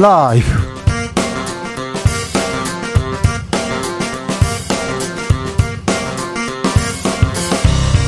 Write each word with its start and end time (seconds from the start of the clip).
라이브. 0.00 0.46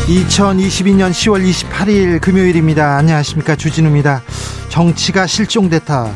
2022년 0.06 1.10
10월 1.10 1.44
28일 1.50 2.20
금요일입니다. 2.20 2.96
안녕하십니까. 2.96 3.56
주진우입니다. 3.56 4.22
정치가 4.68 5.26
실종됐다. 5.26 6.14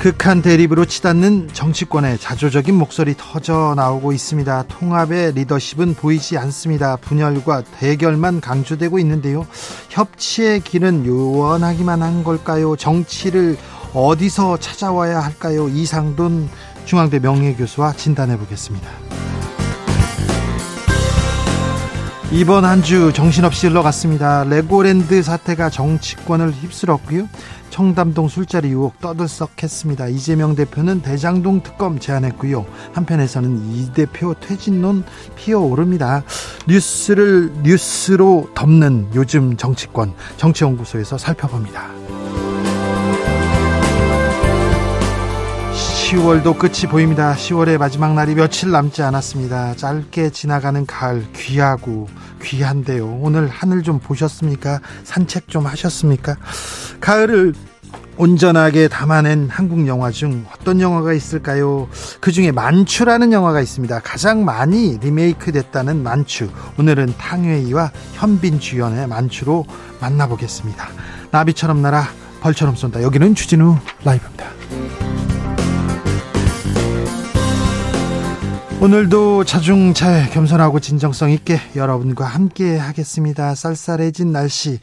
극한 0.00 0.42
대립으로 0.42 0.84
치닫는 0.84 1.50
정치권의 1.52 2.18
자조적인 2.18 2.74
목소리 2.74 3.14
터져 3.16 3.74
나오고 3.76 4.12
있습니다. 4.12 4.64
통합의 4.66 5.32
리더십은 5.34 5.94
보이지 5.94 6.38
않습니다. 6.38 6.96
분열과 6.96 7.62
대결만 7.78 8.40
강조되고 8.40 8.98
있는데요. 8.98 9.46
협치의 9.90 10.60
길은 10.60 11.06
요원하기만 11.06 12.02
한 12.02 12.24
걸까요? 12.24 12.74
정치를 12.74 13.56
어디서 13.94 14.58
찾아와야 14.58 15.20
할까요? 15.20 15.68
이상돈 15.68 16.48
중앙대 16.84 17.18
명예교수와 17.18 17.92
진단해 17.94 18.38
보겠습니다. 18.38 18.88
이번 22.30 22.66
한 22.66 22.82
주 22.82 23.10
정신없이 23.14 23.66
흘러갔습니다. 23.68 24.44
레고랜드 24.44 25.22
사태가 25.22 25.70
정치권을 25.70 26.52
휩쓸었고요. 26.52 27.26
청담동 27.70 28.28
술자리 28.28 28.68
의혹 28.68 29.00
떠들썩했습니다. 29.00 30.08
이재명 30.08 30.54
대표는 30.54 31.00
대장동 31.00 31.62
특검 31.62 31.98
제안했고요. 31.98 32.66
한편에서는 32.92 33.72
이 33.72 33.92
대표 33.94 34.34
퇴진론 34.34 35.04
피어오릅니다. 35.36 36.22
뉴스를 36.66 37.50
뉴스로 37.62 38.50
덮는 38.54 39.08
요즘 39.14 39.56
정치권 39.56 40.12
정치연구소에서 40.36 41.16
살펴봅니다. 41.16 41.88
10월도 46.08 46.58
끝이 46.58 46.90
보입니다. 46.90 47.34
10월의 47.34 47.76
마지막 47.76 48.14
날이 48.14 48.34
며칠 48.34 48.70
남지 48.70 49.02
않았습니다. 49.02 49.74
짧게 49.74 50.30
지나가는 50.30 50.86
가을 50.86 51.30
귀하고 51.34 52.08
귀한데요. 52.42 53.18
오늘 53.20 53.46
하늘 53.48 53.82
좀 53.82 53.98
보셨습니까? 53.98 54.80
산책 55.04 55.48
좀 55.48 55.66
하셨습니까? 55.66 56.38
가을을 57.00 57.52
온전하게 58.16 58.88
담아낸 58.88 59.50
한국 59.50 59.86
영화 59.86 60.10
중 60.10 60.46
어떤 60.50 60.80
영화가 60.80 61.12
있을까요? 61.12 61.90
그 62.20 62.32
중에 62.32 62.52
만추라는 62.52 63.34
영화가 63.34 63.60
있습니다. 63.60 64.00
가장 64.00 64.46
많이 64.46 64.96
리메이크 65.02 65.52
됐다는 65.52 66.02
만추. 66.02 66.48
오늘은 66.78 67.18
탕웨이와 67.18 67.92
현빈 68.14 68.60
주연의 68.60 69.08
만추로 69.08 69.66
만나보겠습니다. 70.00 70.88
나비처럼 71.32 71.82
날아 71.82 72.08
벌처럼 72.40 72.76
쏜다. 72.76 73.02
여기는 73.02 73.34
주진우 73.34 73.76
라이브입니다. 74.04 75.07
오늘도 78.80 79.42
자중차에 79.42 80.28
겸손하고 80.28 80.78
진정성 80.78 81.32
있게 81.32 81.58
여러분과 81.74 82.24
함께 82.24 82.76
하겠습니다. 82.76 83.56
쌀쌀해진 83.56 84.30
날씨. 84.30 84.78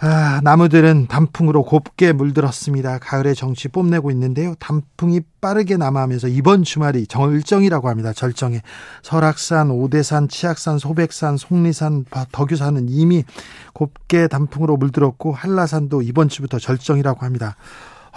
아, 0.00 0.40
나무들은 0.42 1.08
단풍으로 1.08 1.64
곱게 1.64 2.14
물들었습니다. 2.14 2.98
가을의 2.98 3.34
정치 3.34 3.68
뽐내고 3.68 4.10
있는데요. 4.12 4.54
단풍이 4.58 5.20
빠르게 5.42 5.76
남하하면서 5.76 6.28
이번 6.28 6.62
주말이 6.62 7.06
절정이라고 7.06 7.90
합니다. 7.90 8.14
절정에 8.14 8.62
설악산, 9.02 9.70
오대산, 9.70 10.28
치악산, 10.28 10.78
소백산, 10.78 11.36
속리산, 11.36 12.06
덕유산은 12.32 12.86
이미 12.88 13.24
곱게 13.74 14.28
단풍으로 14.28 14.78
물들었고 14.78 15.32
한라산도 15.34 16.00
이번 16.00 16.30
주부터 16.30 16.58
절정이라고 16.58 17.26
합니다. 17.26 17.56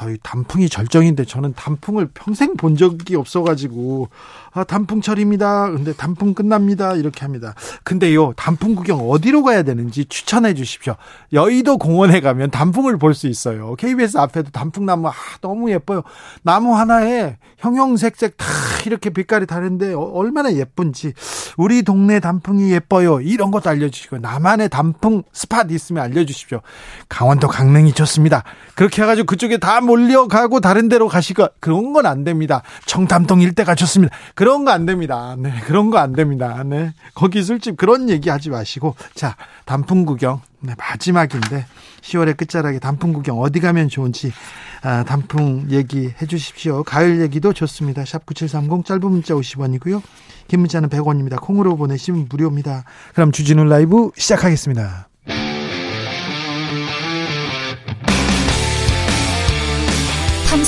아유, 0.03 0.17
단풍이 0.21 0.67
절정인데 0.67 1.25
저는 1.25 1.53
단풍을 1.53 2.09
평생 2.13 2.55
본 2.57 2.75
적이 2.75 3.15
없어가지고 3.15 4.09
아, 4.51 4.63
단풍철입니다. 4.63 5.71
근데 5.71 5.93
단풍 5.93 6.33
끝납니다. 6.33 6.93
이렇게 6.93 7.21
합니다. 7.21 7.55
근데요, 7.83 8.33
단풍 8.35 8.75
구경 8.75 9.09
어디로 9.09 9.43
가야 9.43 9.63
되는지 9.63 10.05
추천해 10.05 10.53
주십시오. 10.53 10.95
여의도 11.31 11.77
공원에 11.77 12.19
가면 12.19 12.51
단풍을 12.51 12.97
볼 12.97 13.13
수 13.13 13.27
있어요. 13.27 13.75
KBS 13.75 14.17
앞에도 14.17 14.49
단풍나무 14.49 15.07
아, 15.07 15.13
너무 15.41 15.69
예뻐요. 15.71 16.01
나무 16.41 16.75
하나에 16.75 17.37
형형색색 17.59 18.37
다 18.37 18.45
이렇게 18.87 19.11
빛깔이 19.11 19.45
다른데 19.45 19.93
어, 19.93 19.99
얼마나 19.99 20.51
예쁜지 20.51 21.13
우리 21.57 21.83
동네 21.83 22.19
단풍이 22.19 22.71
예뻐요. 22.71 23.21
이런 23.21 23.51
것도 23.51 23.69
알려주시고 23.69 24.17
나만의 24.17 24.69
단풍 24.69 25.21
스팟 25.31 25.65
있으면 25.69 26.03
알려주십시오. 26.03 26.61
강원도 27.07 27.47
강릉이 27.47 27.93
좋습니다. 27.93 28.43
그렇게 28.73 29.03
해가지고 29.03 29.27
그쪽에 29.27 29.57
다 29.57 29.79
몰려가고 29.93 30.59
다른 30.59 30.89
데로 30.89 31.07
가시고 31.07 31.47
그런 31.59 31.93
건 31.93 32.03
안 32.05 32.23
됩니다. 32.23 32.63
청담동 32.85 33.39
일대가 33.41 33.75
좋습니다. 33.75 34.15
그런 34.35 34.65
거 34.65 34.71
안 34.71 34.85
됩니다. 34.85 35.35
네, 35.37 35.53
그런 35.65 35.89
거 35.89 35.99
안 35.99 36.13
됩니다. 36.13 36.63
네, 36.65 36.93
거기 37.13 37.41
술집 37.43 37.77
그런 37.77 38.09
얘기 38.09 38.29
하지 38.29 38.49
마시고 38.49 38.95
자 39.15 39.35
단풍 39.65 40.05
구경 40.05 40.41
네, 40.59 40.73
마지막인데 40.77 41.65
10월의 42.01 42.35
끝자락에 42.37 42.79
단풍 42.79 43.13
구경 43.13 43.39
어디 43.39 43.59
가면 43.59 43.87
좋은지 43.89 44.33
아, 44.81 45.03
단풍 45.05 45.67
얘기 45.69 46.11
해주십시오. 46.21 46.83
가을 46.83 47.21
얘기도 47.21 47.53
좋습니다. 47.53 48.03
샵 48.05 48.25
9730 48.25 48.85
짧은 48.85 49.01
문자 49.09 49.33
50원이고요. 49.33 50.01
긴 50.49 50.59
문자는 50.59 50.89
100원입니다. 50.89 51.39
콩으로 51.39 51.77
보내시면 51.77 52.27
무료입니다. 52.29 52.83
그럼 53.13 53.31
주진우 53.31 53.63
라이브 53.63 54.11
시작하겠습니다. 54.17 55.07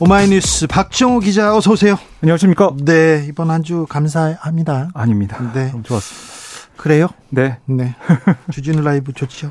오마이뉴스 0.00 0.66
박정호 0.66 1.20
기자 1.20 1.56
어서 1.56 1.72
오세요. 1.72 1.98
안녕하십니까? 2.22 2.72
네 2.84 3.24
이번 3.28 3.50
한 3.50 3.62
주 3.62 3.86
감사합니다. 3.88 4.90
아닙니다. 4.94 5.38
네 5.54 5.72
좋았습니다. 5.82 6.36
그래요? 6.76 7.08
네, 7.30 7.58
네 7.64 7.96
주진우 8.52 8.82
라이브 8.82 9.12
좋죠. 9.12 9.50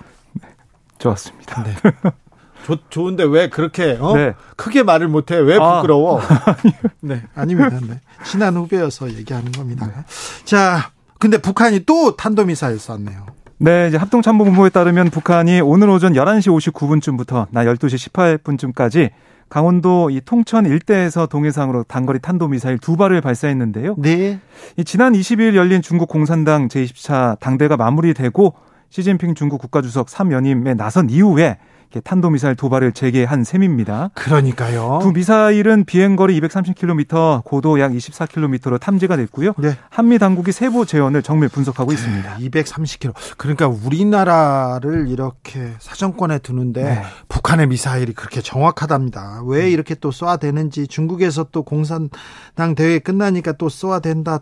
좋았습니다. 0.99 1.63
네. 1.63 1.73
좋, 2.65 2.77
좋은데 2.89 3.23
왜 3.25 3.49
그렇게 3.49 3.97
어? 3.99 4.15
네. 4.15 4.33
크게 4.55 4.83
말을 4.83 5.07
못해 5.07 5.35
왜 5.35 5.57
아. 5.59 5.77
부끄러워? 5.81 6.21
네 7.01 7.23
아닙니다. 7.35 7.79
네. 7.81 7.99
친한 8.23 8.55
후배여서 8.55 9.09
얘기하는 9.15 9.51
겁니다. 9.51 10.05
자 10.45 10.91
근데 11.19 11.39
북한이 11.39 11.85
또 11.85 12.15
탄도미사일 12.15 12.77
쐈네요. 12.79 13.25
네, 13.57 13.87
이제 13.87 13.97
합동참모본부에 13.97 14.69
따르면 14.69 15.09
북한이 15.09 15.61
오늘 15.61 15.89
오전 15.89 16.13
11시 16.13 16.71
59분쯤부터 16.73 17.47
나 17.51 17.63
12시 17.63 18.11
18분쯤까지 18.11 19.11
강원도 19.49 20.09
이 20.09 20.21
통천 20.23 20.65
일대에서 20.65 21.27
동해상으로 21.27 21.83
단거리 21.83 22.19
탄도미사일 22.19 22.79
두 22.79 22.97
발을 22.97 23.21
발사했는데요. 23.21 23.95
네. 23.97 24.39
이 24.77 24.83
지난 24.83 25.13
20일 25.13 25.55
열린 25.55 25.81
중국 25.81 26.09
공산당 26.09 26.67
제20차 26.67 27.39
당대가 27.39 27.77
마무리되고 27.77 28.55
시진핑 28.89 29.35
중국 29.35 29.61
국가주석 29.61 30.07
3연임에 30.07 30.75
나선 30.75 31.09
이후에 31.09 31.57
탄도미사일 32.03 32.55
두 32.55 32.69
발을 32.69 32.91
재개한 32.91 33.43
셈입니다. 33.43 34.11
그러니까요. 34.13 34.99
두 35.01 35.11
미사일은 35.11 35.85
비행거리 35.85 36.39
230km, 36.41 37.43
고도 37.43 37.79
약 37.79 37.91
24km로 37.91 38.79
탐지가 38.79 39.17
됐고요. 39.17 39.53
네. 39.57 39.77
한미 39.89 40.19
당국이 40.19 40.51
세부 40.51 40.85
재원을 40.85 41.23
정밀 41.23 41.49
분석하고 41.49 41.91
있습니다. 41.91 42.37
230km. 42.37 43.13
그러니까 43.37 43.67
우리나라를 43.67 45.07
이렇게 45.07 45.73
사정권에 45.79 46.39
두는데 46.39 46.83
네. 46.83 47.01
북한의 47.29 47.67
미사일이 47.67 48.13
그렇게 48.13 48.41
정확하답니다. 48.41 49.41
왜 49.45 49.69
이렇게 49.69 49.95
또 49.95 50.11
쏘아대는지 50.11 50.87
중국에서 50.87 51.45
또 51.51 51.63
공산당 51.63 52.75
대회 52.75 52.99
끝나니까 52.99 53.53
또 53.53 53.69
쏘아댄다. 53.69 54.39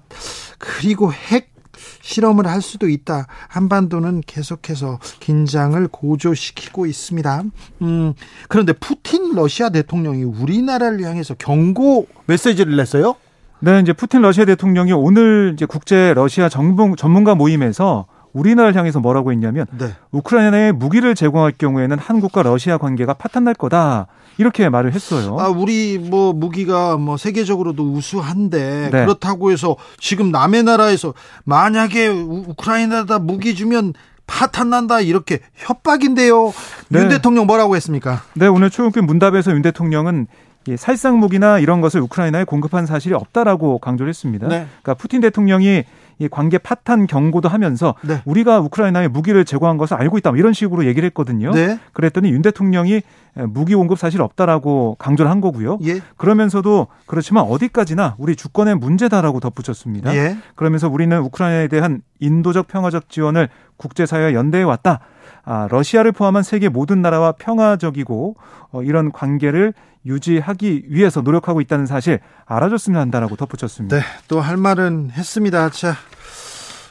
그리고 0.58 1.12
핵 1.14 1.53
실험을 2.02 2.48
할 2.48 2.62
수도 2.62 2.90
있다. 2.90 3.28
한반도는 3.48 4.22
계속해서 4.26 5.00
긴장을 5.20 5.88
고조시키고 5.88 6.86
있습니다. 6.86 7.44
음, 7.82 8.14
그런데 8.48 8.74
푸틴 8.74 9.36
러시아 9.36 9.70
대통령이 9.70 10.24
우리나라를 10.24 11.02
향해서 11.04 11.36
경고 11.36 12.08
메시지를 12.26 12.76
냈어요? 12.76 13.16
네, 13.60 13.80
이제 13.80 13.94
푸틴 13.94 14.22
러시아 14.22 14.46
대통령이 14.46 14.92
오늘 14.92 15.52
이제 15.54 15.66
국제 15.66 16.14
러시아 16.14 16.50
전문, 16.50 16.96
전문가 16.98 17.34
모임에서 17.34 18.08
우리나라를 18.34 18.76
향해서 18.76 19.00
뭐라고 19.00 19.32
했냐면 19.32 19.66
네. 19.78 19.92
우크라이나에 20.12 20.72
무기를 20.72 21.16
제공할 21.16 21.54
경우에는 21.58 21.98
한국과 21.98 22.44
러시아 22.44 22.78
관계가 22.78 23.14
파탄 23.14 23.46
날 23.46 23.54
거다 23.54 24.08
이렇게 24.38 24.70
말을 24.70 24.94
했어요. 24.94 25.38
아, 25.40 25.48
우리 25.48 25.98
뭐 25.98 26.34
무기가 26.34 26.98
뭐 26.98 27.18
세계적으로도 27.18 27.84
우수한데 27.84 28.90
네. 28.92 29.06
그렇다고 29.06 29.52
해서 29.52 29.76
지금 30.00 30.32
남의 30.32 30.64
나라에서 30.64 31.14
만약에 31.44 32.08
우크라이나다 32.08 33.20
무기 33.20 33.56
주면 33.56 33.94
파탄 34.26 34.70
난다 34.70 35.02
이렇게 35.02 35.40
협박인데요. 35.56 36.54
네. 36.90 37.00
윤 37.00 37.10
대통령 37.10 37.46
뭐라고 37.46 37.76
했습니까? 37.76 38.22
네, 38.34 38.48
오늘 38.48 38.70
출근길 38.70 39.04
문답에서 39.04 39.52
윤 39.52 39.62
대통령은 39.62 40.28
이 40.68 40.78
살상 40.78 41.20
무기나 41.20 41.60
이런 41.60 41.82
것을 41.82 42.00
우크라이나에 42.02 42.46
공급한 42.46 42.86
사실이 42.86 43.14
없다라고 43.14 43.80
강조를 43.80 44.10
했습니다. 44.10 44.48
네. 44.48 44.66
그러니까 44.82 44.94
푸틴 44.94 45.20
대통령이 45.22 45.84
이 46.24 46.28
관계 46.30 46.58
파탄 46.58 47.06
경고도 47.08 47.50
하면서 47.50 47.96
네. 48.02 48.22
우리가 48.26 48.60
우크라이나에 48.60 49.08
무기를 49.10 49.46
제공한 49.46 49.78
것을 49.78 49.98
알고 49.98 50.18
있다 50.18 50.32
뭐 50.32 50.38
이런 50.40 50.54
식으로 50.54 50.86
얘기를 50.86 51.06
했거든요. 51.08 51.52
네. 51.52 51.80
그랬더니 51.92 52.32
윤 52.32 52.42
대통령이 52.42 53.02
무기 53.50 53.76
공급 53.76 53.98
사실 53.98 54.22
없다라고 54.22 54.96
강조를 55.00 55.30
한 55.30 55.42
거고요. 55.42 55.80
예. 55.86 56.02
그러면서도 56.18 56.88
그렇지만 57.08 57.44
어디까지나 57.46 58.16
우리 58.20 58.36
주권의 58.36 58.76
문제다라고 58.76 59.40
덧붙였습니다. 59.40 60.16
예. 60.16 60.38
그러면서 60.56 60.88
우리는 60.88 61.20
우크라이나에 61.20 61.68
대한 61.68 62.02
인도적 62.20 62.68
평화적 62.68 63.10
지원을 63.10 63.50
국제사회와 63.78 64.34
연대해 64.34 64.64
왔다. 64.64 65.00
아, 65.46 65.68
러시아를 65.70 66.12
포함한 66.12 66.44
세계 66.44 66.70
모든 66.70 67.02
나라와 67.02 67.34
평화적이고 67.34 68.36
어, 68.72 68.84
이런 68.84 69.12
관계를 69.12 69.74
유지하기 70.06 70.86
위해서 70.90 71.22
노력하고 71.22 71.60
있다는 71.62 71.86
사실 71.86 72.20
알아줬으면 72.46 73.00
한다라고 73.02 73.36
덧붙였습니다. 73.36 73.98
네, 73.98 74.04
또 74.28 74.42
할 74.42 74.58
말은 74.58 75.12
했습니다. 75.12 75.70
자, 75.70 75.96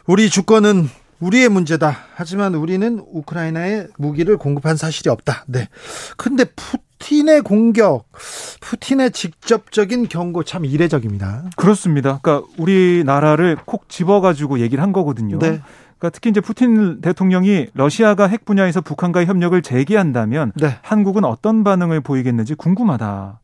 우리 0.06 0.28
주권은 0.30 0.88
우리의 1.20 1.48
문제다. 1.48 1.96
하지만 2.14 2.54
우리는 2.56 3.00
우크라이나에 3.12 3.86
무기를 3.96 4.36
공급한 4.36 4.76
사실이 4.76 5.08
없다. 5.08 5.44
네. 5.46 5.68
근데 6.16 6.44
푸틴의 6.44 7.42
공격, 7.42 8.08
푸틴의 8.60 9.12
직접적인 9.12 10.08
경고 10.08 10.42
참 10.42 10.64
이례적입니다. 10.64 11.44
그렇습니다. 11.56 12.18
그러니까 12.20 12.46
우리나라를 12.58 13.56
콕 13.64 13.88
집어가지고 13.88 14.58
얘기를 14.58 14.82
한 14.82 14.92
거거든요. 14.92 15.38
네. 15.38 15.60
그러니까 15.98 16.10
특히 16.10 16.30
이제 16.30 16.40
푸틴 16.40 17.00
대통령이 17.00 17.68
러시아가 17.74 18.26
핵 18.26 18.44
분야에서 18.44 18.80
북한과의 18.80 19.26
협력을 19.26 19.62
재개한다면 19.62 20.50
네. 20.56 20.78
한국은 20.82 21.24
어떤 21.24 21.62
반응을 21.62 22.00
보이겠는지 22.00 22.56
궁금하다. 22.56 23.38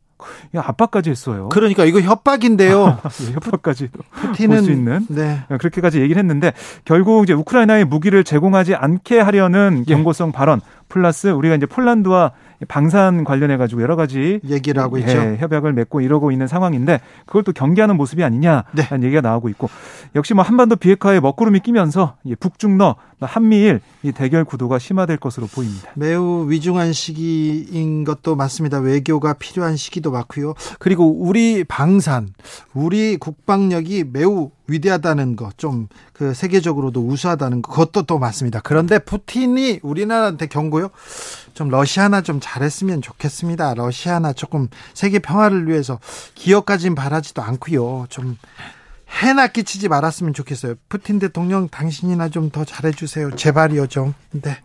압박까지 0.56 1.10
했어요. 1.10 1.48
그러니까 1.50 1.84
이거 1.84 2.00
협박인데요. 2.00 2.98
예, 3.28 3.32
협박까지 3.32 3.88
푸틴은 4.12 4.62
수 4.62 4.72
있는 4.72 5.06
네. 5.08 5.40
그렇게까지 5.48 6.00
얘기를 6.00 6.18
했는데 6.20 6.52
결국 6.84 7.24
이제 7.24 7.32
우크라이나에 7.32 7.84
무기를 7.84 8.24
제공하지 8.24 8.74
않게 8.74 9.20
하려는 9.20 9.84
예. 9.88 9.94
경고성 9.94 10.32
발언 10.32 10.60
플러스 10.88 11.28
우리가 11.28 11.54
이제 11.54 11.66
폴란드와 11.66 12.32
방산 12.66 13.22
관련해 13.24 13.56
가지고 13.56 13.82
여러 13.82 13.94
가지 13.94 14.40
얘기를 14.44 14.82
하고 14.82 14.98
있죠. 14.98 15.12
예, 15.12 15.36
협약을 15.38 15.72
맺고 15.72 16.00
이러고 16.00 16.32
있는 16.32 16.46
상황인데 16.46 17.00
그걸 17.26 17.44
또 17.44 17.52
경계하는 17.52 17.96
모습이 17.96 18.24
아니냐라는 18.24 18.64
네. 18.74 19.02
얘기가 19.02 19.20
나오고 19.20 19.48
있고 19.50 19.68
역시 20.16 20.34
뭐 20.34 20.42
한반도 20.42 20.76
비핵화에 20.76 21.20
먹구름이 21.20 21.60
끼면서 21.60 22.16
북중러 22.40 22.96
한미일 23.26 23.80
이 24.02 24.12
대결 24.12 24.44
구도가 24.44 24.78
심화될 24.78 25.16
것으로 25.16 25.46
보입니다. 25.46 25.90
매우 25.94 26.48
위중한 26.48 26.92
시기인 26.92 28.04
것도 28.04 28.36
맞습니다. 28.36 28.78
외교가 28.78 29.32
필요한 29.32 29.76
시기도 29.76 30.10
맞고요. 30.10 30.54
그리고 30.78 31.10
우리 31.10 31.64
방산, 31.64 32.32
우리 32.74 33.16
국방력이 33.16 34.04
매우 34.12 34.50
위대하다는 34.68 35.36
거, 35.36 35.50
좀그 35.56 36.34
세계적으로도 36.34 37.00
우수하다는 37.06 37.62
거, 37.62 37.72
그것도 37.72 38.02
또 38.02 38.18
맞습니다. 38.18 38.60
그런데 38.62 38.98
푸틴이 38.98 39.80
우리나라한테 39.82 40.46
경고요. 40.46 40.90
좀 41.54 41.70
러시아나 41.70 42.20
좀 42.20 42.38
잘했으면 42.40 43.02
좋겠습니다. 43.02 43.74
러시아나 43.74 44.32
조금 44.32 44.68
세계 44.94 45.18
평화를 45.18 45.68
위해서 45.68 45.98
기업까진 46.34 46.94
바라지도 46.94 47.42
않고요. 47.42 48.06
좀 48.10 48.36
해나 49.10 49.46
끼치지 49.48 49.88
말았으면 49.88 50.34
좋겠어요. 50.34 50.74
푸틴 50.88 51.18
대통령 51.18 51.68
당신이나 51.68 52.28
좀 52.28 52.50
더 52.50 52.64
잘해주세요. 52.64 53.32
제발이요 53.36 53.86
좀. 53.88 54.14
네. 54.30 54.56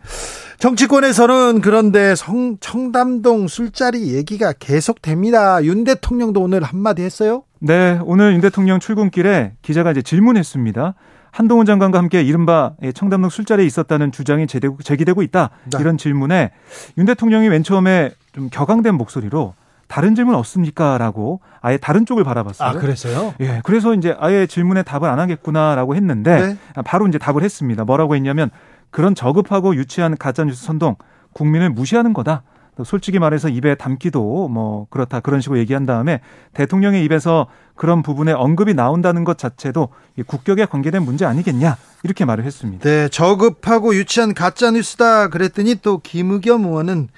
정치권에서는 0.58 1.60
그런데 1.60 2.14
성, 2.14 2.56
청담동 2.60 3.48
술자리 3.48 4.14
얘기가 4.14 4.52
계속됩니다. 4.58 5.64
윤 5.64 5.84
대통령도 5.84 6.40
오늘 6.40 6.62
한마디 6.62 7.02
했어요? 7.02 7.42
네, 7.58 7.98
오늘 8.04 8.32
윤 8.34 8.40
대통령 8.40 8.80
출근길에 8.80 9.52
기자가 9.62 9.90
이제 9.90 10.02
질문했습니다. 10.02 10.94
한동훈 11.30 11.66
장관과 11.66 11.98
함께 11.98 12.22
이른바 12.22 12.72
청담동 12.94 13.28
술자리에 13.28 13.66
있었다는 13.66 14.12
주장이 14.12 14.46
제기되고 14.46 15.22
있다. 15.22 15.50
네. 15.72 15.78
이런 15.80 15.98
질문에 15.98 16.52
윤 16.96 17.06
대통령이 17.06 17.48
맨 17.48 17.62
처음에 17.64 18.12
좀 18.32 18.48
격앙된 18.50 18.94
목소리로 18.94 19.54
다른 19.94 20.16
질문 20.16 20.34
없습니까? 20.34 20.98
라고 20.98 21.38
아예 21.60 21.76
다른 21.76 22.04
쪽을 22.04 22.24
바라봤어요. 22.24 22.68
아, 22.68 22.72
그래서요? 22.72 23.32
예. 23.38 23.60
그래서 23.62 23.94
이제 23.94 24.16
아예 24.18 24.44
질문에 24.44 24.82
답을 24.82 25.04
안 25.04 25.20
하겠구나라고 25.20 25.94
했는데 25.94 26.56
네. 26.74 26.82
바로 26.84 27.06
이제 27.06 27.16
답을 27.16 27.44
했습니다. 27.44 27.84
뭐라고 27.84 28.16
했냐면 28.16 28.50
그런 28.90 29.14
저급하고 29.14 29.76
유치한 29.76 30.16
가짜뉴스 30.16 30.64
선동 30.64 30.96
국민을 31.32 31.70
무시하는 31.70 32.12
거다. 32.12 32.42
솔직히 32.84 33.20
말해서 33.20 33.48
입에 33.48 33.76
담기도 33.76 34.48
뭐 34.48 34.88
그렇다 34.90 35.20
그런 35.20 35.40
식으로 35.40 35.60
얘기한 35.60 35.86
다음에 35.86 36.20
대통령의 36.54 37.04
입에서 37.04 37.46
그런 37.76 38.02
부분에 38.02 38.32
언급이 38.32 38.74
나온다는 38.74 39.22
것 39.22 39.38
자체도 39.38 39.90
국격에 40.26 40.64
관계된 40.64 41.04
문제 41.04 41.24
아니겠냐 41.24 41.76
이렇게 42.02 42.24
말을 42.24 42.42
했습니다. 42.42 42.82
네, 42.82 43.08
저급하고 43.10 43.94
유치한 43.94 44.34
가짜 44.34 44.72
뉴스다 44.72 45.28
그랬더니 45.28 45.76
또 45.82 45.98
김의겸 45.98 46.64
의원은 46.64 47.10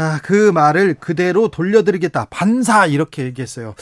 아, 0.00 0.20
그 0.22 0.52
말을 0.52 0.94
그대로 0.94 1.48
돌려드리겠다. 1.48 2.28
반사 2.30 2.86
이렇게 2.86 3.24
얘기했어요. 3.24 3.74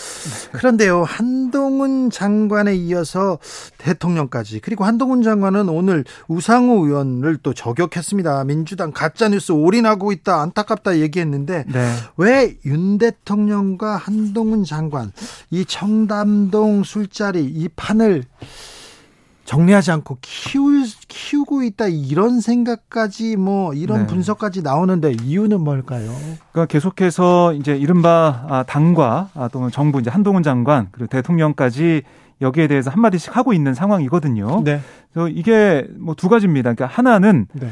그런데요, 0.53 1.05
한동훈 1.05 2.09
장관에 2.09 2.75
이어서 2.75 3.39
대통령까지 3.77 4.61
그리고 4.61 4.87
한동훈 4.87 5.23
장관은 5.23 5.69
오늘 5.69 6.05
우상호 6.27 6.87
의원을 6.87 7.37
또 7.43 7.53
저격했습니다. 7.53 8.45
민주당 8.45 8.93
가짜 8.93 9.29
뉴스 9.29 9.53
올인하고 9.53 10.11
있다. 10.11 10.41
안타깝다 10.41 11.01
얘기했는데 11.01 11.67
네. 11.69 11.93
왜윤 12.17 12.97
대통령과 12.97 13.99
한동훈 13.99 14.65
장관 14.65 15.13
이 15.51 15.67
청담동 15.67 16.85
술자리 16.85 17.45
이 17.45 17.69
판을 17.77 18.25
정리하지 19.45 19.93
않고 19.93 20.19
키울 20.23 20.85
키우고 21.09 21.63
있다 21.63 21.87
이런 21.89 22.41
생각까지 22.41 23.37
뭐 23.37 23.73
이런 23.75 24.01
네. 24.01 24.07
분석까지 24.07 24.63
나오는데 24.63 25.13
이유는 25.23 25.61
뭘까요? 25.61 26.11
그러니까 26.53 26.67
계속해서 26.67 27.53
이제 27.55 27.77
이른바 27.77 28.45
아, 28.49 28.63
당과 28.65 29.31
아, 29.35 29.49
또는 29.49 29.71
정부 29.71 30.01
이제 30.01 30.11
한동훈 30.11 30.43
장관 30.43 30.89
그리고 30.93 31.09
대통령까지 31.09 32.03
여기에 32.41 32.67
대해서 32.69 32.91
한 32.91 33.01
마디씩 33.01 33.37
하고 33.37 33.53
있는 33.53 33.73
상황이거든요. 33.75 34.63
네. 34.65 34.81
그래서 35.13 35.29
이게 35.29 35.87
뭐 35.99 36.15
두 36.15 36.29
가지입니다. 36.29 36.75
그러니까 36.75 36.87
하나는 36.95 37.47
네. 37.55 37.69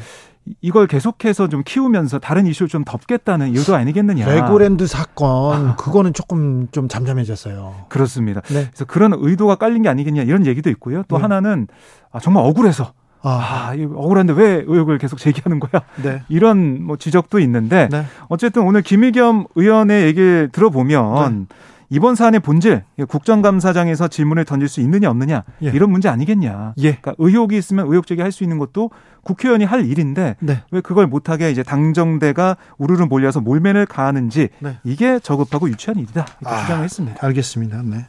이걸 0.61 0.85
계속해서 0.87 1.49
좀 1.49 1.63
키우면서 1.65 2.19
다른 2.19 2.45
이슈를 2.45 2.69
좀 2.69 2.83
덮겠다는 2.83 3.49
이유도 3.49 3.75
아니겠느냐. 3.75 4.27
레고랜드 4.27 4.85
사건 4.85 5.69
아. 5.69 5.75
그거는 5.75 6.13
조금 6.13 6.67
좀 6.71 6.87
잠잠해졌어요. 6.87 7.85
그렇습니다. 7.89 8.41
네. 8.41 8.67
그래서 8.67 8.85
그런 8.85 9.13
의도가 9.15 9.55
깔린 9.55 9.81
게 9.81 9.89
아니겠냐 9.89 10.21
이런 10.23 10.45
얘기도 10.45 10.69
있고요. 10.69 11.03
또 11.07 11.17
네. 11.17 11.23
하나는 11.23 11.67
아, 12.11 12.19
정말 12.19 12.43
억울해서 12.45 12.93
아, 13.25 13.71
아 13.71 13.73
억울한데 13.73 14.33
왜 14.33 14.63
의혹을 14.65 14.97
계속 14.97 15.17
제기하는 15.17 15.59
거야? 15.59 15.81
네. 16.01 16.21
이런 16.29 16.83
뭐 16.83 16.97
지적도 16.97 17.39
있는데 17.39 17.89
네. 17.91 18.05
어쨌든 18.29 18.61
오늘 18.61 18.81
김의겸 18.81 19.47
의원의 19.55 20.05
얘기를 20.05 20.49
들어보면 20.51 21.47
네. 21.49 21.55
이번 21.89 22.15
사안의 22.15 22.39
본질 22.39 22.83
국정감사장에서 23.07 24.07
질문을 24.07 24.45
던질 24.45 24.67
수 24.67 24.81
있느냐 24.81 25.09
없느냐 25.09 25.43
예. 25.63 25.67
이런 25.69 25.91
문제 25.91 26.09
아니겠냐. 26.09 26.73
예. 26.79 26.95
그러니까 26.95 27.13
의혹이 27.19 27.57
있으면 27.57 27.87
의혹 27.87 28.07
제기할 28.07 28.31
수 28.31 28.43
있는 28.43 28.57
것도 28.57 28.89
국회의원이 29.23 29.65
할 29.65 29.85
일인데 29.85 30.35
네. 30.39 30.63
왜 30.71 30.81
그걸 30.81 31.07
못하게 31.07 31.51
이제 31.51 31.61
당정대가 31.63 32.57
우르르 32.77 33.05
몰려서 33.05 33.39
몰매를 33.39 33.85
가하는지 33.85 34.49
네. 34.59 34.77
이게 34.83 35.19
저급하고 35.19 35.69
유치한 35.69 35.97
일이다 35.99 36.25
이렇게 36.41 36.55
아, 36.55 36.61
주장을 36.61 36.83
했습니다. 36.83 37.25
알겠습니다. 37.25 37.81
네. 37.83 38.07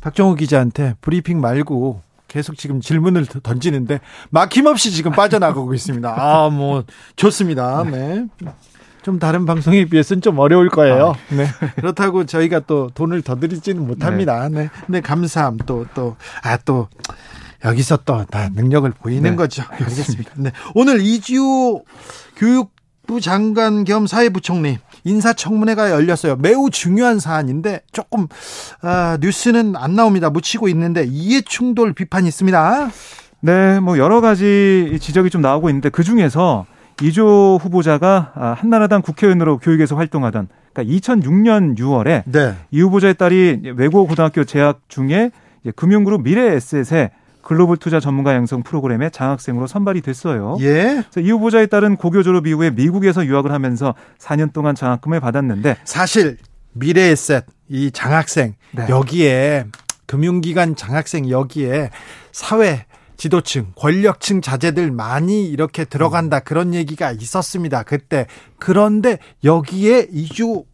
박정호 0.00 0.34
기자한테 0.34 0.94
브리핑 1.00 1.40
말고 1.40 2.00
계속 2.32 2.56
지금 2.56 2.80
질문을 2.80 3.26
던지는데 3.26 4.00
막힘없이 4.30 4.90
지금 4.90 5.12
빠져나가고 5.12 5.74
있습니다. 5.74 6.14
아, 6.16 6.48
뭐 6.48 6.82
좋습니다. 7.14 7.84
네. 7.84 8.24
좀 9.02 9.18
다른 9.18 9.44
방송에 9.44 9.84
비해서는 9.84 10.22
좀 10.22 10.38
어려울 10.38 10.70
거예요. 10.70 11.10
아, 11.10 11.34
네. 11.34 11.46
그렇다고 11.76 12.24
저희가 12.24 12.60
또 12.60 12.88
돈을 12.94 13.20
더 13.20 13.38
드리지는 13.38 13.86
못합니다. 13.86 14.48
네. 14.48 14.62
네. 14.62 14.70
네, 14.86 15.00
감사함 15.02 15.58
또, 15.66 15.84
또, 15.94 16.16
아, 16.42 16.56
또, 16.56 16.88
여기서 17.66 17.98
또 17.98 18.24
다 18.30 18.48
능력을 18.48 18.90
보이는 18.92 19.30
네. 19.30 19.36
거죠. 19.36 19.62
알겠습니다. 19.68 20.30
네. 20.36 20.52
오늘 20.74 21.02
이지호 21.02 21.84
교육부 22.36 23.20
장관 23.20 23.84
겸 23.84 24.06
사회부총리 24.06 24.78
인사청문회가 25.04 25.90
열렸어요. 25.90 26.36
매우 26.36 26.70
중요한 26.70 27.18
사안인데 27.18 27.80
조금 27.92 28.26
아, 28.80 29.18
뉴스는 29.20 29.74
안 29.76 29.94
나옵니다. 29.94 30.30
묻히고 30.30 30.68
있는데 30.68 31.04
이해충돌 31.08 31.92
비판이 31.92 32.28
있습니다. 32.28 32.90
네, 33.40 33.80
뭐 33.80 33.98
여러 33.98 34.20
가지 34.20 34.98
지적이 35.00 35.30
좀 35.30 35.42
나오고 35.42 35.68
있는데 35.70 35.88
그 35.88 36.04
중에서 36.04 36.66
이조 37.00 37.58
후보자가 37.60 38.32
아, 38.34 38.54
한나라당 38.58 39.02
국회의원으로 39.02 39.58
교육에서 39.58 39.96
활동하던 39.96 40.48
그러니까 40.72 40.96
2006년 40.96 41.76
6월에 41.78 42.22
네. 42.26 42.54
이 42.70 42.80
후보자의 42.80 43.14
딸이 43.14 43.72
외고 43.76 44.06
고등학교 44.06 44.44
재학 44.44 44.80
중에 44.88 45.30
금융그룹 45.76 46.22
미래에셋의 46.22 47.10
글로벌 47.42 47.76
투자 47.76 48.00
전문가 48.00 48.34
양성 48.34 48.62
프로그램에 48.62 49.10
장학생으로 49.10 49.66
선발이 49.66 50.00
됐어요. 50.00 50.56
예. 50.60 51.04
이 51.18 51.30
후보자에 51.30 51.66
따른 51.66 51.96
고교 51.96 52.22
졸업 52.22 52.46
이후에 52.46 52.70
미국에서 52.70 53.26
유학을 53.26 53.52
하면서 53.52 53.94
4년 54.18 54.52
동안 54.52 54.74
장학금을 54.74 55.20
받았는데 55.20 55.76
사실 55.84 56.38
미래에셋 56.72 57.44
이 57.68 57.90
장학생 57.90 58.54
네. 58.72 58.86
여기에 58.88 59.66
금융기관 60.06 60.76
장학생 60.76 61.30
여기에 61.30 61.90
사회 62.32 62.86
지도층, 63.16 63.72
권력층 63.76 64.40
자제들 64.40 64.90
많이 64.90 65.46
이렇게 65.46 65.84
들어간다 65.84 66.40
그런 66.40 66.74
얘기가 66.74 67.12
있었습니다. 67.12 67.82
그때 67.84 68.26
그런데 68.58 69.18
여기에 69.44 70.08
이주 70.10 70.64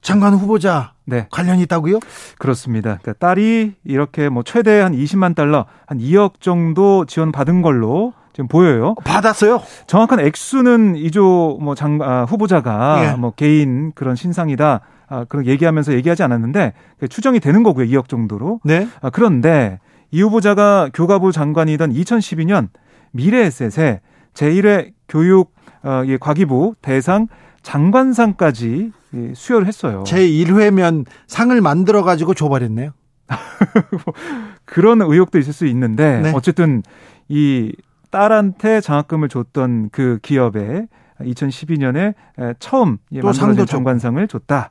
장관 0.00 0.34
후보자 0.34 0.93
네. 1.06 1.26
관련이 1.30 1.62
있다고요? 1.62 2.00
그렇습니다. 2.38 2.98
그러니까 3.02 3.12
딸이 3.14 3.74
이렇게 3.84 4.28
뭐 4.28 4.42
최대 4.42 4.80
한 4.80 4.92
20만 4.92 5.34
달러, 5.34 5.66
한 5.86 5.98
2억 5.98 6.40
정도 6.40 7.04
지원 7.04 7.32
받은 7.32 7.62
걸로 7.62 8.12
지금 8.32 8.48
보여요. 8.48 8.94
받았어요? 9.04 9.62
정확한 9.86 10.20
액수는 10.20 10.96
이조 10.96 11.58
뭐 11.60 11.74
장, 11.74 12.00
아, 12.02 12.24
후보자가 12.24 13.12
예. 13.12 13.16
뭐 13.16 13.30
개인 13.30 13.92
그런 13.94 14.16
신상이다. 14.16 14.80
아, 15.06 15.24
그런 15.28 15.46
얘기하면서 15.46 15.92
얘기하지 15.94 16.22
않았는데 16.22 16.72
추정이 17.08 17.38
되는 17.38 17.62
거고요. 17.62 17.86
2억 17.86 18.08
정도로. 18.08 18.60
네. 18.64 18.88
아, 19.00 19.10
그런데 19.10 19.78
이 20.10 20.22
후보자가 20.22 20.90
교과부 20.92 21.30
장관이던 21.30 21.92
2012년 21.92 22.68
미래에셋에 23.12 24.00
제1회 24.32 24.92
교육 25.08 25.54
어, 25.84 26.02
예, 26.06 26.16
과기부 26.16 26.74
대상 26.80 27.28
장관상까지 27.64 28.92
수여를 29.34 29.66
했어요. 29.66 30.04
제 30.06 30.18
1회면 30.28 31.06
상을 31.26 31.58
만들어 31.60 32.04
가지고 32.04 32.34
줘버렸네요. 32.34 32.92
그런 34.64 35.00
의혹도 35.02 35.38
있을 35.38 35.52
수 35.52 35.66
있는데 35.66 36.20
네. 36.20 36.32
어쨌든 36.34 36.82
이 37.28 37.74
딸한테 38.10 38.80
장학금을 38.80 39.28
줬던 39.28 39.88
그 39.90 40.18
기업에 40.22 40.86
2012년에 41.20 42.14
처음 42.58 42.98
만들어진 43.10 43.66
장관상을 43.66 44.28
줬다. 44.28 44.70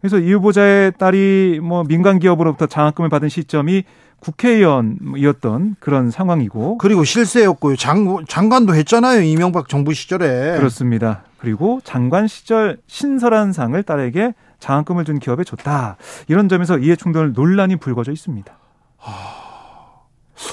그래서 0.00 0.18
이 0.18 0.32
후보자의 0.32 0.92
딸이 0.98 1.60
뭐 1.62 1.84
민간 1.84 2.18
기업으로부터 2.18 2.66
장학금을 2.66 3.08
받은 3.08 3.28
시점이 3.28 3.84
국회의원이었던 4.20 5.76
그런 5.78 6.10
상황이고 6.10 6.78
그리고 6.78 7.04
실세였고요. 7.04 7.76
장, 7.76 8.24
장관도 8.26 8.74
했잖아요. 8.74 9.22
이명박 9.22 9.68
정부 9.68 9.94
시절에. 9.94 10.56
그렇습니다. 10.56 11.22
그리고 11.38 11.80
장관 11.84 12.26
시절 12.26 12.78
신설한 12.86 13.52
상을 13.52 13.80
딸에게 13.82 14.34
장학금을 14.58 15.04
준 15.04 15.18
기업에 15.18 15.44
줬다. 15.44 15.96
이런 16.26 16.48
점에서 16.48 16.78
이해 16.78 16.96
충돌 16.96 17.32
논란이 17.32 17.76
불거져 17.76 18.12
있습니다. 18.12 18.52
하... 18.98 19.12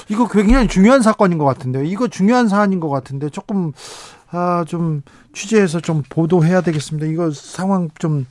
이거 0.08 0.28
굉장히 0.28 0.68
중요한 0.68 1.02
사건인 1.02 1.38
것 1.38 1.44
같은데요. 1.44 1.84
이거 1.84 2.08
중요한 2.08 2.48
사안인 2.48 2.80
것 2.80 2.88
같은데 2.88 3.28
조금 3.30 3.72
아, 4.30 4.64
좀 4.66 5.02
취재해서 5.32 5.80
좀 5.80 6.02
보도해야 6.08 6.60
되겠습니다. 6.60 7.06
이거 7.06 7.30
상황 7.30 7.88
좀 7.98 8.26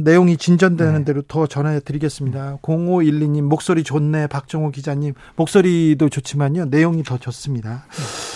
내용이 0.00 0.36
진전되는 0.36 0.98
네. 1.00 1.04
대로 1.04 1.22
더 1.22 1.46
전해드리겠습니다. 1.46 2.58
0512님 2.62 3.42
목소리 3.42 3.84
좋네 3.84 4.26
박정호 4.26 4.70
기자님 4.70 5.14
목소리도 5.36 6.08
좋지만요 6.08 6.66
내용이 6.66 7.02
더 7.02 7.18
좋습니다. 7.18 7.84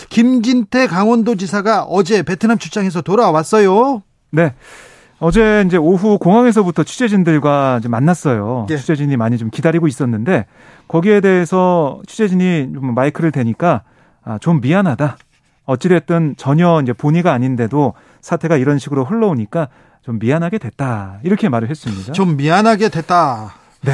김진태 0.08 0.86
강원도지사가 0.86 1.84
어제 1.84 2.22
베트남 2.22 2.58
출장에서 2.58 3.02
돌아왔어요. 3.02 4.02
네. 4.30 4.54
어제 5.20 5.64
이제 5.66 5.76
오후 5.76 6.16
공항에서부터 6.18 6.84
취재진들과 6.84 7.78
이제 7.80 7.88
만났어요. 7.88 8.66
네. 8.68 8.76
취재진이 8.76 9.16
많이 9.16 9.36
좀 9.36 9.50
기다리고 9.50 9.88
있었는데 9.88 10.46
거기에 10.86 11.20
대해서 11.20 12.00
취재진이 12.06 12.70
좀 12.72 12.94
마이크를 12.94 13.32
대니까 13.32 13.82
아, 14.22 14.38
좀 14.38 14.60
미안하다. 14.60 15.16
어찌됐든 15.64 16.34
전혀 16.38 16.80
이제 16.82 16.92
본의가 16.92 17.32
아닌데도 17.32 17.94
사태가 18.20 18.56
이런 18.56 18.78
식으로 18.78 19.04
흘러오니까 19.04 19.68
좀 20.08 20.18
미안하게 20.18 20.56
됐다. 20.56 21.20
이렇게 21.22 21.50
말을 21.50 21.68
했습니다. 21.68 22.14
좀 22.14 22.38
미안하게 22.38 22.88
됐다. 22.88 23.56
네. 23.82 23.92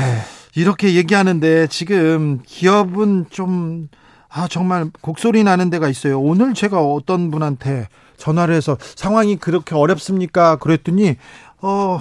이렇게 0.54 0.94
얘기하는데 0.94 1.66
지금 1.66 2.40
기업은 2.46 3.26
좀, 3.30 3.88
아, 4.28 4.46
정말 4.46 4.92
곡소리 5.00 5.42
나는 5.42 5.70
데가 5.70 5.88
있어요. 5.88 6.20
오늘 6.20 6.54
제가 6.54 6.80
어떤 6.80 7.32
분한테 7.32 7.88
전화를 8.16 8.54
해서 8.54 8.78
상황이 8.94 9.34
그렇게 9.34 9.74
어렵습니까? 9.74 10.54
그랬더니, 10.54 11.16
어, 11.60 12.00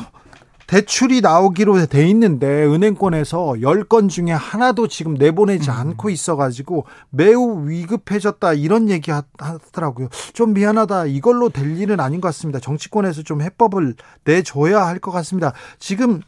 대출이 0.68 1.22
나오기로 1.22 1.86
돼 1.86 2.08
있는데 2.10 2.48
은행권에서 2.66 3.54
10건 3.60 4.10
중에 4.10 4.32
하나도 4.32 4.88
지금 4.88 5.14
내보내지 5.16 5.70
음. 5.70 5.76
않고 5.76 6.10
있어 6.10 6.36
가지고 6.36 6.86
매우 7.10 7.68
위급해졌다 7.68 8.54
이런 8.54 8.90
얘기 8.90 9.12
하더라고요. 9.12 10.10
좀 10.34 10.54
미안하다. 10.54 11.06
이걸로 11.06 11.50
될 11.50 11.78
일은 11.78 12.00
아닌 12.00 12.22
것 12.22 12.30
같습니다. 12.30 12.60
정치권에서 12.60 13.24
좀 13.24 13.42
해법을 13.42 13.96
내줘야 14.24 14.86
할 14.88 15.04
것 15.04 15.12
같습니다. 15.12 15.52
지금 15.80 16.22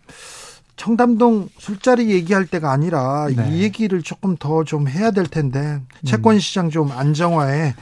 청담동 0.75 1.49
술자리 1.57 2.09
얘기할 2.11 2.45
때가 2.45 2.71
아니라 2.71 3.27
네. 3.33 3.49
이 3.51 3.61
얘기를 3.63 4.01
조금 4.01 4.35
더 4.37 4.63
좀 4.65 4.87
해야 4.87 5.11
될 5.11 5.25
텐데 5.27 5.79
채권 6.05 6.39
시장 6.39 6.69
좀 6.69 6.91
안정화에 6.91 7.75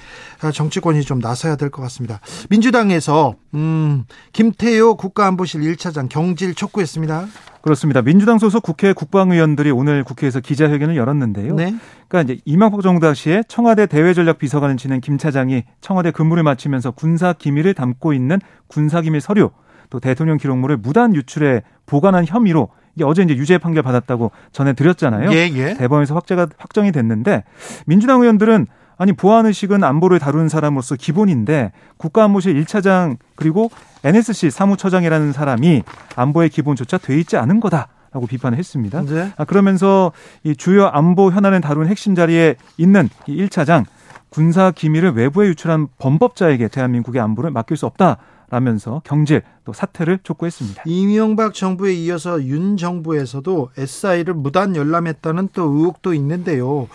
정치권이 0.53 1.03
좀 1.03 1.19
나서야 1.19 1.55
될 1.55 1.69
것 1.69 1.81
같습니다. 1.83 2.19
민주당에서 2.49 3.35
음, 3.53 4.03
김태효 4.33 4.95
국가안보실 4.95 5.61
1차장 5.61 6.09
경질 6.09 6.53
촉구했습니다. 6.55 7.27
그렇습니다. 7.61 8.01
민주당 8.01 8.39
소속 8.39 8.61
국회 8.63 8.91
국방의원들이 8.91 9.71
오늘 9.71 10.03
국회에서 10.03 10.41
기자회견을 10.41 10.97
열었는데요. 10.97 11.55
네. 11.55 11.73
그러니까 12.09 12.33
이제 12.33 12.41
이명박 12.45 12.81
정부 12.81 12.99
당시에 12.99 13.43
청와대 13.47 13.85
대외전략 13.85 14.37
비서관을 14.37 14.75
지낸 14.75 14.99
김 14.99 15.17
차장이 15.17 15.63
청와대 15.79 16.11
근무를 16.11 16.43
마치면서 16.43 16.91
군사 16.91 17.31
기밀을 17.31 17.73
담고 17.73 18.11
있는 18.13 18.39
군사 18.67 18.99
기밀 19.01 19.21
서류 19.21 19.51
또 19.89 19.99
대통령 20.01 20.37
기록물을 20.37 20.77
무단 20.77 21.15
유출해 21.15 21.61
보관한 21.85 22.25
혐의로 22.25 22.69
이게 22.95 23.03
어제 23.03 23.23
이제 23.23 23.35
유죄 23.35 23.57
판결 23.57 23.83
받았다고 23.83 24.31
전해드렸잖아요. 24.51 25.31
예, 25.33 25.49
예. 25.53 25.73
대법원에서 25.73 26.15
확제가 26.15 26.47
확정이 26.57 26.91
됐는데 26.91 27.43
민주당 27.85 28.21
의원들은 28.21 28.67
아니 28.97 29.11
보안 29.13 29.45
의식은 29.45 29.83
안보를 29.83 30.19
다루는 30.19 30.49
사람으로서 30.49 30.95
기본인데 30.95 31.71
국가안보실 31.97 32.61
1차장 32.63 33.17
그리고 33.35 33.71
NSC 34.03 34.51
사무처장이라는 34.51 35.33
사람이 35.33 35.83
안보의 36.15 36.49
기본조차 36.49 36.99
돼 36.99 37.19
있지 37.19 37.37
않은 37.37 37.59
거다. 37.59 37.87
라고 38.11 38.27
비판을 38.27 38.59
했습니다. 38.59 39.01
네. 39.01 39.33
아, 39.37 39.43
그러면서 39.43 40.11
이 40.43 40.55
주요 40.55 40.85
안보 40.85 41.31
현안을 41.31 41.61
다루는 41.61 41.89
핵심 41.89 42.13
자리에 42.13 42.55
있는 42.77 43.09
이 43.25 43.43
1차장 43.43 43.85
군사 44.29 44.69
기밀을 44.69 45.13
외부에 45.13 45.47
유출한 45.47 45.87
범법자에게 45.97 46.67
대한민국의 46.67 47.19
안보를 47.21 47.49
맡길 47.49 47.75
수 47.75 47.87
없다. 47.87 48.17
라면서 48.53 49.01
경질 49.03 49.41
또 49.65 49.73
사퇴를 49.73 50.19
촉구했습니다. 50.21 50.83
이명박 50.85 51.55
정부에 51.55 51.91
이어서 51.93 52.43
윤 52.43 52.77
정부에서도 52.77 53.71
SI를 53.75 54.35
무단 54.35 54.75
열람했다는 54.75 55.49
또 55.53 55.63
의혹도 55.63 56.13
있는데요. 56.13 56.87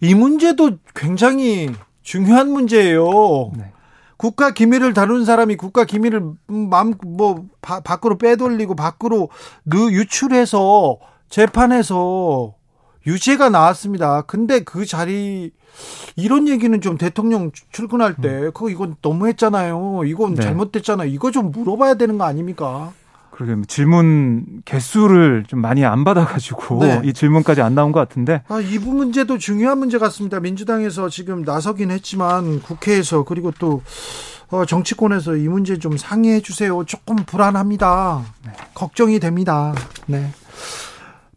이 0.00 0.14
문제도 0.14 0.70
굉장히 0.94 1.70
중요한 2.00 2.50
문제예요. 2.50 3.04
네. 3.58 3.72
국가 4.16 4.52
기밀을 4.52 4.94
다루는 4.94 5.26
사람이 5.26 5.56
국가 5.56 5.84
기밀을 5.84 6.22
마음 6.46 6.94
뭐 7.04 7.44
바, 7.60 7.80
밖으로 7.80 8.16
빼돌리고 8.16 8.74
밖으로 8.74 9.28
유출해서 9.70 10.96
재판에서 11.28 12.54
유죄가 13.06 13.48
나왔습니다. 13.50 14.22
근데 14.22 14.60
그 14.60 14.84
자리 14.84 15.52
이런 16.16 16.48
얘기는 16.48 16.80
좀 16.80 16.98
대통령 16.98 17.50
출근할 17.70 18.14
때 18.16 18.28
음. 18.28 18.50
그거 18.52 18.70
이건 18.70 18.96
너무했잖아요. 19.02 20.02
이건 20.06 20.34
네. 20.34 20.42
잘못됐잖아요. 20.42 21.08
이거 21.08 21.30
좀 21.30 21.52
물어봐야 21.52 21.94
되는 21.94 22.18
거 22.18 22.24
아닙니까? 22.24 22.92
그러게 23.30 23.54
뭐 23.54 23.64
질문 23.68 24.62
개수를 24.64 25.44
좀 25.46 25.60
많이 25.60 25.84
안 25.84 26.04
받아가지고 26.04 26.78
네. 26.80 27.02
이 27.04 27.12
질문까지 27.12 27.60
안 27.60 27.74
나온 27.74 27.92
것 27.92 28.00
같은데. 28.00 28.42
아, 28.48 28.60
이 28.60 28.78
문제도 28.78 29.36
중요한 29.36 29.78
문제 29.78 29.98
같습니다. 29.98 30.40
민주당에서 30.40 31.10
지금 31.10 31.42
나서긴 31.42 31.90
했지만 31.90 32.62
국회에서 32.62 33.24
그리고 33.24 33.52
또 33.58 33.82
어, 34.48 34.64
정치권에서 34.64 35.36
이 35.36 35.48
문제 35.48 35.78
좀 35.78 35.98
상의해 35.98 36.40
주세요. 36.40 36.82
조금 36.84 37.16
불안합니다. 37.16 38.24
네. 38.46 38.52
걱정이 38.72 39.20
됩니다. 39.20 39.74
네. 40.06 40.30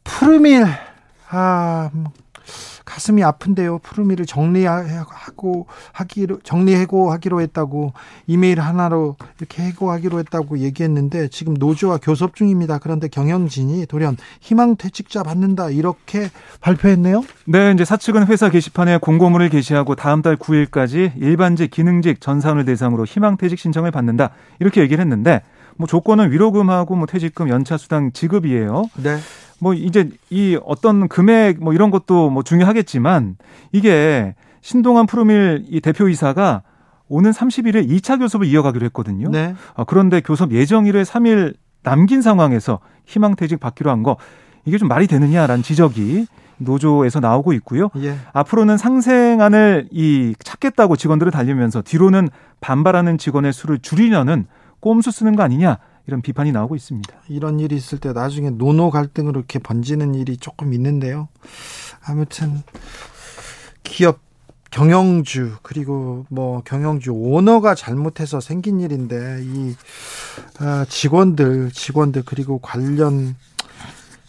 푸르밀 0.05 0.67
아 1.29 1.89
가슴이 2.83 3.23
아픈데요. 3.23 3.77
푸르미를 3.79 4.25
정리하고 4.25 5.67
하기로 5.91 6.39
정리해고 6.43 7.11
하기로 7.11 7.41
했다고 7.41 7.93
이메일 8.25 8.59
하나로 8.59 9.15
이렇게 9.37 9.61
해고하기로 9.63 10.17
했다고 10.19 10.57
얘기했는데 10.57 11.27
지금 11.27 11.53
노조와 11.53 11.99
교섭 12.01 12.35
중입니다. 12.35 12.79
그런데 12.79 13.07
경영진이 13.07 13.85
돌연 13.85 14.17
희망 14.41 14.75
퇴직자 14.75 15.21
받는다 15.21 15.69
이렇게 15.69 16.31
발표했네요. 16.61 17.23
네, 17.45 17.71
이제 17.73 17.85
사측은 17.85 18.25
회사 18.25 18.49
게시판에 18.49 18.97
공고문을 18.97 19.49
게시하고 19.49 19.95
다음 19.95 20.23
달 20.23 20.35
9일까지 20.35 21.11
일반직, 21.17 21.69
기능직 21.69 22.21
전사원을 22.21 22.65
대상으로 22.65 23.05
희망 23.05 23.37
퇴직 23.37 23.59
신청을 23.59 23.91
받는다 23.91 24.31
이렇게 24.59 24.81
얘기를 24.81 24.99
했는데 24.99 25.43
뭐 25.77 25.87
조건은 25.87 26.31
위로금하고 26.31 26.95
뭐 26.95 27.05
퇴직금, 27.05 27.47
연차 27.49 27.77
수당 27.77 28.11
지급이에요. 28.11 28.89
네. 28.95 29.17
뭐 29.61 29.73
이제 29.73 30.09
이 30.29 30.57
어떤 30.65 31.07
금액 31.07 31.61
뭐 31.63 31.73
이런 31.73 31.91
것도 31.91 32.29
뭐 32.29 32.43
중요하겠지만 32.43 33.37
이게 33.71 34.35
신동환 34.61 35.05
푸르밀 35.05 35.65
이 35.69 35.81
대표이사가 35.81 36.63
오는 37.07 37.31
30일에 37.31 37.89
2차 37.89 38.19
교섭을 38.19 38.45
이어가기로 38.47 38.85
했거든요. 38.87 39.29
네. 39.31 39.55
어, 39.73 39.83
그런데 39.83 40.21
교섭 40.21 40.51
예정일을 40.51 41.03
3일 41.05 41.55
남긴 41.83 42.21
상황에서 42.21 42.79
희망퇴직 43.05 43.59
받기로 43.59 43.89
한 43.89 44.03
거 44.03 44.17
이게 44.65 44.77
좀 44.77 44.87
말이 44.87 45.07
되느냐라는 45.07 45.63
지적이 45.63 46.27
노조에서 46.57 47.19
나오고 47.21 47.53
있고요. 47.53 47.89
예. 48.03 48.15
앞으로는 48.33 48.77
상생안을 48.77 49.87
이 49.91 50.35
찾겠다고 50.43 50.97
직원들을 50.97 51.31
달리면서 51.31 51.81
뒤로는 51.81 52.27
반발하는 52.59 53.17
직원의 53.17 53.53
수를 53.53 53.79
줄이려는 53.79 54.45
꼼수 54.81 55.09
쓰는 55.11 55.35
거 55.35 55.43
아니냐 55.43 55.77
이런 56.09 56.23
비판이 56.23 56.51
나오고 56.51 56.75
있습니다. 56.75 57.13
이런 57.27 57.59
일이 57.59 57.75
있을 57.75 57.99
때 57.99 58.13
나중에 58.13 58.49
노노 58.49 58.89
갈등으로 58.89 59.39
이렇게 59.39 59.59
번지는 59.59 60.15
일이 60.15 60.37
조금 60.37 60.73
있는데요. 60.73 61.27
아무튼 62.03 62.63
기업 63.83 64.19
경영주 64.71 65.57
그리고 65.61 66.25
뭐 66.29 66.63
경영주 66.63 67.11
오너가 67.11 67.75
잘못해서 67.75 68.39
생긴 68.39 68.79
일인데 68.79 69.41
이 69.43 69.75
아, 70.59 70.83
직원들 70.89 71.71
직원들 71.71 72.23
그리고 72.25 72.57
관련 72.57 73.35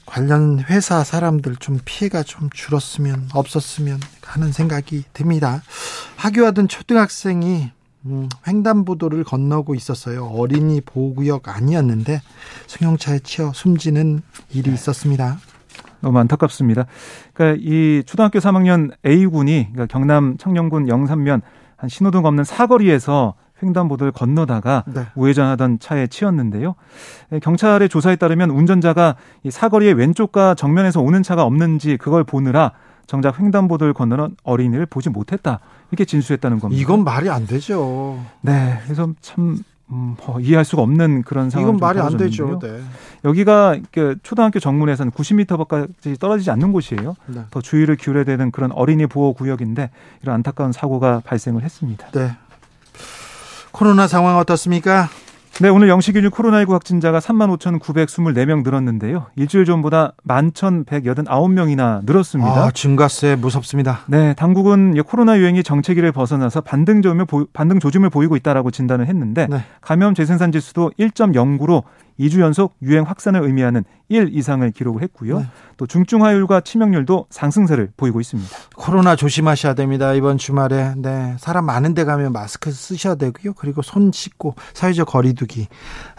관련 0.04 0.60
회사 0.60 1.02
사람들 1.02 1.56
좀 1.56 1.78
피해가 1.82 2.24
좀 2.24 2.50
줄었으면 2.50 3.30
없었으면 3.32 4.00
하는 4.22 4.52
생각이 4.52 5.04
듭니다. 5.14 5.62
학교하던 6.16 6.68
초등학생이 6.68 7.70
음, 8.06 8.28
횡단보도를 8.46 9.24
건너고 9.24 9.74
있었어요. 9.74 10.24
어린이 10.26 10.80
보호구역 10.80 11.48
아니었는데 11.48 12.20
승용차에 12.66 13.20
치여 13.20 13.52
숨지는 13.54 14.22
일이 14.52 14.72
있었습니다. 14.72 15.38
너무 16.00 16.18
안타깝습니다. 16.18 16.86
그러니까 17.34 17.62
이 17.62 18.02
초등학교 18.06 18.38
3학년 18.38 18.92
A 19.06 19.26
군이 19.26 19.68
그러니까 19.72 19.86
경남 19.86 20.38
청년군 20.38 20.88
영산면 20.88 21.42
한 21.76 21.88
신호등 21.88 22.24
없는 22.24 22.44
사거리에서 22.44 23.34
횡단보도를 23.62 24.12
건너다가 24.12 24.84
네. 24.86 25.06
우회전하던 25.14 25.80
차에 25.80 26.06
치였는데요. 26.06 26.74
경찰의 27.42 27.90
조사에 27.90 28.16
따르면 28.16 28.48
운전자가 28.48 29.16
이 29.42 29.50
사거리의 29.50 29.94
왼쪽과 29.94 30.54
정면에서 30.54 31.02
오는 31.02 31.22
차가 31.22 31.44
없는지 31.44 31.98
그걸 31.98 32.24
보느라 32.24 32.72
정작 33.10 33.40
횡단보도를 33.40 33.92
건너는 33.92 34.36
어린이를 34.44 34.86
보지 34.86 35.10
못했다. 35.10 35.58
이렇게 35.90 36.04
진술했다는 36.04 36.60
겁니다. 36.60 36.80
이건 36.80 37.02
말이 37.02 37.28
안 37.28 37.44
되죠. 37.44 38.24
네. 38.40 38.78
그래서 38.84 39.12
참 39.20 39.58
음, 39.88 40.14
뭐 40.24 40.38
이해할 40.38 40.64
수가 40.64 40.82
없는 40.82 41.24
그런 41.24 41.50
상황이 41.50 41.68
이건 41.68 41.80
말이 41.80 41.98
안 41.98 42.16
되죠. 42.16 42.60
네. 42.62 42.80
여기가 43.24 43.78
그 43.90 44.16
초등학교 44.22 44.60
정문에서는 44.60 45.10
90m까지 45.10 46.20
떨어지지 46.20 46.52
않는 46.52 46.70
곳이에요. 46.70 47.16
네. 47.26 47.40
더 47.50 47.60
주의를 47.60 47.96
기울여야 47.96 48.22
되는 48.22 48.52
그런 48.52 48.70
어린이 48.70 49.08
보호 49.08 49.32
구역인데 49.32 49.90
이런 50.22 50.36
안타까운 50.36 50.70
사고가 50.70 51.20
발생을 51.24 51.64
했습니다. 51.64 52.06
네. 52.12 52.36
코로나 53.72 54.06
상황 54.06 54.38
어떻습니까? 54.38 55.08
네, 55.62 55.68
오늘 55.68 55.90
영시균일 55.90 56.30
코로나19 56.30 56.70
확진자가 56.70 57.18
3만 57.18 57.54
5,924명 57.58 58.62
늘었는데요. 58.64 59.26
일주일 59.36 59.66
전보다 59.66 60.14
11,189명이나 60.26 62.00
늘었습니다. 62.06 62.50
아, 62.50 62.70
증가세 62.70 63.36
무섭습니다. 63.36 64.00
네, 64.06 64.32
당국은 64.32 64.94
코로나 65.02 65.36
유행이 65.38 65.62
정체기를 65.62 66.12
벗어나서 66.12 66.62
반등 66.62 67.02
조짐을, 67.02 67.26
반등 67.52 67.78
조짐을 67.78 68.08
보이고 68.08 68.36
있다라고 68.36 68.70
진단을 68.70 69.06
했는데 69.06 69.48
네. 69.50 69.62
감염 69.82 70.14
재생산 70.14 70.50
지수도 70.50 70.92
1.09로 70.98 71.82
2주 72.20 72.40
연속 72.40 72.74
유행 72.82 73.04
확산을 73.04 73.42
의미하는 73.42 73.82
1 74.08 74.36
이상을 74.36 74.70
기록을 74.72 75.02
했고요. 75.02 75.38
네. 75.40 75.46
또 75.78 75.86
중증화율과 75.86 76.60
치명률도 76.60 77.26
상승세를 77.30 77.92
보이고 77.96 78.20
있습니다. 78.20 78.48
코로나 78.76 79.16
조심하셔야 79.16 79.74
됩니다. 79.74 80.12
이번 80.12 80.36
주말에 80.36 80.94
네 80.98 81.34
사람 81.38 81.64
많은 81.64 81.94
데 81.94 82.04
가면 82.04 82.32
마스크 82.32 82.70
쓰셔야 82.70 83.14
되고요. 83.14 83.54
그리고 83.54 83.80
손 83.82 84.12
씻고 84.12 84.54
사회적 84.74 85.08
거리두기. 85.08 85.68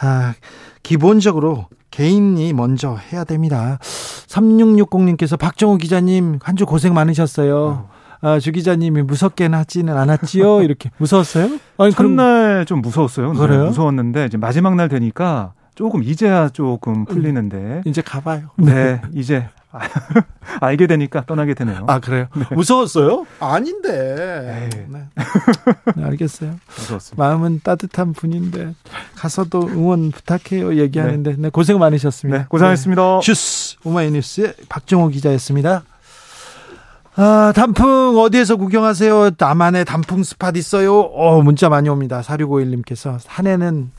아, 0.01 0.33
기본적으로 0.83 1.67
개인이 1.91 2.51
먼저 2.53 2.95
해야 3.11 3.23
됩니다. 3.23 3.77
3660님께서 3.81 5.37
박정우 5.37 5.77
기자님 5.77 6.39
한 6.41 6.55
주 6.55 6.65
고생 6.65 6.93
많으셨어요. 6.93 7.89
아, 8.21 8.39
주 8.39 8.51
기자님이 8.51 9.01
무섭게는 9.01 9.57
하지는 9.57 9.97
않았지요? 9.97 10.61
이렇게 10.61 10.91
무서웠어요? 10.97 11.57
아니, 11.77 11.91
첫날 11.91 12.65
좀 12.65 12.81
무서웠어요. 12.81 13.33
그래요? 13.33 13.65
무서웠는데 13.65 14.25
이제 14.25 14.37
마지막 14.37 14.75
날 14.75 14.89
되니까 14.89 15.53
조금 15.75 16.03
이제야 16.03 16.49
조금 16.49 17.05
풀리는데 17.05 17.57
음, 17.57 17.81
이제 17.85 18.01
가봐요. 18.01 18.49
네, 18.57 19.01
이제 19.13 19.47
알게 20.59 20.87
되니까 20.87 21.23
떠나게 21.25 21.53
되네요. 21.53 21.85
아 21.87 21.99
그래요? 21.99 22.27
네. 22.35 22.43
무서웠어요? 22.51 23.25
아닌데. 23.39 24.69
네. 24.69 24.85
네. 25.95 26.03
알겠어요. 26.03 26.55
무서웠습니다. 26.77 27.23
마음은 27.23 27.61
따뜻한 27.63 28.13
분인데 28.13 28.75
가서도 29.15 29.69
응원 29.69 30.11
부탁해요 30.11 30.77
얘기하는데 30.77 31.31
네. 31.31 31.37
네 31.37 31.49
고생 31.49 31.79
많으셨습니다. 31.79 32.37
네, 32.39 32.45
고생하셨습니다. 32.49 33.01
네. 33.01 33.19
슈스 33.23 33.77
오마이뉴스의 33.85 34.53
박정호 34.67 35.09
기자였습니다. 35.09 35.83
아, 37.15 37.51
단풍 37.53 38.17
어디에서 38.17 38.55
구경하세요? 38.55 39.31
나만의 39.37 39.83
단풍 39.83 40.23
스팟 40.23 40.53
있어요? 40.55 41.01
어, 41.01 41.41
문자 41.41 41.67
많이 41.67 41.89
옵니다. 41.89 42.21
4651님께서 42.21 43.17
산에는 43.19 43.91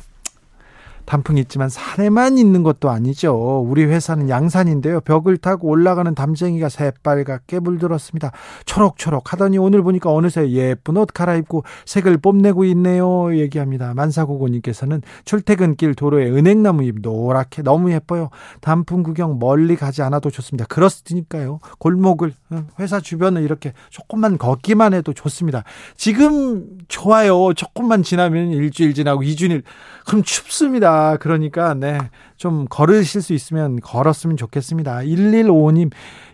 단풍이 1.13 1.43
있지만 1.43 1.69
산에만 1.69 2.39
있는 2.39 2.63
것도 2.63 2.89
아니죠. 2.89 3.63
우리 3.69 3.85
회사는 3.85 4.31
양산인데요. 4.31 5.03
벽을 5.03 5.37
타고 5.37 5.69
올라가는 5.69 6.15
담쟁이가 6.15 6.71
새빨갛게 6.71 7.61
물들었습니다. 7.61 8.33
초록초록 8.65 9.31
하더니 9.31 9.59
오늘 9.59 9.83
보니까 9.83 10.11
어느새 10.11 10.49
예쁜 10.53 10.97
옷 10.97 11.09
갈아입고 11.13 11.65
색을 11.85 12.17
뽐내고 12.17 12.65
있네요. 12.65 13.37
얘기합니다. 13.37 13.93
만사고고님께서는 13.93 15.03
출퇴근길 15.27 15.95
도로에 15.97 16.31
은행나무 16.31 16.83
잎 16.85 17.01
노랗게 17.03 17.61
너무 17.61 17.93
예뻐요. 17.93 18.31
단풍 18.63 19.03
구경 19.03 19.39
멀리 19.39 19.77
가지 19.77 20.01
않아도 20.01 20.31
좋습니다. 20.31 20.65
그렇으니까요. 20.65 21.59
골목을 21.79 22.33
회사 22.81 23.01
주변을 23.01 23.43
이렇게 23.43 23.75
조금만 23.91 24.39
걷기만 24.39 24.95
해도 24.95 25.13
좋습니다. 25.13 25.65
지금 25.95 26.69
좋아요. 26.89 27.53
조금만 27.53 28.03
지나면 28.03 28.53
일주일 28.53 28.95
지나고 28.95 29.23
이주일 29.25 29.63
그럼 30.07 30.23
춥습니다. 30.23 31.02
그러니까 31.21 31.75
네. 31.75 31.99
좀 32.37 32.67
걸으실 32.69 33.23
수 33.23 33.33
있으면 33.33 33.81
걸었으면 33.81 34.37
좋겠습니다. 34.37 34.99
1155님 34.99 35.91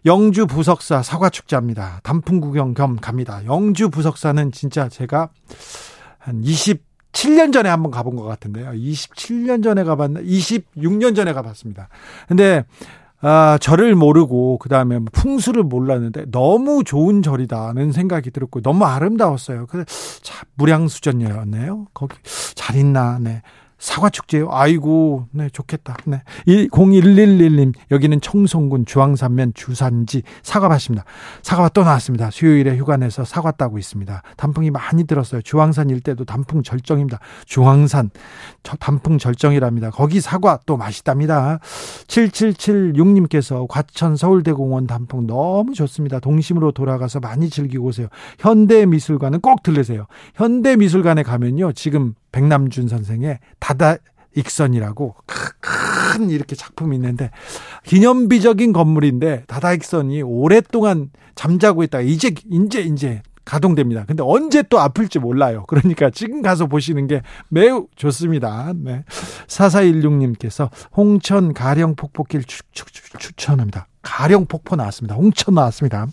영주 0.07 0.47
부석사 0.47 1.03
사과 1.03 1.29
축제합니다. 1.29 2.01
단풍 2.03 2.41
구경 2.41 2.75
겸 2.75 2.97
갑니다. 2.97 3.41
영주 3.47 3.91
부석사는 3.91 4.53
진짜 4.53 4.89
제가 4.89 5.31
한 6.19 6.43
27년 6.43 7.53
전에 7.53 7.69
한번 7.69 7.91
가본 7.91 8.17
것 8.17 8.25
같은데요. 8.25 8.71
27년 8.73 9.63
전에 9.63 9.85
가봤나? 9.85 10.21
26년 10.21 11.15
전에 11.17 11.33
가봤습니다. 11.33 11.89
근데 12.27 12.65
아, 13.21 13.59
절을 13.61 13.97
모르고 13.97 14.59
그다음에 14.59 14.99
뭐 14.99 15.09
풍수를 15.13 15.65
몰랐는데 15.65 16.27
너무 16.31 16.85
좋은 16.85 17.23
절이다는 17.23 17.91
생각이 17.91 18.31
들었고 18.31 18.61
너무 18.61 18.85
아름다웠어요. 18.85 19.67
그래서 19.67 19.87
참 20.23 20.47
무량수전이었네요. 20.55 21.87
거기 21.95 22.17
잘 22.55 22.77
있나. 22.77 23.19
네. 23.21 23.43
사과 23.79 24.11
축제요? 24.11 24.49
아이고, 24.51 25.27
네, 25.31 25.49
좋겠다. 25.51 25.97
네. 26.07 26.23
0111님, 26.47 27.75
여기는 27.93 28.21
청송군 28.21 28.87
주황산면 28.87 29.55
주산지 29.55 30.23
사과 30.43 30.69
밭입니다. 30.69 31.05
사과밭 31.43 31.75
또 31.75 31.85
나왔습니다. 31.85 32.31
수요일에 32.31 32.77
휴가 32.77 32.97
내서 32.97 33.25
사과 33.25 33.53
따고 33.53 33.79
있습니다. 33.79 34.23
단풍이 34.37 34.71
많이 34.71 35.05
들었어요. 35.05 35.43
주황산 35.43 35.91
일대도 35.91 36.25
단풍 36.25 36.63
절정입니다. 36.63 37.21
주황산, 37.47 38.11
단풍 38.81 39.19
절정이랍니다. 39.19 39.91
거기 39.91 40.21
사과 40.21 40.59
또 40.67 40.77
맛있답니다. 40.77 41.61
7776님께서 42.09 43.67
과천 43.69 44.17
서울대공원 44.17 44.89
단풍 44.89 45.27
너무 45.27 45.73
좋습니다. 45.75 46.19
동심으로 46.19 46.73
돌아가서 46.73 47.21
많이 47.21 47.49
즐기고 47.49 47.87
오세요. 47.87 48.09
현대미술관은 48.41 49.41
꼭 49.41 49.63
들르세요. 49.63 50.07
현대미술관에 50.35 51.23
가면요. 51.23 51.73
지금 51.73 52.15
백남준 52.33 52.89
선생의 52.89 53.39
다다 53.59 53.97
익선이라고 54.35 55.17
큰 55.27 56.31
이렇게 56.31 56.55
작품이 56.57 56.97
있는데 56.97 57.31
기념비적인 57.85 58.73
건물인데 58.73 59.45
다다익선이 59.47 60.23
오랫동안 60.23 61.11
잠자고 61.35 61.83
있다가 61.83 62.03
이제 62.03 62.35
이제 62.51 62.81
이제 62.81 63.23
가동됩니다. 63.45 64.05
근데 64.05 64.23
언제 64.23 64.63
또 64.63 64.79
아플지 64.79 65.21
몰라요. 65.21 65.65
그러니까 65.69 66.11
지금 66.11 66.43
가서 66.43 66.67
보시는 66.67 67.07
게 67.07 67.23
매우 67.49 67.87
좋습니다. 67.97 68.75
네. 68.77 69.05
4416님께서 69.47 70.69
홍천 70.95 71.55
가령 71.55 71.97
폭포길 71.97 72.45
추천합니다. 73.19 73.87
가령 74.03 74.47
폭포 74.47 74.77
나왔습니다. 74.77 75.15
홍천 75.15 75.55
나왔습니다. 75.55 76.07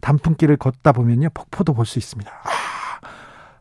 단풍길을 0.00 0.56
걷다 0.56 0.92
보면요. 0.92 1.28
폭포도 1.34 1.74
볼 1.74 1.84
수 1.84 1.98
있습니다. 1.98 2.32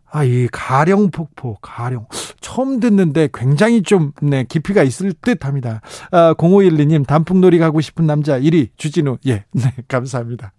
아, 0.09 0.19
아, 0.19 0.23
이 0.23 0.47
가령 0.51 1.11
폭포, 1.11 1.57
가령. 1.61 2.07
처음 2.41 2.79
듣는데 2.79 3.29
굉장히 3.33 3.83
좀, 3.83 4.13
네, 4.21 4.45
깊이가 4.47 4.83
있을 4.83 5.13
듯 5.13 5.45
합니다. 5.45 5.81
아, 6.11 6.33
0512님, 6.35 7.05
단풍놀이 7.05 7.59
가고 7.59 7.81
싶은 7.81 8.05
남자 8.07 8.39
1위, 8.39 8.69
주진우. 8.77 9.17
예, 9.27 9.45
네, 9.51 9.73
감사합니다. 9.87 10.53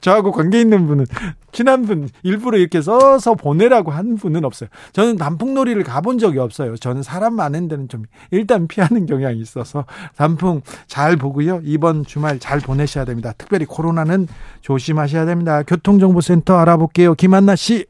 저하고 0.00 0.32
관계 0.32 0.60
있는 0.60 0.86
분은 0.86 1.04
친한 1.52 1.82
분 1.82 2.08
일부러 2.22 2.56
이렇게 2.56 2.80
써서 2.80 3.34
보내라고 3.34 3.90
한 3.90 4.16
분은 4.16 4.42
없어요. 4.44 4.70
저는 4.92 5.16
단풍놀이를 5.16 5.84
가본 5.84 6.18
적이 6.18 6.38
없어요. 6.38 6.76
저는 6.76 7.02
사람 7.02 7.34
많은 7.34 7.68
데는 7.68 7.88
좀 7.88 8.04
일단 8.30 8.66
피하는 8.68 9.04
경향이 9.04 9.38
있어서 9.38 9.84
단풍 10.16 10.62
잘 10.86 11.16
보고요. 11.16 11.60
이번 11.64 12.06
주말 12.06 12.38
잘 12.38 12.58
보내셔야 12.60 13.04
됩니다. 13.04 13.34
특별히 13.36 13.66
코로나는 13.66 14.28
조심하셔야 14.62 15.26
됩니다. 15.26 15.62
교통정보센터 15.62 16.56
알아볼게요. 16.56 17.14
김한나 17.14 17.54
씨. 17.54 17.84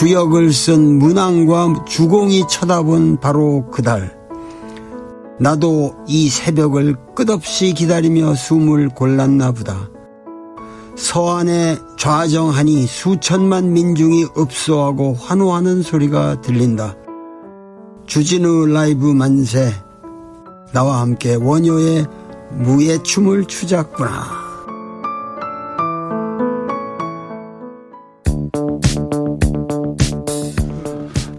주역을 0.00 0.54
쓴 0.54 0.98
문왕과 0.98 1.84
주공이 1.86 2.48
쳐다본 2.48 3.20
바로 3.20 3.66
그달. 3.70 4.18
나도 5.38 5.94
이 6.06 6.30
새벽을 6.30 6.96
끝없이 7.14 7.74
기다리며 7.74 8.34
숨을 8.34 8.88
골랐나 8.88 9.52
보다. 9.52 9.90
서안에 10.96 11.76
좌정하니 11.98 12.86
수천만 12.86 13.74
민중이 13.74 14.28
읍소하고 14.38 15.16
환호하는 15.20 15.82
소리가 15.82 16.40
들린다. 16.40 16.96
주진우 18.06 18.68
라이브 18.68 19.04
만세. 19.04 19.70
나와 20.72 21.02
함께 21.02 21.34
원효의 21.34 22.06
무예 22.52 23.02
춤을 23.02 23.44
추자꾸나. 23.44 24.49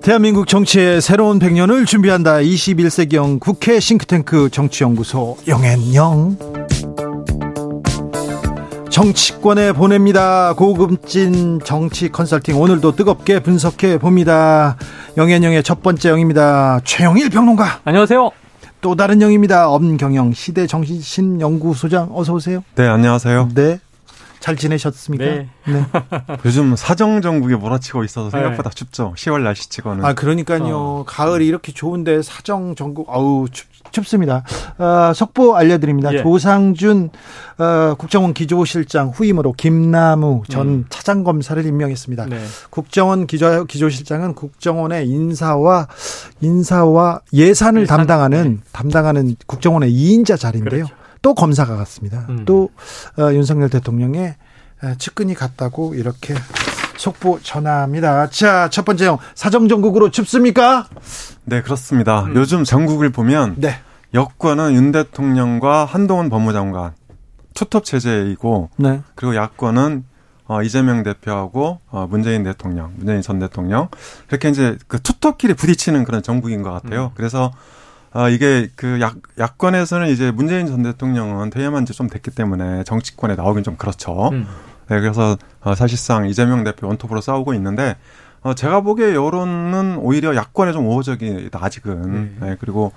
대한민국 0.02 0.48
정치의 0.48 1.00
새로운 1.00 1.38
100년을 1.38 1.86
준비한다. 1.86 2.38
21세기형 2.38 3.40
국회 3.40 3.80
싱크탱크 3.80 4.50
정치연구소 4.50 5.38
영앤영. 5.48 6.38
정치권에 8.90 9.74
보냅니다. 9.74 10.54
고급진 10.54 11.60
정치 11.64 12.10
컨설팅 12.10 12.60
오늘도 12.60 12.96
뜨겁게 12.96 13.42
분석해 13.42 14.00
봅니다. 14.00 14.76
영앤영의 15.18 15.62
첫 15.62 15.84
번째 15.84 16.10
영입니다. 16.10 16.82
최영일 16.84 17.30
평론가. 17.30 17.82
안녕하세요. 17.84 18.32
또 18.82 18.96
다른 18.96 19.22
영입니다. 19.22 19.70
엄경영 19.70 20.34
시대 20.34 20.66
정신연구소장 20.66 22.10
어서 22.12 22.34
오세요. 22.34 22.64
네, 22.76 22.88
안녕하세요. 22.88 23.50
네. 23.54 23.80
잘 24.42 24.56
지내셨습니까? 24.56 25.24
네. 25.24 25.50
네. 25.68 25.86
요즘 26.44 26.76
사정 26.76 27.22
정국에 27.22 27.56
몰아치고 27.56 28.04
있어서 28.04 28.32
생각보다 28.32 28.72
네. 28.72 28.76
춥죠. 28.76 29.14
10월 29.16 29.44
날씨치고는. 29.44 30.04
아 30.04 30.14
그러니까요. 30.14 30.76
어. 30.76 31.04
가을이 31.08 31.46
이렇게 31.46 31.72
좋은데 31.72 32.24
사정 32.24 32.74
정국 32.76 33.08
아우 33.10 33.46
춥, 33.52 33.70
습니다 34.04 34.44
어, 34.80 35.14
속보 35.14 35.56
알려드립니다. 35.56 36.14
예. 36.14 36.24
조상준 36.24 37.12
어, 37.60 37.96
국정원 38.00 38.34
기조실장 38.34 39.10
후임으로 39.10 39.54
김나무 39.54 40.42
전 40.50 40.68
음. 40.68 40.86
차장검사를 40.90 41.64
임명했습니다. 41.64 42.26
네. 42.26 42.40
국정원 42.72 43.28
기조, 43.28 43.66
기조실장은 43.66 44.34
국정원의 44.34 45.08
인사와 45.08 45.88
인사와 46.42 47.22
예산을 47.32 47.84
예산, 47.84 47.98
담당하는 47.98 48.44
네. 48.56 48.64
담당하는 48.72 49.36
국정원의 49.46 49.92
2인자 49.94 50.40
자리인데요. 50.40 50.86
그렇죠. 50.86 51.01
또 51.22 51.34
검사가 51.34 51.76
갔습니다. 51.78 52.26
음. 52.30 52.46
또 52.46 52.70
어, 53.18 53.34
윤석열 53.34 53.70
대통령의 53.70 54.36
측근이 54.98 55.36
갔다고 55.36 55.94
이렇게 55.94 56.34
속보 56.98 57.40
전합니다. 57.42 58.30
자, 58.30 58.70
첫 58.70 58.86
번째 58.86 59.06
형 59.08 59.18
사정 59.36 59.68
정국으로 59.68 60.12
춥습니까? 60.12 60.88
네, 61.46 61.62
그렇습니다. 61.62 62.24
음. 62.24 62.36
요즘 62.36 62.64
전국을 62.64 63.12
보면 63.12 63.56
네. 63.58 63.76
여권은 64.14 64.74
윤 64.74 64.92
대통령과 64.92 65.86
한동훈 65.86 66.30
법무장관 66.30 66.94
투톱 67.54 67.86
체제이고 67.86 68.70
네. 68.78 69.02
그리고 69.16 69.36
야권은 69.36 70.06
어, 70.48 70.62
이재명 70.64 71.04
대표하고 71.04 71.80
어, 71.90 72.08
문재인 72.10 72.44
대통령, 72.44 72.94
문재인 72.98 73.22
전 73.22 73.40
대통령 73.40 73.88
이렇게 74.30 74.50
이제 74.50 74.78
그 74.88 75.02
투톱끼리 75.02 75.54
부딪히는 75.54 76.04
그런 76.04 76.22
정국인 76.22 76.62
것 76.62 76.72
같아요. 76.72 77.06
음. 77.06 77.10
그래서 77.16 77.52
아, 78.14 78.28
이게 78.30 78.70
그 78.76 79.00
약, 79.02 79.18
야권에서는 79.40 80.08
이제 80.10 80.32
문재인 80.32 80.68
전 80.68 80.84
대통령은 80.84 81.50
퇴임한 81.50 81.86
지 81.86 81.94
좀 81.94 82.08
됐기 82.10 82.32
때문에 82.32 82.84
정치권에 82.84 83.36
나오긴 83.36 83.64
좀 83.64 83.76
그렇죠. 83.78 84.30
음. 84.30 84.48
네, 84.90 85.00
그래서 85.00 85.38
어, 85.62 85.76
사실상 85.76 86.28
이재명 86.28 86.64
대표 86.64 86.88
원톱으로 86.88 87.22
싸우고 87.22 87.54
있는데 87.54 87.96
어, 88.42 88.54
제가 88.54 88.82
보기에 88.82 89.14
여론은 89.14 89.98
오히려 89.98 90.36
야권에 90.36 90.74
좀 90.74 90.88
우호적이다, 90.88 91.60
아직은. 91.64 91.92
음. 91.92 92.38
네, 92.42 92.58
그리고 92.60 92.92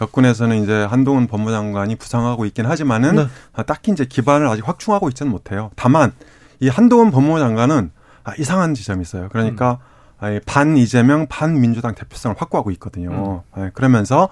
여권에서는 0.00 0.62
이제 0.62 0.84
한동훈 0.84 1.26
법무장관이 1.28 1.96
부상하고 1.96 2.44
있긴 2.46 2.66
하지만은 2.66 3.16
네. 3.16 3.26
아, 3.54 3.62
딱히 3.62 3.92
이제 3.92 4.04
기반을 4.04 4.46
아직 4.48 4.66
확충하고 4.68 5.08
있지는 5.08 5.30
못해요. 5.32 5.70
다만 5.76 6.12
이 6.60 6.68
한동훈 6.68 7.10
법무장관은 7.10 7.90
아, 8.24 8.32
이상한 8.38 8.74
지점이 8.74 9.02
있어요. 9.02 9.28
그러니까 9.30 9.72
음. 9.72 9.97
반 10.46 10.76
이재명 10.76 11.26
반 11.28 11.60
민주당 11.60 11.94
대표성을 11.94 12.36
확보하고 12.38 12.70
있거든요. 12.72 13.42
음. 13.56 13.60
네, 13.62 13.70
그러면서 13.74 14.28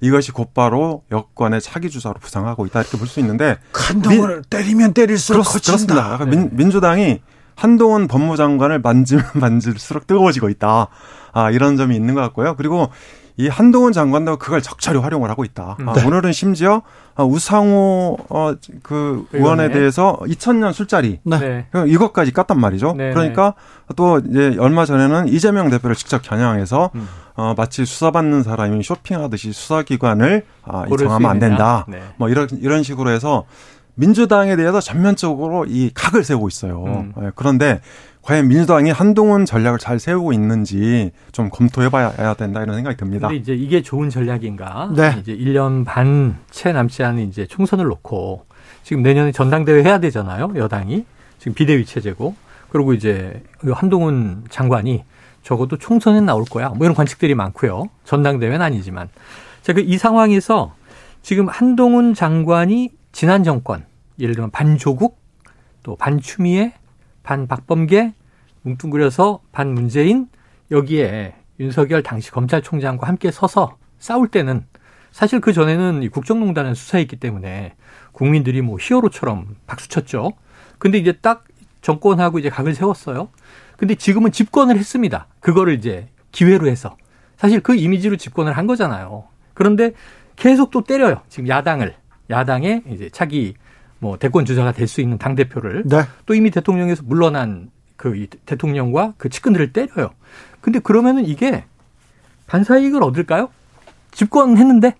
이것이 0.00 0.32
곧바로 0.32 1.02
여권의 1.10 1.60
차기 1.60 1.90
주자로 1.90 2.16
부상하고 2.20 2.66
있다 2.66 2.80
이렇게 2.82 2.98
볼 2.98 3.06
수 3.08 3.18
있는데 3.20 3.56
한동훈을 3.72 4.34
민, 4.36 4.42
때리면 4.48 4.94
때릴수록 4.94 5.44
그렇, 5.46 5.60
그렇습니다. 5.60 6.18
네. 6.18 6.26
민, 6.26 6.50
민주당이 6.52 7.20
한동훈 7.56 8.06
법무장관을 8.06 8.80
만지면 8.80 9.24
만질수록 9.34 10.06
뜨거워지고 10.06 10.48
있다. 10.50 10.86
아, 11.32 11.50
이런 11.50 11.76
점이 11.76 11.96
있는 11.96 12.14
것 12.14 12.20
같고요. 12.20 12.54
그리고 12.56 12.90
이 13.38 13.46
한동훈 13.46 13.92
장관도 13.92 14.36
그걸 14.36 14.60
적절히 14.60 14.98
활용을 14.98 15.30
하고 15.30 15.44
있다. 15.44 15.76
아, 15.86 15.92
네. 15.92 16.04
오늘은 16.04 16.32
심지어 16.32 16.82
아, 17.14 17.22
우상호 17.22 18.18
어, 18.28 18.52
그 18.82 19.26
의원에 19.32 19.70
대해서 19.70 20.18
2000년 20.22 20.72
술자리 20.72 21.20
네. 21.22 21.66
이것까지 21.86 22.32
깠단 22.32 22.58
말이죠. 22.58 22.94
네. 22.96 23.12
그러니까 23.12 23.54
네. 23.88 23.94
또 23.94 24.18
이제 24.18 24.56
얼마 24.58 24.84
전에는 24.84 25.28
이재명 25.28 25.70
대표를 25.70 25.94
직접 25.94 26.20
겨냥해서 26.20 26.90
음. 26.96 27.08
어, 27.36 27.54
마치 27.56 27.84
수사받는 27.84 28.42
사람이 28.42 28.82
쇼핑하듯이 28.82 29.52
수사기관을 29.52 30.44
아, 30.64 30.84
정하면 30.98 31.30
안 31.30 31.38
된다. 31.38 31.86
네. 31.86 32.02
뭐 32.16 32.28
이런 32.28 32.48
이런 32.60 32.82
식으로 32.82 33.10
해서 33.10 33.44
민주당에 33.98 34.54
대해서 34.54 34.80
전면적으로 34.80 35.64
이 35.66 35.90
각을 35.92 36.22
세우고 36.22 36.46
있어요. 36.48 36.84
음. 36.86 37.12
네, 37.16 37.30
그런데 37.34 37.80
과연 38.22 38.46
민주당이 38.46 38.90
한동훈 38.92 39.44
전략을 39.44 39.78
잘 39.80 39.98
세우고 39.98 40.32
있는지 40.32 41.10
좀 41.32 41.48
검토해봐야 41.50 42.34
된다 42.34 42.62
이런 42.62 42.76
생각이 42.76 42.96
듭니다. 42.96 43.26
근데 43.28 43.40
이제 43.40 43.54
이게 43.54 43.82
좋은 43.82 44.08
전략인가? 44.08 44.92
네. 44.94 45.16
이제 45.20 45.36
1년 45.36 45.84
반 45.84 46.36
채 46.50 46.72
남지 46.72 47.02
않은 47.02 47.28
이제 47.28 47.46
총선을 47.46 47.86
놓고 47.86 48.44
지금 48.84 49.02
내년에 49.02 49.32
전당대회 49.32 49.82
해야 49.82 49.98
되잖아요. 49.98 50.52
여당이 50.54 51.04
지금 51.38 51.54
비대위 51.54 51.84
체제고 51.84 52.34
그리고 52.70 52.92
이제 52.92 53.42
한동훈 53.72 54.44
장관이 54.50 55.02
적어도 55.42 55.76
총선에 55.76 56.20
나올 56.20 56.44
거야. 56.44 56.68
뭐 56.68 56.78
이런 56.84 56.94
관측들이 56.94 57.34
많고요. 57.34 57.84
전당대회는 58.04 58.62
아니지만 58.62 59.08
자, 59.62 59.72
그 59.72 59.80
이 59.80 59.98
상황에서 59.98 60.74
지금 61.22 61.48
한동훈 61.48 62.14
장관이 62.14 62.90
지난 63.18 63.42
정권 63.42 63.84
예를 64.20 64.36
들면 64.36 64.52
반조국 64.52 65.20
또 65.82 65.96
반추미애 65.96 66.74
반박범계 67.24 68.14
뭉뚱그려서 68.62 69.40
반문재인 69.50 70.28
여기에 70.70 71.34
윤석열 71.58 72.04
당시 72.04 72.30
검찰총장과 72.30 73.08
함께 73.08 73.32
서서 73.32 73.76
싸울 73.98 74.28
때는 74.28 74.64
사실 75.10 75.40
그 75.40 75.52
전에는 75.52 76.08
국정농단은 76.10 76.74
수사했기 76.76 77.16
때문에 77.16 77.74
국민들이 78.12 78.62
뭐 78.62 78.78
히어로처럼 78.80 79.56
박수쳤죠. 79.66 80.34
근데 80.78 80.98
이제 80.98 81.10
딱 81.10 81.42
정권하고 81.80 82.38
이제 82.38 82.48
각을 82.48 82.72
세웠어요. 82.76 83.30
근데 83.76 83.96
지금은 83.96 84.30
집권을 84.30 84.78
했습니다. 84.78 85.26
그거를 85.40 85.74
이제 85.74 86.06
기회로 86.30 86.68
해서. 86.68 86.96
사실 87.36 87.62
그 87.62 87.74
이미지로 87.74 88.14
집권을 88.14 88.52
한 88.52 88.68
거잖아요. 88.68 89.24
그런데 89.54 89.90
계속 90.36 90.70
또 90.70 90.84
때려요. 90.84 91.22
지금 91.28 91.48
야당을. 91.48 91.96
야당의 92.30 92.82
이제 92.90 93.10
차기 93.10 93.54
뭐 93.98 94.18
대권 94.18 94.44
주자가 94.44 94.72
될 94.72 94.86
수 94.86 95.00
있는 95.00 95.18
당 95.18 95.34
대표를 95.34 95.84
네. 95.86 96.02
또 96.26 96.34
이미 96.34 96.50
대통령에서 96.50 97.02
물러난 97.04 97.70
그 97.96 98.26
대통령과 98.46 99.14
그 99.16 99.28
측근들을 99.28 99.72
때려요. 99.72 100.10
근데 100.60 100.78
그러면은 100.78 101.26
이게 101.26 101.64
반사 102.46 102.78
이익을 102.78 103.02
얻을까요? 103.02 103.48
집권했는데? 104.12 104.94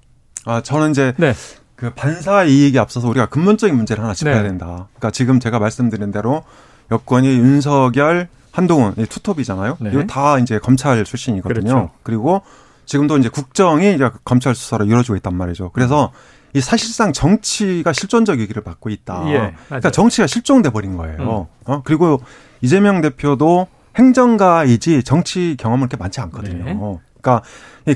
아, 0.44 0.60
저는 0.62 0.90
이제 0.90 1.14
네. 1.16 1.32
그 1.76 1.92
반사 1.94 2.44
이익에 2.44 2.78
앞서서 2.78 3.08
우리가 3.08 3.26
근본적인 3.26 3.74
문제를 3.76 4.02
하나 4.02 4.14
짚어야 4.14 4.42
네. 4.42 4.48
된다. 4.48 4.88
그러니까 4.94 5.10
지금 5.12 5.38
제가 5.38 5.58
말씀드린 5.58 6.10
대로 6.10 6.42
여권이 6.90 7.28
윤석열, 7.28 8.28
한동훈 8.50 8.94
이 8.96 9.06
투톱이잖아요. 9.06 9.76
네. 9.80 9.90
이거 9.92 10.04
다 10.04 10.38
이제 10.38 10.58
검찰 10.58 11.04
출신이거든요. 11.04 11.60
그렇죠. 11.60 11.90
그리고 12.02 12.42
지금도 12.86 13.18
이제 13.18 13.28
국정이 13.28 13.94
이제 13.94 14.10
검찰 14.24 14.54
수사로 14.54 14.86
이루어지고 14.86 15.16
있단 15.16 15.36
말이죠. 15.36 15.70
그래서 15.70 16.12
이 16.54 16.61
사실상 16.61 17.12
정치가 17.12 17.92
실존적 17.92 18.38
위기를 18.38 18.62
받고 18.62 18.90
있다. 18.90 19.24
예, 19.28 19.54
그러니까 19.66 19.90
정치가 19.90 20.26
실종돼 20.26 20.70
버린 20.70 20.96
거예요. 20.96 21.18
음. 21.18 21.72
어? 21.72 21.82
그리고 21.84 22.22
이재명 22.61 23.00
대표도 23.00 23.66
행정가이지 23.96 25.02
정치 25.02 25.56
경험은 25.58 25.88
그렇게 25.88 26.00
많지 26.00 26.20
않거든요. 26.22 26.64
네. 26.64 26.78
그러니까 27.20 27.42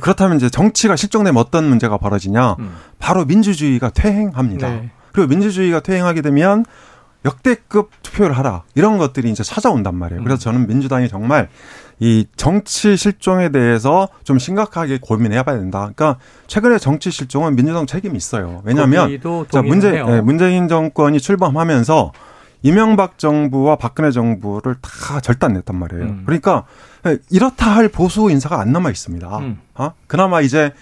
그렇다면 0.00 0.36
이제 0.36 0.50
정치가 0.50 0.96
실종되면 0.96 1.40
어떤 1.40 1.64
문제가 1.68 1.96
벌어지냐? 1.96 2.56
음. 2.58 2.76
바로 2.98 3.24
민주주의가 3.24 3.90
퇴행합니다. 3.90 4.68
네. 4.68 4.90
그리고 5.12 5.28
민주주의가 5.28 5.80
퇴행하게 5.80 6.22
되면 6.22 6.64
역대급 7.24 7.90
투표를 8.02 8.36
하라 8.36 8.64
이런 8.74 8.98
것들이 8.98 9.30
이제 9.30 9.44
찾아온단 9.44 9.94
말이에요. 9.94 10.24
그래서 10.24 10.40
음. 10.40 10.54
저는 10.54 10.66
민주당이 10.66 11.08
정말 11.08 11.48
이 12.02 12.26
정치 12.34 12.96
실종에 12.96 13.50
대해서 13.50 14.08
좀 14.24 14.40
심각하게 14.40 14.98
고민해야 15.00 15.44
된다. 15.44 15.92
그러니까 15.94 16.18
최근에 16.48 16.78
정치 16.78 17.12
실종은 17.12 17.54
민주당 17.54 17.86
책임이 17.86 18.16
있어요. 18.16 18.60
왜냐하면 18.64 19.20
자 19.48 19.62
문재 19.62 19.92
네, 19.92 20.20
문재인 20.20 20.66
정권이 20.66 21.20
출범하면서 21.20 22.10
이명박 22.62 23.18
정부와 23.18 23.76
박근혜 23.76 24.10
정부를 24.10 24.74
다 24.82 25.20
절단냈단 25.20 25.76
말이에요. 25.76 26.04
음. 26.04 26.22
그러니까 26.26 26.64
이렇다 27.30 27.70
할 27.70 27.86
보수 27.86 28.32
인사가 28.32 28.58
안 28.58 28.72
남아 28.72 28.90
있습니다. 28.90 29.38
음. 29.38 29.60
어? 29.76 29.92
그나마 30.08 30.40
이제 30.40 30.72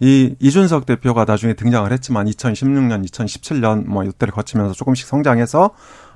이 0.00 0.34
이준석 0.38 0.86
대표가 0.86 1.26
나중에 1.26 1.52
등장을 1.52 1.92
했지만 1.92 2.24
2016년, 2.24 3.06
2017년 3.06 3.84
뭐 3.86 4.02
이때를 4.02 4.32
거치면서 4.32 4.72
조금씩 4.72 5.06
성장해서 5.06 5.72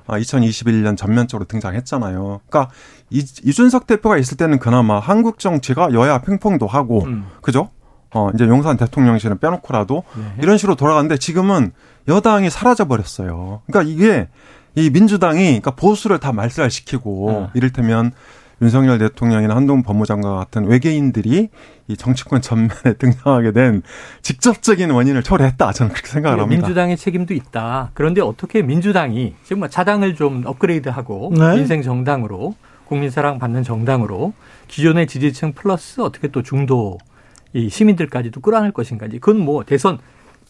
2021년 0.07 0.93
아, 0.93 0.95
전면적으로 0.95 1.45
등장했잖아요. 1.47 2.41
그러니까 2.47 2.73
이, 3.09 3.19
이준석 3.19 3.87
대표가 3.87 4.17
있을 4.17 4.37
때는 4.37 4.59
그나마 4.59 4.99
한국 4.99 5.39
정치가 5.39 5.91
여야 5.93 6.19
핑퐁도 6.19 6.67
하고 6.67 7.03
음. 7.05 7.25
그죠? 7.41 7.69
어 8.13 8.29
이제 8.33 8.45
용산 8.45 8.77
대통령실은 8.77 9.39
빼놓고라도 9.39 10.03
네. 10.15 10.23
이런 10.41 10.57
식으로 10.57 10.75
돌아가는데 10.75 11.17
지금은 11.17 11.71
여당이 12.07 12.49
사라져 12.49 12.85
버렸어요. 12.85 13.61
그러니까 13.65 13.91
이게 13.91 14.29
이 14.75 14.89
민주당이 14.89 15.43
그러니까 15.43 15.71
보수를 15.71 16.19
다 16.19 16.31
말살시키고 16.31 17.31
네. 17.31 17.49
이를테면 17.55 18.11
윤석열 18.61 18.97
대통령이나 18.97 19.55
한동훈 19.55 19.83
법무장관 19.83 20.35
같은 20.37 20.65
외계인들이 20.65 21.49
이 21.87 21.97
정치권 21.97 22.41
전면에 22.41 22.93
등장하게 22.97 23.51
된 23.51 23.81
직접적인 24.21 24.89
원인을 24.91 25.23
초래했다. 25.23 25.71
저는 25.71 25.91
그렇게 25.93 26.07
생각을 26.09 26.39
합니다. 26.39 26.61
민주당의 26.61 26.97
책임도 26.97 27.33
있다. 27.33 27.91
그런데 27.93 28.21
어떻게 28.21 28.61
민주당이 28.61 29.35
지금 29.43 29.59
뭐 29.59 29.67
자당을 29.67 30.15
좀 30.15 30.43
업그레이드하고 30.45 31.33
네. 31.37 31.55
민생 31.55 31.81
정당으로 31.81 32.55
국민 32.85 33.09
사랑 33.09 33.39
받는 33.39 33.63
정당으로 33.63 34.33
기존의 34.67 35.07
지지층 35.07 35.53
플러스 35.53 36.01
어떻게 36.01 36.27
또 36.29 36.43
중도 36.43 36.97
이 37.53 37.69
시민들까지도 37.69 38.41
끌어안을 38.41 38.71
것인가지. 38.71 39.19
그건 39.19 39.39
뭐 39.39 39.63
대선 39.63 39.97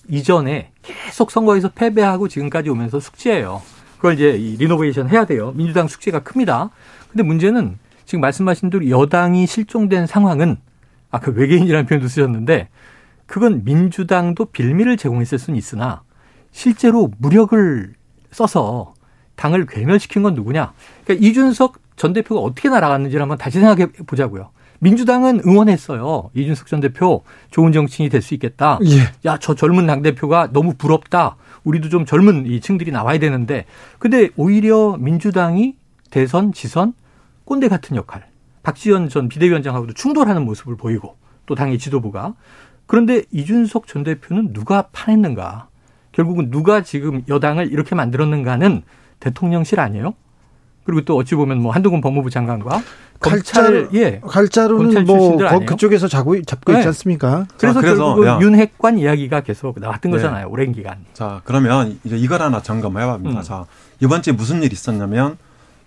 이전에 0.08 0.72
계속 0.84 1.32
선거에서 1.32 1.70
패배하고 1.70 2.28
지금까지 2.28 2.70
오면서 2.70 3.00
숙제예요. 3.00 3.62
그걸 3.98 4.14
이제 4.14 4.32
리노베이션 4.60 5.10
해야 5.10 5.26
돼요. 5.26 5.54
민주당 5.56 5.88
숙제가 5.88 6.20
큽니다. 6.20 6.70
근데 7.12 7.24
문제는 7.24 7.78
지금 8.06 8.22
말씀하신 8.22 8.70
대로 8.70 8.90
여당이 8.90 9.48
실종된 9.48 10.08
상황은 10.08 10.58
아까 11.12 11.32
그 11.32 11.40
외계인이라는 11.40 11.86
표현도 11.88 12.08
쓰셨는데 12.08 12.70
그건 13.26 13.64
민주당도 13.64 14.46
빌미를 14.46 14.98
제공했을 14.98 15.40
수는 15.40 15.58
있으나 15.58 16.02
실제로 16.52 17.12
무력을 17.18 17.94
써서 18.32 18.94
당을 19.36 19.66
괴멸시킨 19.66 20.24
건 20.24 20.34
누구냐? 20.36 20.74
그러니까 21.04 21.28
이준석 21.28 21.80
전 21.96 22.14
대표가 22.14 22.42
어떻게 22.42 22.70
날아갔는지를 22.70 23.22
한번 23.22 23.38
다시 23.38 23.60
생각해 23.60 23.88
보자고요. 24.06 24.50
민주당은 24.80 25.42
응원했어요. 25.46 26.30
이준석 26.34 26.68
전 26.68 26.80
대표 26.82 27.24
좋은 27.50 27.72
정치인이 27.72 28.10
될 28.10 28.22
수 28.22 28.34
있겠다. 28.34 28.78
예. 28.86 29.30
야, 29.30 29.38
저 29.40 29.56
젊은 29.56 29.88
당 29.88 30.02
대표가 30.02 30.50
너무 30.52 30.74
부럽다. 30.78 31.38
우리도 31.64 31.90
좀 31.90 32.06
젊은 32.06 32.46
이 32.46 32.60
층들이 32.60 32.92
나와야 32.92 33.18
되는데. 33.18 33.66
근데 34.00 34.30
오히려 34.36 34.98
민주당이 35.00 35.76
대선, 36.12 36.54
지선 36.54 36.94
꼰대 37.46 37.68
같은 37.68 37.96
역할. 37.96 38.26
박지원 38.64 39.10
전 39.10 39.30
비대위원장하고도 39.30 39.94
충돌하는 39.94 40.44
모습을 40.44 40.76
보이고 40.76 41.16
또 41.46 41.56
당의 41.56 41.78
지도부가 41.78 42.34
그런데 42.88 43.24
이준석 43.32 43.88
전 43.88 44.04
대표는 44.04 44.54
누가 44.54 44.90
파냈는가? 44.92 45.68
결국은 46.12 46.50
누가 46.50 46.82
지금 46.82 47.24
여당을 47.28 47.72
이렇게 47.72 47.94
만들었는가는 47.94 48.84
대통령실 49.20 49.80
아니에요? 49.80 50.14
그리고 50.86 51.02
또 51.02 51.18
어찌 51.18 51.36
보면 51.36 51.62
뭐 51.62 51.72
한동훈 51.72 52.00
법무부 52.00 52.30
장관과 52.30 52.82
검찰 53.20 53.90
예 53.94 54.20
갈자루는 54.20 55.06
뭐 55.06 55.38
그쪽에서 55.66 56.08
잡고 56.08 56.44
잡고 56.44 56.72
네. 56.72 56.80
있지 56.80 56.88
않습니까? 56.88 57.48
그래서, 57.58 57.82
자, 57.82 57.82
그래서 57.82 58.16
결국 58.16 58.42
윤핵관 58.44 59.00
이야기가 59.00 59.42
계속 59.42 59.80
나왔던 59.80 60.12
네. 60.12 60.18
거잖아요 60.18 60.48
오랜 60.48 60.72
기간. 60.74 60.98
자 61.14 61.42
그러면 61.44 62.00
이제 62.04 62.16
이걸 62.18 62.42
하나 62.42 62.62
점검해봅니다. 62.62 63.40
음. 63.40 63.44
자 63.44 63.66
이번 64.00 64.22
주에 64.22 64.34
무슨 64.34 64.62
일이 64.62 64.74
있었냐면 64.74 65.38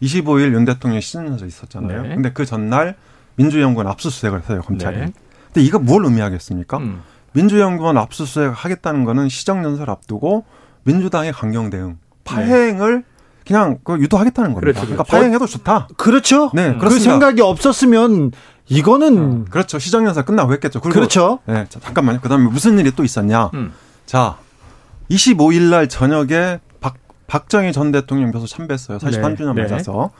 25일 0.02 0.52
윤 0.52 0.64
대통령 0.64 1.00
시즌에서 1.00 1.46
있었잖아요. 1.46 2.02
네. 2.02 2.08
근데 2.14 2.32
그 2.32 2.44
전날 2.44 2.96
민주연구원 3.36 3.86
압수수색을 3.86 4.40
했어요, 4.40 4.62
검찰이. 4.62 4.96
네. 4.96 5.12
근데 5.46 5.62
이거 5.62 5.78
뭘 5.78 6.04
의미하겠습니까? 6.04 6.78
음. 6.78 7.02
민주연구원 7.32 7.98
압수수색 7.98 8.52
하겠다는 8.54 9.04
거는 9.04 9.28
시정연설 9.28 9.90
앞두고 9.90 10.44
민주당의 10.84 11.32
강경 11.32 11.70
대응, 11.70 11.98
파행을 12.24 12.96
네. 12.96 13.04
그냥 13.46 13.78
그 13.82 13.98
유도하겠다는 13.98 14.52
겁니다. 14.52 14.60
그렇죠, 14.60 14.80
그러니까 14.80 15.04
그렇죠. 15.04 15.10
그러니까 15.10 15.18
파행해도 15.18 15.46
좋다. 15.46 15.88
그렇죠. 15.96 16.50
네, 16.54 16.68
음. 16.68 16.78
그 16.78 16.90
생각이 16.90 17.40
없었으면 17.40 18.32
이거는 18.68 19.18
어, 19.18 19.44
그렇죠. 19.50 19.78
시정연설 19.78 20.24
끝나고 20.24 20.52
했겠죠. 20.54 20.80
그렇죠. 20.80 21.38
네, 21.46 21.64
자, 21.68 21.80
잠깐만요. 21.80 22.20
그다음에 22.20 22.48
무슨 22.50 22.78
일이 22.78 22.90
또 22.90 23.04
있었냐? 23.04 23.50
음. 23.54 23.72
자, 24.04 24.36
25일 25.10 25.70
날 25.70 25.88
저녁에 25.88 26.60
박정희 27.28 27.72
전 27.72 27.92
대통령 27.92 28.32
교수 28.32 28.48
참배했어요. 28.48 28.98
43주년 28.98 29.54
네. 29.54 29.62
맞아서. 29.62 30.10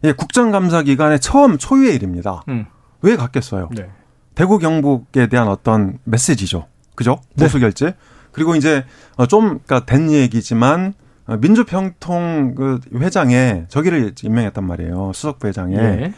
네. 0.00 0.08
예, 0.08 0.12
국정감사 0.12 0.82
기간에 0.82 1.18
처음 1.18 1.56
초유의 1.56 1.94
일입니다. 1.94 2.42
음. 2.48 2.66
왜 3.02 3.16
갔겠어요? 3.16 3.68
네. 3.76 3.88
대구 4.34 4.58
경북에 4.58 5.28
대한 5.28 5.48
어떤 5.48 5.98
메시지죠. 6.04 6.66
그죠? 6.96 7.20
네. 7.34 7.44
보수 7.44 7.60
결제. 7.60 7.94
그리고 8.32 8.56
이제 8.56 8.84
어, 9.16 9.26
좀 9.26 9.60
그러니까 9.64 9.84
된 9.84 10.10
얘기지만 10.10 10.94
어, 11.26 11.36
민주평통 11.36 12.54
그 12.56 12.80
회장에 12.94 13.66
저기를 13.68 14.14
임명했단 14.22 14.64
말이에요. 14.64 15.12
수석부 15.14 15.46
회장에. 15.46 15.76
네. 15.76 16.14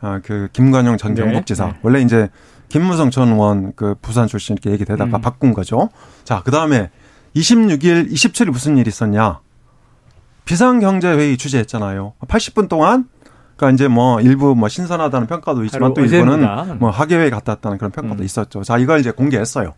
아, 0.00 0.20
그 0.22 0.48
김관영 0.52 0.96
전 0.96 1.14
네. 1.14 1.22
경북지사. 1.22 1.66
네. 1.66 1.78
원래 1.82 2.00
이제 2.00 2.30
김무성 2.68 3.10
전 3.10 3.32
의원 3.32 3.72
그 3.74 3.96
부산 4.00 4.28
출신 4.28 4.54
이렇게 4.54 4.70
얘기되다가 4.70 5.18
음. 5.18 5.20
바꾼 5.20 5.52
거죠. 5.52 5.88
자, 6.24 6.42
그 6.44 6.50
다음에 6.50 6.90
26일, 7.34 8.10
27일 8.10 8.50
무슨 8.50 8.78
일이 8.78 8.88
있었냐? 8.88 9.40
비상경제회의 10.48 11.36
주재했잖아요. 11.36 12.14
80분 12.20 12.70
동안 12.70 13.06
그러니까 13.56 13.74
이제 13.74 13.86
뭐 13.86 14.18
일부 14.22 14.54
뭐 14.54 14.70
신선하다는 14.70 15.26
평가도 15.26 15.62
있지만 15.64 15.92
또 15.92 16.00
일부는 16.00 16.78
뭐 16.78 16.88
하계회에 16.88 17.28
갔다 17.28 17.52
왔다는 17.52 17.76
그런 17.76 17.90
평가도 17.90 18.22
음. 18.22 18.24
있었죠. 18.24 18.62
자, 18.62 18.78
이걸 18.78 18.98
이제 18.98 19.10
공개했어요. 19.10 19.74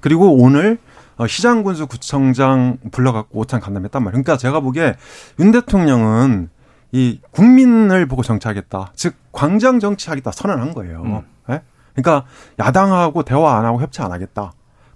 그리고 0.00 0.32
오늘 0.36 0.78
어, 1.16 1.26
시장군수 1.26 1.88
구청장 1.88 2.78
불러갖고 2.92 3.36
오찬 3.40 3.60
간담했단 3.60 4.00
말이에요. 4.00 4.22
그러니까 4.22 4.36
제가 4.36 4.60
보기에 4.60 4.94
윤 5.40 5.50
대통령은 5.50 6.50
이 6.92 7.20
국민을 7.32 8.06
보고 8.06 8.22
정치하겠다. 8.22 8.92
즉 8.94 9.16
광장 9.32 9.80
정치하겠다 9.80 10.30
선언한 10.30 10.72
거예요. 10.72 11.02
음. 11.02 11.22
네? 11.48 11.62
그러니까 11.94 12.26
야당하고 12.60 13.24
대화 13.24 13.58
안 13.58 13.64
하고 13.64 13.82
협치 13.82 14.00
안 14.02 14.12
하겠다. 14.12 14.52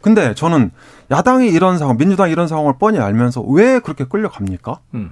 근데 0.07 0.35
저는 0.35 0.71
야당이 1.11 1.49
이런 1.49 1.79
상황, 1.79 1.97
민주당이 1.97 2.31
이런 2.31 2.47
상황을 2.47 2.75
뻔히 2.79 3.01
알면서 3.01 3.41
왜 3.41 3.81
그렇게 3.81 4.05
끌려갑니까? 4.05 4.79
음. 4.95 5.11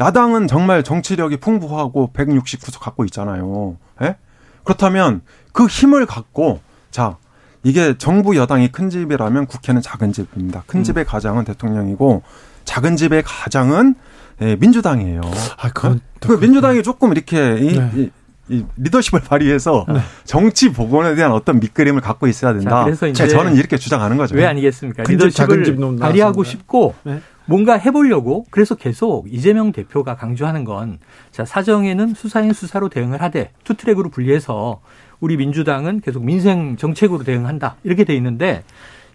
야당은 0.00 0.48
정말 0.48 0.82
정치력이 0.82 1.36
풍부하고 1.36 2.10
169석 2.12 2.80
갖고 2.80 3.04
있잖아요. 3.04 3.76
예? 4.02 4.16
그렇다면 4.64 5.20
그 5.52 5.66
힘을 5.66 6.04
갖고 6.06 6.58
자 6.90 7.16
이게 7.62 7.96
정부 7.96 8.36
여당이 8.36 8.72
큰 8.72 8.90
집이라면 8.90 9.46
국회는 9.46 9.80
작은 9.80 10.12
집입니다. 10.12 10.64
큰 10.66 10.80
음. 10.80 10.82
집의 10.82 11.04
가장은 11.04 11.44
대통령이고 11.44 12.24
작은 12.64 12.96
집의 12.96 13.22
가장은 13.24 13.94
예, 14.42 14.56
민주당이에요. 14.56 15.20
아, 15.58 15.68
그건 15.68 16.00
그 16.18 16.32
민주당이 16.32 16.82
조금 16.82 17.12
이렇게 17.12 17.56
이, 17.60 17.78
네. 17.78 18.10
리더십을 18.48 19.20
발휘해서 19.20 19.86
네. 19.88 20.00
정치 20.24 20.72
복원에 20.72 21.14
대한 21.14 21.32
어떤 21.32 21.60
밑그림을 21.60 22.00
갖고 22.00 22.26
있어야 22.26 22.52
된다. 22.52 22.70
자, 22.70 22.84
그래서 22.84 23.06
이제 23.06 23.26
저는 23.26 23.56
이렇게 23.56 23.76
주장하는 23.76 24.16
거죠. 24.16 24.34
왜 24.36 24.44
아니겠습니까? 24.46 25.04
리더십을 25.04 25.98
발휘하고 25.98 26.44
싶고 26.44 26.94
네. 27.04 27.20
뭔가 27.46 27.74
해보려고 27.74 28.46
그래서 28.50 28.74
계속 28.74 29.26
이재명 29.32 29.72
대표가 29.72 30.16
강조하는 30.16 30.64
건 30.64 30.98
자, 31.30 31.44
사정에는 31.44 32.14
수사인 32.14 32.52
수사로 32.52 32.88
대응을 32.88 33.20
하되 33.22 33.50
투트랙으로 33.64 34.10
분리해서 34.10 34.80
우리 35.20 35.36
민주당은 35.36 36.00
계속 36.00 36.24
민생 36.24 36.76
정책으로 36.76 37.24
대응한다. 37.24 37.76
이렇게 37.84 38.04
돼 38.04 38.14
있는데 38.16 38.62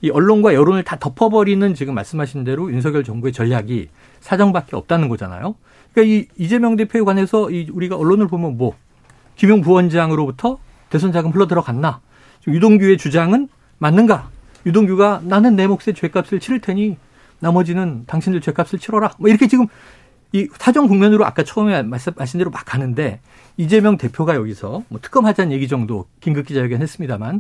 이 0.02 0.10
언론과 0.10 0.54
여론을 0.54 0.84
다 0.84 0.98
덮어버리는 0.98 1.74
지금 1.76 1.94
말씀하신 1.94 2.44
대로 2.46 2.72
윤석열 2.72 3.04
정부의 3.04 3.34
전략이 3.34 3.90
사정밖에 4.22 4.76
없다는 4.76 5.10
거잖아요. 5.10 5.56
그러니까 5.94 6.16
이 6.16 6.28
이재명 6.38 6.76
대표에 6.76 7.02
관해서 7.02 7.52
이 7.52 7.68
우리가 7.72 7.96
언론을 7.96 8.28
보면 8.28 8.58
뭐 8.58 8.76
김용 9.40 9.62
부원장으로부터 9.62 10.58
대선 10.90 11.14
자금 11.14 11.32
흘러 11.32 11.48
들어갔나? 11.48 12.02
유동규의 12.46 12.98
주장은 12.98 13.48
맞는가? 13.78 14.30
유동규가 14.66 15.22
나는 15.24 15.56
내 15.56 15.66
몫의 15.66 15.96
죄값을 15.96 16.42
치를 16.42 16.60
테니 16.60 16.98
나머지는 17.40 18.04
당신들 18.06 18.42
죄값을 18.42 18.80
치러라. 18.80 19.14
뭐 19.18 19.30
이렇게 19.30 19.48
지금 19.48 19.68
이 20.34 20.50
사정 20.58 20.88
국면으로 20.88 21.26
아까 21.26 21.44
처음에 21.44 21.84
말씀하신 21.84 22.38
대로 22.38 22.52
막 22.52 22.66
가는데 22.66 23.22
이재명 23.56 23.98
대표가 23.98 24.36
여기서 24.36 24.84
뭐 24.90 25.00
특검하자는 25.02 25.54
얘기 25.54 25.70
정도 25.70 26.06
긴급 26.20 26.46
기자회견 26.46 26.82
했습니다만 26.82 27.40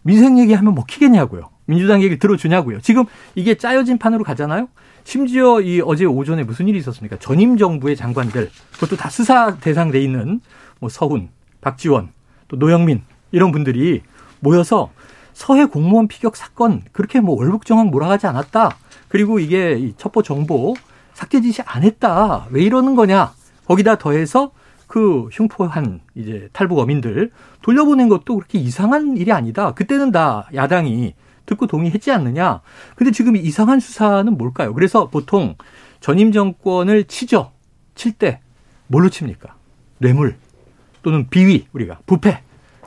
민생 0.00 0.38
얘기하면 0.38 0.74
먹히겠냐고요. 0.74 1.50
민주당 1.66 2.02
얘기 2.02 2.18
들어주냐고요. 2.18 2.80
지금 2.80 3.04
이게 3.34 3.54
짜여진 3.54 3.98
판으로 3.98 4.24
가잖아요. 4.24 4.68
심지어 5.04 5.60
이 5.60 5.82
어제 5.84 6.06
오전에 6.06 6.44
무슨 6.44 6.68
일이 6.68 6.78
있었습니까? 6.78 7.18
전임 7.18 7.58
정부의 7.58 7.96
장관들 7.96 8.50
그것도 8.72 8.96
다 8.96 9.10
수사 9.10 9.56
대상 9.58 9.90
돼 9.90 10.00
있는 10.02 10.40
뭐 10.80 10.88
서훈, 10.88 11.28
박지원, 11.64 12.12
또 12.48 12.56
노영민 12.56 13.02
이런 13.32 13.50
분들이 13.50 14.02
모여서 14.40 14.92
서해 15.32 15.64
공무원 15.64 16.06
피격 16.06 16.36
사건 16.36 16.82
그렇게 16.92 17.20
뭐 17.20 17.36
월북정황 17.36 17.88
몰아가지 17.88 18.26
않았다. 18.26 18.76
그리고 19.08 19.38
이게 19.38 19.92
첩보 19.96 20.22
정보 20.22 20.74
삭제 21.14 21.40
지시 21.40 21.62
안 21.62 21.82
했다. 21.82 22.46
왜 22.50 22.62
이러는 22.62 22.94
거냐? 22.94 23.32
거기다 23.64 23.96
더해서 23.96 24.52
그 24.86 25.28
흉포한 25.32 26.00
이제 26.14 26.48
탈북 26.52 26.78
어민들 26.78 27.30
돌려보낸 27.62 28.08
것도 28.08 28.36
그렇게 28.36 28.58
이상한 28.58 29.16
일이 29.16 29.32
아니다. 29.32 29.72
그때는 29.72 30.12
다 30.12 30.48
야당이 30.54 31.14
듣고 31.46 31.66
동의했지 31.66 32.12
않느냐. 32.12 32.60
근데 32.94 33.10
지금 33.10 33.36
이상한 33.36 33.80
수사는 33.80 34.36
뭘까요? 34.36 34.74
그래서 34.74 35.08
보통 35.08 35.56
전임 36.00 36.30
정권을 36.30 37.04
치죠. 37.04 37.52
칠 37.94 38.12
때 38.12 38.40
뭘로 38.86 39.08
칩니까? 39.08 39.54
뇌물 39.98 40.36
또는 41.04 41.28
비위 41.30 41.66
우리가 41.72 41.98
부패. 42.06 42.40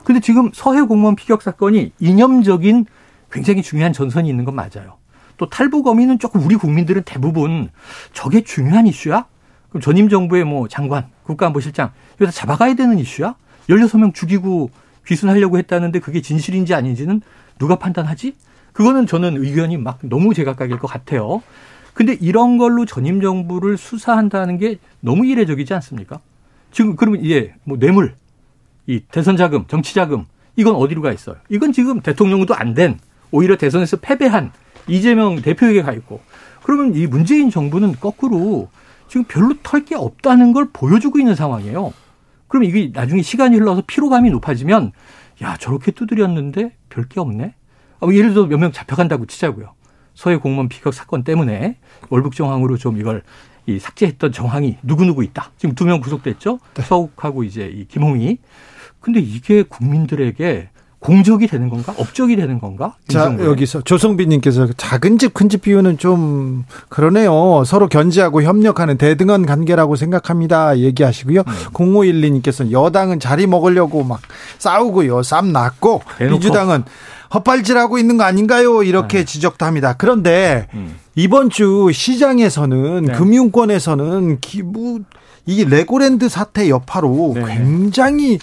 근데 0.04 0.20
지금 0.20 0.50
서해 0.52 0.82
공무원 0.82 1.16
피격 1.16 1.40
사건이 1.40 1.92
이념적인 1.98 2.84
굉장히 3.30 3.62
중요한 3.62 3.94
전선이 3.94 4.28
있는 4.28 4.44
건 4.44 4.54
맞아요. 4.54 4.98
또 5.38 5.48
탈북 5.48 5.86
어민은 5.86 6.18
조금 6.18 6.42
우리 6.42 6.56
국민들은 6.56 7.04
대부분 7.04 7.70
저게 8.12 8.42
중요한 8.42 8.86
이슈야? 8.86 9.26
그럼 9.68 9.80
전임 9.80 10.08
정부의 10.08 10.44
뭐 10.44 10.66
장관, 10.68 11.06
국가안보실장 11.22 11.92
이거 12.16 12.26
다 12.26 12.32
잡아가야 12.32 12.74
되는 12.74 12.98
이슈야? 12.98 13.36
16명 13.68 14.14
죽이고 14.14 14.70
귀순하려고 15.06 15.58
했다는데 15.58 16.00
그게 16.00 16.20
진실인지 16.20 16.74
아닌지는 16.74 17.22
누가 17.58 17.76
판단하지? 17.76 18.34
그거는 18.72 19.06
저는 19.06 19.42
의견이 19.42 19.76
막 19.76 19.98
너무 20.02 20.34
제각각일 20.34 20.78
것 20.78 20.86
같아요. 20.86 21.42
근데 21.94 22.16
이런 22.20 22.58
걸로 22.58 22.84
전임 22.84 23.20
정부를 23.20 23.76
수사한다는 23.76 24.58
게 24.58 24.78
너무 25.00 25.26
이례적이지 25.26 25.74
않습니까? 25.74 26.20
지금 26.70 26.96
그러면 26.96 27.24
이게 27.24 27.54
뭐 27.64 27.78
뇌물, 27.78 28.14
이 28.86 29.00
대선 29.10 29.36
자금, 29.36 29.66
정치 29.66 29.94
자금 29.94 30.24
이건 30.56 30.74
어디로 30.74 31.02
가 31.02 31.12
있어요? 31.12 31.36
이건 31.48 31.72
지금 31.72 32.00
대통령도 32.00 32.54
안 32.54 32.74
된 32.74 32.98
오히려 33.30 33.56
대선에서 33.56 33.98
패배한 33.98 34.52
이재명 34.86 35.42
대표에게 35.42 35.82
가 35.82 35.92
있고 35.92 36.20
그러면 36.62 36.94
이 36.94 37.06
문재인 37.06 37.50
정부는 37.50 37.96
거꾸로 38.00 38.68
지금 39.08 39.24
별로 39.24 39.54
털 39.62 39.84
게 39.84 39.94
없다는 39.94 40.52
걸 40.52 40.68
보여주고 40.72 41.18
있는 41.18 41.34
상황이에요. 41.34 41.92
그럼 42.46 42.64
이게 42.64 42.90
나중에 42.92 43.22
시간이 43.22 43.56
흘러서 43.56 43.82
피로감이 43.86 44.30
높아지면 44.30 44.92
야 45.42 45.56
저렇게 45.58 45.90
두드렸는데 45.92 46.72
별 46.88 47.04
게 47.08 47.20
없네. 47.20 47.54
아, 48.00 48.06
뭐 48.06 48.14
예를 48.14 48.32
들어 48.32 48.46
몇 48.46 48.58
명 48.58 48.72
잡혀간다고 48.72 49.26
치자고요. 49.26 49.74
서해 50.14 50.36
공무원 50.36 50.68
비격 50.68 50.94
사건 50.94 51.22
때문에 51.22 51.76
월북 52.10 52.34
정황으로 52.34 52.76
좀 52.76 52.98
이걸 52.98 53.22
이 53.68 53.78
삭제했던 53.78 54.32
정황이 54.32 54.76
누구누구 54.82 55.22
있다. 55.24 55.50
지금 55.58 55.74
두 55.74 55.84
명 55.84 56.00
구속됐죠. 56.00 56.58
네. 56.74 56.82
서욱하고 56.82 57.44
이제 57.44 57.70
이 57.72 57.86
김홍희. 57.86 58.38
근데 59.00 59.20
이게 59.20 59.62
국민들에게 59.62 60.70
공적이 61.00 61.46
되는 61.46 61.68
건가? 61.68 61.94
업적이 61.96 62.34
되는 62.34 62.58
건가? 62.58 62.96
자, 63.06 63.36
여기서 63.38 63.82
조성빈님께서 63.82 64.66
작은 64.76 65.18
집, 65.18 65.32
큰 65.32 65.48
집 65.48 65.62
비유는 65.62 65.98
좀 65.98 66.64
그러네요. 66.88 67.62
서로 67.64 67.88
견제하고 67.88 68.42
협력하는 68.42 68.98
대등한 68.98 69.46
관계라고 69.46 69.94
생각합니다. 69.94 70.78
얘기하시고요. 70.78 71.40
음. 71.46 71.52
0512님께서 71.72 72.72
여당은 72.72 73.20
자리 73.20 73.46
먹으려고 73.46 74.02
막 74.02 74.20
싸우고요. 74.58 75.22
쌈 75.22 75.52
났고, 75.52 76.02
민주당은 76.18 76.82
헛발질하고 77.32 77.98
있는 77.98 78.16
거 78.16 78.24
아닌가요? 78.24 78.82
이렇게 78.82 79.18
네. 79.18 79.24
지적도 79.24 79.66
합니다. 79.66 79.94
그런데 79.96 80.68
음. 80.74 80.96
이번 81.14 81.50
주 81.50 81.90
시장에서는 81.92 83.04
네. 83.04 83.12
금융권에서는 83.12 84.40
기부 84.40 85.00
이 85.46 85.64
레고랜드 85.64 86.28
사태 86.28 86.68
여파로 86.68 87.32
네. 87.34 87.44
굉장히 87.44 88.38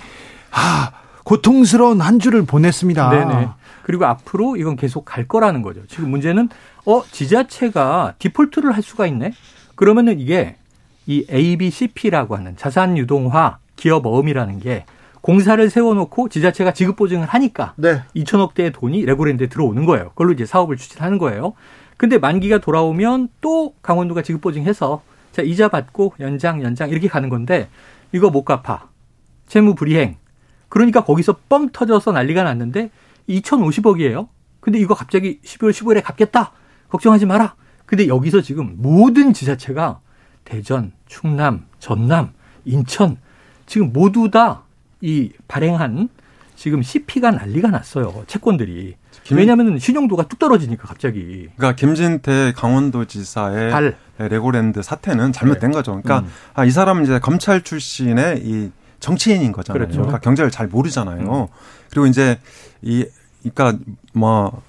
아 0.52 0.91
고통스러운 1.24 2.02
한 2.02 2.19
주를 2.19 2.45
보냈습니다. 2.45 3.10
네네. 3.10 3.50
그리고 3.84 4.06
앞으로 4.06 4.56
이건 4.58 4.76
계속 4.76 5.06
갈 5.06 5.28
거라는 5.28 5.62
거죠. 5.62 5.82
지금 5.88 6.10
문제는 6.10 6.50
어 6.86 7.04
지자체가 7.12 8.15
디폴트를 8.19 8.71
할 8.71 8.82
수가 8.82 9.08
있네. 9.08 9.34
그러면은 9.76 10.19
이게 10.19 10.56
이 11.08 11.26
ABCP라고 11.30 12.36
하는 12.36 12.56
자산 12.58 12.98
유동화 12.98 13.58
기업 13.76 14.06
어음이라는 14.06 14.60
게 14.60 14.86
공사를 15.26 15.72
세워놓고 15.72 16.30
지자체가 16.30 16.72
지급 16.74 16.98
보증을 16.98 17.26
하니까 17.26 17.74
네. 17.78 18.04
2천억 18.16 18.54
대의 18.54 18.72
돈이 18.72 19.06
레고랜드에 19.06 19.48
들어오는 19.48 19.84
거예요. 19.86 20.10
그걸로 20.10 20.34
이제 20.34 20.46
사업을 20.46 20.78
추진하는 20.78 21.18
거예요. 21.18 21.54
근데 21.98 22.20
만기가 22.20 22.60
돌아오면 22.60 23.30
또 23.42 23.74
강원도가 23.82 24.22
지급 24.22 24.42
보증해서 24.42 25.02
자 25.32 25.42
이자 25.42 25.70
받고 25.70 26.14
연장 26.20 26.62
연장 26.62 26.92
이렇게 26.92 27.08
가는 27.08 27.30
건데 27.30 27.70
이거 28.12 28.30
못 28.30 28.44
갚아 28.44 28.90
채무 29.48 29.74
불이행 29.74 30.18
그러니까 30.70 31.04
거기서 31.04 31.38
뻥 31.50 31.70
터져서 31.70 32.12
난리가 32.12 32.44
났는데 32.44 32.92
2,050억이에요. 33.28 34.28
근데 34.60 34.78
이거 34.78 34.94
갑자기 34.94 35.40
12월 35.44 35.72
15일에 35.72 36.04
갚겠다. 36.04 36.52
걱정하지 36.90 37.26
마라. 37.26 37.56
근데 37.88 38.08
여기서 38.08 38.42
지금 38.42 38.76
모든 38.78 39.34
지자체가 39.34 40.02
대전, 40.44 40.92
충남, 41.08 41.66
전남, 41.80 42.34
인천 42.64 43.18
지금 43.66 43.92
모두 43.92 44.30
다 44.30 44.64
이 45.01 45.31
발행한 45.47 46.10
지금 46.55 46.81
CP가 46.81 47.31
난리가 47.31 47.69
났어요. 47.69 48.23
채권들이. 48.27 48.95
김... 49.23 49.38
왜냐하면 49.38 49.77
신용도가 49.77 50.27
뚝 50.27 50.39
떨어지니까 50.39 50.88
갑자기. 50.88 51.49
그러니까 51.55 51.75
김진태 51.75 52.53
강원도지사의 52.55 53.71
달. 53.71 53.97
레고랜드 54.17 54.81
사태는 54.81 55.34
잘못된 55.34 55.71
네. 55.71 55.75
거죠. 55.75 56.01
그러니까 56.01 56.19
음. 56.19 56.31
아, 56.53 56.63
이 56.63 56.71
사람은 56.71 57.03
이제 57.03 57.19
검찰 57.19 57.62
출신의 57.62 58.41
이 58.45 58.71
정치인인 58.99 59.51
거잖아요. 59.51 59.79
그렇죠. 59.79 60.01
그러니까 60.01 60.19
경제를 60.19 60.51
잘 60.51 60.67
모르잖아요. 60.67 61.19
음. 61.19 61.47
그리고 61.89 62.08
이제 62.08 62.39
이 62.81 63.05
그러니까 63.53 63.77
뭐 64.13 64.62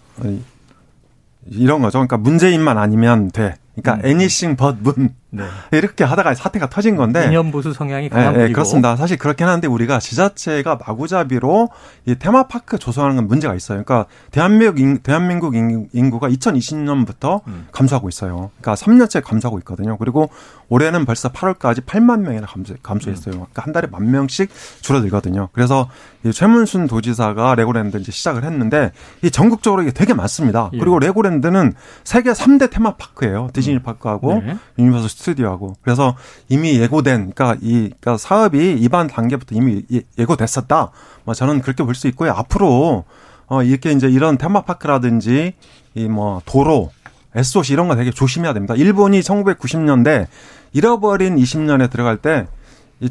이런 1.46 1.80
거죠. 1.80 1.98
그러니까 1.98 2.16
문재인만 2.18 2.76
아니면 2.78 3.30
돼. 3.30 3.54
그러니까 3.76 4.04
음. 4.04 4.10
anything 4.10 4.56
but 4.56 4.76
문 4.80 5.14
네. 5.30 5.44
이렇게 5.72 6.04
하다가 6.04 6.34
사태가 6.34 6.68
터진 6.68 6.96
건데 6.96 7.26
이념 7.26 7.50
보수 7.50 7.72
성향이 7.72 8.08
강한 8.08 8.34
네, 8.34 8.46
네, 8.46 8.52
그렇습니다. 8.52 8.96
사실 8.96 9.16
그렇긴 9.18 9.48
한데 9.48 9.66
우리가 9.66 9.98
지자체가 9.98 10.78
마구잡이로 10.86 11.68
이 12.06 12.14
테마파크 12.14 12.78
조성하는 12.78 13.16
건 13.16 13.26
문제가 13.26 13.54
있어요. 13.54 13.82
그러니까 13.82 14.08
대한민국 14.30 14.78
인, 14.80 14.98
대한민국 14.98 15.54
인구가 15.56 16.28
2020년부터 16.28 17.40
음. 17.48 17.66
감소하고 17.72 18.08
있어요. 18.08 18.50
그러니까 18.60 18.74
3년째 18.74 19.22
감소하고 19.24 19.58
있거든요. 19.58 19.96
그리고 19.98 20.30
올해는 20.68 21.04
벌써 21.04 21.30
8월까지 21.30 21.84
8만 21.84 22.20
명이나 22.20 22.46
감소, 22.46 22.74
감소했어요. 22.82 23.34
음. 23.34 23.38
그러니까 23.40 23.62
한 23.62 23.72
달에 23.72 23.88
만 23.88 24.10
명씩 24.10 24.50
줄어들거든요. 24.80 25.48
그래서 25.52 25.88
이 26.24 26.32
최문순 26.32 26.86
도지사가 26.86 27.54
레고랜드 27.54 27.96
이제 27.98 28.10
시작을 28.10 28.44
했는데 28.44 28.92
이 29.22 29.30
전국적으로 29.30 29.82
이게 29.82 29.92
되게 29.92 30.14
많습니다. 30.14 30.70
예. 30.72 30.78
그리고 30.78 30.98
레고랜드는 30.98 31.74
세계 32.04 32.32
3대 32.32 32.70
테마파크예요. 32.70 33.50
디즈니 33.52 33.78
파크하고 33.80 34.42
네. 34.44 34.56
유니버설 34.78 35.08
스튜디오하고 35.16 35.76
그래서 35.82 36.14
이미 36.48 36.78
예고된 36.78 37.32
그러니까 37.34 37.56
이 37.62 37.90
그러니까 38.00 38.18
사업이 38.18 38.76
입안 38.78 39.06
단계부터 39.06 39.54
이미 39.54 39.82
예, 39.92 40.02
예고됐었다. 40.18 40.90
뭐 41.24 41.34
저는 41.34 41.62
그렇게 41.62 41.82
볼 41.82 41.94
수 41.94 42.06
있고요. 42.08 42.32
앞으로 42.32 43.04
어 43.46 43.62
이렇게 43.62 43.92
이제 43.92 44.08
이런 44.08 44.36
테마파크라든지 44.38 45.54
이 45.94 46.08
뭐 46.08 46.42
도로 46.44 46.90
SOC 47.34 47.72
이런 47.72 47.88
거 47.88 47.96
되게 47.96 48.10
조심해야 48.10 48.52
됩니다. 48.52 48.74
일본이 48.74 49.20
1990년대 49.20 50.26
잃어버린 50.72 51.36
20년에 51.36 51.90
들어갈 51.90 52.18
때 52.18 52.46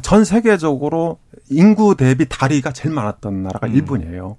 전 0.02 0.24
세계적으로 0.24 1.18
인구 1.48 1.96
대비 1.96 2.26
다리가 2.28 2.72
제일 2.72 2.92
많았던 2.94 3.44
나라가 3.44 3.68
음. 3.68 3.74
일본이에요. 3.74 4.36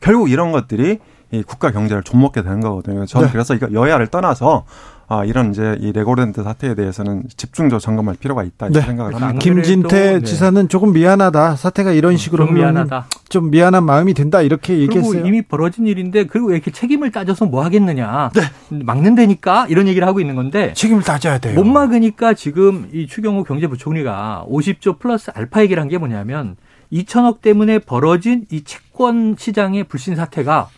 결국 0.00 0.28
이런 0.30 0.50
것들이 0.52 0.98
이 1.30 1.42
국가 1.44 1.70
경제를 1.70 2.02
좀먹게 2.02 2.42
되는 2.42 2.60
거거든요. 2.60 3.06
저는 3.06 3.28
네. 3.28 3.32
그래서 3.32 3.54
이거 3.54 3.68
여야를 3.72 4.08
떠나서 4.08 4.64
아, 5.10 5.24
이런 5.24 5.50
이제 5.52 5.74
이 5.80 5.90
레고랜드 5.92 6.42
사태에 6.42 6.74
대해서는 6.74 7.24
집중적으로 7.34 7.80
점검할 7.80 8.16
필요가 8.20 8.44
있다 8.44 8.68
네. 8.68 8.82
생각을 8.82 9.14
합니다. 9.14 9.38
김진태 9.38 10.18
네. 10.18 10.22
지사는 10.22 10.68
조금 10.68 10.92
미안하다. 10.92 11.56
사태가 11.56 11.92
이런 11.92 12.12
음, 12.12 12.16
식으로 12.18 12.44
좀 12.46 12.54
미안하다. 12.54 13.06
좀 13.30 13.50
미안한 13.50 13.84
마음이 13.84 14.12
든다 14.12 14.42
이렇게 14.42 14.78
얘기했어요. 14.80 15.24
이미 15.26 15.40
벌어진 15.40 15.86
일인데 15.86 16.26
그리고 16.26 16.48
왜 16.48 16.56
이렇게 16.56 16.70
책임을 16.70 17.10
따져서 17.10 17.46
뭐 17.46 17.64
하겠느냐. 17.64 18.30
네. 18.34 18.42
막는다니까 18.84 19.66
이런 19.70 19.88
얘기를 19.88 20.06
하고 20.06 20.20
있는 20.20 20.34
건데 20.36 20.74
책임을 20.74 21.02
따져야 21.02 21.38
돼요. 21.38 21.54
못 21.54 21.64
막으니까 21.64 22.34
지금 22.34 22.88
이 22.92 23.06
추경호 23.06 23.44
경제부총리가 23.44 24.44
50조 24.50 24.98
플러스 24.98 25.30
알파 25.34 25.62
얘기를 25.62 25.80
한 25.80 25.88
게 25.88 25.96
뭐냐면 25.96 26.56
2천억 26.92 27.40
때문에 27.40 27.78
벌어진 27.78 28.44
이 28.50 28.62
채권 28.62 29.36
시장의 29.38 29.84
불신 29.84 30.16
사태가 30.16 30.68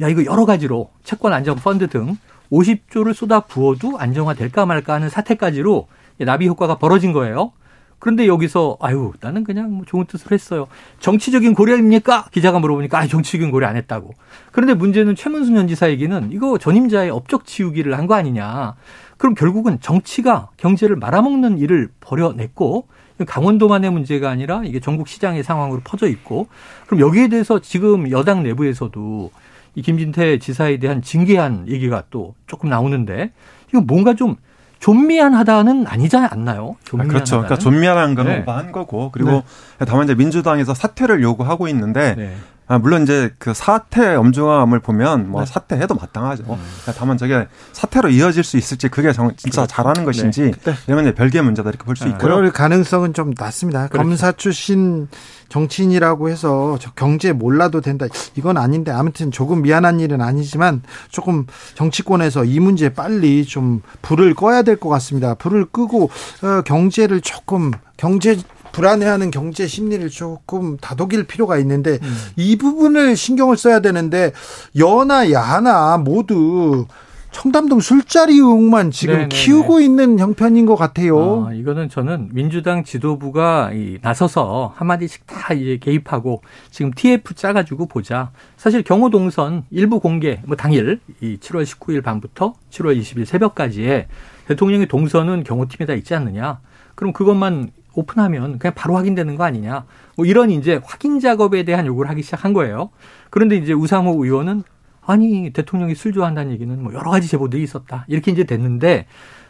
야 0.00 0.08
이거 0.08 0.24
여러 0.24 0.46
가지로 0.46 0.88
채권 1.04 1.34
안정 1.34 1.56
펀드 1.56 1.86
등 1.88 2.16
50조를 2.52 3.14
쏟아 3.14 3.40
부어도 3.40 3.98
안정화될까 3.98 4.66
말까 4.66 4.94
하는 4.94 5.08
사태까지로 5.08 5.88
나비 6.18 6.46
효과가 6.46 6.78
벌어진 6.78 7.12
거예요. 7.12 7.52
그런데 7.98 8.26
여기서 8.26 8.76
아유 8.80 9.12
나는 9.20 9.44
그냥 9.44 9.72
뭐 9.72 9.84
좋은 9.86 10.04
뜻으로 10.04 10.34
했어요. 10.34 10.66
정치적인 11.00 11.54
고려입니까? 11.54 12.26
기자가 12.32 12.58
물어보니까 12.58 12.98
아 12.98 13.06
정치적인 13.06 13.50
고려 13.50 13.66
안 13.66 13.76
했다고. 13.76 14.10
그런데 14.52 14.74
문제는 14.74 15.14
최문순 15.16 15.54
전 15.54 15.68
지사 15.68 15.88
얘기는 15.88 16.30
이거 16.30 16.58
전임자의 16.58 17.10
업적 17.10 17.46
지우기를 17.46 17.96
한 17.96 18.06
거 18.06 18.14
아니냐. 18.14 18.74
그럼 19.16 19.34
결국은 19.34 19.80
정치가 19.80 20.50
경제를 20.58 20.96
말아먹는 20.96 21.56
일을 21.58 21.88
벌여냈고 22.00 22.88
강원도만의 23.26 23.90
문제가 23.90 24.28
아니라 24.28 24.62
이게 24.64 24.80
전국 24.80 25.08
시장의 25.08 25.42
상황으로 25.42 25.80
퍼져 25.84 26.06
있고 26.08 26.48
그럼 26.86 27.00
여기에 27.00 27.28
대해서 27.28 27.60
지금 27.60 28.10
여당 28.10 28.42
내부에서도 28.42 29.30
이 29.74 29.82
김진태 29.82 30.38
지사에 30.38 30.78
대한 30.78 31.02
징계한 31.02 31.68
얘기가 31.68 32.04
또 32.10 32.34
조금 32.46 32.68
나오는데 32.70 33.32
이거 33.68 33.80
뭔가 33.80 34.14
좀 34.14 34.36
존미안하다는 34.78 35.86
아니지 35.86 36.16
않나요? 36.16 36.76
아, 36.92 37.04
그렇죠. 37.04 37.36
그러니까 37.36 37.56
존미안한 37.58 38.14
거는 38.14 38.44
네. 38.44 38.52
한 38.52 38.70
거고 38.70 39.10
그리고 39.10 39.42
네. 39.78 39.86
다만 39.86 40.04
이제 40.04 40.14
민주당에서 40.14 40.74
사퇴를 40.74 41.22
요구하고 41.22 41.68
있는데 41.68 42.14
네. 42.14 42.36
아, 42.66 42.78
물론 42.78 43.02
이제 43.02 43.30
그 43.38 43.52
사태 43.52 44.14
엄중함을 44.14 44.80
보면 44.80 45.30
뭐 45.30 45.44
네. 45.44 45.46
사퇴해도 45.46 45.94
마땅하죠. 45.94 46.44
음. 46.48 46.56
다만 46.96 47.18
저게 47.18 47.46
사태로 47.72 48.08
이어질 48.08 48.42
수 48.42 48.56
있을지 48.56 48.88
그게 48.88 49.12
정, 49.12 49.34
진짜 49.36 49.62
그렇죠. 49.62 49.74
잘하는 49.74 50.04
것인지 50.04 50.52
네. 50.64 50.74
이러면 50.86 51.04
이제 51.04 51.14
별개의 51.14 51.44
문제다 51.44 51.68
이렇게 51.68 51.84
볼수 51.84 52.04
네. 52.04 52.10
있고요. 52.10 52.22
그럴 52.36 52.50
가능성은 52.50 53.12
좀 53.12 53.34
낮습니다. 53.38 53.88
그렇죠. 53.88 54.02
검사 54.08 54.32
출신 54.32 55.08
정치인이라고 55.50 56.30
해서 56.30 56.78
경제 56.96 57.32
몰라도 57.32 57.80
된다. 57.80 58.06
이건 58.34 58.56
아닌데 58.56 58.90
아무튼 58.90 59.30
조금 59.30 59.62
미안한 59.62 60.00
일은 60.00 60.20
아니지만 60.20 60.82
조금 61.10 61.46
정치권에서 61.74 62.44
이 62.44 62.58
문제 62.60 62.88
빨리 62.92 63.44
좀 63.44 63.82
불을 64.02 64.34
꺼야 64.34 64.62
될 64.62 64.74
것 64.74 64.88
같습니다. 64.88 65.34
불을 65.34 65.66
끄고 65.66 66.10
어, 66.42 66.62
경제를 66.62 67.20
조금 67.20 67.70
경제 67.96 68.36
불안해하는 68.74 69.30
경제 69.30 69.66
심리를 69.66 70.10
조금 70.10 70.76
다독일 70.76 71.24
필요가 71.24 71.56
있는데 71.58 71.98
음. 72.02 72.14
이 72.36 72.56
부분을 72.56 73.16
신경을 73.16 73.56
써야 73.56 73.80
되는데 73.80 74.32
여나 74.76 75.30
야나 75.30 75.98
모두 75.98 76.86
청담동 77.30 77.80
술자리 77.80 78.34
의혹만 78.34 78.92
지금 78.92 79.14
네네네. 79.14 79.28
키우고 79.28 79.80
있는 79.80 80.20
형편인 80.20 80.66
것 80.66 80.76
같아요. 80.76 81.46
아, 81.48 81.52
이거는 81.52 81.88
저는 81.88 82.30
민주당 82.32 82.84
지도부가 82.84 83.72
이, 83.72 83.98
나서서 84.00 84.72
한마디씩 84.76 85.26
다 85.26 85.52
이제 85.52 85.78
개입하고 85.78 86.42
지금 86.70 86.92
TF 86.92 87.34
짜가지고 87.34 87.86
보자. 87.86 88.30
사실 88.56 88.82
경호 88.84 89.10
동선 89.10 89.64
일부 89.70 89.98
공개 89.98 90.40
뭐 90.46 90.56
당일 90.56 91.00
이 91.20 91.36
7월 91.40 91.64
19일 91.64 92.04
밤부터 92.04 92.54
7월 92.70 92.98
20일 93.00 93.24
새벽까지에 93.24 94.06
대통령의 94.46 94.86
동선은 94.86 95.42
경호팀에다 95.42 95.94
있지 95.94 96.14
않느냐. 96.14 96.60
그럼 96.94 97.12
그것만 97.12 97.72
오픈하면 97.94 98.58
그냥 98.58 98.74
바로 98.74 98.96
확인되는 98.96 99.36
거 99.36 99.44
아니냐. 99.44 99.84
뭐 100.16 100.26
이런 100.26 100.50
이제 100.50 100.80
확인 100.84 101.20
작업에 101.20 101.64
대한 101.64 101.86
요구를 101.86 102.10
하기 102.10 102.22
시작한 102.22 102.52
거예요. 102.52 102.90
그런데 103.30 103.56
이제 103.56 103.72
우상호 103.72 104.24
의원은 104.24 104.62
아니 105.06 105.50
대통령이 105.52 105.94
술 105.94 106.12
좋아한다는 106.12 106.52
얘기는 106.52 106.82
뭐 106.82 106.92
여러 106.94 107.10
가지 107.10 107.28
제보들이 107.28 107.62
있었다. 107.62 108.04
이렇게 108.08 108.32
이제 108.32 108.44
됐는데 108.44 109.06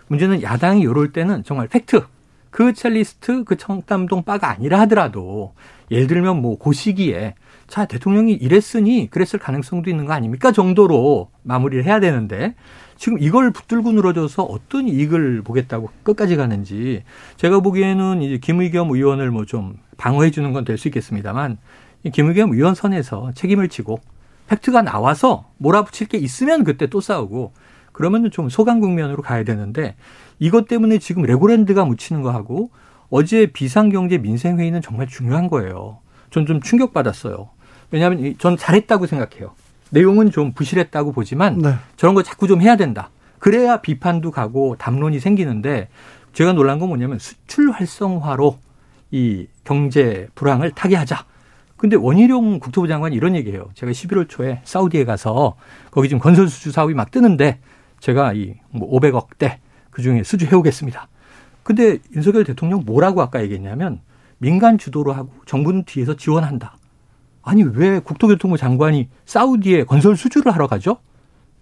문제는 0.09 0.43
야당이 0.43 0.83
이럴 0.83 1.13
때는 1.13 1.45
정말 1.45 1.69
팩트 1.69 2.03
그 2.51 2.73
첼리스트 2.73 3.45
그 3.45 3.57
청담동 3.57 4.23
바가 4.23 4.49
아니라 4.49 4.81
하더라도 4.81 5.55
예를 5.91 6.07
들면 6.07 6.41
뭐 6.41 6.57
그 6.59 6.73
시기에 6.73 7.35
자 7.67 7.87
대통령이 7.87 8.33
이랬으니 8.33 9.09
그랬을 9.11 9.39
가능성도 9.39 9.91
있는 9.91 10.05
거 10.07 10.13
아닙니까 10.13 10.53
정도로 10.53 11.31
마무리를 11.43 11.85
해야 11.85 11.99
되는데 12.01 12.55
지금 12.97 13.19
이걸 13.21 13.51
붙들고 13.51 13.93
늘어져서 13.93 14.45
어떤 14.45 14.89
이익을 14.89 15.43
보겠다고 15.43 15.91
끝까지 16.03 16.37
가는지 16.37 17.03
제가 17.37 17.61
보기에는 17.61 18.23
이제 18.23 18.39
김의겸 18.39 18.91
의원을 18.91 19.31
뭐 19.31 19.45
좀 19.45 19.77
방어해 19.97 20.31
주는 20.31 20.53
건 20.53 20.65
될 20.65 20.77
수 20.79 20.89
있겠습니다만 20.89 21.59
김의겸 22.13 22.53
의원 22.53 22.75
선에서 22.75 23.33
책임을 23.35 23.69
지고 23.69 24.01
팩트가 24.49 24.83
나와서 24.83 25.49
몰아붙일 25.59 26.09
게 26.09 26.19
있으면 26.19 26.65
그때 26.65 26.87
또 26.87 27.01
싸우고 27.01 27.53
그러면은 27.93 28.31
좀 28.31 28.49
소강 28.49 28.81
국면으로 28.81 29.23
가야 29.23 29.45
되는데 29.45 29.95
이것 30.39 30.67
때문에 30.69 30.99
지금 30.99 31.23
레고랜드가 31.23 31.85
묻히는 31.85 32.23
거 32.23 32.31
하고 32.31 32.71
어제 33.11 33.47
비상경제 33.47 34.19
민생회의는 34.19 34.83
정말 34.83 35.07
중요한 35.07 35.49
거예요. 35.49 35.99
전 36.31 36.47
좀 36.47 36.61
충격받았어요. 36.61 37.49
왜냐하면 37.93 38.35
전 38.39 38.57
잘했다고 38.57 39.07
생각해요. 39.07 39.53
내용은 39.91 40.31
좀 40.31 40.53
부실했다고 40.53 41.13
보지만 41.13 41.59
네. 41.59 41.75
저런 41.97 42.15
거 42.15 42.23
자꾸 42.23 42.47
좀 42.49 42.61
해야 42.61 42.77
된다. 42.77 43.11
그래야 43.39 43.81
비판도 43.81 44.31
가고 44.31 44.77
담론이 44.79 45.21
생기는데 45.21 45.89
제가 46.33 46.53
놀란 46.53 46.79
건 46.79 46.89
뭐냐면 46.89 47.19
수출 47.19 47.71
활성화로 47.71 48.59
이 49.11 49.47
경제 49.65 50.29
불황을 50.35 50.73
타개하자. 50.73 51.25
근데 51.77 51.97
원희룡 51.97 52.61
국토부 52.61 52.89
장관이 52.89 53.15
이런 53.15 53.37
얘기해요. 53.37 53.69
제가 53.75 53.93
11월 53.93 54.29
초에 54.29 54.61
사우디에 54.65 55.05
가서 55.05 55.57
거기 55.91 56.09
지금 56.09 56.21
건설 56.21 56.49
수주 56.49 56.73
사업이 56.73 56.95
막 56.95 57.11
뜨는데 57.11 57.61
제가 58.01 58.33
이 58.33 58.55
뭐 58.71 58.91
500억대 58.99 59.59
그 59.91 60.03
중에 60.03 60.23
수주 60.25 60.47
해 60.47 60.55
오겠습니다. 60.57 61.09
근데 61.63 61.99
윤석열 62.15 62.45
대통령 62.45 62.83
뭐라고 62.85 63.23
아까 63.23 63.43
얘기했냐면 63.43 64.01
민간 64.39 64.77
주도로 64.79 65.13
하고 65.13 65.31
정부는 65.47 65.85
뒤에서 65.85 66.17
지원한다. 66.17 66.77
아니 67.45 67.63
왜 67.63 67.99
국토교통부 67.99 68.57
장관이 68.57 69.09
사우디에 69.27 69.85
건설 69.85 70.17
수주를 70.17 70.53
하러 70.53 70.67
가죠? 70.67 70.99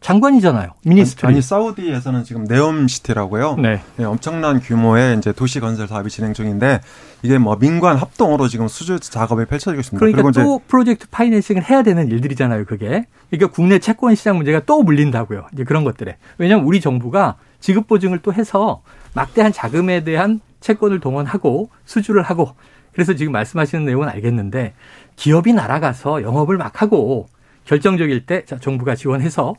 장관이잖아요. 0.03 0.70
ministry. 0.85 1.26
아니, 1.26 1.37
아니 1.37 1.43
사우디에서는 1.43 2.24
지금 2.24 2.45
네옴 2.45 2.89
시티라고요. 2.89 3.57
네. 3.57 3.80
네. 3.97 4.05
엄청난 4.05 4.61
규모의 4.61 5.16
이제 5.16 5.33
도시 5.33 5.61
건설 5.61 5.87
사업이 5.87 6.11
진행 6.11 6.35
중인데 6.35 6.80
이게 7.22 7.39
뭐 7.39 7.57
민관 7.57 7.97
합동으로 7.97 8.49
지금 8.49 8.66
수주 8.66 8.99
작업이 8.99 9.45
펼쳐지고 9.45 9.80
있습니다. 9.80 10.05
그러니까 10.05 10.43
또 10.43 10.61
프로젝트 10.66 11.07
파이낸싱을 11.09 11.70
해야 11.70 11.83
되는 11.83 12.09
일들이잖아요. 12.09 12.64
그게. 12.64 13.07
그러니까 13.30 13.53
국내 13.53 13.78
채권 13.78 14.16
시장 14.16 14.37
문제가 14.37 14.61
또 14.66 14.83
물린다고요. 14.83 15.47
이제 15.53 15.62
그런 15.62 15.85
것들에. 15.85 16.16
왜냐하면 16.39 16.66
우리 16.66 16.80
정부가 16.80 17.37
지급 17.61 17.87
보증을 17.87 18.18
또 18.18 18.33
해서 18.33 18.83
막대한 19.14 19.53
자금에 19.53 20.03
대한 20.03 20.41
채권을 20.61 20.99
동원하고 20.99 21.70
수주를 21.85 22.22
하고 22.22 22.55
그래서 22.93 23.14
지금 23.14 23.33
말씀하시는 23.33 23.85
내용은 23.85 24.09
알겠는데 24.09 24.74
기업이 25.17 25.53
날아가서 25.53 26.23
영업을 26.23 26.57
막 26.57 26.83
하고 26.83 27.29
결정적일 27.65 28.27
때 28.27 28.45
자, 28.45 28.59
정부가 28.59 28.95
지원해서 28.95 29.55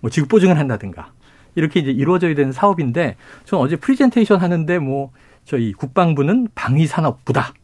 뭐 0.00 0.10
지급 0.10 0.28
보증을 0.28 0.58
한다든가 0.58 1.12
이렇게 1.54 1.80
이제 1.80 1.90
이루어져야 1.90 2.34
되는 2.34 2.52
사업인데 2.52 3.16
저는 3.44 3.64
어제 3.64 3.76
프리젠테이션 3.76 4.40
하는데 4.40 4.78
뭐 4.78 5.10
저희 5.44 5.72
국방부는 5.72 6.48
방위산업부다. 6.54 7.54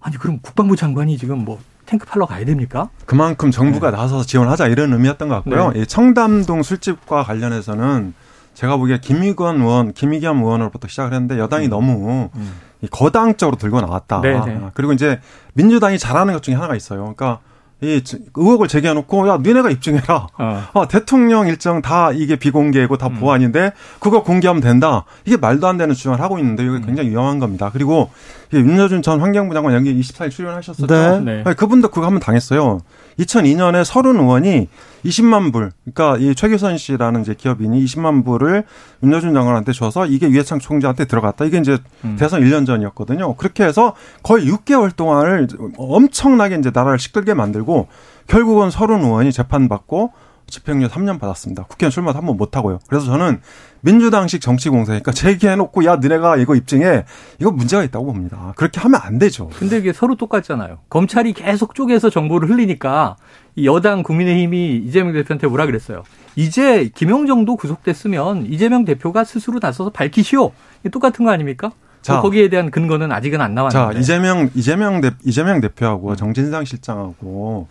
아니 0.00 0.16
그럼 0.16 0.38
국방부 0.40 0.76
장관이 0.76 1.18
지금 1.18 1.44
뭐 1.44 1.58
탱크 1.86 2.06
팔러 2.06 2.26
가야 2.26 2.44
됩니까? 2.44 2.90
그만큼 3.06 3.50
정부가 3.50 3.90
네. 3.90 3.96
나서서 3.96 4.24
지원하자 4.24 4.68
이런 4.68 4.92
의미였던 4.92 5.28
것 5.28 5.34
같고요. 5.36 5.72
네. 5.72 5.84
청담동 5.84 6.62
술집과 6.62 7.24
관련해서는 7.24 8.14
제가 8.54 8.76
보기에 8.76 8.98
김의건 9.00 9.60
의원, 9.60 9.92
김의겸 9.92 10.38
의원으로부터 10.38 10.88
시작을 10.88 11.12
했는데 11.12 11.38
여당이 11.38 11.66
음. 11.66 11.70
너무 11.70 12.30
음. 12.34 12.52
거당적으로 12.90 13.56
들고 13.56 13.80
나왔다. 13.80 14.20
네네. 14.20 14.46
네. 14.46 14.60
그리고 14.74 14.92
이제 14.92 15.20
민주당이 15.54 15.98
잘하는 15.98 16.34
것 16.34 16.42
중에 16.42 16.54
하나가 16.54 16.74
있어요. 16.74 17.00
그러니까 17.00 17.40
이 17.80 18.02
의혹을 18.34 18.68
제기해놓고 18.68 19.28
야 19.28 19.38
니네가 19.42 19.70
입증해라. 19.70 20.28
어. 20.38 20.62
아, 20.72 20.88
대통령 20.88 21.46
일정 21.48 21.82
다 21.82 22.12
이게 22.12 22.36
비공개고 22.36 22.96
다 22.96 23.08
음. 23.08 23.14
보안인데 23.16 23.72
그거 24.00 24.22
공개하면 24.22 24.62
된다. 24.62 25.04
이게 25.24 25.36
말도 25.36 25.66
안 25.66 25.76
되는 25.76 25.94
주장을 25.94 26.18
하고 26.20 26.38
있는데 26.38 26.62
이게 26.62 26.72
음. 26.72 26.82
굉장히 26.86 27.10
위험한 27.10 27.38
겁니다. 27.40 27.70
그리고 27.72 28.10
윤여준 28.52 29.02
전 29.02 29.20
환경부 29.20 29.54
장관 29.54 29.74
여기 29.74 29.98
24일 30.00 30.30
출연하셨었죠. 30.30 31.20
네. 31.20 31.42
네. 31.44 31.54
그분도 31.54 31.88
그거 31.88 32.06
한번 32.06 32.20
당했어요. 32.20 32.80
2002년에 33.18 33.84
서른 33.84 34.16
의원이 34.16 34.68
20만 35.04 35.52
불. 35.52 35.70
그러니까 35.84 36.18
이 36.18 36.34
최규선 36.34 36.78
씨라는 36.78 37.22
이제 37.22 37.34
기업인이 37.34 37.84
20만 37.84 38.24
불을 38.24 38.64
윤여준 39.02 39.34
장관한테 39.34 39.72
줘서 39.72 40.06
이게 40.06 40.28
유해창 40.28 40.58
총재한테 40.58 41.04
들어갔다. 41.04 41.44
이게 41.44 41.58
이제 41.58 41.78
음. 42.04 42.16
대선 42.18 42.42
1년 42.42 42.66
전이었거든요. 42.66 43.34
그렇게 43.36 43.64
해서 43.64 43.94
거의 44.22 44.46
6개월 44.50 44.94
동안을 44.94 45.48
엄청나게 45.76 46.56
이제 46.56 46.70
나라를 46.72 46.98
시끌게 46.98 47.34
만들고 47.34 47.88
결국은 48.26 48.70
서른 48.70 49.02
의원이 49.02 49.32
재판받고 49.32 50.12
집행유예 50.46 50.88
3년 50.88 51.18
받았습니다. 51.18 51.64
국회의원 51.64 51.90
출마도 51.90 52.18
한 52.18 52.26
번 52.26 52.36
못하고요. 52.36 52.78
그래서 52.88 53.06
저는 53.06 53.40
민주당식 53.80 54.40
정치공세니까 54.40 55.12
제기해놓고 55.12 55.84
야 55.84 55.96
너네가 55.96 56.36
이거 56.36 56.54
입증해 56.54 57.04
이거 57.40 57.50
문제가 57.50 57.82
있다고 57.84 58.06
봅니다. 58.06 58.52
그렇게 58.56 58.80
하면 58.80 59.00
안 59.02 59.18
되죠. 59.18 59.50
근데 59.58 59.78
이게 59.78 59.92
서로 59.92 60.16
똑같잖아요. 60.16 60.78
검찰이 60.88 61.32
계속 61.34 61.74
쪼개서 61.74 62.10
정보를 62.10 62.48
흘리니까 62.48 63.16
여당 63.64 64.02
국민의힘이 64.02 64.76
이재명 64.86 65.12
대표한테 65.12 65.46
뭐라 65.46 65.66
그랬어요. 65.66 66.02
이제 66.36 66.90
김영정도 66.94 67.56
구속됐으면 67.56 68.46
이재명 68.46 68.84
대표가 68.84 69.24
스스로 69.24 69.58
나서서 69.60 69.90
밝히시오. 69.90 70.52
똑같은 70.90 71.24
거 71.24 71.30
아닙니까? 71.30 71.70
자, 72.02 72.20
거기에 72.20 72.48
대한 72.50 72.70
근거는 72.70 73.12
아직은 73.12 73.40
안 73.40 73.54
나왔는데. 73.54 73.94
자, 73.94 73.98
이재명 73.98 74.50
이재명 74.54 75.00
대 75.00 75.10
이재명 75.24 75.60
대표하고 75.60 76.16
정진상 76.16 76.64
실장하고 76.64 77.68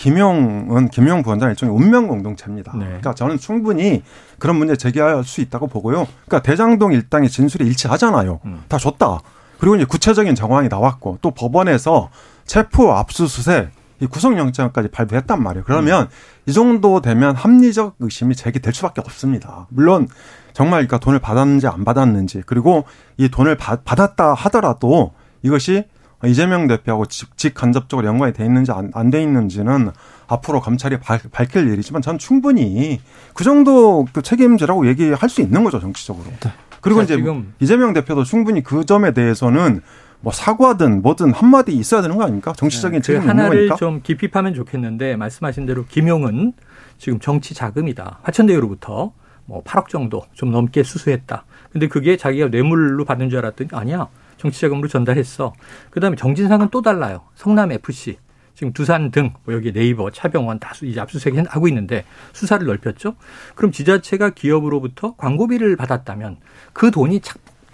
김용은 0.00 0.88
김용 0.88 1.22
부원장 1.22 1.50
일종의 1.50 1.74
운명 1.74 2.08
공동체입니다. 2.08 2.72
네. 2.74 2.86
그러니까 2.86 3.12
저는 3.12 3.36
충분히 3.36 4.02
그런 4.38 4.56
문제 4.56 4.74
제기할 4.74 5.22
수 5.24 5.42
있다고 5.42 5.66
보고요. 5.66 6.06
그러니까 6.24 6.40
대장동 6.40 6.94
일당의 6.94 7.28
진술이 7.28 7.66
일치하잖아요. 7.66 8.40
음. 8.46 8.62
다 8.68 8.78
줬다. 8.78 9.20
그리고 9.58 9.76
이제 9.76 9.84
구체적인 9.84 10.34
정황이 10.34 10.68
나왔고 10.68 11.18
또 11.20 11.32
법원에서 11.32 12.08
체포 12.46 12.94
압수수색 12.94 13.72
이 14.00 14.06
구속영장까지 14.06 14.88
발부했단 14.88 15.42
말이에요. 15.42 15.64
그러면 15.66 16.04
음. 16.04 16.08
이 16.46 16.54
정도 16.54 17.02
되면 17.02 17.36
합리적 17.36 17.96
의심이 17.98 18.34
제기될 18.34 18.72
수밖에 18.72 19.02
없습니다. 19.02 19.66
물론 19.68 20.08
정말 20.54 20.86
그러니까 20.86 20.96
돈을 20.96 21.18
받았는지 21.18 21.66
안 21.66 21.84
받았는지 21.84 22.44
그리고 22.46 22.84
이 23.18 23.28
돈을 23.28 23.58
받, 23.58 23.84
받았다 23.84 24.32
하더라도 24.32 25.12
이것이 25.42 25.84
이재명 26.26 26.66
대표하고 26.66 27.06
직, 27.06 27.54
간접적으로 27.54 28.06
연관이 28.06 28.32
돼 28.32 28.44
있는지 28.44 28.72
안 28.72 29.10
돼 29.10 29.22
있는지는 29.22 29.90
앞으로 30.28 30.60
검찰이 30.60 30.98
밝힐 31.32 31.68
일이지만 31.68 32.02
전 32.02 32.18
충분히 32.18 33.00
그 33.34 33.42
정도 33.42 34.06
그 34.12 34.22
책임지라고 34.22 34.86
얘기할 34.86 35.28
수 35.28 35.40
있는 35.40 35.64
거죠 35.64 35.80
정치적으로. 35.80 36.26
네. 36.40 36.52
그리고 36.80 37.02
이제 37.02 37.16
지금 37.16 37.52
이재명 37.60 37.92
대표도 37.92 38.24
충분히 38.24 38.62
그 38.62 38.84
점에 38.86 39.12
대해서는 39.12 39.82
뭐 40.20 40.32
사과든 40.32 41.02
뭐든 41.02 41.32
한마디 41.32 41.72
있어야 41.72 42.02
되는 42.02 42.16
거 42.16 42.24
아닙니까? 42.24 42.52
정치적인 42.56 43.00
네, 43.00 43.02
책임 43.02 43.22
그 43.22 43.28
있는 43.30 43.36
거니까. 43.36 43.54
하나를 43.54 43.76
좀 43.78 44.00
깊이 44.02 44.28
파면 44.28 44.54
좋겠는데 44.54 45.16
말씀하신 45.16 45.66
대로 45.66 45.84
김용은 45.86 46.52
지금 46.98 47.18
정치 47.18 47.54
자금이다. 47.54 48.18
화천대유로부터 48.22 49.12
뭐 49.46 49.62
8억 49.64 49.88
정도 49.88 50.22
좀 50.34 50.52
넘게 50.52 50.82
수수했다. 50.82 51.44
근데 51.72 51.88
그게 51.88 52.16
자기가 52.16 52.48
뇌물로 52.48 53.04
받는 53.04 53.30
줄 53.30 53.38
알았더니 53.40 53.70
아니야. 53.72 54.08
정치자금으로 54.40 54.88
전달했어. 54.88 55.52
그다음에 55.90 56.16
정진상은 56.16 56.68
또 56.70 56.82
달라요. 56.82 57.22
성남 57.34 57.72
FC. 57.72 58.16
지금 58.54 58.72
두산 58.72 59.10
등 59.10 59.32
뭐 59.44 59.54
여기 59.54 59.72
네이버, 59.72 60.10
차병원 60.10 60.58
다수 60.58 60.84
이제 60.84 61.00
압수수색 61.00 61.34
하고 61.48 61.68
있는데 61.68 62.04
수사를 62.32 62.66
넓혔죠. 62.66 63.14
그럼 63.54 63.72
지자체가 63.72 64.30
기업으로부터 64.30 65.14
광고비를 65.16 65.76
받았다면 65.76 66.38
그 66.72 66.90
돈이 66.90 67.20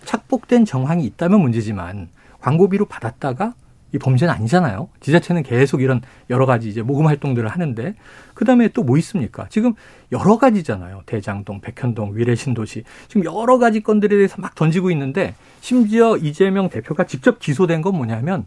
착복된 0.05 0.65
정황이 0.65 1.05
있다면 1.05 1.41
문제지만 1.41 2.09
광고비로 2.41 2.87
받았다가 2.87 3.55
이 3.97 3.99
범죄는 3.99 4.33
아니잖아요. 4.33 4.89
지자체는 5.01 5.43
계속 5.43 5.83
이런 5.83 6.01
여러 6.31 6.47
가지 6.47 6.69
이제 6.69 6.83
모금 6.83 7.07
활동들을 7.07 7.49
하는데 7.49 7.95
그다음에 8.35 8.69
또 8.69 8.87
뭐 8.87 8.97
있습니까? 8.99 9.47
지금 9.49 9.75
여러 10.13 10.39
가지잖아요. 10.39 11.03
대장동, 11.07 11.61
백현동, 11.61 12.13
위례신도시 12.15 12.85
지금 13.09 13.25
여러 13.25 13.59
가지 13.59 13.83
건들에 13.83 14.15
대해서 14.15 14.37
막 14.41 14.55
던지고 14.55 14.93
있는데 14.93 15.35
심지어 15.61 16.17
이재명 16.17 16.69
대표가 16.69 17.05
직접 17.05 17.41
기소된 17.41 17.83
건 17.83 17.97
뭐냐면 17.97 18.47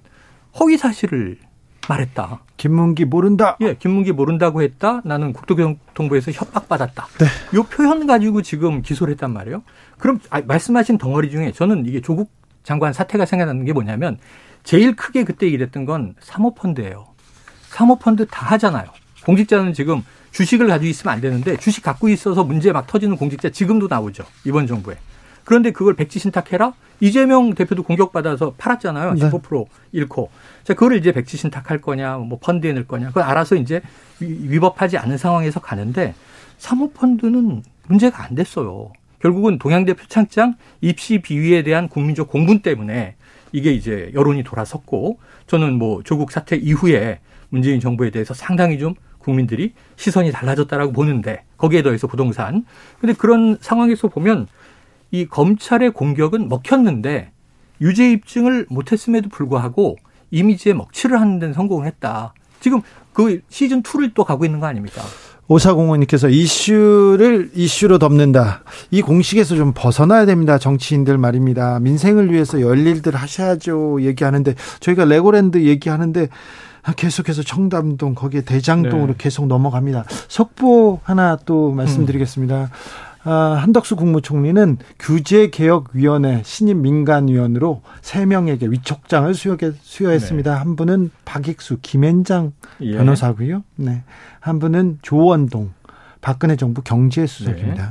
허위 0.57 0.77
사실을 0.77 1.37
말했다. 1.89 2.39
김문기 2.55 3.03
모른다. 3.03 3.57
예, 3.61 3.73
김문기 3.73 4.13
모른다고 4.13 4.61
했다. 4.61 5.01
나는 5.03 5.33
국토교통부에서 5.33 6.31
협박받았다. 6.31 7.07
네. 7.19 7.25
요 7.57 7.63
표현 7.63 8.05
가지고 8.07 8.41
지금 8.41 8.81
기소를 8.81 9.11
했단 9.13 9.33
말이에요. 9.33 9.63
그럼 9.97 10.19
아, 10.29 10.39
말씀하신 10.41 10.97
덩어리 10.99 11.31
중에 11.31 11.51
저는 11.51 11.85
이게 11.85 11.99
조국 11.99 12.31
장관 12.63 12.93
사태가 12.93 13.25
생각나는 13.25 13.65
게 13.65 13.73
뭐냐면 13.73 14.17
제일 14.63 14.95
크게 14.95 15.23
그때 15.23 15.47
일했던 15.47 15.85
건 15.85 16.15
사모펀드예요. 16.19 17.07
사모펀드 17.69 18.27
다 18.27 18.45
하잖아요. 18.53 18.87
공직자는 19.25 19.73
지금 19.73 20.03
주식을 20.31 20.67
가지고 20.67 20.89
있으면 20.89 21.13
안 21.13 21.21
되는데 21.21 21.57
주식 21.57 21.83
갖고 21.83 22.09
있어서 22.09 22.43
문제 22.43 22.71
막 22.71 22.87
터지는 22.87 23.17
공직자 23.17 23.49
지금도 23.49 23.87
나오죠. 23.87 24.23
이번 24.45 24.67
정부에. 24.67 24.97
그런데 25.43 25.71
그걸 25.71 25.95
백지 25.95 26.19
신탁해라? 26.19 26.73
이재명 26.99 27.53
대표도 27.55 27.83
공격받아서 27.83 28.53
팔았잖아요. 28.57 29.13
네. 29.15 29.29
15% 29.29 29.65
잃고. 29.93 30.29
자, 30.63 30.73
그거를 30.73 30.97
이제 30.97 31.11
백지 31.11 31.37
신탁할 31.37 31.81
거냐, 31.81 32.17
뭐 32.17 32.37
펀드에 32.39 32.73
넣을 32.73 32.87
거냐. 32.87 33.07
그걸 33.07 33.23
알아서 33.23 33.55
이제 33.55 33.81
위법하지 34.19 34.97
않은 34.97 35.17
상황에서 35.17 35.59
가는데 35.59 36.13
사모펀드는 36.57 37.63
문제가 37.87 38.23
안 38.25 38.35
됐어요. 38.35 38.91
결국은 39.19 39.57
동양대 39.57 39.93
표창장 39.93 40.55
입시 40.81 41.19
비위에 41.19 41.63
대한 41.63 41.89
국민적 41.89 42.29
공분 42.29 42.59
때문에 42.59 43.15
이게 43.51 43.71
이제 43.71 44.11
여론이 44.13 44.43
돌아섰고 44.43 45.19
저는 45.47 45.77
뭐 45.77 46.03
조국 46.03 46.31
사태 46.31 46.55
이후에 46.55 47.19
문재인 47.49 47.79
정부에 47.79 48.09
대해서 48.09 48.33
상당히 48.33 48.77
좀 48.77 48.93
국민들이 49.17 49.73
시선이 49.95 50.31
달라졌다라고 50.31 50.91
보는데 50.93 51.43
거기에 51.57 51.83
더해서 51.83 52.07
부동산. 52.07 52.65
근데 52.99 53.13
그런 53.13 53.57
상황에서 53.59 54.07
보면 54.07 54.47
이 55.11 55.25
검찰의 55.25 55.91
공격은 55.91 56.49
먹혔는데 56.49 57.31
유죄 57.81 58.11
입증을 58.11 58.67
못했음에도 58.69 59.29
불구하고 59.29 59.97
이미지에 60.31 60.73
먹칠을 60.73 61.19
하는 61.19 61.39
데는 61.39 61.53
성공을 61.53 61.85
했다. 61.87 62.33
지금 62.59 62.81
그 63.13 63.41
시즌 63.49 63.81
2를 63.81 64.13
또 64.13 64.23
가고 64.23 64.45
있는 64.45 64.59
거 64.59 64.67
아닙니까? 64.67 65.01
오사공원님께서 65.49 66.29
이슈를 66.29 67.51
이슈로 67.55 67.97
덮는다. 67.97 68.63
이 68.91 69.01
공식에서 69.01 69.55
좀 69.55 69.73
벗어나야 69.75 70.25
됩니다. 70.25 70.57
정치인들 70.57 71.17
말입니다. 71.17 71.79
민생을 71.79 72.31
위해서 72.31 72.61
열일들 72.61 73.15
하셔야죠. 73.15 74.03
얘기하는데 74.03 74.55
저희가 74.79 75.05
레고랜드 75.05 75.63
얘기하는데 75.63 76.29
계속해서 76.95 77.43
청담동 77.43 78.15
거기에 78.15 78.41
대장동으로 78.41 79.13
네. 79.13 79.15
계속 79.17 79.47
넘어갑니다. 79.47 80.05
속보 80.27 81.01
하나 81.03 81.37
또 81.45 81.71
말씀드리겠습니다. 81.71 82.55
음. 82.55 83.08
아, 83.23 83.57
한덕수 83.61 83.95
국무총리는 83.95 84.77
규제개혁위원회 84.97 86.41
신임 86.45 86.81
민간위원으로 86.81 87.81
3명에게 88.01 88.71
위촉장을 88.71 89.33
수여, 89.33 89.57
했습니다 90.09 90.53
네. 90.53 90.57
한 90.57 90.75
분은 90.75 91.11
박익수, 91.25 91.79
김앤장 91.81 92.53
예. 92.81 92.95
변호사고요. 92.95 93.63
네. 93.75 94.03
한 94.39 94.59
분은 94.59 94.99
조원동, 95.01 95.73
박근혜 96.21 96.55
정부 96.55 96.81
경제수석입니다. 96.81 97.83
네. 97.83 97.89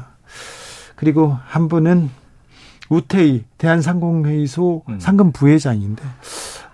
그리고 0.96 1.36
한 1.46 1.68
분은 1.68 2.10
우태희 2.88 3.44
대한상공회의소 3.58 4.82
음. 4.88 4.98
상금 4.98 5.32
부회장인데 5.32 6.02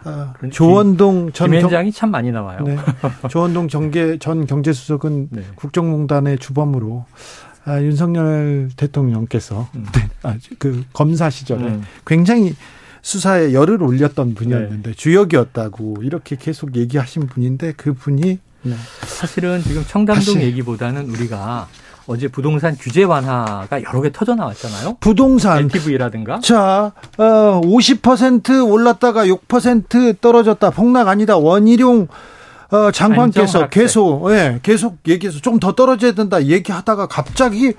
어, 0.05 0.33
조원동 0.51 1.33
전 1.33 1.51
김현장이 1.51 1.91
참 1.93 2.11
많이 2.11 2.31
나와요. 2.31 2.61
네. 2.65 2.77
조원동 3.29 3.69
정계 3.69 4.19
전 4.19 4.47
경제수석은 4.47 5.29
네. 5.31 5.43
국정농단의 5.57 6.39
주범으로 6.39 7.07
아, 7.65 7.81
윤석열 7.81 8.71
대통령께서 8.77 9.69
음. 9.75 9.87
네, 9.95 10.09
아, 10.23 10.37
그 10.59 10.85
검사 10.93 11.31
시절에 11.31 11.65
음. 11.65 11.83
굉장히 12.07 12.55
수사에 13.03 13.53
열을 13.53 13.83
올렸던 13.83 14.35
분이었는데 14.35 14.91
네. 14.91 14.97
주역이었다고 14.97 15.97
이렇게 16.03 16.37
계속 16.37 16.75
얘기하신 16.77 17.27
분인데 17.27 17.75
그 17.77 17.93
분이 17.93 18.39
네. 18.63 18.75
사실은 19.03 19.63
지금 19.63 19.85
청담동 19.87 20.41
얘기보다는 20.41 21.11
우리가 21.11 21.69
어제 22.07 22.29
부동산 22.29 22.77
규제 22.79 23.03
완화가 23.03 23.83
여러 23.83 24.01
개 24.03 24.13
터져 24.13 24.35
나왔잖아요. 24.35 24.99
부동산 25.01 25.59
LTV라든가. 25.65 26.41
자, 26.41 26.93
어, 27.17 27.61
50% 27.63 28.71
올랐다가 28.71 29.27
6% 29.27 30.21
떨어졌다. 30.21 30.71
폭락 30.71 31.09
아니다. 31.09 31.37
원희룡 31.37 32.09
어, 32.75 32.91
장관께서 32.91 33.69
계속 33.69 34.31
예, 34.33 34.59
계속 34.63 34.99
얘기해서 35.07 35.41
좀 35.41 35.59
더 35.61 35.73
떨어져야 35.73 36.13
된다 36.13 36.45
얘기하다가 36.45 37.07
갑자기 37.07 37.75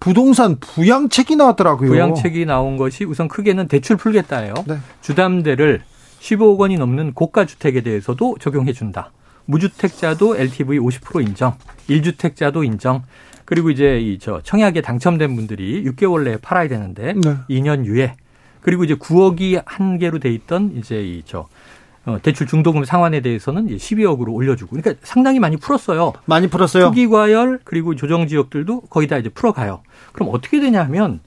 부동산 0.00 0.56
부양책이 0.58 1.36
나왔더라고요. 1.36 1.88
부양책이 1.90 2.46
나온 2.46 2.76
것이 2.76 3.04
우선 3.04 3.28
크게는 3.28 3.68
대출 3.68 3.96
풀겠다예요. 3.96 4.54
네. 4.66 4.78
주담대를 5.02 5.82
15억 6.20 6.58
원이 6.58 6.76
넘는 6.78 7.12
고가 7.14 7.44
주택에 7.44 7.82
대해서도 7.82 8.36
적용해 8.40 8.72
준다. 8.72 9.12
무주택자도 9.44 10.36
LTV 10.36 10.78
50% 10.78 11.26
인정, 11.28 11.54
1주택자도 11.88 12.64
인정. 12.64 13.02
그리고 13.44 13.70
이제 13.70 13.98
이 14.00 14.18
저 14.20 14.40
청약에 14.42 14.80
당첨된 14.82 15.34
분들이 15.36 15.82
6개월 15.84 16.24
내에 16.24 16.36
팔아야 16.38 16.68
되는데 16.68 17.14
네. 17.14 17.36
2년 17.50 17.84
유예. 17.86 18.14
그리고 18.60 18.84
이제 18.84 18.94
9억이 18.94 19.62
한 19.64 19.98
개로 19.98 20.18
돼 20.18 20.30
있던 20.30 20.72
이제 20.76 21.02
이저 21.02 21.38
어, 21.40 21.46
대출 22.22 22.46
중도금 22.46 22.84
상환에 22.84 23.20
대해서는 23.20 23.68
12억으로 23.68 24.32
올려주고 24.32 24.76
그러니까 24.76 25.00
상당히 25.02 25.38
많이 25.38 25.56
풀었어요. 25.56 26.14
많이 26.24 26.48
풀었어요. 26.48 26.86
투기 26.86 27.08
과열 27.08 27.60
그리고 27.64 27.94
조정 27.94 28.26
지역들도 28.26 28.82
거의 28.82 29.08
다 29.08 29.18
이제 29.18 29.28
풀어가요. 29.28 29.82
그럼 30.12 30.30
어떻게 30.32 30.60
되냐면 30.60 31.20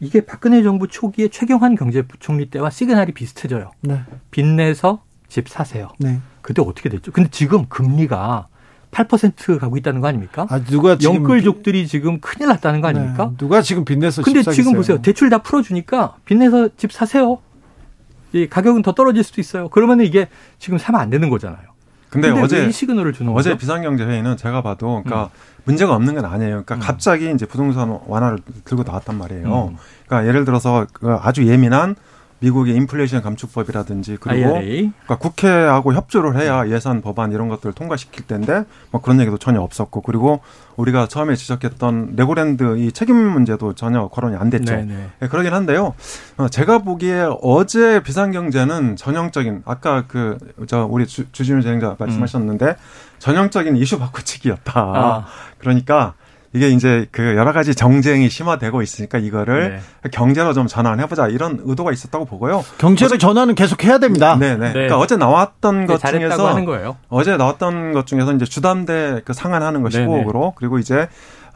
이게 0.00 0.20
박근혜 0.26 0.62
정부 0.62 0.88
초기에 0.88 1.28
최경환 1.28 1.74
경제부총리 1.76 2.50
때와 2.50 2.70
시그널이 2.70 3.12
비슷해져요. 3.12 3.70
네. 3.80 4.00
빚내서 4.30 5.02
집 5.28 5.48
사세요. 5.48 5.88
네. 5.98 6.20
그때 6.42 6.62
어떻게 6.62 6.88
됐죠? 6.88 7.12
근데 7.12 7.30
지금 7.30 7.66
금리가 7.68 8.48
8% 8.90 9.58
가고 9.58 9.76
있다는 9.76 10.00
거 10.00 10.08
아닙니까? 10.08 10.46
아, 10.48 10.62
누가 10.62 10.96
지금 10.96 11.16
영끌족들이 11.16 11.86
지금 11.86 12.20
큰일 12.20 12.48
났다는 12.48 12.80
거 12.80 12.88
아닙니까? 12.88 13.30
네. 13.30 13.36
누가 13.36 13.60
지금 13.60 13.84
빚내서 13.84 14.22
근데 14.22 14.42
지금 14.42 14.72
보세요. 14.74 15.02
대출 15.02 15.28
다 15.28 15.38
풀어주니까 15.38 16.16
빚내서 16.24 16.70
집 16.76 16.92
사세요. 16.92 17.38
이 18.32 18.46
가격은 18.48 18.82
더 18.82 18.92
떨어질 18.92 19.22
수도 19.22 19.40
있어요. 19.40 19.68
그러면 19.68 20.00
이게 20.00 20.28
지금 20.58 20.78
사면 20.78 21.00
안 21.00 21.10
되는 21.10 21.28
거잖아요. 21.30 21.76
근데, 22.10 22.28
근데 22.28 22.42
어제 22.42 22.70
시그널을 22.70 23.12
주는 23.12 23.32
어제 23.32 23.50
거죠? 23.50 23.58
비상경제 23.58 24.04
회의는 24.04 24.36
제가 24.36 24.62
봐도 24.62 25.02
그러니까 25.04 25.24
음. 25.24 25.28
문제가 25.64 25.94
없는 25.94 26.14
건 26.14 26.24
아니에요. 26.24 26.62
그러니까 26.64 26.76
음. 26.76 26.80
갑자기 26.80 27.30
이제 27.30 27.44
부동산 27.46 27.98
완화를 28.06 28.38
들고 28.64 28.84
나왔단 28.84 29.18
말이에요. 29.18 29.70
음. 29.72 29.76
그러니까 30.06 30.28
예를 30.28 30.44
들어서 30.44 30.86
그 30.92 31.12
아주 31.20 31.46
예민한 31.46 31.96
미국의 32.46 32.74
인플레이션 32.76 33.22
감축법이라든지 33.22 34.18
그리고 34.20 34.54
그러니까 34.54 35.16
국회하고 35.16 35.94
협조를 35.94 36.36
해야 36.40 36.68
예산 36.68 37.02
법안 37.02 37.32
이런 37.32 37.48
것들을 37.48 37.72
통과시킬 37.74 38.26
텐데 38.26 38.64
뭐 38.90 39.00
그런 39.00 39.20
얘기도 39.20 39.36
전혀 39.38 39.60
없었고 39.60 40.02
그리고 40.02 40.40
우리가 40.76 41.06
처음에 41.08 41.34
지적했던 41.36 42.14
레고랜드 42.16 42.78
이 42.78 42.92
책임 42.92 43.16
문제도 43.16 43.72
전혀 43.74 44.08
거론이 44.08 44.36
안 44.36 44.50
됐죠. 44.50 44.76
네, 44.76 45.28
그러긴 45.28 45.54
한데요. 45.54 45.94
어, 46.36 46.48
제가 46.48 46.78
보기에 46.78 47.26
어제 47.42 48.02
비상경제는 48.02 48.96
전형적인 48.96 49.62
아까 49.64 50.06
그 50.06 50.38
저 50.66 50.86
우리 50.90 51.06
주, 51.06 51.30
주진우 51.32 51.62
진행자 51.62 51.96
말씀하셨는데 51.98 52.66
음. 52.66 52.74
전형적인 53.18 53.76
이슈 53.76 53.98
바꾸치기였다. 53.98 54.72
아. 54.74 55.26
그러니까 55.58 56.14
이게 56.52 56.68
이제 56.68 57.06
그 57.10 57.36
여러 57.36 57.52
가지 57.52 57.74
정쟁이 57.74 58.28
심화되고 58.28 58.82
있으니까 58.82 59.18
이거를 59.18 59.80
네. 60.02 60.10
경제로 60.10 60.52
좀 60.52 60.66
전환해보자 60.66 61.28
이런 61.28 61.60
의도가 61.64 61.92
있었다고 61.92 62.24
보고요. 62.24 62.64
경제로 62.78 63.06
어제, 63.06 63.18
전환은 63.18 63.54
계속 63.54 63.84
해야 63.84 63.98
됩니다. 63.98 64.36
네네. 64.36 64.56
네. 64.56 64.72
그러니까 64.72 64.98
어제 64.98 65.16
나왔던 65.16 65.86
것 65.86 66.00
중에서 66.00 66.56
어제 67.08 67.36
나왔던 67.36 67.92
것 67.92 68.06
중에서 68.06 68.32
이제 68.32 68.44
주담대 68.44 69.22
그 69.24 69.32
상한하는 69.32 69.82
것이 69.82 70.04
고으로 70.04 70.54
그리고 70.56 70.78
이제 70.78 71.08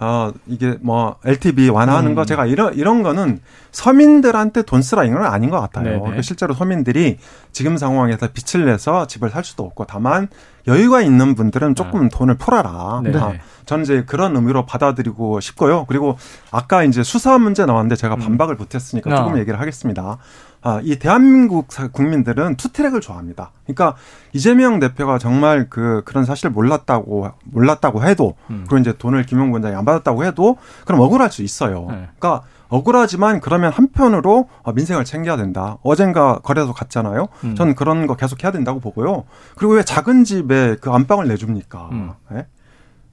어, 0.03 0.33
이게 0.47 0.77
뭐 0.81 1.17
LTV 1.27 1.69
완화하는 1.69 2.13
음. 2.13 2.15
거 2.15 2.25
제가 2.25 2.47
이런, 2.47 2.75
이런 2.75 3.03
거는 3.03 3.41
서민들한테 3.71 4.63
돈 4.63 4.81
쓰라 4.81 5.05
이건 5.05 5.25
아닌 5.27 5.51
것 5.51 5.61
같아요. 5.61 6.01
그러니까 6.01 6.23
실제로 6.23 6.55
서민들이 6.55 7.19
지금 7.53 7.77
상황에서 7.77 8.29
빚을 8.33 8.65
내서 8.65 9.07
집을 9.07 9.29
살 9.29 9.45
수도 9.45 9.63
없고 9.65 9.85
다만 9.85 10.29
여유가 10.67 11.01
있는 11.01 11.35
분들은 11.35 11.75
조금 11.75 12.07
아. 12.07 12.09
돈을 12.11 12.37
풀어라. 12.37 13.01
네. 13.05 13.17
아, 13.17 13.33
저는 13.67 13.85
이제 13.85 14.05
그런 14.05 14.35
의미로 14.37 14.67
받아들이고 14.67 15.41
싶고요. 15.41 15.85
그리고 15.87 16.17
아까 16.51 16.83
이제 16.83 17.03
수사 17.03 17.39
문제 17.39 17.67
나왔는데 17.67 17.97
제가 17.97 18.15
음. 18.15 18.21
반박을 18.21 18.57
못했으니까 18.57 19.15
조금 19.17 19.35
아. 19.35 19.39
얘기를 19.39 19.61
하겠습니다. 19.61 20.19
아, 20.63 20.81
이 20.83 20.97
대한민국 20.97 21.69
국민들은 21.93 22.57
투트랙을 22.57 23.01
좋아합니다. 23.01 23.53
그러니까 23.65 23.97
이재명 24.33 24.79
대표가 24.79 25.19
정말 25.19 25.69
그 25.71 26.03
그런 26.05 26.25
사실을 26.25 26.51
몰랐다고 26.51 27.31
몰랐다고 27.45 28.05
해도 28.05 28.35
음. 28.51 28.65
그리고 28.69 28.79
이제 28.79 28.93
돈을 28.93 29.25
김용 29.25 29.53
원장이 29.53 29.75
안 29.75 29.85
받았다고 29.85 30.25
해도 30.25 30.59
그럼 30.85 31.01
억울할 31.01 31.31
수 31.31 31.43
있어요. 31.43 31.87
네. 31.89 32.09
그러니까 32.19 32.43
억울하지만 32.71 33.41
그러면 33.41 33.73
한편으로 33.73 34.49
어, 34.63 34.73
민생을 34.73 35.05
챙겨야 35.05 35.37
된다. 35.37 35.77
어젠가 35.83 36.39
거래소 36.39 36.73
갔잖아요. 36.73 37.29
음. 37.45 37.55
저는 37.55 37.75
그런 37.75 38.07
거 38.07 38.17
계속 38.17 38.43
해야 38.43 38.53
된다고 38.53 38.81
보고요. 38.81 39.25
그리고 39.57 39.75
왜 39.75 39.83
작은 39.83 40.25
집에 40.25 40.77
그 40.81 40.91
안방을 40.91 41.29
내줍니까? 41.29 41.89
음. 41.93 42.13
네? 42.31 42.47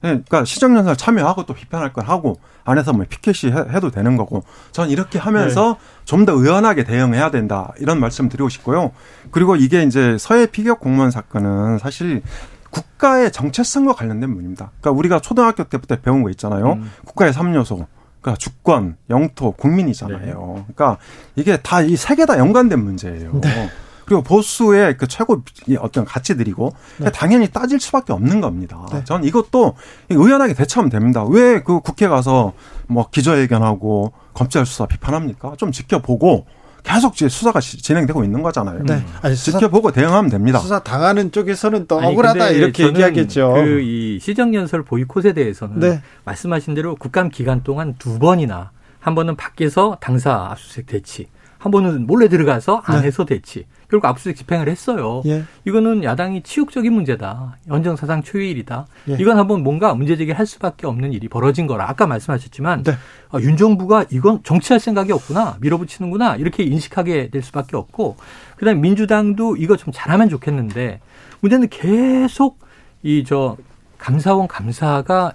그러니까 0.00 0.44
시정연설 0.44 0.96
참여하고 0.96 1.44
또 1.44 1.54
비판할 1.54 1.92
걸 1.92 2.04
하고 2.04 2.38
안에서 2.64 2.92
뭐 2.92 3.04
피켓이 3.08 3.52
해도 3.52 3.90
되는 3.90 4.16
거고 4.16 4.44
전 4.70 4.90
이렇게 4.90 5.18
하면서 5.18 5.74
네. 5.74 6.04
좀더 6.04 6.34
의연하게 6.34 6.84
대응해야 6.84 7.30
된다 7.30 7.72
이런 7.78 7.98
말씀 7.98 8.28
드리고 8.28 8.48
싶고요. 8.48 8.92
그리고 9.32 9.56
이게 9.56 9.82
이제 9.82 10.16
서해 10.18 10.46
피격 10.46 10.78
공무원 10.78 11.10
사건은 11.10 11.78
사실 11.78 12.22
국가의 12.70 13.32
정체성과 13.32 13.94
관련된 13.94 14.30
문입니다. 14.30 14.70
그러니까 14.80 14.98
우리가 14.98 15.20
초등학교 15.20 15.64
때부터 15.64 15.96
배운 15.96 16.22
거 16.22 16.30
있잖아요. 16.30 16.74
음. 16.74 16.90
국가의 17.04 17.32
3요소. 17.32 17.86
그러니까 18.28 18.38
주권, 18.38 18.96
영토, 19.10 19.52
국민이잖아요. 19.52 20.18
네. 20.56 20.64
그러니까 20.74 20.98
이게 21.36 21.56
다 21.58 21.82
이 21.82 21.94
세 21.96 22.14
개 22.16 22.26
다 22.26 22.38
연관된 22.38 22.82
문제예요. 22.82 23.40
네. 23.40 23.70
그리고 24.04 24.22
보수의 24.22 24.96
그 24.96 25.06
최고 25.06 25.42
어떤 25.80 26.04
가치들이고 26.06 26.72
네. 26.98 27.10
당연히 27.12 27.48
따질 27.48 27.78
수밖에 27.78 28.12
없는 28.14 28.40
겁니다. 28.40 28.86
네. 28.92 29.04
저는 29.04 29.26
이것도 29.28 29.74
의연하게 30.10 30.54
대처하면 30.54 30.90
됩니다. 30.90 31.24
왜 31.24 31.60
그 31.62 31.80
국회 31.80 32.08
가서 32.08 32.52
뭐 32.86 33.08
기자회견하고 33.10 34.12
검찰 34.32 34.64
수사 34.64 34.86
비판합니까? 34.86 35.54
좀 35.58 35.72
지켜보고 35.72 36.46
계속 36.88 37.14
수사가 37.16 37.60
진행되고 37.60 38.24
있는 38.24 38.42
거잖아요. 38.42 38.82
네. 38.84 39.04
아니, 39.20 39.36
수사, 39.36 39.58
지켜보고 39.58 39.92
대응하면 39.92 40.30
됩니다. 40.30 40.58
수사 40.58 40.78
당하는 40.80 41.30
쪽에서는 41.30 41.86
또 41.86 42.00
아니, 42.00 42.08
억울하다 42.08 42.50
이렇게 42.50 42.86
얘기하겠죠. 42.86 43.52
그 43.52 43.80
이 43.80 44.18
시정연설 44.20 44.82
보이콧에 44.82 45.32
대해서는 45.34 45.78
네. 45.80 46.02
말씀하신 46.24 46.74
대로 46.74 46.94
국감 46.96 47.28
기간 47.30 47.62
동안 47.62 47.94
두 47.98 48.18
번이나 48.18 48.70
한 49.00 49.14
번은 49.14 49.36
밖에서 49.36 49.96
당사 50.00 50.48
압수수색 50.50 50.86
대치, 50.86 51.28
한 51.58 51.72
번은 51.72 52.06
몰래 52.06 52.28
들어가서 52.28 52.82
네. 52.88 52.96
안에서 52.96 53.24
네. 53.24 53.34
대치. 53.36 53.66
결국 53.90 54.06
압수수색 54.06 54.36
집행을 54.36 54.68
했어요. 54.68 55.22
예. 55.26 55.42
이거는 55.64 56.04
야당이 56.04 56.42
치욕적인 56.42 56.92
문제다. 56.92 57.56
연정사상 57.68 58.22
초유일이다. 58.22 58.86
예. 59.10 59.16
이건 59.18 59.38
한번 59.38 59.62
뭔가 59.64 59.94
문제제기할 59.94 60.46
수밖에 60.46 60.86
없는 60.86 61.12
일이 61.12 61.26
벌어진 61.28 61.66
거라. 61.66 61.88
아까 61.88 62.06
말씀하셨지만 62.06 62.84
네. 62.84 62.92
아, 63.30 63.40
윤 63.40 63.56
정부가 63.56 64.04
이건 64.10 64.42
정치할 64.44 64.78
생각이 64.78 65.10
없구나. 65.12 65.56
밀어붙이는구나. 65.60 66.36
이렇게 66.36 66.62
인식하게 66.62 67.30
될 67.30 67.42
수밖에 67.42 67.76
없고 67.76 68.16
그다음에 68.56 68.78
민주당도 68.80 69.56
이거 69.56 69.76
좀 69.76 69.92
잘하면 69.92 70.28
좋겠는데 70.28 71.00
문제는 71.40 71.68
계속 71.68 72.58
이 73.02 73.24
저 73.26 73.56
감사원 73.98 74.46
감사가 74.46 75.32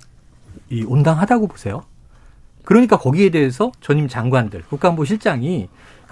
이 0.69 0.83
온당하다고 0.83 1.47
보세요. 1.47 1.83
그러니까 2.65 2.97
거기에 2.97 3.29
대해서 3.29 3.71
전임 3.81 4.07
장관들, 4.07 4.63
국가안보 4.69 5.03
실장이 5.03 5.67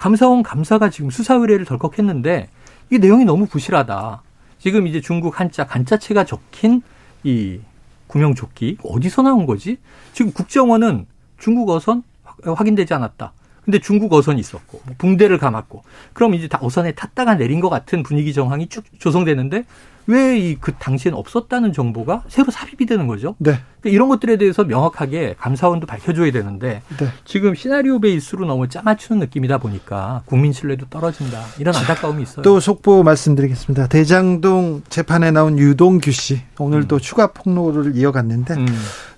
감사원 0.06 0.42
감사가 0.42 0.90
지금 0.90 1.10
수사 1.10 1.34
의뢰를 1.34 1.64
덜컥 1.64 1.96
했는데 1.96 2.48
이 2.90 2.98
내용이 2.98 3.24
너무 3.24 3.46
부실하다. 3.46 4.20
지금 4.58 4.88
이제 4.88 5.00
중국 5.00 5.38
한자 5.38 5.64
간자체가 5.64 6.24
적힌 6.24 6.82
이 7.22 7.60
구명조끼 8.08 8.78
어디서 8.82 9.22
나온 9.22 9.46
거지? 9.46 9.78
지금 10.12 10.32
국정원은 10.32 11.06
중국 11.38 11.70
어선 11.70 12.02
확인되지 12.44 12.92
않았다. 12.94 13.32
근데 13.64 13.78
중국 13.78 14.12
어선이 14.12 14.40
있었고 14.40 14.80
붕대를 14.98 15.38
감았고 15.38 15.84
그럼 16.14 16.34
이제 16.34 16.48
다 16.48 16.58
어선에 16.60 16.92
탔다가 16.96 17.36
내린 17.36 17.60
것 17.60 17.70
같은 17.70 18.02
분위기 18.02 18.32
정황이 18.32 18.66
쭉 18.66 18.82
조성되는데 18.98 19.64
왜 20.08 20.36
이 20.36 20.56
그 20.60 20.72
당시엔 20.72 21.14
없었다는 21.14 21.72
정보가 21.72 22.24
새로 22.26 22.50
삽입이 22.50 22.86
되는 22.86 23.06
거죠. 23.06 23.36
네. 23.38 23.60
그러니까 23.82 23.94
이런 23.94 24.08
것들에 24.08 24.36
대해서 24.36 24.64
명확하게 24.64 25.34
감사원도 25.38 25.86
밝혀줘야 25.86 26.30
되는데 26.30 26.82
네. 26.98 27.08
지금 27.24 27.54
시나리오 27.54 28.00
베이스로 28.00 28.46
너무 28.46 28.68
짜맞추는 28.68 29.20
느낌이다 29.20 29.58
보니까 29.58 30.22
국민 30.26 30.52
신뢰도 30.52 30.86
떨어진다 30.88 31.42
이런 31.58 31.74
안타까움이 31.74 32.22
있어요. 32.22 32.42
또 32.42 32.60
속보 32.60 33.02
말씀드리겠습니다. 33.02 33.88
대장동 33.88 34.82
재판에 34.88 35.32
나온 35.32 35.58
유동규 35.58 36.12
씨 36.12 36.40
오늘도 36.58 36.96
음. 36.96 37.00
추가 37.00 37.26
폭로를 37.32 37.96
이어갔는데. 37.96 38.54
음. 38.54 38.66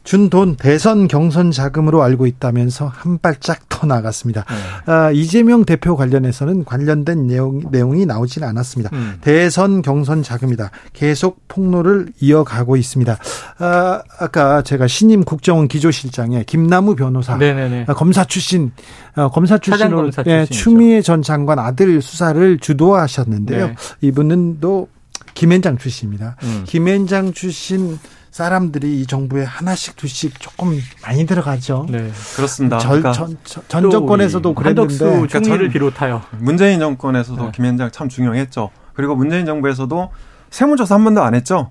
준돈 0.04 0.56
대선 0.56 1.08
경선 1.08 1.50
자금으로 1.50 2.02
알고 2.02 2.26
있다면서 2.26 2.86
한 2.86 3.18
발짝 3.18 3.68
더 3.70 3.86
나갔습니다. 3.86 4.44
네. 4.44 4.92
아, 4.92 5.10
이재명 5.10 5.64
대표 5.64 5.96
관련해서는 5.96 6.66
관련된 6.66 7.26
내용, 7.26 7.62
내용이 7.70 8.04
나오지는 8.04 8.46
않았습니다. 8.46 8.90
음. 8.92 9.16
대선 9.22 9.80
경선 9.80 10.22
자금이다. 10.22 10.70
계속 10.92 11.48
폭로를 11.48 12.08
이어가고 12.20 12.76
있습니다. 12.76 13.16
아, 13.58 14.02
아까 14.18 14.53
제가 14.62 14.86
신임 14.86 15.24
국정원 15.24 15.68
기조실장의 15.68 16.44
김남우 16.44 16.96
변호사, 16.96 17.36
네네네. 17.36 17.86
아, 17.88 17.94
검사 17.94 18.24
출신, 18.24 18.72
어, 19.16 19.30
검사 19.30 19.58
출신으로 19.58 20.10
예, 20.26 20.46
추미애 20.46 21.02
전 21.02 21.22
장관 21.22 21.58
아들 21.58 22.00
수사를 22.00 22.58
주도하셨는데요. 22.58 23.66
네. 23.68 23.74
이분은 24.00 24.58
또 24.60 24.88
김앤장 25.34 25.78
출신입니다. 25.78 26.36
음. 26.42 26.64
김앤장 26.66 27.32
출신 27.32 27.98
사람들이 28.30 29.00
이 29.00 29.06
정부에 29.06 29.44
하나씩 29.44 29.94
두씩 29.94 30.40
조금 30.40 30.76
많이 31.02 31.24
들어가죠. 31.24 31.86
네, 31.88 32.10
그렇습니다. 32.34 32.78
전, 32.78 32.90
그러니까 32.90 33.12
전, 33.12 33.36
전, 33.44 33.62
전 33.68 33.90
정권에서도 33.90 34.54
그랬는데 34.54 34.98
그러니까 34.98 35.40
총리를 35.40 35.68
비롯하여 35.68 36.20
문재인 36.38 36.80
정권에서도 36.80 37.44
네. 37.44 37.52
김현장 37.54 37.92
참 37.92 38.08
중요했죠. 38.08 38.70
그리고 38.92 39.14
문재인 39.14 39.46
정부에서도 39.46 40.10
세무조사 40.50 40.96
한 40.96 41.04
번도 41.04 41.22
안 41.22 41.34
했죠. 41.34 41.70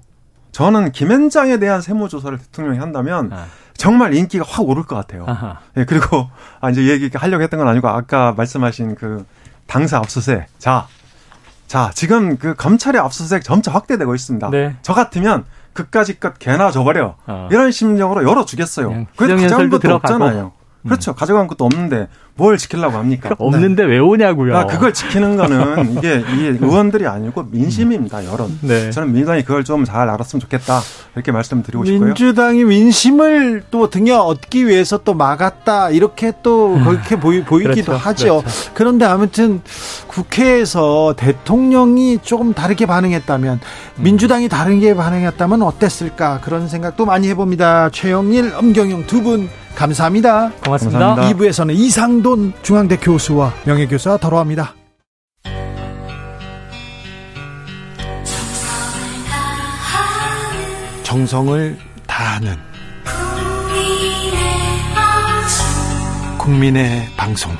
저는 0.54 0.94
김현장에 0.94 1.58
대한 1.58 1.82
세무조사를 1.82 2.38
대통령이 2.38 2.78
한다면 2.80 3.30
아. 3.34 3.46
정말 3.76 4.14
인기가 4.14 4.46
확 4.48 4.70
오를 4.70 4.84
것 4.84 4.96
같아요. 4.96 5.26
예, 5.78 5.84
그리고 5.84 6.30
아, 6.62 6.70
이제 6.70 6.88
얘기 6.88 7.10
하려고 7.14 7.44
했던 7.44 7.60
건 7.60 7.68
아니고 7.68 7.90
아까 7.90 8.32
말씀하신 8.32 8.96
그 8.96 9.26
당사 9.68 9.98
압수세 9.98 10.46
자 10.58 10.88
자, 11.68 11.90
지금 11.96 12.38
그 12.38 12.54
검찰의 12.54 13.02
압수수색 13.02 13.44
점차 13.44 13.72
확대되고 13.72 14.14
있습니다. 14.14 14.52
네. 14.52 14.76
저 14.84 14.94
같으면 14.94 15.44
그까짓 15.74 16.20
것 16.20 16.38
개나 16.38 16.70
줘버려. 16.70 17.16
어. 17.26 17.50
이런 17.52 17.72
심정으로 17.72 18.30
열어주겠어요. 18.30 19.08
그래도 19.16 19.42
가져간 19.42 19.70
것도 19.72 19.96
없잖아요. 19.96 20.52
그렇죠. 20.86 21.12
음. 21.12 21.16
가져간 21.16 21.48
것도 21.48 21.66
없는데 21.66 22.08
뭘 22.36 22.58
지키려고 22.58 22.98
합니까? 22.98 23.36
없는데 23.40 23.84
네. 23.84 23.90
왜 23.90 24.00
오냐고요. 24.00 24.58
아, 24.58 24.66
그걸 24.66 24.92
지키는 24.92 25.38
거는 25.38 25.98
이게, 25.98 26.24
이게 26.34 26.58
의원들이 26.60 27.06
아니고 27.08 27.44
민심입니다, 27.52 28.26
여론. 28.26 28.58
네. 28.62 28.90
저는 28.92 29.12
민주당이 29.14 29.44
그걸 29.44 29.64
좀 29.64 29.84
잘 29.86 30.10
알았으면 30.10 30.40
좋겠다. 30.42 30.82
이렇게 31.16 31.32
말씀드리고 31.32 31.86
싶고요. 31.86 32.06
민주당이 32.08 32.64
민심을 32.64 33.64
또 33.70 33.90
등에 33.90 34.12
얻기 34.12 34.68
위해서 34.68 34.98
또 35.04 35.14
막았다. 35.14 35.90
이렇게 35.92 36.32
또 36.42 36.80
그렇게 36.84 37.20
보이, 37.20 37.44
보이기도 37.44 37.92
그렇죠. 37.92 37.94
하죠. 37.94 38.40
그렇죠. 38.42 38.72
그런데 38.74 39.06
아무튼 39.06 39.62
국회에서 40.08 41.14
대통령이 41.18 42.20
조금 42.24 42.54
다르게 42.54 42.86
반응했다면 42.86 43.60
음. 43.98 44.04
민주당이 44.04 44.50
다르게 44.50 44.96
반응했다면 44.96 45.62
어땠을까 45.62 46.40
그런 46.42 46.68
생각도 46.68 47.06
많이 47.06 47.28
해봅니다. 47.30 47.90
최영일, 47.92 48.54
엄경영 48.56 49.06
두 49.08 49.24
분 49.24 49.48
감사합니다. 49.76 50.52
고맙습니다. 50.64 51.00
감사합니다. 51.00 51.38
2부에서는 51.38 51.76
이상돈 51.76 52.54
중앙대 52.62 52.98
교수와 52.98 53.54
명예교수와 53.66 54.18
더러합니다. 54.18 54.76
정성을 61.04 61.78
다하는 62.08 62.58
국민의 66.40 67.08
방송 67.16 67.56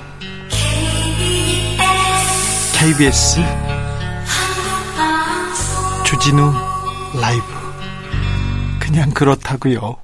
KBS 2.74 3.40
주진우 6.04 6.52
라이브 7.22 7.44
그냥 8.80 9.12
그렇다고요. 9.12 10.03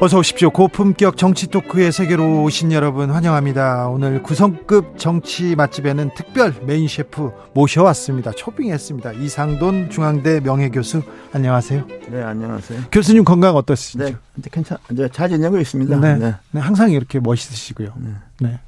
어서 0.00 0.16
오십시오. 0.18 0.50
고품격 0.50 1.16
정치 1.16 1.48
토크의 1.48 1.90
세계로 1.90 2.44
오신 2.44 2.70
여러분 2.70 3.10
환영합니다. 3.10 3.88
오늘 3.88 4.22
구성급 4.22 4.96
정치 4.96 5.56
맛집에는 5.56 6.10
특별 6.14 6.54
메인 6.64 6.86
셰프 6.86 7.32
모셔왔습니다. 7.52 8.30
초빙했습니다. 8.30 9.14
이상돈 9.14 9.90
중앙대 9.90 10.38
명예교수 10.38 11.02
안녕하세요. 11.32 11.84
네, 12.12 12.22
안녕하세요. 12.22 12.82
교수님 12.92 13.24
건강 13.24 13.56
어떠시죠? 13.56 14.04
네, 14.04 14.14
괜찮, 14.52 14.78
이제 14.92 15.08
잘 15.12 15.30
지내고 15.30 15.58
있습니다. 15.58 15.98
네, 15.98 16.16
네. 16.16 16.34
네 16.52 16.60
항상 16.60 16.92
이렇게 16.92 17.18
멋있으시고요. 17.18 17.92
네. 17.96 18.10
네. 18.40 18.60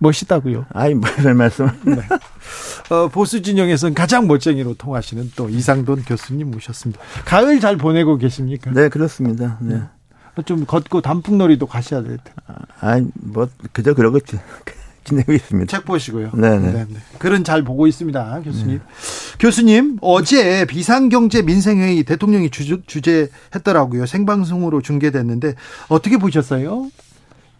멋있다고요. 0.00 0.66
아이, 0.72 0.94
뭐를 0.94 1.34
말씀. 1.34 1.68
네. 1.84 1.96
어, 2.90 3.08
보수 3.08 3.42
진영에서는 3.42 3.94
가장 3.94 4.26
멋쟁이로 4.26 4.74
통하시는 4.74 5.32
또 5.36 5.48
이상돈 5.48 6.02
교수님 6.04 6.50
모셨습니다. 6.50 7.00
가을 7.24 7.60
잘 7.60 7.76
보내고 7.76 8.16
계십니까? 8.16 8.72
네, 8.72 8.88
그렇습니다. 8.88 9.58
네. 9.60 9.76
네. 9.76 9.82
좀 10.46 10.64
걷고 10.64 11.02
단풍놀이도 11.02 11.66
가셔야 11.66 12.02
될 12.02 12.16
텐데. 12.16 12.32
아, 12.80 13.00
뭐 13.14 13.48
그저 13.72 13.94
그러고 13.94 14.18
지내고 15.04 15.32
있습니다. 15.32 15.70
책 15.70 15.84
보시고요. 15.84 16.30
네네. 16.32 16.58
네. 16.58 16.72
네, 16.72 16.86
네. 16.88 17.00
글은 17.18 17.44
잘 17.44 17.62
보고 17.62 17.86
있습니다, 17.86 18.40
교수님. 18.44 18.78
네. 18.78 18.84
교수님, 19.38 19.98
어제 20.00 20.64
비상경제 20.64 21.42
민생회의 21.42 22.04
대통령이 22.04 22.50
주, 22.50 22.82
주재했더라고요. 22.82 24.06
생방송으로 24.06 24.80
중계됐는데 24.82 25.54
어떻게 25.88 26.16
보셨어요? 26.16 26.90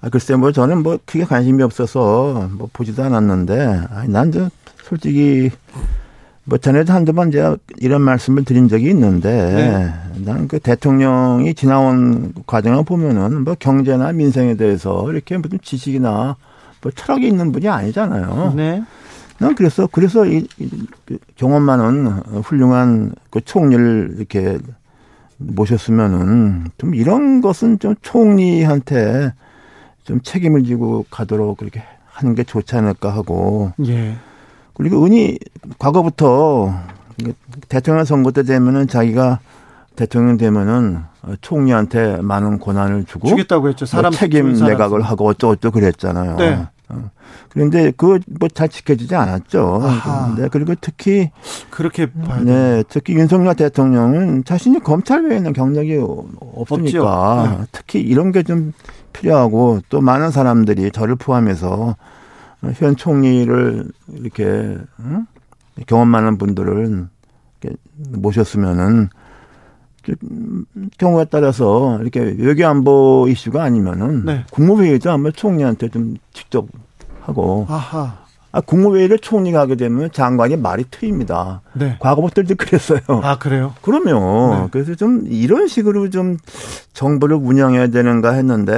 아, 0.02 0.08
글쎄, 0.08 0.34
뭐, 0.34 0.50
저는 0.50 0.82
뭐, 0.82 0.98
크게 1.04 1.24
관심이 1.24 1.62
없어서, 1.62 2.48
뭐, 2.52 2.70
보지도 2.72 3.04
않았는데, 3.04 3.82
아니, 3.90 4.08
난, 4.10 4.32
저, 4.32 4.48
솔직히, 4.82 5.50
뭐, 6.44 6.56
전에도 6.56 6.92
한두 6.94 7.12
번 7.12 7.30
제가 7.30 7.58
이런 7.76 8.00
말씀을 8.00 8.44
드린 8.44 8.66
적이 8.66 8.90
있는데, 8.90 9.30
네. 9.30 10.24
나는 10.24 10.48
그 10.48 10.58
대통령이 10.58 11.52
지나온 11.54 12.32
과정을 12.46 12.84
보면은, 12.84 13.44
뭐, 13.44 13.54
경제나 13.58 14.12
민생에 14.12 14.54
대해서 14.54 15.10
이렇게 15.12 15.36
무슨 15.36 15.58
지식이나 15.62 16.36
뭐, 16.82 16.92
철학이 16.92 17.26
있는 17.26 17.52
분이 17.52 17.68
아니잖아요. 17.68 18.54
네. 18.56 18.82
난 19.36 19.54
그래서, 19.54 19.86
그래서 19.86 20.24
이, 20.24 20.46
이그 20.58 21.18
경험 21.36 21.62
많은 21.62 22.06
훌륭한 22.42 23.12
그 23.28 23.42
총리를 23.42 24.14
이렇게 24.16 24.58
모셨으면은, 25.36 26.68
좀 26.78 26.94
이런 26.94 27.42
것은 27.42 27.78
좀 27.78 27.94
총리한테 28.00 29.32
좀 30.10 30.20
책임을 30.22 30.64
지고 30.64 31.06
가도록 31.08 31.58
그렇게 31.58 31.84
하는 32.10 32.34
게 32.34 32.42
좋지 32.42 32.74
않을까 32.74 33.14
하고. 33.14 33.70
예. 33.86 34.16
그리고 34.74 35.04
은희 35.04 35.38
과거부터 35.78 36.74
대통령 37.68 38.04
선거 38.04 38.32
때 38.32 38.42
되면은 38.42 38.88
자기가 38.88 39.38
대통령 39.94 40.36
되면은 40.36 41.04
총리한테 41.42 42.22
많은 42.22 42.58
권한을 42.58 43.04
주고 43.04 43.28
주겠다고 43.28 43.68
했죠. 43.68 43.86
사람 43.86 44.10
뭐 44.10 44.18
책임 44.18 44.52
내각을 44.52 45.00
하고 45.02 45.28
어쩌고저쩌고 45.28 45.78
그랬잖아요. 45.78 46.36
네. 46.38 46.66
어. 46.88 47.10
그런데 47.50 47.92
그거 47.92 48.18
뭐잘 48.26 48.68
지켜지지 48.68 49.14
않았죠. 49.14 49.80
네, 50.38 50.48
그리고 50.50 50.74
특히 50.80 51.30
그렇게 51.70 52.08
네, 52.44 52.82
특히 52.88 53.14
윤석열 53.14 53.54
대통령은 53.54 54.42
자신이 54.44 54.80
검찰 54.80 55.24
외에는 55.24 55.52
경력이 55.52 56.00
없으니까 56.40 57.56
네. 57.60 57.66
특히 57.70 58.00
이런 58.00 58.32
게좀 58.32 58.72
필요하고 59.12 59.80
또 59.88 60.00
많은 60.00 60.30
사람들이 60.30 60.90
저를 60.90 61.16
포함해서 61.16 61.96
현 62.74 62.96
총리를 62.96 63.90
이렇게 64.08 64.78
응? 65.00 65.26
경험 65.86 66.08
많은 66.08 66.38
분들을 66.38 67.08
모셨으면은 68.10 69.08
경우에 70.98 71.26
따라서 71.26 71.98
이렇게 72.00 72.20
외교 72.20 72.66
안보 72.66 73.26
이슈가 73.28 73.62
아니면은 73.62 74.24
네. 74.24 74.44
국무회의도 74.50 75.10
한번 75.10 75.32
총리한테 75.32 75.88
좀 75.88 76.16
직접 76.32 76.66
하고 77.20 77.66
아하. 77.68 78.19
아, 78.52 78.60
국무회의를 78.60 79.20
총리가 79.20 79.60
하게 79.60 79.76
되면 79.76 80.10
장관이 80.10 80.56
말이 80.56 80.84
트입니다. 80.90 81.62
네. 81.72 81.96
과거부터도 82.00 82.56
그랬어요. 82.56 82.98
아, 83.22 83.38
그래요? 83.38 83.74
그러면. 83.80 84.62
네. 84.62 84.68
그래서 84.72 84.96
좀 84.96 85.24
이런 85.28 85.68
식으로 85.68 86.10
좀 86.10 86.36
정부를 86.92 87.36
운영해야 87.36 87.88
되는가 87.88 88.32
했는데 88.32 88.74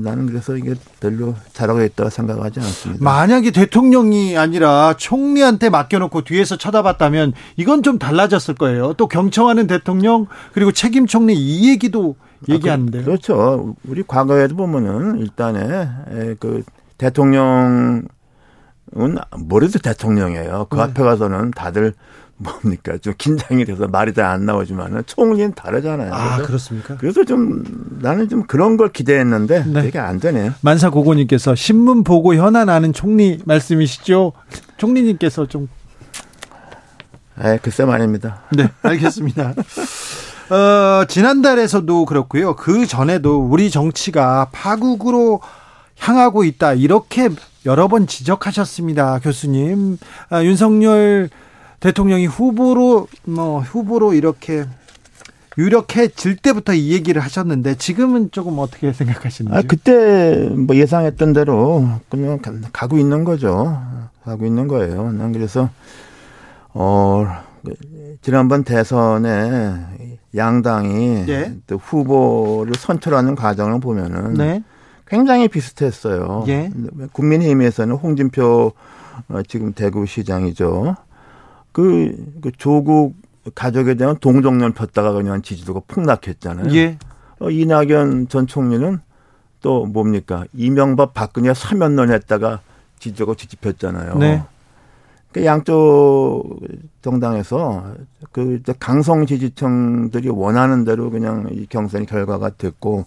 나는 0.00 0.26
그래서 0.26 0.56
이게 0.56 0.74
별로 1.00 1.34
잘하고 1.54 1.82
있다고 1.82 2.10
생각하지 2.10 2.60
않습니다. 2.60 3.02
만약에 3.02 3.52
대통령이 3.52 4.36
아니라 4.36 4.94
총리한테 4.98 5.70
맡겨놓고 5.70 6.22
뒤에서 6.22 6.56
쳐다봤다면 6.56 7.32
이건 7.56 7.82
좀 7.82 7.98
달라졌을 7.98 8.54
거예요. 8.54 8.92
또 8.94 9.08
경청하는 9.08 9.66
대통령 9.66 10.26
그리고 10.52 10.72
책임 10.72 11.06
총리 11.06 11.34
이 11.34 11.70
얘기도 11.70 12.16
얘기하는데요. 12.50 13.00
아, 13.00 13.04
그, 13.04 13.10
그렇죠. 13.10 13.74
우리 13.88 14.02
과거에도 14.06 14.56
보면은 14.56 15.20
일단에 15.20 15.88
그 16.38 16.62
대통령 16.98 18.04
은 18.96 19.16
뭐래도 19.38 19.78
대통령이에요. 19.78 20.66
그 20.70 20.76
네. 20.76 20.82
앞에 20.82 21.02
가서는 21.02 21.50
다들 21.50 21.94
뭡니까 22.38 22.98
좀 22.98 23.14
긴장이 23.16 23.64
돼서 23.64 23.88
말이 23.88 24.12
잘 24.12 24.26
안 24.26 24.44
나오지만은 24.44 25.02
총리는 25.06 25.54
다르잖아요. 25.54 26.12
아 26.12 26.36
그렇습니까? 26.42 26.96
그래서 26.98 27.24
좀 27.24 27.64
나는 28.00 28.28
좀 28.28 28.44
그런 28.46 28.76
걸 28.76 28.90
기대했는데 28.92 29.64
네. 29.66 29.82
그게 29.82 29.98
안 29.98 30.20
되네요. 30.20 30.52
만사 30.60 30.90
고고님께서 30.90 31.54
신문 31.54 32.04
보고 32.04 32.34
현안하는 32.34 32.92
총리 32.92 33.38
말씀이시죠? 33.44 34.32
총리님께서 34.76 35.46
좀. 35.46 35.68
에 37.38 37.58
글쎄 37.62 37.84
말입니다. 37.84 38.42
네 38.52 38.70
알겠습니다. 38.82 39.52
어, 40.48 41.04
지난달에서도 41.06 42.04
그렇고요. 42.06 42.54
그 42.56 42.86
전에도 42.86 43.40
우리 43.40 43.70
정치가 43.70 44.48
파국으로 44.52 45.40
향하고 45.98 46.44
있다. 46.44 46.74
이렇게 46.74 47.28
여러 47.66 47.88
번 47.88 48.06
지적하셨습니다. 48.06 49.18
교수님. 49.18 49.98
아, 50.30 50.42
윤석열 50.42 51.28
대통령이 51.80 52.26
후보로, 52.26 53.08
뭐, 53.24 53.60
후보로 53.60 54.14
이렇게 54.14 54.64
유력해질 55.58 56.36
때부터 56.36 56.74
이 56.74 56.92
얘기를 56.92 57.20
하셨는데 57.22 57.76
지금은 57.76 58.30
조금 58.30 58.58
어떻게 58.58 58.92
생각하시는지? 58.92 59.56
아, 59.56 59.62
그때 59.66 60.48
뭐 60.50 60.76
예상했던 60.76 61.32
대로 61.32 61.88
그냥 62.08 62.38
가고 62.72 62.98
있는 62.98 63.24
거죠. 63.24 63.82
가고 64.24 64.46
있는 64.46 64.68
거예요. 64.68 65.12
난 65.12 65.32
그래서, 65.32 65.70
어, 66.72 67.26
지난번 68.20 68.64
대선에 68.64 69.74
양당이 70.34 71.24
예? 71.28 71.54
또 71.66 71.78
후보를 71.78 72.74
선출하는 72.74 73.34
과정을 73.34 73.80
보면은 73.80 74.34
네? 74.34 74.62
굉장히 75.06 75.48
비슷했어요. 75.48 76.44
예. 76.48 76.70
국민의힘에서는 77.12 77.94
홍준표 77.94 78.72
어, 79.28 79.42
지금 79.42 79.72
대구시장이죠. 79.72 80.96
그, 81.72 82.16
그 82.42 82.50
조국 82.56 83.14
가족에 83.54 83.94
대한 83.94 84.16
동정론 84.16 84.72
폈다가 84.72 85.12
그냥 85.12 85.42
지지도가 85.42 85.82
폭락했잖아요. 85.86 86.74
예. 86.74 86.98
어, 87.38 87.50
이낙연 87.50 88.28
전 88.28 88.46
총리는 88.46 88.98
또 89.60 89.86
뭡니까 89.86 90.44
이명박 90.52 91.14
박근혜 91.14 91.54
사면론 91.54 92.10
했다가 92.12 92.60
지적고 92.98 93.34
뒤집혔잖아요. 93.34 94.16
네. 94.18 94.42
그 95.32 95.44
양쪽 95.44 96.60
정당에서 97.02 97.92
그 98.32 98.62
강성 98.80 99.26
지지층들이 99.26 100.30
원하는 100.30 100.84
대로 100.84 101.10
그냥 101.10 101.48
이 101.52 101.66
경선이 101.66 102.06
결과가 102.06 102.50
됐고 102.50 103.04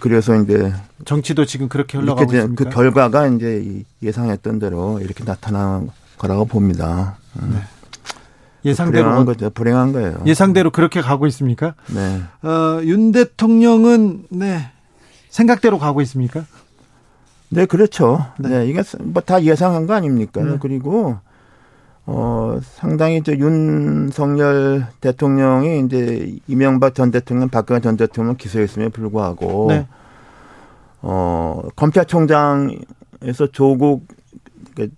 그래서 0.00 0.34
이제 0.36 0.72
정치도 1.04 1.44
지금 1.44 1.68
그렇게 1.68 1.98
흘러가고 1.98 2.26
그 2.26 2.36
있습니까? 2.36 2.64
그 2.64 2.70
결과가 2.70 3.26
이제 3.28 3.82
예상했던 4.02 4.58
대로 4.58 4.98
이렇게 5.00 5.24
나타난 5.24 5.90
거라고 6.18 6.46
봅니다. 6.46 7.16
음. 7.40 7.50
네. 7.54 7.62
예상대로 8.64 9.04
불행한 9.04 9.24
거죠. 9.26 9.50
불행한 9.50 9.92
거예요. 9.92 10.22
예상대로 10.24 10.70
그렇게 10.70 11.02
가고 11.02 11.26
있습니까? 11.26 11.74
네. 11.88 12.22
어, 12.42 12.80
윤 12.84 13.12
대통령은 13.12 14.26
네 14.30 14.70
생각대로 15.28 15.78
가고 15.78 16.00
있습니까? 16.02 16.46
네, 17.50 17.66
그렇죠. 17.66 18.24
네, 18.38 18.48
네 18.48 18.66
이게 18.66 18.82
뭐 19.00 19.22
다 19.22 19.42
예상한 19.42 19.86
거 19.86 19.92
아닙니까? 19.92 20.42
네. 20.42 20.56
그리고 20.60 21.18
어, 22.06 22.58
상당히 22.62 23.22
저 23.22 23.32
윤석열 23.32 24.86
대통령이 25.00 25.80
이제 25.80 26.36
이명박 26.46 26.94
전 26.94 27.10
대통령, 27.10 27.48
박근혜 27.48 27.80
전 27.80 27.96
대통령 27.96 28.36
기소했음에 28.36 28.90
불구하고 28.90 29.66
네. 29.68 29.86
어, 31.00 31.62
검찰총장에서 31.76 33.46
조국 33.52 34.06
그, 34.76 34.88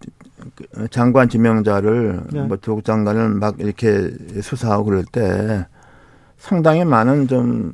그 0.57 0.89
장관 0.89 1.29
지명자를 1.29 2.23
네. 2.33 2.43
뭐 2.43 2.57
조국 2.57 2.85
장관을 2.85 3.29
막 3.31 3.61
이렇게 3.61 4.11
수사하고 4.43 4.85
그럴 4.87 5.05
때 5.05 5.67
상당히 6.39 6.85
많은 6.85 7.29
좀 7.29 7.73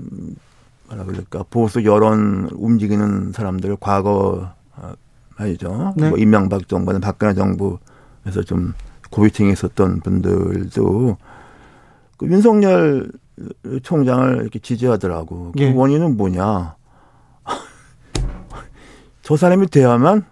뭐라 0.89 1.05
그럴까 1.05 1.45
보수 1.49 1.85
여론 1.85 2.51
움직이는 2.53 3.33
사람들 3.33 3.77
과거 3.81 4.51
어, 4.77 4.93
말이죠. 5.39 5.95
네. 5.97 6.11
뭐 6.11 6.19
이명박 6.19 6.69
정부나 6.69 6.99
박근혜 6.99 7.33
정부에서 7.33 8.43
좀 8.45 8.75
고위층에 9.13 9.53
있었던 9.53 10.01
분들도 10.01 11.17
그 12.17 12.27
윤석열 12.27 13.11
총장을 13.83 14.39
이렇게 14.41 14.59
지지하더라고. 14.59 15.53
그 15.53 15.61
예. 15.61 15.73
원인은 15.73 16.17
뭐냐? 16.17 16.75
저 19.23 19.37
사람이 19.37 19.69
돼야만 19.69 20.25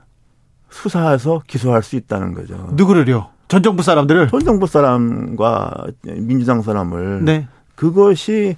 수사해서 0.71 1.43
기소할 1.47 1.83
수 1.83 1.97
있다는 1.97 2.35
거죠. 2.35 2.69
누구를요? 2.73 3.29
전 3.49 3.63
정부 3.63 3.83
사람들을? 3.83 4.29
전 4.29 4.41
정부 4.41 4.67
사람과 4.67 5.87
민주당 6.03 6.63
사람을. 6.63 7.25
네. 7.25 7.49
그것이 7.75 8.57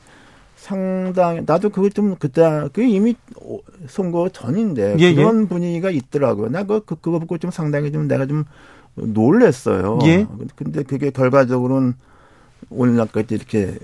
상당히 0.56 1.40
나도 1.44 1.70
그거 1.70 1.88
좀 1.88 2.14
그때 2.16 2.68
그 2.72 2.82
이미 2.82 3.16
선거 3.88 4.28
전인데 4.28 4.96
예, 5.00 5.04
예. 5.04 5.14
그런 5.14 5.42
예. 5.42 5.46
분위기가 5.48 5.90
있더라고요. 5.90 6.50
나 6.50 6.62
그거 6.62 6.80
그거 6.80 7.18
보고 7.18 7.38
좀 7.38 7.50
상당히 7.50 7.90
좀 7.90 8.06
내가 8.06 8.26
좀 8.26 8.44
놀랬어요. 8.94 9.98
예. 10.04 10.26
근데 10.54 10.82
그게 10.82 11.10
결과적으로는 11.10 11.94
오늘날까지 12.70 13.34
이렇게 13.34 13.78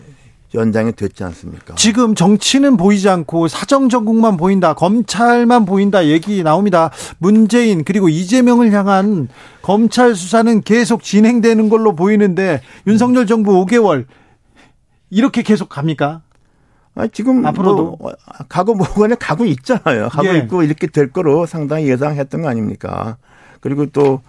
연장이 0.54 0.92
됐지 0.92 1.24
않습니까? 1.24 1.74
지금 1.74 2.14
정치는 2.14 2.76
보이지 2.76 3.08
않고 3.08 3.48
사정 3.48 3.88
정국만 3.88 4.36
보인다, 4.36 4.72
검찰만 4.74 5.66
보인다 5.66 6.06
얘기 6.06 6.42
나옵니다. 6.42 6.90
문재인 7.18 7.84
그리고 7.84 8.08
이재명을 8.08 8.72
향한 8.72 9.28
검찰 9.60 10.14
수사는 10.14 10.62
계속 10.62 11.02
진행되는 11.02 11.68
걸로 11.68 11.94
보이는데 11.94 12.62
윤석열 12.86 13.26
정부 13.26 13.64
5개월 13.64 14.06
이렇게 15.10 15.42
계속 15.42 15.68
갑니까? 15.68 16.22
아, 16.94 17.06
지금 17.06 17.46
앞으로도 17.46 17.96
뭐, 18.00 18.12
가고 18.48 18.74
뭐간에 18.74 19.14
가고 19.14 19.44
있잖아요. 19.44 20.08
가고 20.08 20.28
예. 20.28 20.38
있고 20.38 20.62
이렇게 20.62 20.86
될 20.86 21.12
거로 21.12 21.46
상당히 21.46 21.88
예상했던 21.88 22.42
거 22.42 22.48
아닙니까? 22.48 23.18
그리고 23.60 23.86
또 23.86 24.20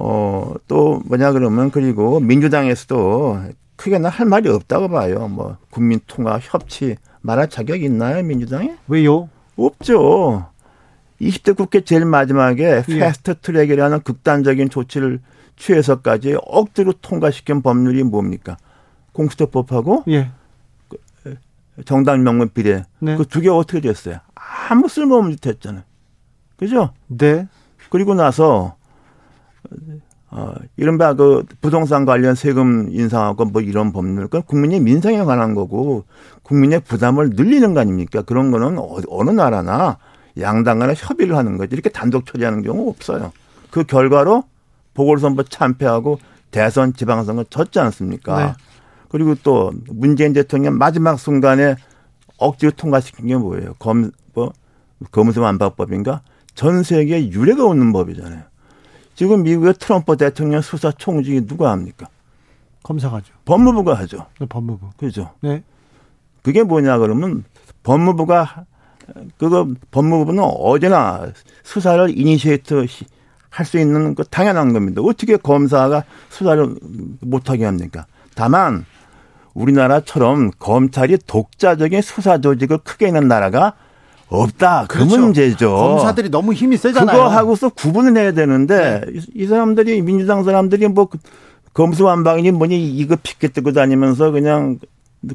어, 0.00 0.54
또 0.68 1.02
뭐냐 1.06 1.32
그러면 1.32 1.72
그리고 1.72 2.20
민주당에서도 2.20 3.40
크게 3.74 3.98
할 3.98 4.26
말이 4.26 4.48
없다고 4.48 4.88
봐요. 4.88 5.26
뭐 5.26 5.56
국민 5.70 5.98
통합 6.06 6.40
협치 6.40 6.96
말할 7.20 7.48
자격이 7.50 7.84
있나요, 7.86 8.22
민주당에? 8.22 8.76
왜요? 8.86 9.28
없죠. 9.56 10.46
20대 11.20 11.56
국회 11.56 11.80
제일 11.80 12.04
마지막에 12.04 12.84
예. 12.88 12.98
패스트 12.98 13.40
트랙이라는 13.40 14.02
극단적인 14.02 14.70
조치를 14.70 15.18
취해서까지 15.56 16.36
억지로 16.46 16.92
통과시킨 16.92 17.62
법률이 17.62 18.04
뭡니까? 18.04 18.56
공수처법하고 19.14 20.04
예. 20.10 20.30
그, 21.24 21.34
정당 21.84 22.22
명문 22.22 22.50
비례 22.50 22.84
네. 23.00 23.16
그두 23.16 23.40
개 23.40 23.48
어떻게 23.48 23.80
됐어요? 23.80 24.18
아무 24.68 24.88
쓸모없는 24.88 25.38
짓 25.38 25.46
했잖아요. 25.46 25.82
그죠? 26.56 26.92
네. 27.08 27.48
그리고 27.90 28.14
나서 28.14 28.77
어, 30.30 30.52
이른바 30.76 31.14
그 31.14 31.44
부동산 31.60 32.04
관련 32.04 32.34
세금 32.34 32.90
인상하고 32.90 33.46
뭐 33.46 33.62
이런 33.62 33.92
법률, 33.92 34.28
그 34.28 34.42
국민의 34.42 34.80
민생에 34.80 35.24
관한 35.24 35.54
거고 35.54 36.04
국민의 36.42 36.80
부담을 36.80 37.30
늘리는 37.30 37.72
거 37.72 37.80
아닙니까? 37.80 38.22
그런 38.22 38.50
거는 38.50 38.78
어, 38.78 38.98
어느 39.08 39.30
나라나 39.30 39.98
양당 40.38 40.78
간에 40.78 40.94
협의를 40.96 41.36
하는 41.36 41.56
거지. 41.56 41.74
이렇게 41.74 41.88
단독 41.88 42.26
처리하는 42.26 42.62
경우 42.62 42.88
없어요. 42.90 43.32
그 43.70 43.84
결과로 43.84 44.44
보궐선거 44.94 45.44
참패하고 45.44 46.18
대선 46.50 46.92
지방선거 46.92 47.44
졌지 47.44 47.78
않습니까? 47.78 48.46
네. 48.46 48.52
그리고 49.08 49.34
또 49.42 49.72
문재인 49.90 50.32
대통령 50.32 50.76
마지막 50.76 51.18
순간에 51.18 51.76
억지로 52.36 52.72
통과시킨 52.72 53.26
게 53.26 53.36
뭐예요? 53.36 53.74
검, 53.78 54.10
뭐, 54.34 54.52
검수 55.10 55.40
완박법인가? 55.40 56.22
전 56.54 56.82
세계에 56.82 57.30
유례가 57.30 57.64
없는 57.64 57.92
법이잖아요. 57.92 58.42
지금 59.18 59.42
미국의 59.42 59.74
트럼프 59.80 60.16
대통령 60.16 60.60
수사 60.60 60.92
총지휘 60.92 61.44
누가 61.44 61.72
합니까? 61.72 62.06
검사가죠. 62.84 63.34
법무부가 63.46 63.94
하죠. 63.94 64.26
네, 64.38 64.46
법무부. 64.46 64.90
그죠. 64.96 65.32
네. 65.40 65.64
그게 66.44 66.62
뭐냐 66.62 66.98
그러면 66.98 67.42
법무부가 67.82 68.64
그거 69.36 69.66
법무부는 69.90 70.44
언제나 70.44 71.32
수사를 71.64 72.16
initiate 72.16 72.86
할 73.50 73.66
수 73.66 73.80
있는 73.80 74.14
거 74.14 74.22
당연한 74.22 74.72
겁니다. 74.72 75.02
어떻게 75.02 75.36
검사가 75.36 76.04
수사를 76.28 76.76
못하게 77.20 77.64
합니까? 77.64 78.06
다만 78.36 78.84
우리나라처럼 79.52 80.52
검찰이 80.60 81.18
독자적인 81.26 82.02
수사 82.02 82.40
조직을 82.40 82.78
크게 82.84 83.08
있는 83.08 83.26
나라가 83.26 83.72
없다. 84.28 84.86
그 84.88 84.98
그렇죠. 84.98 85.18
문제죠. 85.18 85.74
검사들이 85.74 86.30
너무 86.30 86.52
힘이 86.52 86.76
세잖아요. 86.76 87.16
그거 87.16 87.28
하고서 87.28 87.68
구분을 87.70 88.16
해야 88.16 88.32
되는데 88.32 89.00
네. 89.06 89.20
이, 89.34 89.46
사람들이 89.46 90.02
민주당 90.02 90.44
사람들이 90.44 90.88
뭐 90.88 91.08
검수완박이니 91.74 92.50
뭐니 92.52 92.90
이거 92.96 93.16
피켓 93.22 93.52
들고 93.54 93.72
다니면서 93.72 94.30
그냥 94.30 94.78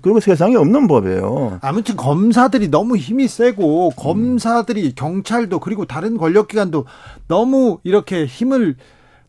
그리고 0.01 0.19
세상에 0.19 0.55
없는 0.55 0.87
법이에요. 0.87 1.59
아무튼 1.61 1.95
검사들이 1.95 2.69
너무 2.69 2.95
힘이 2.95 3.27
세고 3.27 3.91
검사들이 3.91 4.93
경찰도 4.95 5.59
그리고 5.59 5.85
다른 5.85 6.17
권력기관도 6.17 6.85
너무 7.27 7.79
이렇게 7.83 8.25
힘을 8.25 8.75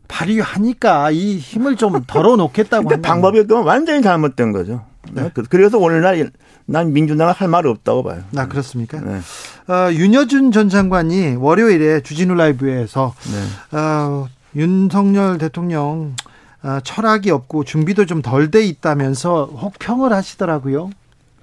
발휘하니까 0.07 1.11
이 1.11 1.37
힘을 1.37 1.75
좀 1.75 2.03
덜어놓겠다고. 2.07 2.87
근데 2.87 3.01
방법이 3.01 3.43
완전히 3.51 4.01
잘못된 4.01 4.51
거죠. 4.51 4.85
네. 5.11 5.29
그래서 5.49 5.77
오늘날 5.77 6.31
난 6.65 6.93
민주당은 6.93 7.33
할말 7.33 7.67
없다고 7.67 8.03
봐요. 8.03 8.23
아 8.35 8.47
그렇습니까? 8.47 8.99
네. 8.99 9.19
어, 9.67 9.91
윤여준 9.91 10.51
전 10.51 10.69
장관이 10.69 11.35
월요일에 11.37 12.01
주진우 12.01 12.35
라이브에서 12.35 13.13
네. 13.71 13.77
어, 13.77 14.27
윤석열 14.55 15.37
대통령 15.37 16.15
어, 16.63 16.79
철학이 16.83 17.31
없고 17.31 17.63
준비도 17.63 18.05
좀 18.05 18.21
덜 18.21 18.51
돼 18.51 18.63
있다면서 18.65 19.45
혹평을 19.45 20.13
하시더라고요. 20.13 20.89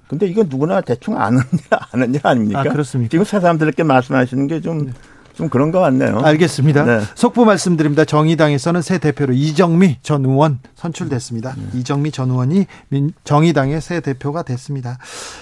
근데 0.07 0.27
이건 0.27 0.47
누구나 0.49 0.81
대충 0.81 1.17
아는 1.19 1.39
일, 1.53 1.59
아는 1.91 2.13
일 2.13 2.21
아닙니까? 2.23 2.59
아, 2.59 2.63
그렇습니까? 2.63 3.09
지금 3.11 3.25
새 3.25 3.39
사람들께 3.39 3.83
말씀하시는 3.83 4.47
게좀 4.47 4.85
네. 4.87 4.91
좀 5.35 5.49
그런 5.49 5.71
것 5.71 5.79
같네요. 5.79 6.19
알겠습니다. 6.19 6.83
네. 6.83 7.01
속보 7.15 7.45
말씀드립니다. 7.45 8.05
정의당에서는 8.05 8.81
새 8.81 8.99
대표로 8.99 9.33
이정미 9.33 9.97
전 10.01 10.23
의원 10.25 10.59
선출됐습니다. 10.75 11.55
네. 11.57 11.79
이정미 11.79 12.11
전 12.11 12.29
의원이 12.29 12.67
정의당의 13.23 13.81
새 13.81 13.99
대표가 13.99 14.43
됐습니다. 14.43 14.97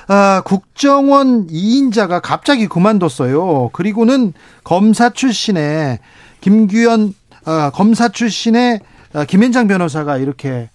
아, 0.07 0.41
국정원 0.45 1.47
2인자가 1.47 2.21
갑자기 2.21 2.67
그만뒀어요. 2.67 3.69
그리고는 3.73 4.33
검사 4.63 5.09
출신의 5.09 5.99
김규현 6.39 7.13
아, 7.45 7.71
검사 7.73 8.09
출신의 8.09 8.79
아, 9.13 9.25
김현장 9.25 9.67
변호사가 9.67 10.17
이렇게 10.17 10.69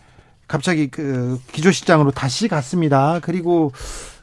갑자기 0.46 0.88
그 0.88 1.40
기조실장으로 1.52 2.10
다시 2.10 2.48
갔습니다. 2.48 3.18
그리고 3.22 3.72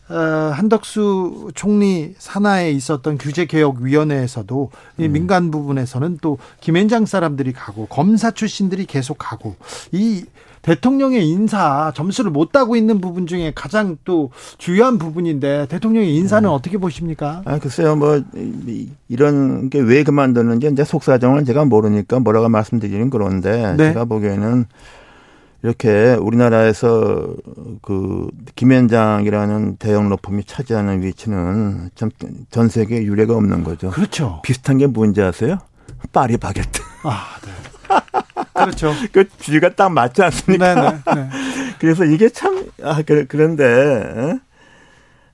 어, 0.09 0.15
한덕수 0.53 1.51
총리 1.55 2.13
산하에 2.17 2.71
있었던 2.71 3.17
규제개혁위원회에서도 3.17 4.69
이 4.97 5.05
음. 5.05 5.11
민간 5.13 5.49
부분에서는 5.51 6.17
또 6.21 6.37
김앤장 6.59 7.05
사람들이 7.05 7.53
가고 7.53 7.85
검사 7.85 8.31
출신들이 8.31 8.85
계속 8.85 9.17
가고 9.17 9.55
이 9.91 10.25
대통령의 10.61 11.27
인사 11.27 11.91
점수를 11.93 12.31
못 12.31 12.53
따고 12.53 12.77
있는 12.77 13.01
부분 13.01 13.27
중에 13.27 13.51
가장 13.53 13.97
또 14.05 14.31
주요한 14.57 14.97
부분인데 14.97 15.67
대통령의 15.67 16.15
인사는 16.15 16.47
네. 16.47 16.53
어떻게 16.53 16.77
보십니까? 16.77 17.41
아 17.43 17.59
글쎄요 17.59 17.97
뭐 17.97 18.21
이런 19.09 19.69
게 19.69 19.79
왜 19.79 20.03
그만두는지 20.03 20.69
이제 20.71 20.83
속사정은 20.83 21.45
제가 21.45 21.65
모르니까 21.65 22.19
뭐라고 22.19 22.49
말씀드리는 22.49 23.09
그런데 23.09 23.75
네. 23.77 23.89
제가 23.89 24.05
보기에는 24.05 24.65
이렇게 25.63 26.13
우리나라에서 26.19 27.33
그 27.81 28.27
김현장이라는 28.55 29.77
대형 29.77 30.09
로펌이 30.09 30.43
차지하는 30.43 31.01
위치는 31.01 31.89
참 31.95 32.11
전 32.51 32.67
세계 32.67 32.97
에 32.97 33.03
유례가 33.03 33.35
없는 33.35 33.63
거죠. 33.63 33.89
그렇죠. 33.89 34.41
비슷한 34.43 34.77
게 34.77 34.87
뭔지 34.87 35.21
아세요? 35.21 35.57
파리 36.11 36.37
바게트. 36.37 36.81
아, 37.03 37.25
네. 37.45 37.51
그렇죠. 38.53 38.91
그 39.11 39.27
쥐가 39.39 39.75
딱 39.75 39.89
맞지 39.89 40.21
않습니까? 40.21 40.75
네네, 40.75 40.89
네, 40.91 41.15
네. 41.15 41.29
그래서 41.79 42.03
이게 42.05 42.29
참, 42.29 42.65
아, 42.83 43.01
그, 43.05 43.25
그런데, 43.27 44.37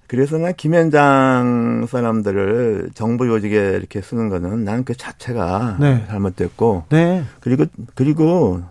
그래서 0.08 0.38
난 0.38 0.54
김현장 0.56 1.88
사람들을 1.90 2.92
정부 2.94 3.28
요직에 3.28 3.56
이렇게 3.78 4.02
쓰는 4.02 4.30
거는 4.30 4.64
나는 4.64 4.84
그 4.86 4.96
자체가 4.96 5.78
네. 5.80 6.06
잘못됐고, 6.08 6.86
네. 6.90 7.24
그리고, 7.40 7.66
그리고 7.96 8.62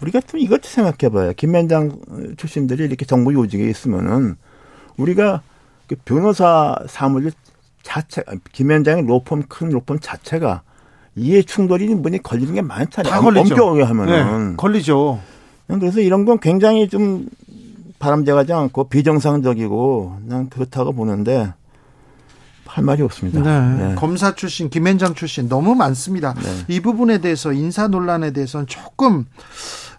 우리가 0.00 0.20
좀 0.20 0.40
이것 0.40 0.64
생각해봐요. 0.64 1.32
김현장 1.34 1.98
출신들이 2.36 2.84
이렇게 2.84 3.04
정부 3.04 3.32
요직에 3.32 3.68
있으면은 3.68 4.36
우리가 4.96 5.42
그 5.86 5.96
변호사 6.04 6.76
사무실 6.86 7.32
자체, 7.82 8.22
김현장의 8.52 9.06
로펌 9.06 9.42
큰 9.48 9.70
로펌 9.70 9.98
자체가 9.98 10.62
이해 11.16 11.42
충돌이 11.42 11.94
분이 11.94 12.22
걸리는 12.22 12.54
게 12.54 12.62
많잖아요. 12.62 13.12
다 13.12 13.20
걸리죠. 13.20 13.54
엄격하게 13.54 13.82
하면은 13.82 14.50
네, 14.50 14.56
걸리죠. 14.56 15.20
그래서 15.66 16.00
이런 16.00 16.24
건 16.24 16.38
굉장히 16.38 16.88
좀 16.88 17.28
바람직하지 17.98 18.52
않고 18.52 18.88
비정상적이고 18.88 20.18
난 20.26 20.48
그렇다고 20.48 20.92
보는데 20.92 21.52
할 22.72 22.84
말이 22.84 23.02
없습니다. 23.02 23.40
네. 23.42 23.88
네. 23.88 23.94
검사 23.96 24.34
출신, 24.34 24.70
김현장 24.70 25.14
출신 25.14 25.46
너무 25.46 25.74
많습니다. 25.74 26.32
네. 26.32 26.64
이 26.68 26.80
부분에 26.80 27.18
대해서 27.18 27.52
인사 27.52 27.86
논란에 27.86 28.30
대해서는 28.30 28.66
조금 28.66 29.26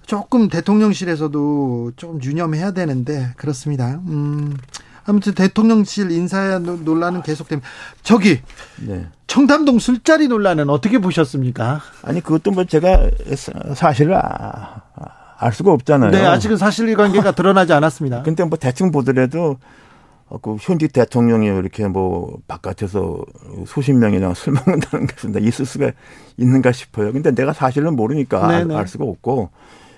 조금 0.08 0.50
대통령실에서도 0.50 1.92
조금 1.96 2.24
유념해야 2.24 2.72
되는데 2.72 3.32
그렇습니다. 3.38 4.02
음. 4.08 4.58
아무튼 5.06 5.34
대통령실 5.34 6.10
인사 6.12 6.58
논란은 6.58 7.22
계속됩니다. 7.22 7.68
저기 8.02 8.42
네. 8.82 9.06
청담동 9.28 9.78
술자리 9.78 10.28
논란은 10.28 10.72
어떻게 10.72 10.98
보셨습니까? 10.98 11.82
아니 12.02 12.22
그것도 12.22 12.52
뭐 12.52 12.64
제가 12.66 13.12
사실을 13.76 14.16
아, 14.16 14.82
알 15.38 15.54
수가 15.54 15.72
없잖아요. 15.74 16.10
네, 16.10 16.26
아직은 16.26 16.58
사실 16.58 16.96
관계가 16.96 17.34
드러나지 17.34 17.72
않았습니다. 17.74 18.24
근데 18.24 18.44
뭐 18.46 18.58
대충 18.58 18.92
보더라도 18.92 19.52
어, 19.52 19.58
그 20.42 20.58
현직 20.60 20.94
대통령이 20.94 21.46
이렇게 21.46 21.88
뭐 21.88 22.40
바깥에서 22.48 23.24
수십 23.66 23.94
명이나 23.94 24.34
술 24.34 24.54
먹는다는 24.54 25.08
것은 25.08 25.44
있을 25.44 25.66
수가 25.66 25.92
있는가 26.38 26.72
싶어요. 26.72 27.14
근데 27.14 27.32
내가 27.32 27.54
사실은 27.54 27.96
모르니까 27.96 28.48
알, 28.48 28.72
알, 28.72 28.88
수가 28.88 29.06
없고 29.06 29.50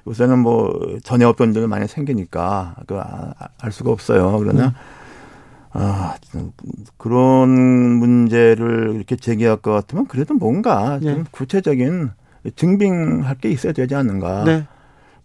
요새는 0.07 0.39
뭐 0.39 0.97
전혀 1.03 1.33
일들 1.39 1.67
많이 1.67 1.87
생기니까 1.87 2.75
그알 2.87 3.71
수가 3.71 3.91
없어요. 3.91 4.37
그러나 4.39 4.67
음. 4.67 4.71
아, 5.77 6.15
그런 6.97 7.49
문제를 7.49 8.93
이렇게 8.95 9.15
제기할 9.17 9.57
것 9.57 9.71
같으면 9.71 10.07
그래도 10.07 10.33
뭔가 10.33 10.99
좀 10.99 11.13
네. 11.15 11.23
구체적인 11.31 12.11
증빙할 12.55 13.35
게 13.39 13.49
있어야 13.49 13.73
되지 13.73 13.93
않는가. 13.95 14.43
네. 14.45 14.67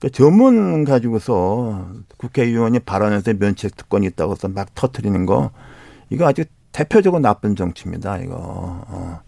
그 0.01 0.11
전문 0.11 0.85
가지고서 0.85 1.87
국회의원이 2.17 2.81
발언해서 2.81 3.35
면책 3.35 3.77
특권이 3.77 4.07
있다고 4.07 4.33
해서 4.33 4.49
막 4.49 4.75
터트리는 4.75 5.27
거 5.27 5.51
이거 6.09 6.27
아주 6.27 6.45
대표적으로 6.73 7.21
나쁜 7.21 7.55
정치입니다. 7.57 8.19
이거. 8.19 8.37
어. 8.39 9.21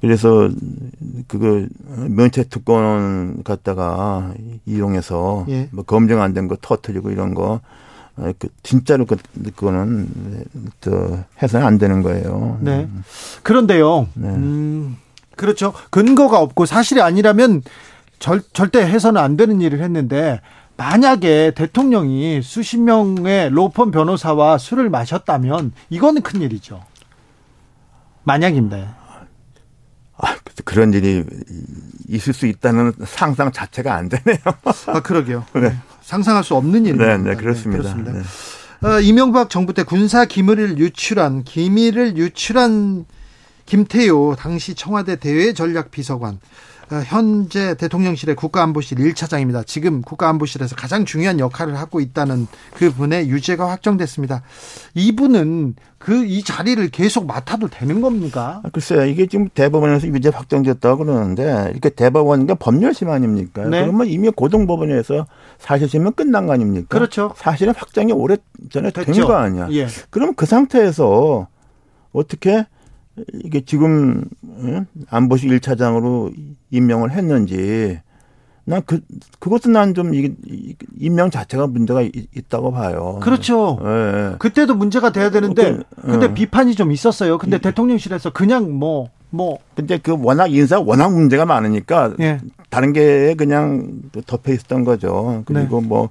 그래서 0.00 0.50
그거 1.28 1.64
면책 2.08 2.50
특권 2.50 3.42
갖다가 3.44 4.32
이용해서 4.66 5.46
예. 5.48 5.68
뭐 5.72 5.84
검증 5.84 6.20
안 6.20 6.34
된 6.34 6.48
거 6.48 6.56
터트리고 6.60 7.10
이런 7.10 7.34
거 7.34 7.60
어, 8.16 8.32
그 8.38 8.48
진짜로 8.62 9.04
그 9.06 9.16
그거는 9.56 10.08
저 10.80 11.18
해서는 11.42 11.66
안 11.66 11.78
되는 11.78 12.02
거예요. 12.02 12.58
네. 12.60 12.88
그런데요. 13.42 14.08
네. 14.14 14.28
음, 14.28 14.96
그렇죠. 15.36 15.72
근거가 15.90 16.40
없고 16.40 16.66
사실이 16.66 17.00
아니라면 17.00 17.62
절, 18.18 18.42
절대 18.52 18.80
해서는 18.80 19.20
안 19.20 19.36
되는 19.36 19.60
일을 19.60 19.80
했는데 19.80 20.40
만약에 20.76 21.52
대통령이 21.54 22.42
수십 22.42 22.78
명의 22.78 23.48
로펌 23.50 23.90
변호사와 23.90 24.58
술을 24.58 24.90
마셨다면 24.90 25.72
이거는 25.90 26.22
큰 26.22 26.42
일이죠. 26.42 26.84
만약인데. 28.24 28.88
아, 30.18 30.36
그런 30.64 30.92
일이 30.92 31.24
있을 32.08 32.32
수 32.32 32.46
있다는 32.46 32.92
상상 33.04 33.52
자체가 33.52 33.94
안 33.94 34.08
되네요. 34.08 34.38
아, 34.86 35.00
그러게요. 35.00 35.44
네. 35.54 35.74
상상할 36.02 36.44
수 36.44 36.54
없는 36.54 36.84
일입니다. 36.86 37.16
네, 37.16 37.30
네, 37.30 37.34
그렇습니다. 37.36 37.82
네, 37.82 38.02
그렇습니다. 38.02 38.12
네. 38.12 38.86
어, 38.86 39.00
이명박 39.00 39.48
정부 39.50 39.72
때 39.72 39.82
군사 39.82 40.24
기밀을 40.24 40.78
유출한 40.78 41.44
기밀을 41.44 42.16
유출한 42.16 43.06
김태효 43.64 44.36
당시 44.38 44.74
청와대 44.74 45.16
대외 45.16 45.52
전략 45.52 45.90
비서관 45.90 46.34
어, 46.34 46.40
현재 47.04 47.74
대통령실의 47.74 48.36
국가안보실 48.36 48.98
1차장입니다. 48.98 49.66
지금 49.66 50.02
국가안보실에서 50.02 50.76
가장 50.76 51.04
중요한 51.04 51.40
역할을 51.40 51.76
하고 51.78 51.98
있다는 52.00 52.46
그분의 52.74 53.28
유죄가 53.28 53.68
확정됐습니다. 53.70 54.42
이분은 54.94 55.74
그 55.98 56.24
이 56.26 56.42
자리를 56.44 56.88
계속 56.90 57.26
맡아도 57.26 57.68
되는 57.68 58.00
겁니까? 58.00 58.60
아, 58.64 58.68
글쎄요. 58.72 59.04
이게 59.06 59.26
지금 59.26 59.48
대법원에서 59.48 60.06
유죄 60.08 60.28
확정됐다고 60.28 61.04
그러는데 61.04 61.68
이렇게 61.72 61.88
대법원이 61.88 62.46
법률심 62.58 63.10
아닙니까? 63.10 63.62
네. 63.64 63.80
그러면 63.82 64.06
이미 64.06 64.30
고등법원에서 64.30 65.26
사실심은 65.58 66.12
끝난 66.12 66.46
거 66.46 66.52
아닙니까? 66.52 66.86
그렇죠. 66.88 67.32
사실은 67.36 67.74
확정이 67.76 68.12
오래 68.12 68.36
전에 68.70 68.90
된 68.90 69.04
거 69.24 69.34
아니야. 69.34 69.68
예. 69.72 69.88
그럼 70.10 70.34
그 70.34 70.46
상태에서 70.46 71.48
어떻게 72.12 72.66
이게 73.44 73.60
지금 73.64 74.24
안보실 75.08 75.58
1차장으로 75.58 76.34
임명을 76.70 77.12
했는지 77.12 78.00
난 78.64 78.82
그, 78.84 79.00
그것도 79.38 79.70
난 79.70 79.94
좀 79.94 80.10
임명 80.98 81.30
자체가 81.30 81.68
문제가 81.68 82.02
있, 82.02 82.48
다고 82.48 82.72
봐요. 82.72 83.20
그렇죠. 83.22 83.78
네. 83.82 84.34
그때도 84.38 84.74
문제가 84.74 85.12
돼야 85.12 85.30
되는데 85.30 85.76
그, 85.76 86.02
근데 86.02 86.28
네. 86.28 86.34
비판이 86.34 86.74
좀 86.74 86.90
있었어요. 86.90 87.38
근데 87.38 87.56
이, 87.56 87.60
대통령실에서 87.60 88.30
그냥 88.30 88.72
뭐 88.72 89.10
뭐. 89.30 89.58
근데 89.74 89.98
그 89.98 90.16
워낙 90.18 90.52
인사 90.52 90.80
워낙 90.80 91.12
문제가 91.12 91.46
많으니까 91.46 92.14
예. 92.20 92.40
다른 92.70 92.92
게 92.92 93.34
그냥 93.34 94.02
덮여 94.26 94.52
있었던 94.52 94.84
거죠. 94.84 95.42
그리고 95.46 95.80
네. 95.80 95.86
뭐 95.86 96.10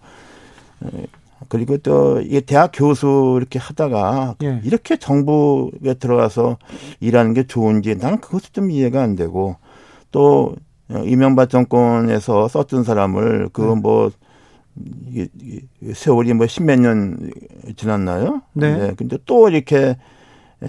그리고 1.50 1.78
또 1.78 2.22
이게 2.22 2.42
대학 2.42 2.72
교수 2.74 3.36
이렇게 3.38 3.60
하다가 3.60 4.36
예. 4.44 4.62
이렇게 4.64 4.98
정부에 4.98 5.96
들어가서 6.00 6.58
일하는 7.00 7.34
게 7.34 7.44
좋은지 7.46 7.96
나는 7.96 8.20
그것도 8.20 8.46
좀 8.52 8.72
이해가 8.72 9.02
안 9.02 9.16
되고 9.16 9.58
또 10.12 10.56
이명박 11.06 11.50
정권에서 11.50 12.48
썼던 12.48 12.84
사람을 12.84 13.50
그뭐 13.54 14.12
네. 14.76 15.28
이게, 15.32 15.94
세월이 15.94 16.34
뭐 16.34 16.48
십몇 16.48 16.80
년 16.80 17.32
지났나요? 17.76 18.42
네. 18.54 18.78
네. 18.78 18.94
근데 18.96 19.18
또 19.26 19.50
이렇게 19.50 19.98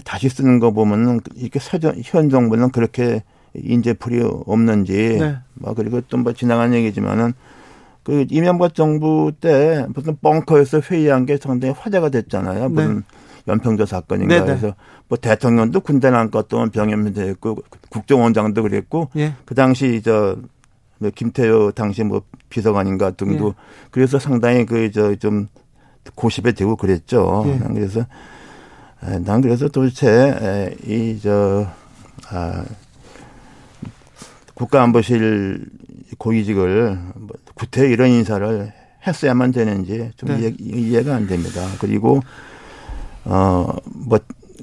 다시 0.03 0.29
쓰는 0.29 0.59
거 0.59 0.71
보면은 0.71 1.19
이렇게 1.35 1.59
현 2.03 2.29
정부는 2.29 2.71
그렇게 2.71 3.23
인재풀이 3.53 4.21
없는지 4.45 5.17
네. 5.19 5.37
뭐 5.55 5.73
그리고 5.73 6.01
또 6.01 6.17
뭐 6.17 6.33
지나간 6.33 6.73
얘기지만은 6.73 7.33
그 8.07 8.25
이명박 8.29 8.73
정부 8.73 9.33
때 9.37 9.85
무슨 9.93 10.15
벙커에서 10.21 10.79
회의한 10.79 11.25
게 11.25 11.35
상당히 11.35 11.73
화제가 11.77 12.07
됐잖아요. 12.07 12.61
네. 12.61 12.67
무슨 12.69 12.95
네. 12.95 13.01
연평도 13.49 13.85
사건인가 13.85 14.33
네네. 14.33 14.45
그래서 14.45 14.75
뭐 15.09 15.17
대통령도 15.17 15.81
군대 15.81 16.09
난 16.09 16.31
것 16.31 16.47
동안 16.47 16.69
병역면제 16.71 17.21
했고 17.23 17.57
국정원장도 17.89 18.63
그랬고 18.63 19.09
예. 19.17 19.33
그 19.43 19.55
당시 19.55 20.01
저뭐 20.01 20.37
김태효 21.15 21.71
당시 21.73 22.03
뭐 22.05 22.21
비서관인가 22.47 23.11
등도 23.11 23.49
예. 23.49 23.53
그래서 23.91 24.19
상당히 24.19 24.65
그 24.65 24.89
저 24.89 25.13
좀 25.17 25.47
고십에 26.15 26.53
되고 26.53 26.77
그랬죠. 26.77 27.43
예. 27.47 27.59
그래서 27.73 28.05
난 29.25 29.41
그래서 29.41 29.67
도대체 29.67 30.73
이저 30.85 31.67
아, 32.29 32.63
국가안보실 34.53 35.65
고위직을 36.17 36.97
뭐 37.15 37.29
구태 37.57 37.89
이런 37.89 38.09
인사를 38.09 38.71
했어야만 39.05 39.51
되는지 39.51 40.11
좀 40.15 40.29
네. 40.29 40.53
이해, 40.59 41.03
가안 41.03 41.27
됩니다. 41.27 41.61
그리고 41.79 42.21
어뭐 43.25 44.19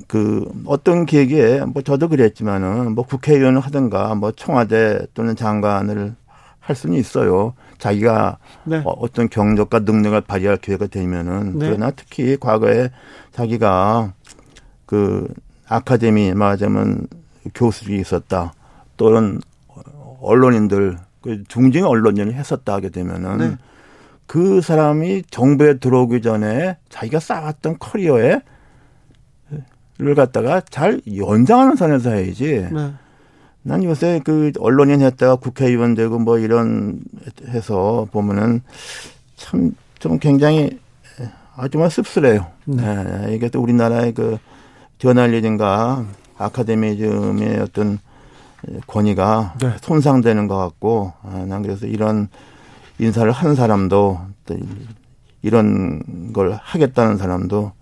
그 0.07 0.51
어떤 0.67 1.07
계기에 1.07 1.65
뭐 1.65 1.83
저도 1.83 2.09
그랬지만은 2.09 2.95
뭐 2.95 3.05
국회의원을 3.05 3.61
하든가 3.61 4.15
뭐 4.15 4.33
청와대 4.33 5.07
또는 5.15 5.37
장관을 5.37 6.15
할 6.61 6.77
수는 6.77 6.97
있어요. 6.97 7.55
자기가 7.79 8.39
네. 8.65 8.83
어, 8.85 9.13
떤 9.13 9.29
경력과 9.29 9.81
능력을 9.81 10.21
발휘할 10.23 10.57
기회가 10.59 10.87
되면은 10.87 11.59
네. 11.59 11.67
그러나 11.67 11.91
특히 11.91 12.37
과거에 12.39 12.91
자기가 13.33 14.13
그 14.87 15.29
아카데미 15.67 16.33
말하자면 16.33 17.07
교수들이 17.55 18.01
있었다 18.01 18.55
또는 18.97 19.41
언론인들 20.21 20.97
그 20.97 21.05
중징 21.49 21.85
언론인을 21.85 22.35
했었다 22.35 22.75
하게 22.75 22.89
되면은 22.91 23.39
네. 23.39 23.57
그 24.27 24.61
사람이 24.61 25.25
정부에 25.31 25.79
들어오기 25.79 26.23
전에 26.23 26.77
자기가 26.89 27.21
쌓았던 27.21 27.79
커리어에 27.79 28.41
를 29.97 30.17
갖다가 30.17 30.61
잘 30.61 31.01
연장하는 31.17 31.77
선에서 31.77 32.11
해야지. 32.11 32.67
네. 32.73 32.95
난 33.63 33.85
요새 33.85 34.21
그 34.25 34.51
언론인 34.59 35.01
했다가 35.01 35.37
국회의원 35.37 35.95
되고 35.95 36.19
뭐 36.19 36.39
이런 36.39 37.01
해서 37.49 38.09
보면은 38.11 38.63
참 39.37 39.73
좀 40.05 40.19
굉장히 40.19 40.79
아주 41.57 41.79
만 41.79 41.89
씁쓸해요. 41.89 42.47
네. 42.67 43.05
네. 43.05 43.35
이게 43.35 43.49
또 43.49 43.63
우리나라의 43.63 44.13
그 44.13 44.37
저널리즘과 44.99 46.05
아카데미즘의 46.37 47.59
어떤 47.61 47.99
권위가 48.87 49.55
네. 49.61 49.73
손상되는 49.81 50.47
것 50.47 50.57
같고 50.57 51.13
아, 51.23 51.45
난 51.47 51.63
그래서 51.63 51.87
이런 51.87 52.29
인사를 52.99 53.31
한 53.31 53.55
사람도 53.55 54.21
또 54.47 54.57
이런 55.43 56.33
걸 56.33 56.59
하겠다는 56.63 57.19
사람도 57.19 57.73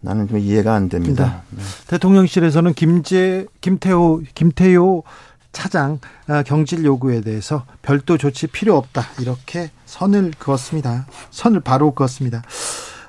나는 0.00 0.28
좀 0.28 0.38
이해가 0.38 0.74
안 0.74 0.88
됩니다. 0.88 1.42
네. 1.50 1.62
대통령실에서는 1.88 2.74
김재 2.74 3.46
김태호 3.60 4.22
김태호 4.34 5.04
차장 5.52 6.00
아, 6.26 6.42
경질 6.42 6.84
요구에 6.84 7.20
대해서 7.20 7.64
별도 7.82 8.16
조치 8.16 8.46
필요 8.46 8.76
없다 8.76 9.02
이렇게 9.20 9.70
선을 9.86 10.32
그었습니다. 10.38 11.06
선을 11.30 11.60
바로 11.60 11.92
그었습니다. 11.92 12.42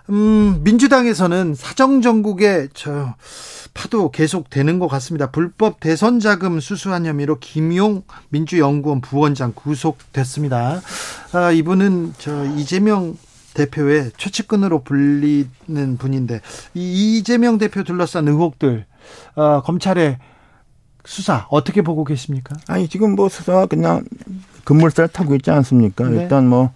음, 0.09 0.61
민주당에서는 0.63 1.55
사정 1.55 2.01
정국의 2.01 2.69
저 2.73 3.15
파도 3.73 4.11
계속 4.11 4.49
되는 4.49 4.77
것 4.79 4.87
같습니다. 4.87 5.31
불법 5.31 5.79
대선 5.79 6.19
자금 6.19 6.59
수수한 6.59 7.05
혐의로 7.05 7.39
김용 7.39 8.03
민주연구원 8.29 9.01
부원장 9.01 9.53
구속됐습니다. 9.55 10.81
아, 11.31 11.51
이분은 11.51 12.13
저 12.17 12.45
이재명 12.45 13.17
대표의 13.53 14.11
최측근으로 14.17 14.83
불리는 14.83 15.97
분인데 15.97 16.41
이 16.73 17.17
이재명 17.17 17.57
대표 17.57 17.83
둘러싼 17.83 18.27
의혹들 18.27 18.85
어, 19.35 19.61
검찰의 19.61 20.17
수사 21.05 21.47
어떻게 21.49 21.81
보고 21.81 22.03
계십니까? 22.03 22.55
아니 22.67 22.87
지금 22.87 23.15
뭐 23.15 23.29
수사 23.29 23.65
그냥 23.65 24.03
급물살 24.63 25.09
타고 25.09 25.35
있지 25.35 25.51
않습니까? 25.51 26.07
네. 26.09 26.23
일단 26.23 26.47
뭐 26.47 26.71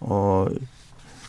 어 0.00 0.46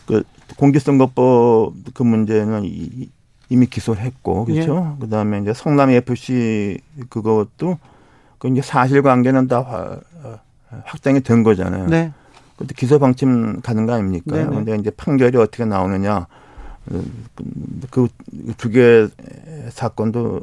그 0.06 0.22
공개선거법 0.58 1.72
그 1.94 2.02
문제는 2.02 2.64
이, 2.64 3.08
이미 3.48 3.66
기소를 3.66 4.02
했고 4.02 4.44
그렇죠. 4.44 4.94
예. 4.96 5.00
그다음에 5.00 5.38
이제 5.40 5.52
성남 5.54 5.90
FC 5.90 6.78
그것도 7.08 7.78
그 8.38 8.48
이제 8.48 8.60
사실관계는 8.60 9.48
다 9.48 9.60
화, 9.62 9.98
확정이 10.84 11.20
된 11.22 11.42
거잖아요. 11.42 11.86
네. 11.86 12.12
그것도 12.56 12.74
기소 12.76 12.98
방침 12.98 13.60
가는 13.62 13.86
거 13.86 13.94
아닙니까? 13.94 14.36
네네. 14.36 14.50
근데 14.50 14.76
이제 14.76 14.90
판결이 14.90 15.36
어떻게 15.38 15.64
나오느냐. 15.64 16.26
그 17.90 18.08
두 18.58 18.70
개 18.70 19.06
사건도 19.70 20.40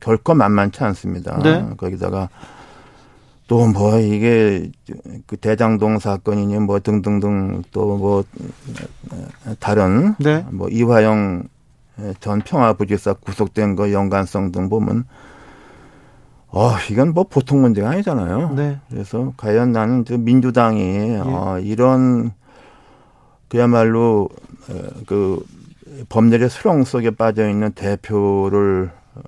결코 0.00 0.34
만만치 0.34 0.82
않습니다. 0.84 1.38
네. 1.42 1.68
거기다가 1.76 2.28
또 3.50 3.66
뭐 3.66 3.98
이게 3.98 4.70
그 5.26 5.36
대장동 5.36 5.98
사건이니 5.98 6.56
뭐 6.60 6.78
등등등 6.78 7.64
또 7.72 7.96
뭐 7.98 8.22
다른 9.58 10.14
네. 10.20 10.46
뭐 10.52 10.68
이화영 10.68 11.48
전 12.20 12.42
평화부지사 12.42 13.14
구속된 13.14 13.74
거 13.74 13.90
연관성 13.90 14.52
등 14.52 14.68
보면 14.68 15.04
어, 16.52 16.70
이건 16.92 17.12
뭐 17.12 17.24
보통 17.24 17.62
문제가 17.62 17.90
아니잖아요. 17.90 18.52
네. 18.54 18.78
그래서 18.88 19.32
과연 19.36 19.72
나는 19.72 20.04
민주당이 20.08 20.80
예. 20.80 21.16
어, 21.18 21.58
이런 21.60 22.30
그야말로 23.48 24.28
어, 24.68 24.74
그 25.06 25.44
법률의 26.08 26.50
수렁 26.50 26.84
속에 26.84 27.10
빠져 27.10 27.50
있는 27.50 27.72
대표를 27.72 28.92
어, 29.16 29.20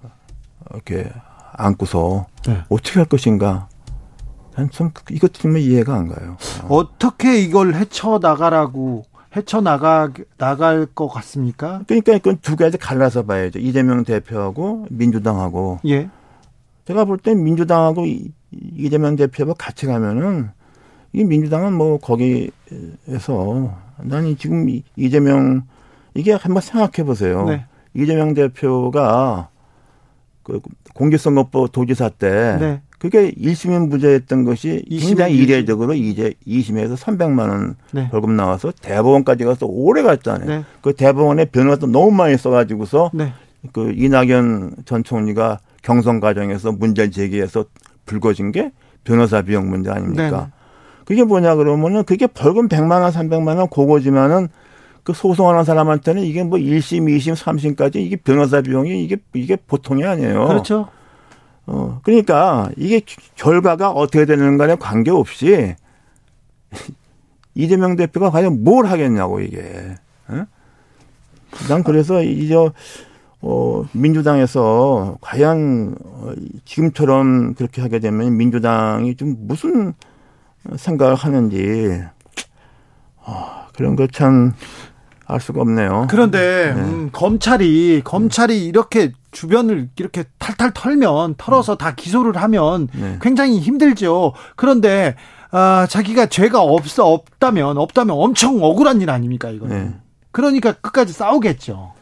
이렇게 0.71 1.11
안고서 1.55 2.27
네. 2.47 2.63
어떻게 2.69 3.01
할 3.01 3.09
것인가. 3.09 3.69
난좀 4.55 4.93
이것 5.11 5.33
정말 5.35 5.63
이해가 5.63 5.95
안 5.95 6.09
가요. 6.09 6.37
어떻게 6.69 7.41
이걸 7.41 7.75
헤쳐 7.75 8.19
나가라고 8.21 9.05
헤쳐 9.35 9.61
나가 9.61 10.11
나갈 10.37 10.87
것 10.87 11.09
같습니까? 11.09 11.83
그러니까 11.87 12.13
이건 12.13 12.39
두 12.43 12.57
가지 12.57 12.77
갈라서 12.77 13.23
봐야죠. 13.25 13.59
이재명 13.59 14.05
대표하고 14.05 14.87
민주당하고. 14.91 15.81
예. 15.87 16.11
제가 16.85 17.05
볼땐 17.05 17.43
민주당하고 17.43 18.05
이재명 18.77 19.17
대표가 19.17 19.55
같이 19.55 19.87
가면은 19.87 20.51
이 21.13 21.25
민주당은 21.25 21.73
뭐 21.73 21.99
거기에서 21.99 23.75
나는 23.99 24.37
지금 24.37 24.67
이재명 24.97 25.63
이게 26.15 26.33
한번 26.33 26.61
생각해 26.61 27.07
보세요. 27.07 27.45
네. 27.45 27.65
이재명 27.95 28.35
대표가 28.35 29.49
그 30.43 30.61
공개선거법 30.95 31.73
도지사 31.73 32.09
때 32.11 32.57
네. 32.59 32.83
그게 33.03 33.33
1심인 33.33 33.89
무죄했던 33.89 34.45
것이 34.45 34.85
굉장히 34.89 35.35
이례적으로 35.35 35.93
이제 35.93 36.35
2심에서 36.47 36.95
300만 36.97 37.49
원 37.49 37.75
네. 37.91 38.09
벌금 38.11 38.37
나와서 38.37 38.73
대법원까지 38.81 39.43
가서 39.43 39.67
오래 39.67 40.03
갔잖아요. 40.03 40.49
네. 40.49 40.65
그 40.83 40.95
대법원에 40.95 41.47
변호사도 41.47 41.89
너무 41.89 42.13
많이 42.13 42.37
써가지고서 42.37 43.11
네. 43.13 43.33
그 43.73 43.93
이낙연 43.97 44.85
전 44.85 45.03
총리가 45.03 45.59
경선 45.83 46.21
과정에서 46.21 46.71
문제를 46.71 47.11
제기해서 47.11 47.65
불거진 48.07 48.53
게 48.53 48.71
변호사 49.03 49.43
비용 49.43 49.69
문제 49.69 49.91
아닙니까? 49.91 50.31
네네. 50.31 50.47
그게 51.05 51.25
뭐냐 51.25 51.57
그러면은 51.57 52.05
그게 52.05 52.29
벌금 52.29 52.69
100만 52.69 53.03
원, 53.03 53.11
300만 53.11 53.59
원 53.59 53.69
그거지만은 53.69 54.47
그 55.03 55.13
소송하는 55.13 55.65
사람한테는 55.65 56.23
이게 56.23 56.45
뭐 56.45 56.57
1심, 56.57 57.09
2심, 57.09 57.35
3심까지 57.35 57.97
이게 57.97 58.15
변호사 58.15 58.61
비용이 58.61 59.03
이게 59.03 59.17
이게 59.35 59.57
보통이 59.57 60.05
아니에요. 60.05 60.47
그렇죠. 60.47 60.87
어, 61.67 62.01
그러니까 62.03 62.71
이게 62.77 63.01
결과가 63.37 63.91
어떻게 63.91 64.25
되는 64.25 64.59
간에 64.59 64.75
관계없이 64.75 65.75
이재명 67.55 67.97
대표가 67.97 68.31
과연 68.31 68.65
뭘 68.65 68.87
하겠냐고 68.87 69.41
이게. 69.41 69.97
어? 70.29 70.45
난 71.69 71.83
그래서 71.83 72.23
이제 72.23 72.55
어, 73.43 73.85
민주당에서 73.93 75.19
과연 75.21 75.97
어, 76.03 76.33
지금처럼 76.65 77.55
그렇게 77.55 77.83
하게 77.83 77.99
되면 77.99 78.37
민주당이 78.37 79.17
좀 79.17 79.37
무슨 79.41 79.95
생각을 80.77 81.15
하는지 81.17 82.03
어, 83.17 83.67
그런 83.75 83.97
거참알 83.97 84.53
수가 85.41 85.61
없네요. 85.61 86.07
그런데 86.09 86.73
네. 86.75 86.81
음, 86.81 87.11
검찰이 87.13 88.03
검찰이 88.05 88.65
이렇게 88.65 89.13
주변을 89.33 89.89
이렇게 89.97 90.25
탈탈 90.39 90.73
털면 90.73 91.35
털어서 91.37 91.77
다 91.77 91.95
기소를 91.95 92.37
하면 92.37 92.89
네. 92.95 93.19
굉장히 93.21 93.59
힘들죠. 93.59 94.35
그런데 94.55 95.17
아, 95.51 95.87
자기가 95.89 96.27
죄가 96.27 96.63
없어 96.63 97.09
없다면 97.09 97.79
없다면 97.79 98.17
엄청 98.17 98.63
억울한 98.63 99.01
일 99.01 99.11
아닙니까 99.11 99.51
이거는. 99.51 99.85
네. 99.85 99.95
그러니까 100.31 100.73
끝까지 100.73 101.13
싸우겠죠. 101.13 101.93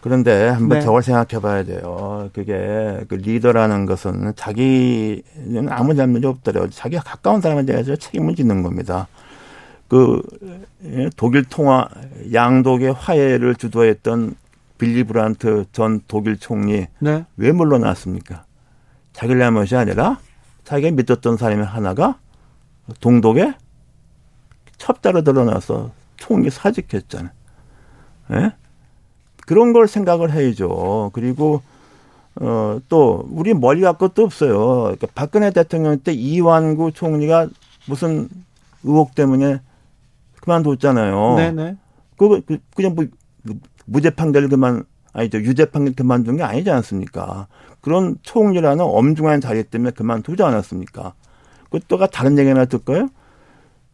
그런데 0.00 0.48
한번 0.48 0.80
네. 0.80 0.84
저걸 0.84 1.02
생각해 1.02 1.40
봐야 1.40 1.64
돼요. 1.64 2.28
그게 2.34 3.00
그 3.08 3.14
리더라는 3.14 3.86
것은 3.86 4.34
자기는 4.36 5.68
아무 5.70 5.94
잘못이 5.94 6.26
없더라도 6.26 6.68
자기가 6.68 7.02
가까운 7.02 7.40
사람에 7.40 7.64
대해서 7.64 7.96
책임을 7.96 8.34
짓는 8.34 8.62
겁니다. 8.62 9.08
그 9.88 10.20
예, 10.84 11.08
독일 11.16 11.44
통화 11.44 11.88
양독의 12.32 12.92
화해를 12.92 13.54
주도했던 13.54 14.34
빌리 14.78 15.04
브란트 15.04 15.66
전 15.72 16.00
독일 16.08 16.38
총리 16.38 16.86
네. 16.98 17.24
왜 17.36 17.52
물러났습니까? 17.52 18.44
자기 19.12 19.38
잘못이 19.38 19.76
아니라 19.76 20.18
자기가 20.64 20.94
믿었던 20.94 21.36
사람이 21.36 21.62
하나가 21.62 22.18
동독에 23.00 23.54
첩자로 24.76 25.22
드러나서 25.22 25.92
총리 26.16 26.50
사직했잖아요. 26.50 27.30
예? 28.32 28.52
그런 29.46 29.72
걸 29.72 29.86
생각을 29.86 30.32
해야죠. 30.32 31.10
그리고 31.12 31.62
어, 32.36 32.80
또, 32.88 33.24
우리 33.30 33.54
멀리 33.54 33.82
갈 33.82 33.96
것도 33.96 34.24
없어요. 34.24 34.82
그러니까 34.82 35.06
박근혜 35.14 35.50
대통령 35.52 35.98
때 36.00 36.12
이완구 36.12 36.92
총리가 36.92 37.48
무슨 37.86 38.28
의혹 38.82 39.14
때문에 39.14 39.60
그만뒀잖아요. 40.40 41.34
네네. 41.36 41.76
그거, 42.16 42.40
그, 42.44 42.58
그냥 42.74 42.94
뭐, 42.96 43.04
무죄 43.84 44.10
판결 44.10 44.48
그만, 44.48 44.84
아니죠. 45.12 45.38
유죄 45.38 45.66
판결 45.66 45.94
그만둔 45.94 46.36
게 46.36 46.42
아니지 46.42 46.70
않습니까? 46.70 47.46
그런 47.80 48.16
총리라는 48.22 48.84
엄중한 48.84 49.40
자리 49.40 49.62
때문에 49.62 49.90
그만두지 49.92 50.42
않았습니까? 50.42 51.14
그또가 51.70 52.06
다른 52.06 52.38
얘기 52.38 52.48
하나 52.48 52.64
듣까요? 52.64 53.08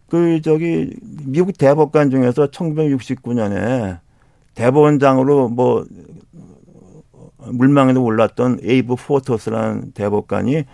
그 0.09 0.41
저기 0.43 0.95
미국 1.25 1.57
대법관 1.57 2.11
중에서 2.11 2.49
1969년에 2.51 4.01
대법원장으로 4.55 5.49
뭐 5.49 5.87
물망에도 7.39 8.03
올랐던 8.03 8.59
에이브 8.63 8.97
포터스라는 8.97 9.93
대법관이 9.93 10.65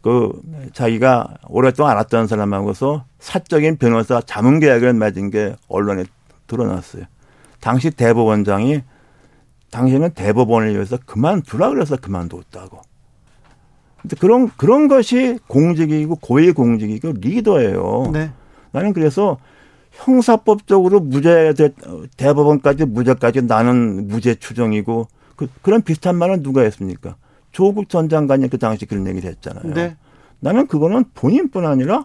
그 0.00 0.32
자기가 0.72 1.36
오랫동안 1.48 1.92
알았던 1.92 2.26
사람하고서 2.26 3.04
사적인 3.18 3.76
변호사 3.76 4.20
자문 4.20 4.60
계약을 4.60 4.92
맺은 4.92 5.30
게 5.30 5.56
언론에 5.68 6.04
드러났어요. 6.46 7.04
당시 7.64 7.90
대법원장이 7.90 8.82
당신은 9.70 10.10
대법원을 10.10 10.74
위해서 10.74 10.98
그만두라 10.98 11.70
그래서 11.70 11.96
그만뒀다고. 11.96 12.82
근데 14.02 14.16
그런 14.20 14.50
그런 14.58 14.86
것이 14.86 15.38
공직이고 15.48 16.16
고위 16.16 16.52
공직이고 16.52 17.12
리더예요. 17.12 18.10
네. 18.12 18.30
나는 18.70 18.92
그래서 18.92 19.38
형사법적으로 19.92 21.00
무죄 21.00 21.54
대법원까지 22.18 22.84
무죄까지 22.84 23.42
나는 23.42 24.08
무죄 24.08 24.34
추정이고 24.34 25.08
그, 25.34 25.48
그런 25.62 25.80
비슷한 25.80 26.16
말은 26.16 26.42
누가 26.42 26.60
했습니까? 26.60 27.16
조국 27.50 27.88
전 27.88 28.10
장관이 28.10 28.50
그 28.50 28.58
당시 28.58 28.84
그런 28.84 29.06
얘기를 29.06 29.30
했잖아요. 29.30 29.72
네. 29.72 29.96
나는 30.38 30.66
그거는 30.66 31.06
본인뿐 31.14 31.64
아니라 31.64 32.04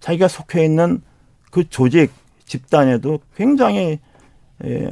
자기가 0.00 0.28
속해 0.28 0.64
있는 0.64 1.02
그 1.50 1.68
조직 1.68 2.10
집단에도 2.46 3.18
굉장히 3.36 4.00
에, 4.64 4.90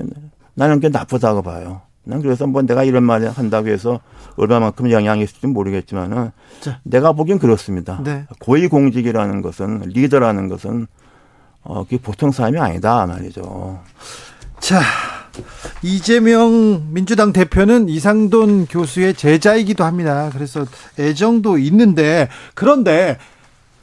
나는 0.55 0.81
게 0.81 0.89
나쁘다고 0.89 1.43
봐요. 1.43 1.83
난 2.05 2.23
그래서 2.23 2.47
뭐 2.47 2.63
내가 2.63 2.85
이런 2.85 3.03
말을 3.03 3.31
한다고 3.31 3.69
해서 3.69 4.01
얼마만큼 4.37 4.91
영향이 4.91 5.25
있을지 5.25 5.47
모르겠지만은 5.49 6.31
자. 6.61 6.81
내가 6.85 7.13
보기엔 7.13 7.39
그렇습니다. 7.39 8.01
네. 8.05 8.27
고위공직이라는 8.41 9.43
것은 9.43 9.83
리더라는 9.87 10.49
것은 10.49 10.87
어, 11.63 11.83
그게 11.83 11.99
보통 11.99 12.31
사람이 12.31 12.59
아니다 12.59 13.07
말이죠. 13.07 13.81
자, 14.61 14.81
이재명 15.83 16.93
민주당 16.93 17.33
대표는 17.33 17.89
이상돈 17.89 18.67
교수의 18.67 19.15
제자이기도 19.15 19.85
합니다. 19.85 20.31
그래서 20.33 20.65
애정도 20.99 21.59
있는데 21.59 22.29
그런데 22.55 23.19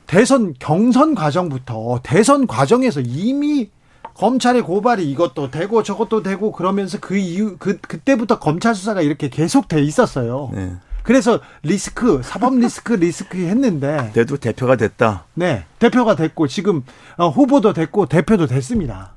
대선 0.07 0.53
경선 0.59 1.15
과정부터 1.15 1.99
대선 2.03 2.47
과정에서 2.47 3.01
이미 3.01 3.69
검찰의 4.15 4.61
고발이 4.61 5.09
이것도 5.11 5.51
되고 5.51 5.83
저것도 5.83 6.23
되고 6.23 6.51
그러면서 6.51 6.99
그 6.99 7.17
이후 7.17 7.55
그 7.57 7.77
그때부터 7.79 8.39
검찰 8.39 8.75
수사가 8.75 9.01
이렇게 9.01 9.29
계속 9.29 9.67
돼 9.67 9.81
있었어요. 9.81 10.51
네. 10.53 10.73
그래서 11.03 11.39
리스크 11.63 12.21
사법 12.23 12.55
리스크 12.55 12.93
리스크 12.93 13.37
했는데 13.37 14.11
그래도 14.13 14.37
대표가 14.37 14.77
됐다. 14.77 15.25
네, 15.33 15.65
대표가 15.79 16.15
됐고 16.15 16.47
지금 16.47 16.83
어, 17.17 17.29
후보도 17.29 17.73
됐고 17.73 18.05
대표도 18.05 18.47
됐습니다. 18.47 19.13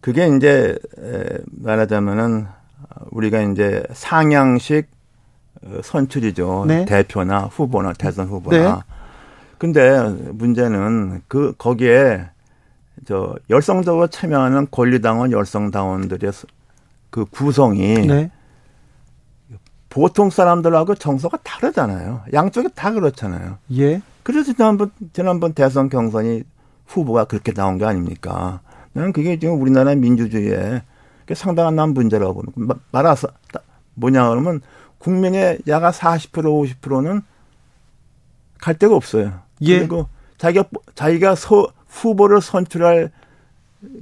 그게 0.00 0.28
이제 0.36 0.78
말하자면은 1.46 2.46
우리가 3.10 3.40
이제 3.40 3.82
상향식 3.92 4.88
어, 5.62 5.80
선출이죠. 5.82 6.64
네. 6.68 6.84
대표나 6.84 7.44
후보나 7.44 7.94
대선 7.94 8.28
후보나. 8.28 8.74
네. 8.74 8.80
근데 9.58 9.98
문제는 10.32 11.22
그 11.28 11.54
거기에 11.56 12.28
저 13.06 13.36
열성적으로 13.48 14.08
참여하는 14.08 14.66
권리당원 14.70 15.32
열성당원들의 15.32 16.32
그 17.10 17.24
구성이 17.24 18.06
네. 18.06 18.30
보통 19.88 20.28
사람들하고 20.28 20.96
정서가 20.96 21.38
다르잖아요. 21.42 22.22
양쪽이 22.34 22.68
다 22.74 22.92
그렇잖아요. 22.92 23.58
예. 23.78 24.02
그래서 24.22 24.52
지난번 24.52 24.90
지난번 25.12 25.52
대선 25.54 25.88
경선이 25.88 26.42
후보가 26.86 27.24
그렇게 27.24 27.52
나온 27.52 27.78
게 27.78 27.84
아닙니까? 27.84 28.60
나는 28.92 29.12
그게 29.12 29.38
지금 29.38 29.60
우리나라 29.60 29.94
민주주의에 29.94 30.82
상당한 31.34 31.76
난 31.76 31.90
문제라고 31.90 32.42
보는 32.42 32.68
말아서 32.90 33.28
뭐냐 33.94 34.28
그러면 34.28 34.60
국민의 34.98 35.60
야가 35.68 35.92
40% 35.92 36.32
50%는 36.80 37.22
갈 38.58 38.74
데가 38.78 38.96
없어요. 38.96 39.40
예. 39.62 39.78
그리고 39.78 40.08
자기가 40.38 40.64
자기가 40.94 41.34
서, 41.36 41.68
후보를 41.96 42.40
선출할 42.40 43.10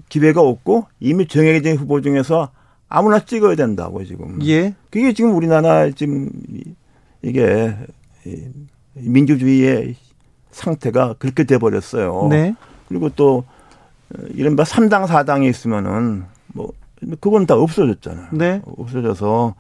기회가 0.09 0.41
없고 0.41 0.87
이미 1.01 1.27
정해진 1.27 1.77
후보 1.77 2.01
중에서 2.01 2.51
아무나 2.89 3.25
찍어야 3.25 3.57
된다고 3.57 4.05
지금. 4.05 4.39
예. 4.45 4.75
그게 4.91 5.13
지금 5.13 5.35
우리나라 5.35 5.91
지금 5.91 6.31
이게 7.23 7.77
민주주의의 8.95 9.97
상태가 10.51 11.15
그렇게 11.19 11.45
돼 11.45 11.59
버렸어요. 11.59 12.29
네. 12.31 12.55
그리고 12.89 13.09
또 13.11 13.45
이른바 14.31 14.63
3당 14.63 15.07
4당이 15.07 15.49
있으면은 15.49 16.25
뭐 16.49 16.73
그건 17.21 17.47
다 17.47 17.57
없어졌잖아요. 17.57 18.29
네. 18.33 18.63
없어져서 18.65 19.55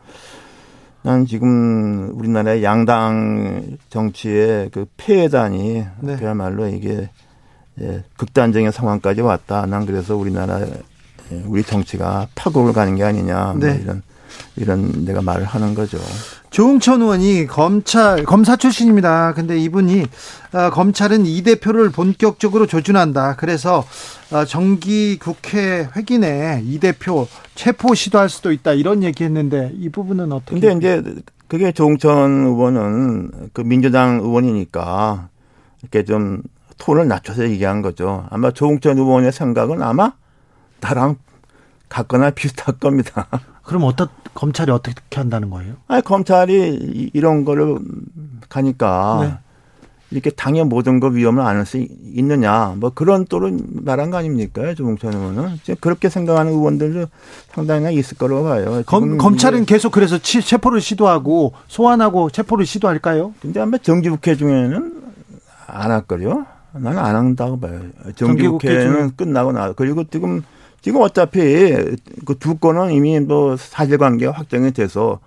난 1.02 1.27
지금 1.27 2.11
우리나라의 2.15 2.62
양당 2.65 3.77
정치의 3.90 4.70
그 4.70 4.86
폐해단이 4.97 5.85
네. 6.01 6.16
그야말로 6.16 6.66
이게 6.69 7.11
예, 7.80 8.05
극단적인 8.16 8.70
상황까지 8.70 9.20
왔다. 9.20 9.66
난 9.66 9.86
그래서 9.86 10.16
우리나라 10.16 10.60
예, 10.60 11.42
우리 11.46 11.62
정치가 11.62 12.28
파국을 12.34 12.72
가는 12.72 12.94
게 12.94 13.02
아니냐 13.02 13.55
뭐 13.55 13.55
네. 13.55 13.74
뭐 13.74 13.82
이런 13.82 14.02
이런 14.56 15.05
내가 15.05 15.22
말을 15.22 15.44
하는 15.44 15.74
거죠. 15.74 15.98
조응천 16.51 17.02
의원이 17.02 17.46
검찰 17.46 18.24
검사 18.24 18.56
출신입니다. 18.56 19.32
근데 19.34 19.59
이분이 19.59 20.06
어, 20.52 20.70
검찰은 20.70 21.26
이 21.26 21.42
대표를 21.42 21.90
본격적으로 21.90 22.66
조준한다. 22.66 23.36
그래서 23.36 23.84
어, 24.30 24.44
정기 24.44 25.18
국회 25.18 25.88
회기내 25.96 26.62
이 26.64 26.78
대표 26.78 27.26
체포 27.55 27.94
시도할 27.94 28.28
수도 28.28 28.52
있다 28.52 28.72
이런 28.72 29.02
얘기했는데 29.02 29.72
이 29.76 29.88
부분은 29.88 30.30
어떻게? 30.32 30.60
근데 30.60 30.76
이제 30.76 31.14
그게 31.48 31.72
조응천 31.72 32.46
의원은 32.46 33.51
그 33.52 33.62
민주당 33.62 34.20
의원이니까 34.20 35.28
이렇게 35.82 36.05
좀 36.05 36.42
톤을 36.78 37.09
낮춰서 37.09 37.48
얘기한 37.48 37.82
거죠. 37.82 38.26
아마 38.30 38.51
조응천 38.51 38.98
의원의 38.98 39.32
생각은 39.32 39.82
아마 39.82 40.12
나랑 40.80 41.16
같거나 41.88 42.30
비슷할 42.30 42.78
겁니다. 42.78 43.26
그럼 43.62 43.84
어떤 43.84 44.09
검찰이 44.34 44.70
어떻게 44.70 45.01
한다는 45.14 45.51
거예요? 45.51 45.74
아니 45.86 46.02
검찰이 46.02 47.10
이런 47.14 47.44
거를 47.44 47.78
가니까 48.48 49.18
네. 49.22 49.38
이렇게 50.10 50.30
당의 50.30 50.64
모든 50.64 51.01
거 51.01 51.09
위험을 51.09 51.42
안을 51.42 51.64
수 51.66 51.78
있느냐 51.78 52.74
뭐 52.78 52.90
그런 52.94 53.24
또를 53.24 53.56
말한 53.68 54.10
거 54.10 54.18
아닙니까 54.18 54.74
조봉천 54.74 55.12
의원은 55.14 55.59
그렇게 55.80 56.09
생각하는 56.09 56.52
의원들도 56.52 57.06
상당히 57.52 57.94
있을 57.96 58.18
거라고 58.18 58.44
봐요. 58.44 58.82
검, 58.86 59.16
검찰은 59.18 59.64
계속 59.64 59.92
그래서 59.92 60.18
체포를 60.18 60.80
시도하고 60.80 61.55
소환하고 61.68 62.30
체포를 62.30 62.66
시도할까요? 62.66 63.34
근데 63.40 63.60
아마 63.60 63.78
정기국회 63.78 64.36
중에는 64.36 65.02
안 65.66 65.90
할 65.90 66.02
거요. 66.02 66.46
나는 66.74 66.98
안 66.98 67.16
한다고 67.16 67.59
봐요. 67.59 67.80
정기국회는 68.16 69.16
끝나고 69.16 69.52
나 69.52 69.72
그리고 69.72 70.05
지금 70.05 70.42
지금 70.80 71.01
어차피 71.01 71.74
그 72.26 72.34
두 72.38 72.56
건은 72.56 72.92
이미 72.92 73.18
뭐 73.20 73.56
사실관계가 73.56 74.32
확정이 74.32 74.70
돼서 74.72 75.20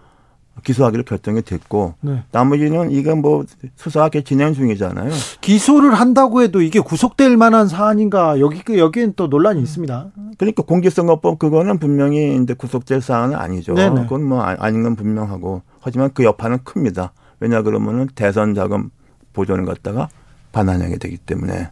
기소하기로 0.64 1.04
결정이 1.04 1.44
됐고 1.44 1.94
네. 2.02 2.24
나머지는 2.32 2.90
이건 2.92 3.22
뭐 3.22 3.46
수사가 3.76 4.10
진행 4.26 4.54
중이잖아요. 4.54 5.12
기소를 5.42 5.94
한다고 5.94 6.42
해도 6.42 6.62
이게 6.62 6.80
구속될 6.80 7.38
만한 7.38 7.68
사안인가 7.68 8.40
여기 8.40 8.62
여기엔 8.78 9.14
또 9.16 9.28
논란이 9.28 9.62
있습니다. 9.62 10.08
그러니까 10.38 10.64
공개선거법 10.64 11.38
그거는 11.40 11.78
분명히 11.78 12.36
이제 12.42 12.54
구속될 12.56 13.02
사안은 13.02 13.36
아니죠. 13.36 13.76
네네. 13.76 14.04
그건 14.04 14.24
뭐 14.24 14.42
아, 14.42 14.56
아닌 14.60 14.84
건 14.84 14.96
분명하고 14.96 15.62
하지만 15.80 16.10
그 16.14 16.24
여파는 16.24 16.60
큽니다. 16.64 17.14
왜냐 17.40 17.62
그러면은 17.62 18.08
대선 18.16 18.56
자금 18.56 18.90
보존을 19.34 19.66
갖다가 19.66 20.10
반환하게 20.52 20.98
되기 20.98 21.18
때문에 21.18 21.70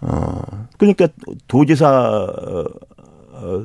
어 0.00 0.42
그러니까 0.78 1.08
도지사 1.48 1.88
어, 1.88 2.64
어, 3.32 3.64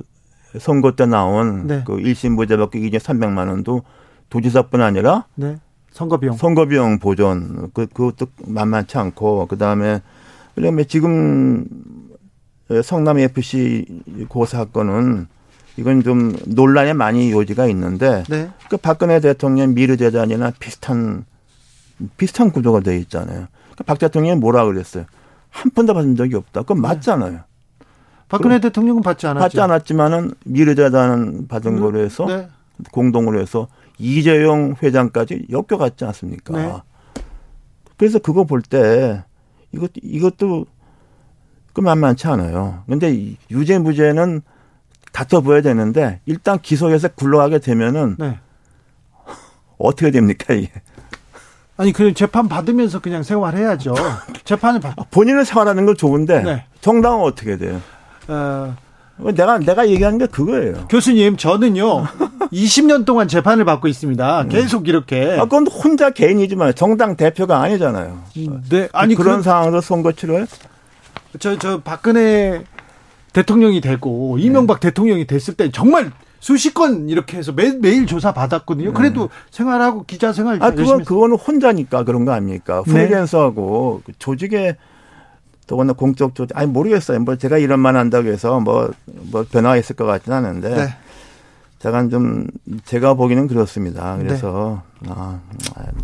선거 0.59 0.95
때 0.95 1.05
나온 1.05 1.67
네. 1.67 1.83
그 1.85 1.97
1심 1.97 2.31
무죄받기 2.31 2.79
기준 2.79 2.99
300만 2.99 3.49
원도 3.49 3.83
도지사뿐 4.29 4.81
아니라 4.81 5.25
네. 5.35 5.57
선거 5.91 6.17
비용 6.17 6.37
선거 6.37 6.65
비용 6.65 6.99
보존 6.99 7.71
그 7.73 7.87
그것도 7.87 8.27
만만치 8.45 8.97
않고 8.97 9.47
그다음에 9.47 10.01
그다음에 10.55 10.83
지금 10.85 11.65
성남 12.83 13.19
FC 13.19 13.85
고 14.27 14.45
사건은 14.45 15.27
이건 15.77 16.03
좀 16.03 16.35
논란에 16.45 16.93
많이 16.93 17.31
요지가 17.31 17.67
있는데 17.67 18.23
네. 18.29 18.49
그 18.69 18.77
박근혜 18.77 19.19
대통령 19.19 19.73
미르 19.73 19.97
재단이나 19.97 20.51
비슷한 20.59 21.25
비슷한 22.17 22.51
구조가 22.51 22.81
돼 22.81 22.97
있잖아요. 22.97 23.47
그박 23.79 23.97
대통령이 23.97 24.39
뭐라 24.39 24.65
그랬어요? 24.65 25.05
한 25.49 25.71
푼도 25.71 25.93
받은 25.93 26.15
적이 26.17 26.35
없다. 26.35 26.61
그건 26.61 26.77
네. 26.77 26.81
맞잖아요. 26.89 27.39
박근혜 28.27 28.59
대통령은 28.59 29.01
받지 29.01 29.25
않았죠. 29.25 29.41
받지 29.41 29.59
않았지만은 29.61 30.31
미르재단 30.45 31.47
받은 31.47 31.77
음, 31.77 31.79
거로 31.79 31.99
해서 31.99 32.25
네. 32.25 32.47
공동으로 32.91 33.39
해서 33.41 33.67
이재용 33.97 34.75
회장까지 34.83 35.47
엮여갔지 35.49 36.05
않습니까? 36.05 36.53
네. 36.53 36.73
그래서 37.97 38.19
그거 38.19 38.43
볼 38.43 38.61
때 38.61 39.23
이것 39.71 39.91
이것도 39.95 40.65
그 41.73 41.81
만만치 41.81 42.27
않아요. 42.27 42.83
근데 42.87 43.35
유죄 43.49 43.79
무죄는 43.79 44.41
다퉈 45.13 45.41
보야 45.41 45.61
되는데 45.61 46.19
일단 46.25 46.59
기소해서 46.59 47.07
굴러가게 47.09 47.59
되면은 47.59 48.17
네. 48.19 48.39
어떻게 49.79 50.11
됩니까 50.11 50.53
이게? 50.53 50.69
아니 51.79 51.93
그 51.93 52.13
재판 52.13 52.49
받으면서 52.49 52.99
그냥 52.99 53.23
생활해야죠. 53.23 53.95
재판을 54.43 54.81
받. 54.81 54.93
본인은 55.11 55.45
생활하는 55.45 55.85
건 55.85 55.95
좋은데 55.95 56.43
네. 56.43 56.65
정당은 56.81 57.21
어떻게 57.23 57.57
돼요? 57.57 57.81
어. 58.27 58.75
내가 59.33 59.59
내가 59.59 59.87
얘기하는 59.87 60.17
게 60.17 60.25
그거예요. 60.27 60.87
교수님 60.89 61.37
저는요 61.37 62.05
20년 62.51 63.05
동안 63.05 63.29
재판을 63.29 63.63
받고 63.63 63.87
있습니다. 63.87 64.41
음. 64.41 64.49
계속 64.49 64.89
이렇게. 64.89 65.37
아 65.39 65.43
그건 65.43 65.67
혼자 65.67 66.09
개인이지만 66.09 66.75
정당 66.75 67.15
대표가 67.15 67.61
아니잖아요. 67.61 68.23
네, 68.69 68.89
아니 68.91 69.15
그런 69.15 69.37
그 69.37 69.43
상황에서 69.43 69.79
선거 69.79 70.11
치료해? 70.11 70.45
저저 71.39 71.79
박근혜 71.81 72.63
대통령이 73.31 73.79
되고 73.79 74.37
이명박 74.37 74.81
네. 74.81 74.89
대통령이 74.89 75.27
됐을 75.27 75.53
때 75.53 75.71
정말 75.71 76.11
수십 76.39 76.73
건 76.73 77.09
이렇게 77.09 77.37
해서 77.37 77.51
매, 77.51 77.71
매일 77.71 78.05
조사 78.05 78.33
받았거든요. 78.33 78.93
그래도 78.93 79.23
네. 79.23 79.27
생활하고 79.51 80.05
기자 80.05 80.31
생활 80.31 80.61
아 80.63 80.71
그건 80.71 81.03
그거는 81.03 81.35
혼자니까 81.35 82.03
그런 82.03 82.25
거 82.25 82.31
아닙니까? 82.31 82.83
네. 82.85 82.93
프리랜서하고 82.93 84.01
네. 84.05 84.13
조직에 84.19 84.77
더구나 85.67 85.93
공적 85.93 86.33
조직 86.35 86.57
아니 86.57 86.67
모르겠어요. 86.67 87.19
뭐 87.19 87.35
제가 87.35 87.57
이런 87.57 87.79
말 87.79 87.95
한다고 87.95 88.29
해서 88.29 88.59
뭐뭐 88.59 88.91
뭐 89.31 89.45
변화가 89.51 89.77
있을 89.77 89.95
것 89.95 90.05
같지는 90.05 90.37
않은데 90.37 90.69
네. 90.75 90.87
제가 91.79 92.09
좀 92.09 92.45
제가 92.83 93.13
보기는 93.13 93.47
그렇습니다. 93.47 94.17
그래서 94.17 94.81
네. 94.99 95.09
아, 95.15 95.39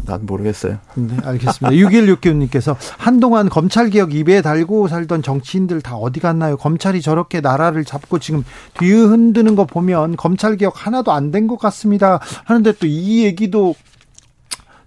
난 0.06 0.26
모르겠어요. 0.26 0.78
네, 0.96 1.18
알겠습니다. 1.22 1.70
6169님께서 1.70 2.78
한동안 2.98 3.50
검찰 3.50 3.90
개혁 3.90 4.14
입에 4.14 4.42
달고 4.42 4.88
살던 4.88 5.22
정치인들 5.22 5.82
다 5.82 5.96
어디 5.98 6.22
갔나요? 6.22 6.56
검찰이 6.56 7.02
저렇게 7.02 7.42
나라를 7.42 7.84
잡고 7.84 8.20
지금 8.20 8.46
뒤흔드는 8.80 9.56
거 9.58 9.66
보면 9.66 10.16
검찰 10.16 10.56
개혁 10.56 10.86
하나도 10.88 11.12
안 11.12 11.32
된 11.32 11.48
것 11.48 11.58
같습니다. 11.60 12.20
하는데 12.46 12.72
또 12.72 12.88
이 12.88 13.26
얘기도 13.26 13.76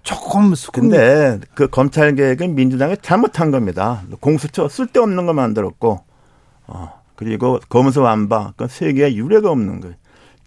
조금 0.03 0.55
근데 0.73 1.39
그 1.55 1.69
검찰 1.69 2.15
개혁은 2.15 2.55
민주당이 2.55 2.97
잘못한 3.03 3.51
겁니다. 3.51 4.03
공수처 4.21 4.69
쓸데없는 4.69 5.27
거 5.27 5.35
만들었고 5.35 6.01
어, 6.69 6.93
그리고 7.15 7.59
검수 7.69 8.01
완박 8.01 8.57
그 8.57 8.67
세계에 8.69 9.15
유례가 9.17 9.51
없는 9.51 9.81
거예요. 9.81 9.95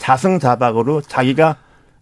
자승자박으로 0.02 1.02
자기가 1.02 1.58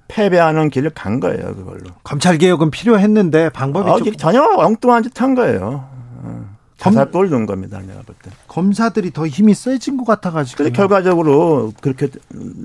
패배하는 0.08 0.70
길을 0.70 0.92
간 0.92 1.20
거예요, 1.20 1.54
그걸로. 1.54 1.92
검찰 2.04 2.38
개혁은 2.38 2.72
필요했는데 2.72 3.50
방법이 3.50 3.90
어, 3.90 4.00
전혀 4.18 4.42
엉뚱한 4.42 5.04
짓 5.04 5.22
한 5.22 5.36
거예요. 5.36 5.86
어. 6.24 6.50
자살골 6.78 7.30
넣은 7.30 7.46
겁니다, 7.46 7.80
내가 7.86 8.02
볼 8.04 8.16
때. 8.24 8.32
검사들이 8.48 9.12
더 9.12 9.28
힘이 9.28 9.54
세진 9.54 9.98
것 9.98 10.06
같아가지고. 10.06 10.64
근데 10.64 10.72
결과적으로 10.76 11.74
그렇게 11.82 12.08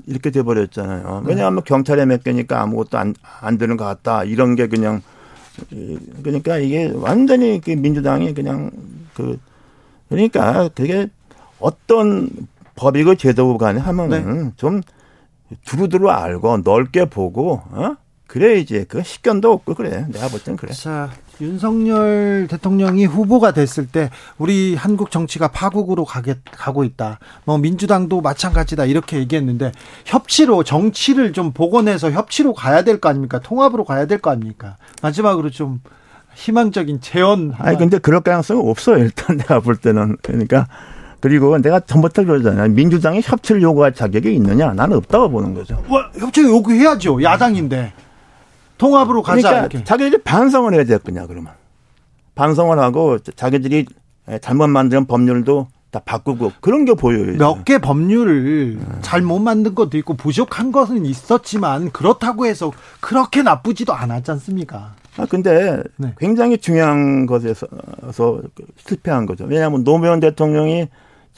이렇게 0.07 0.31
돼버렸잖아요. 0.31 1.23
네. 1.25 1.29
왜냐하면 1.29 1.59
네. 1.63 1.67
경찰에 1.67 2.05
맡기니까 2.05 2.61
아무것도 2.61 2.97
안, 2.97 3.13
안 3.41 3.57
되는 3.57 3.75
것 3.75 3.83
같다. 3.83 4.23
이런 4.23 4.55
게 4.55 4.67
그냥 4.67 5.01
그러니까 6.23 6.57
이게 6.57 6.91
완전히 6.95 7.59
그 7.59 7.71
민주당이 7.71 8.33
그냥 8.33 8.71
그 9.13 9.37
그러니까 10.07 10.69
그게 10.73 11.07
어떤 11.59 12.29
법이고 12.75 13.15
제도고 13.15 13.57
간에 13.57 13.81
하면은 13.81 14.43
네. 14.45 14.51
좀 14.55 14.81
두루두루 15.65 16.09
알고 16.09 16.57
넓게 16.63 17.05
보고 17.05 17.61
어? 17.71 17.95
그래야지 18.27 18.85
그 18.87 19.03
식견도 19.03 19.51
없고 19.51 19.75
그래 19.75 20.05
내가 20.11 20.27
볼 20.27 20.39
땐 20.43 20.57
그래. 20.57 20.73
자 20.73 21.09
윤석열 21.41 22.47
대통령이 22.49 23.05
후보가 23.05 23.51
됐을 23.51 23.87
때 23.87 24.09
우리 24.37 24.73
한국 24.75 25.11
정치가 25.11 25.49
파국으로 25.49 26.05
가게 26.05 26.35
가고 26.51 26.83
있다. 26.83 27.19
뭐 27.45 27.57
민주당도 27.57 28.21
마찬가지다 28.21 28.85
이렇게 28.85 29.17
얘기했는데 29.17 29.71
협치로 30.05 30.63
정치를 30.63 31.33
좀 31.33 31.51
복원해서 31.51 32.11
협치로 32.11 32.53
가야 32.53 32.83
될 32.83 32.99
거 32.99 33.09
아닙니까? 33.09 33.39
통합으로 33.39 33.83
가야 33.83 34.05
될 34.07 34.19
거 34.19 34.31
아닙니까? 34.31 34.77
마지막으로 35.01 35.49
좀 35.51 35.81
희망적인 36.35 37.01
재원. 37.01 37.53
아니 37.57 37.77
근데 37.77 37.97
그럴 37.99 38.21
가능성은 38.21 38.67
없어요. 38.69 38.97
일단 38.97 39.37
내가 39.37 39.59
볼 39.59 39.75
때는 39.75 40.17
그러니까. 40.21 40.67
그리고 41.25 41.57
내가 41.57 41.79
전부터 41.79 42.23
그러잖아요. 42.23 42.69
민주당이 42.69 43.21
협치를 43.23 43.59
요구할 43.63 43.95
자격이 43.95 44.31
있느냐? 44.35 44.73
나는 44.73 44.97
없다고 44.97 45.31
보는 45.31 45.55
거죠. 45.55 45.83
와, 45.89 46.07
협치 46.19 46.43
요구해야죠. 46.43 47.23
야당인데. 47.23 47.93
통합으로 48.77 49.23
가자. 49.23 49.41
그러니까 49.41 49.59
이렇게. 49.61 49.83
자기들이 49.83 50.21
반성을 50.21 50.71
해야 50.71 50.83
되겠냐, 50.83 51.25
그러면. 51.25 51.53
반성을 52.35 52.77
하고 52.77 53.17
자기들이 53.17 53.87
잘못 54.39 54.67
만든 54.67 55.05
법률도 55.07 55.67
다 55.89 55.99
바꾸고 56.05 56.51
그런 56.61 56.85
게 56.85 56.93
보여요. 56.93 57.37
몇 57.39 57.63
개 57.65 57.79
법률을 57.79 58.75
네. 58.77 58.85
잘못 59.01 59.39
만든 59.39 59.73
것도 59.73 59.97
있고 59.97 60.13
부족한 60.13 60.71
것은 60.71 61.07
있었지만 61.07 61.89
그렇다고 61.89 62.45
해서 62.45 62.71
그렇게 62.99 63.41
나쁘지도 63.41 63.93
않았지 63.93 64.29
않습니까? 64.29 64.93
아 65.17 65.25
근데 65.27 65.81
네. 65.97 66.13
굉장히 66.19 66.59
중요한 66.59 67.25
것에서 67.25 67.65
실패한 68.85 69.25
거죠. 69.25 69.45
왜냐하면 69.45 69.83
노무현 69.83 70.19
대통령이 70.19 70.87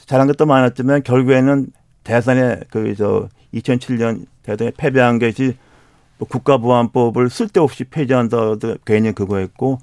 잘한 0.06 0.26
것도 0.26 0.46
많았지만 0.46 1.02
결국에는 1.02 1.66
대선에 2.04 2.60
그 2.70 2.94
저 2.96 3.28
2007년 3.54 4.26
대선에 4.42 4.72
패배한 4.76 5.18
것이 5.18 5.56
뭐 6.18 6.26
국가보안법을 6.28 7.30
쓸데없이 7.30 7.84
폐지한다 7.84 8.54
괜히 8.84 9.12
그거 9.12 9.36
했고 9.38 9.78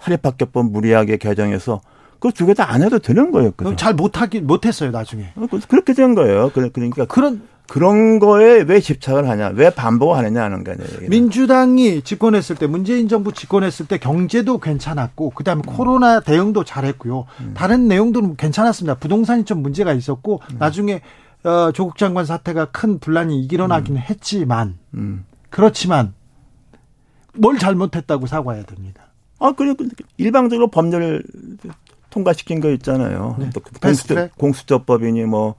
사립학교법 0.00 0.70
무리하게 0.70 1.16
개정해서 1.18 1.80
그 2.20 2.28
두 2.30 2.46
개 2.46 2.54
다 2.54 2.70
안 2.70 2.82
해도 2.82 2.98
되는 3.00 3.30
거예요. 3.32 3.50
그럼 3.56 3.76
잘 3.76 3.94
못하기 3.94 4.42
못했어요 4.42 4.90
나중에. 4.92 5.32
어, 5.34 5.46
그렇게 5.68 5.92
된 5.92 6.14
거예요. 6.14 6.50
그러니까 6.54 7.04
그런 7.06 7.42
그런 7.68 8.18
거에 8.18 8.62
왜 8.62 8.80
집착을 8.80 9.28
하냐, 9.28 9.52
왜 9.54 9.70
반복하느냐 9.70 10.42
하는 10.42 10.62
거예요. 10.64 10.78
민주당이 11.08 12.02
집권했을 12.02 12.56
때, 12.56 12.66
문재인 12.66 13.08
정부 13.08 13.32
집권했을 13.32 13.86
때 13.86 13.98
경제도 13.98 14.58
괜찮았고, 14.58 15.30
그 15.30 15.42
다음에 15.42 15.62
음. 15.66 15.74
코로나 15.74 16.20
대응도 16.20 16.64
잘했고요. 16.64 17.24
음. 17.40 17.54
다른 17.54 17.88
내용들은 17.88 18.36
괜찮았습니다. 18.36 18.96
부동산이 18.96 19.44
좀 19.44 19.62
문제가 19.62 19.92
있었고, 19.92 20.40
음. 20.50 20.56
나중에 20.58 21.00
어, 21.44 21.72
조국 21.72 21.96
장관 21.98 22.24
사태가 22.24 22.66
큰 22.66 23.00
분란이 23.00 23.44
일어나기는 23.46 24.00
음. 24.00 24.04
했지만, 24.08 24.78
음. 24.94 25.24
그렇지만 25.50 26.14
뭘 27.34 27.58
잘못했다고 27.58 28.26
사과해야 28.26 28.64
됩니다. 28.64 29.04
아, 29.38 29.52
그리고 29.56 29.84
일방적으로 30.18 30.68
법률 30.68 31.24
통과시킨 32.10 32.60
거 32.60 32.70
있잖아요. 32.70 33.36
네. 33.38 33.50
공수처, 33.80 34.28
공수처법이니 34.36 35.24
뭐 35.24 35.56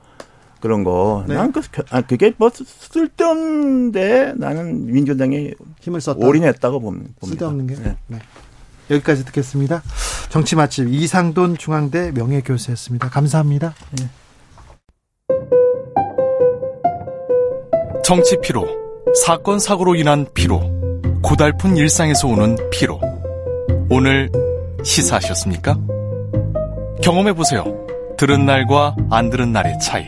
그런 0.63 0.85
거. 0.85 1.25
네. 1.27 1.35
난 1.35 1.51
그, 1.51 1.59
아, 1.89 1.99
그게 1.99 2.31
뭐 2.37 2.49
쓸데없는데 2.49 4.35
나는 4.37 4.85
민주당이 4.85 5.51
힘을 5.81 5.99
썼다. 5.99 6.25
올인했다고 6.25 6.79
봅니다. 6.79 7.11
쓸데없는 7.21 7.67
게. 7.67 7.75
네. 7.75 7.97
네. 8.07 8.19
여기까지 8.89 9.25
듣겠습니다. 9.25 9.83
정치 10.29 10.55
맛집 10.55 10.87
이상돈 10.87 11.57
중앙대 11.57 12.13
명예교수였습니다. 12.13 13.09
감사합니다. 13.09 13.73
네. 13.99 14.07
정치 18.05 18.37
피로, 18.41 18.65
사건 19.25 19.59
사고로 19.59 19.95
인한 19.95 20.25
피로, 20.33 20.61
고달픈 21.21 21.75
일상에서 21.75 22.29
오는 22.29 22.55
피로. 22.71 23.01
오늘 23.89 24.31
시사하셨습니까? 24.81 25.77
경험해 27.01 27.33
보세요. 27.33 27.65
들은 28.17 28.45
날과 28.45 28.95
안 29.09 29.29
들은 29.29 29.51
날의 29.51 29.77
차이. 29.81 30.07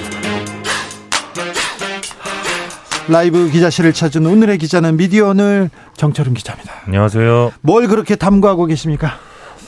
라이브 3.11 3.49
기자실을 3.49 3.91
찾은 3.91 4.25
오늘의 4.25 4.57
기자는 4.57 4.95
미디어 4.95 5.27
오늘 5.27 5.69
정철은 5.97 6.33
기자입니다. 6.33 6.71
안녕하세요. 6.87 7.51
뭘 7.59 7.87
그렇게 7.89 8.15
탐구하고 8.15 8.67
계십니까? 8.67 9.11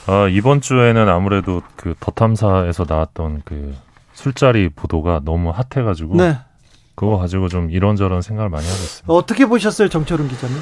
아, 0.06 0.28
이번 0.30 0.62
주에는 0.62 1.10
아무래도 1.10 1.60
그 1.76 1.94
더탐사에서 2.00 2.86
나왔던 2.88 3.42
그 3.44 3.74
술자리 4.14 4.70
보도가 4.70 5.20
너무 5.26 5.50
핫해가지고 5.50 6.16
네. 6.16 6.38
그거 6.94 7.18
가지고 7.18 7.48
좀 7.48 7.70
이런저런 7.70 8.22
생각을 8.22 8.48
많이 8.48 8.64
하고 8.64 8.76
있습니다. 8.76 9.12
어떻게 9.12 9.44
보셨어요, 9.44 9.90
정철은 9.90 10.28
기자님? 10.28 10.56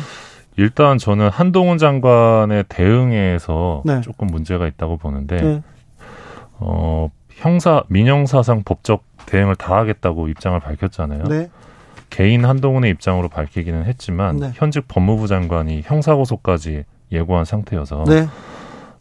일단 0.56 0.98
저는 0.98 1.28
한동훈 1.28 1.78
장관의 1.78 2.64
대응에서 2.68 3.82
네. 3.84 4.00
조금 4.00 4.26
문제가 4.26 4.66
있다고 4.66 4.96
보는데 4.96 5.36
네. 5.40 5.62
어, 6.58 7.10
형사 7.30 7.84
민형사상 7.86 8.64
법적 8.64 9.04
대응을 9.26 9.54
다 9.54 9.76
하겠다고 9.76 10.26
입장을 10.26 10.58
밝혔잖아요. 10.58 11.24
네. 11.28 11.48
개인 12.12 12.44
한동훈의 12.44 12.90
입장으로 12.90 13.30
밝히기는 13.30 13.86
했지만 13.86 14.36
네. 14.36 14.50
현직 14.54 14.86
법무부 14.86 15.28
장관이 15.28 15.80
형사고소까지 15.82 16.84
예고한 17.10 17.46
상태여서 17.46 18.04
네. 18.06 18.28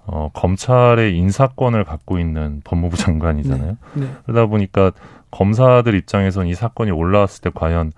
어, 0.06 0.30
검찰의 0.34 1.18
인사권을 1.18 1.84
갖고 1.84 2.20
있는 2.20 2.62
법무부 2.64 2.96
장관이잖아요. 2.96 3.78
네. 3.96 4.06
네. 4.06 4.12
그러다 4.26 4.46
보니까 4.46 4.94
검사들 5.30 5.94
입장에선 5.94 6.48
이 6.48 6.54
사건이 6.54 6.92
올라왔을 6.92 7.42
때 7.42 7.52
과연 7.54 7.92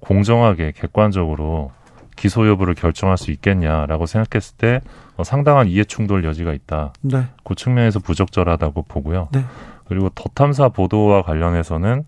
공정하게 0.00 0.72
객관적으로 0.76 1.70
기소 2.14 2.46
여부를 2.46 2.74
결정할 2.74 3.16
수 3.16 3.30
있겠냐라고 3.30 4.04
생각했을 4.04 4.56
때 4.58 4.80
어, 5.16 5.24
상당한 5.24 5.66
이해 5.66 5.82
충돌 5.84 6.26
여지가 6.26 6.52
있다. 6.52 6.92
네. 7.00 7.24
그 7.42 7.54
측면에서 7.54 8.00
부적절하다고 8.00 8.82
보고요. 8.82 9.30
네. 9.32 9.46
그리고 9.86 10.10
더 10.10 10.24
탐사 10.34 10.68
보도와 10.68 11.22
관련해서는 11.22 12.04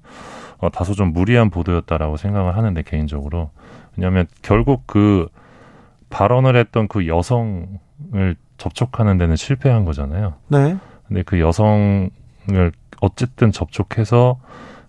어, 0.58 0.70
다소 0.70 0.94
좀 0.94 1.12
무리한 1.12 1.50
보도였다라고 1.50 2.16
생각을 2.16 2.56
하는데 2.56 2.82
개인적으로 2.82 3.50
왜냐하면 3.96 4.26
결국 4.42 4.86
그 4.86 5.28
발언을 6.10 6.56
했던 6.56 6.88
그 6.88 7.06
여성을 7.06 8.36
접촉하는 8.56 9.18
데는 9.18 9.36
실패한 9.36 9.84
거잖아요. 9.84 10.34
네. 10.48 10.76
근데 11.08 11.22
그 11.22 11.40
여성을 11.40 12.10
어쨌든 13.00 13.52
접촉해서 13.52 14.38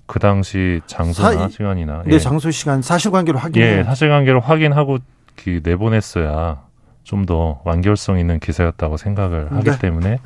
그 0.05 0.19
당시 0.19 0.81
장소나 0.85 1.37
사, 1.37 1.49
시간이나 1.49 2.03
네 2.05 2.15
예. 2.15 2.19
장소 2.19 2.51
시간 2.51 2.81
사실관계로 2.83 3.39
확인 3.39 3.61
예 3.61 3.83
사실관계로 3.83 4.39
확인하고 4.39 4.99
그 5.35 5.61
내보냈어야 5.63 6.63
좀 7.03 7.25
더 7.25 7.61
완결성 7.63 8.19
있는 8.19 8.39
기사였다고 8.39 8.97
생각을 8.97 9.51
하기 9.51 9.69
네. 9.69 9.79
때문에 9.79 10.19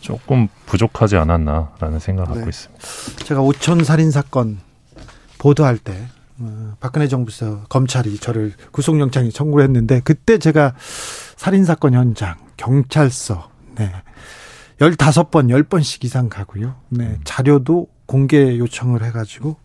조금 0.00 0.48
부족하지 0.66 1.16
않았나라는 1.16 1.98
생각을 1.98 2.28
네. 2.30 2.34
갖고 2.36 2.48
있습니다. 2.48 3.24
제가 3.24 3.40
오천 3.40 3.84
살인 3.84 4.10
사건 4.10 4.58
보도할 5.38 5.78
때 5.78 6.08
어, 6.38 6.74
박근혜 6.80 7.08
정부에서 7.08 7.64
검찰이 7.68 8.18
저를 8.18 8.52
구속영장에 8.72 9.30
청구를 9.30 9.64
했는데 9.64 10.00
그때 10.04 10.38
제가 10.38 10.74
살인 11.36 11.64
사건 11.64 11.94
현장 11.94 12.36
경찰서 12.56 13.50
네. 13.76 13.92
15번, 14.78 15.48
10번씩 15.48 16.04
이상 16.04 16.28
가고요. 16.28 16.76
네. 16.90 17.04
음. 17.04 17.20
자료도 17.24 17.88
공개 18.04 18.58
요청을 18.58 19.02
해가지고 19.04 19.56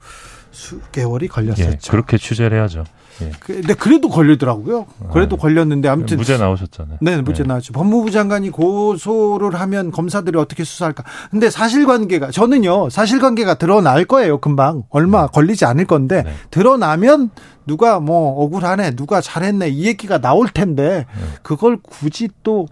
수개월이 0.51 1.27
걸렸었죠. 1.27 1.71
예, 1.71 1.77
그렇게 1.89 2.17
취재를 2.17 2.57
해야죠. 2.57 2.85
예. 3.21 3.31
그, 3.39 3.53
근데 3.53 3.73
그래도 3.73 4.09
걸리더라고요. 4.09 4.85
그래도 5.11 5.35
네. 5.35 5.41
걸렸는데 5.41 5.89
아무튼 5.89 6.17
무죄 6.17 6.37
나오셨잖아요. 6.37 6.97
네, 7.01 7.21
무죄 7.21 7.43
네. 7.43 7.47
나왔죠. 7.47 7.73
법무부 7.73 8.11
장관이 8.11 8.49
고소를 8.49 9.59
하면 9.59 9.91
검사들이 9.91 10.37
어떻게 10.37 10.63
수사할까? 10.63 11.03
근데 11.29 11.49
사실관계가 11.49 12.31
저는요 12.31 12.89
사실관계가 12.89 13.55
드러날 13.55 14.05
거예요. 14.05 14.39
금방 14.39 14.83
얼마 14.89 15.23
네. 15.23 15.27
걸리지 15.33 15.65
않을 15.65 15.85
건데 15.85 16.23
네. 16.23 16.33
드러나면 16.51 17.29
누가 17.65 17.99
뭐 17.99 18.43
억울하네, 18.43 18.95
누가 18.95 19.21
잘했네 19.21 19.69
이 19.69 19.85
얘기가 19.85 20.19
나올 20.19 20.47
텐데 20.47 21.05
네. 21.07 21.23
그걸 21.41 21.77
굳이 21.77 22.29
또 22.43 22.67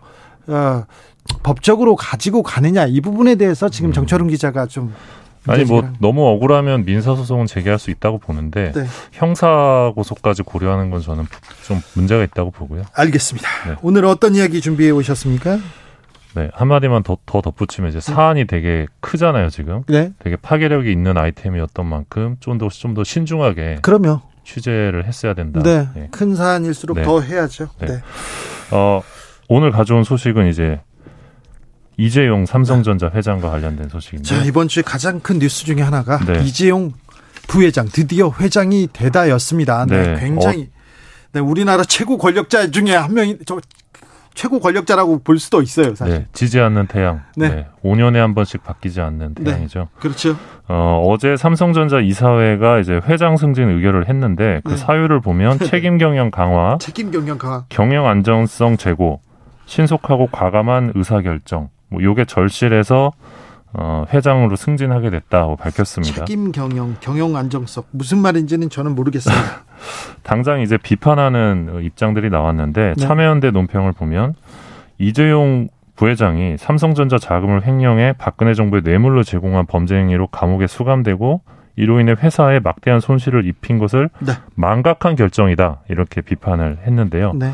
어, 0.47 0.85
법적으로 1.43 1.95
가지고 1.95 2.43
가느냐 2.43 2.85
이 2.87 3.01
부분에 3.01 3.35
대해서 3.35 3.69
지금 3.69 3.89
음. 3.89 3.93
정철웅 3.93 4.27
기자가 4.27 4.65
좀 4.65 4.93
아니 5.47 5.63
뭐 5.63 5.89
너무 5.99 6.27
억울하면 6.27 6.85
민사 6.85 7.15
소송은 7.15 7.45
제기할 7.47 7.79
수 7.79 7.91
있다고 7.91 8.17
보는데 8.19 8.71
네. 8.73 8.85
형사 9.11 9.91
고소까지 9.95 10.43
고려하는 10.43 10.89
건 10.89 11.01
저는 11.01 11.25
좀 11.65 11.81
문제가 11.95 12.23
있다고 12.23 12.51
보고요. 12.51 12.83
알겠습니다. 12.93 13.47
네. 13.67 13.75
오늘 13.81 14.05
어떤 14.05 14.35
이야기 14.35 14.61
준비해 14.61 14.91
오셨습니까? 14.91 15.57
네 16.35 16.49
한마디만 16.53 17.01
더, 17.03 17.17
더 17.25 17.41
덧붙이면 17.41 17.89
이제 17.89 17.99
사안이 17.99 18.45
되게 18.45 18.85
크잖아요 18.99 19.49
지금. 19.49 19.83
네. 19.87 20.11
되게 20.19 20.35
파괴력이 20.35 20.91
있는 20.91 21.17
아이템이었던 21.17 21.85
만큼 21.85 22.35
좀 22.39 22.57
더 22.59 22.67
좀 22.69 22.93
더 22.93 23.03
신중하게. 23.03 23.79
그럼요. 23.81 24.21
취재를 24.43 25.05
했어야 25.05 25.33
된다. 25.33 25.61
네. 25.63 25.87
네. 25.95 26.07
큰 26.11 26.35
사안일수록 26.35 26.97
네. 26.97 27.03
더 27.03 27.21
해야죠. 27.21 27.69
네. 27.79 27.87
네. 27.87 28.01
어 28.71 29.01
오늘 29.47 29.71
가져온 29.71 30.03
소식은 30.03 30.47
이제 30.47 30.79
이재용 31.99 32.45
삼성전자 32.45 33.11
회장과 33.13 33.49
관련된 33.49 33.89
소식인데. 33.89 34.23
자, 34.23 34.41
이번 34.45 34.69
주에 34.69 34.81
가장 34.81 35.19
큰 35.19 35.37
뉴스 35.37 35.65
중에 35.65 35.81
하나가 35.81 36.17
네. 36.19 36.41
이재용 36.43 36.93
부회장 37.49 37.87
드디어 37.91 38.31
회장이 38.39 38.87
되다였습니다. 38.93 39.85
네, 39.85 40.13
네. 40.13 40.19
굉장히 40.21 40.69
어. 40.73 40.79
네, 41.33 41.39
우리나라 41.41 41.83
최고 41.83 42.17
권력자 42.17 42.71
중에 42.71 42.95
한 42.95 43.13
명이 43.13 43.39
저 43.45 43.59
최고 44.33 44.61
권력자라고 44.61 45.23
볼 45.23 45.39
수도 45.39 45.61
있어요, 45.61 45.93
사실. 45.93 46.19
네, 46.19 46.25
지지 46.31 46.61
않는 46.61 46.87
태양. 46.87 47.23
네. 47.35 47.49
네. 47.49 47.67
5년에 47.83 48.15
한 48.15 48.33
번씩 48.33 48.63
바뀌지 48.63 49.01
않는 49.01 49.35
네, 49.35 49.43
태양이죠. 49.43 49.89
그렇죠. 49.99 50.37
어, 50.69 51.03
어제 51.05 51.35
삼성전자 51.35 51.99
이사회가 51.99 52.79
이제 52.79 53.01
회장 53.07 53.35
승진 53.35 53.67
의결을 53.67 54.07
했는데 54.07 54.61
그 54.63 54.71
네. 54.71 54.77
사유를 54.77 55.19
보면 55.19 55.59
책임 55.67 55.97
경영 55.97 56.31
강화, 56.31 56.77
책임 56.79 57.11
경영 57.11 57.37
강화, 57.37 57.65
경영 57.67 58.07
안정성 58.07 58.77
제고, 58.77 59.19
신속하고 59.65 60.29
과감한 60.31 60.93
의사 60.95 61.21
결정, 61.21 61.69
뭐 61.89 62.01
요게 62.01 62.25
절실해서 62.25 63.11
어, 63.73 64.05
회장으로 64.11 64.55
승진하게 64.55 65.11
됐다고 65.11 65.55
밝혔습니다. 65.55 66.25
책임 66.25 66.51
경영, 66.51 66.95
경영 66.99 67.35
안정성 67.35 67.83
무슨 67.91 68.19
말인지는 68.19 68.69
저는 68.69 68.95
모르겠습니다. 68.95 69.41
당장 70.23 70.61
이제 70.61 70.77
비판하는 70.77 71.81
입장들이 71.83 72.29
나왔는데 72.29 72.93
네. 72.97 73.05
참여연대 73.05 73.51
논평을 73.51 73.93
보면 73.93 74.35
이재용 74.97 75.69
부회장이 75.95 76.57
삼성전자 76.57 77.17
자금을 77.17 77.65
횡령해 77.65 78.13
박근혜 78.17 78.53
정부의 78.53 78.83
뇌물로 78.83 79.23
제공한 79.23 79.65
범죄 79.65 79.95
행위로 79.95 80.27
감옥에 80.27 80.65
수감되고 80.65 81.41
이로 81.75 81.99
인해 81.99 82.13
회사에 82.17 82.59
막대한 82.59 82.99
손실을 82.99 83.45
입힌 83.45 83.79
것을 83.79 84.09
네. 84.19 84.33
망각한 84.55 85.15
결정이다 85.15 85.81
이렇게 85.89 86.21
비판을 86.21 86.79
했는데요. 86.85 87.33
네. 87.35 87.51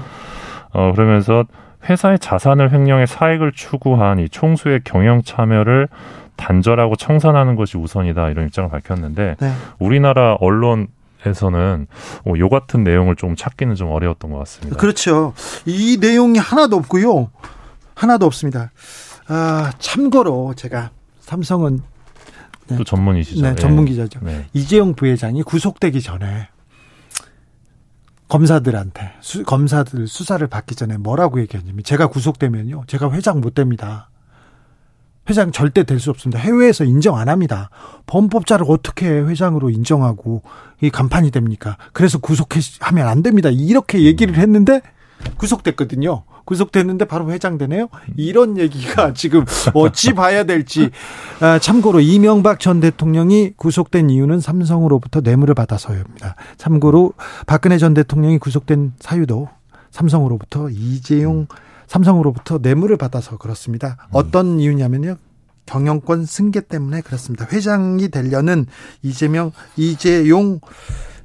어, 0.74 0.92
그러면서 0.94 1.46
회사의 1.88 2.20
자산을 2.20 2.72
횡령해 2.72 3.06
사익을 3.06 3.52
추구한 3.52 4.20
이 4.20 4.30
총수의 4.30 4.82
경영 4.84 5.22
참여를 5.22 5.88
단절하고 6.36 6.96
청산하는 6.96 7.56
것이 7.56 7.78
우선이다 7.78 8.30
이런 8.30 8.48
입장을 8.48 8.70
밝혔는데 8.70 9.36
네. 9.40 9.52
우리나라 9.80 10.36
언론 10.40 10.88
에서는 11.28 11.88
어, 12.28 12.34
요 12.38 12.50
같은 12.50 12.84
내용을 12.84 13.16
좀 13.16 13.36
찾기는 13.36 13.74
좀 13.74 13.90
어려웠던 13.90 14.32
것 14.32 14.38
같습니다. 14.40 14.78
그렇죠. 14.78 15.34
이 15.66 15.98
내용이 16.00 16.38
하나도 16.38 16.76
없고요. 16.76 17.32
하나도 17.96 18.28
없습니다. 18.28 18.70
아, 19.28 19.72
참고로 19.80 20.54
제가 20.56 20.92
삼성은 21.22 21.82
네. 22.68 22.78
또 22.78 22.84
전문이시죠. 22.84 23.42
네, 23.42 23.56
전문 23.56 23.86
기자죠. 23.86 24.20
네. 24.22 24.46
이재용 24.54 24.94
부회장이 24.94 25.42
구속되기 25.44 26.02
전에 26.02 26.48
검사들한테 28.28 29.14
수, 29.22 29.44
검사들 29.44 30.08
수사를 30.08 30.46
받기 30.48 30.76
전에 30.76 30.98
뭐라고 30.98 31.40
얘기했냐면 31.42 31.84
제가 31.84 32.08
구속되면요 32.08 32.86
제가 32.88 33.12
회장 33.12 33.42
못 33.42 33.54
됩니다. 33.54 34.10
회장 35.28 35.52
절대 35.52 35.84
될 35.84 36.00
수 36.00 36.12
없습니다. 36.12 36.40
해외에서 36.40 36.84
인정 36.84 37.18
안 37.18 37.30
합니다. 37.30 37.70
범법자를 38.06 38.66
어떻게 38.70 39.08
회장으로 39.08 39.72
인정하고 39.72 40.44
이 40.82 40.90
간판이 40.92 41.32
됩니까? 41.32 41.78
그래서 41.94 42.20
구속하면 42.20 43.08
안 43.08 43.24
됩니다. 43.24 43.50
이렇게 43.50 44.04
얘기를 44.04 44.36
했는데 44.36 44.82
구속됐거든요. 45.38 46.24
구속됐는데 46.46 47.06
바로 47.06 47.32
회장되네요. 47.32 47.90
이런 48.16 48.58
얘기가 48.58 49.14
지금 49.16 49.46
어찌 49.74 50.14
봐야 50.14 50.44
될지. 50.44 50.92
아, 51.40 51.60
참고로 51.60 52.00
이명박 52.00 52.60
전 52.60 52.80
대통령이 52.80 53.54
구속된 53.58 54.10
이유는 54.10 54.40
삼성으로부터 54.40 55.22
뇌물을 55.22 55.54
받아서입니다. 55.56 56.36
참고로 56.58 57.14
박근혜 57.48 57.78
전 57.78 57.94
대통령이 57.94 58.38
구속된 58.38 58.94
사유도 59.00 59.50
삼성으로부터 59.92 60.70
이재용 60.70 61.48
삼성으로부터 61.88 62.60
뇌물을 62.62 62.98
받아서 62.98 63.38
그렇습니다. 63.38 63.98
어떤 64.12 64.60
이유냐면요. 64.60 65.18
경영권 65.66 66.26
승계 66.26 66.62
때문에 66.62 67.02
그렇습니다. 67.02 67.48
회장이 67.52 68.10
되려는 68.10 68.68
이재명 69.02 69.52
이재용 69.78 70.60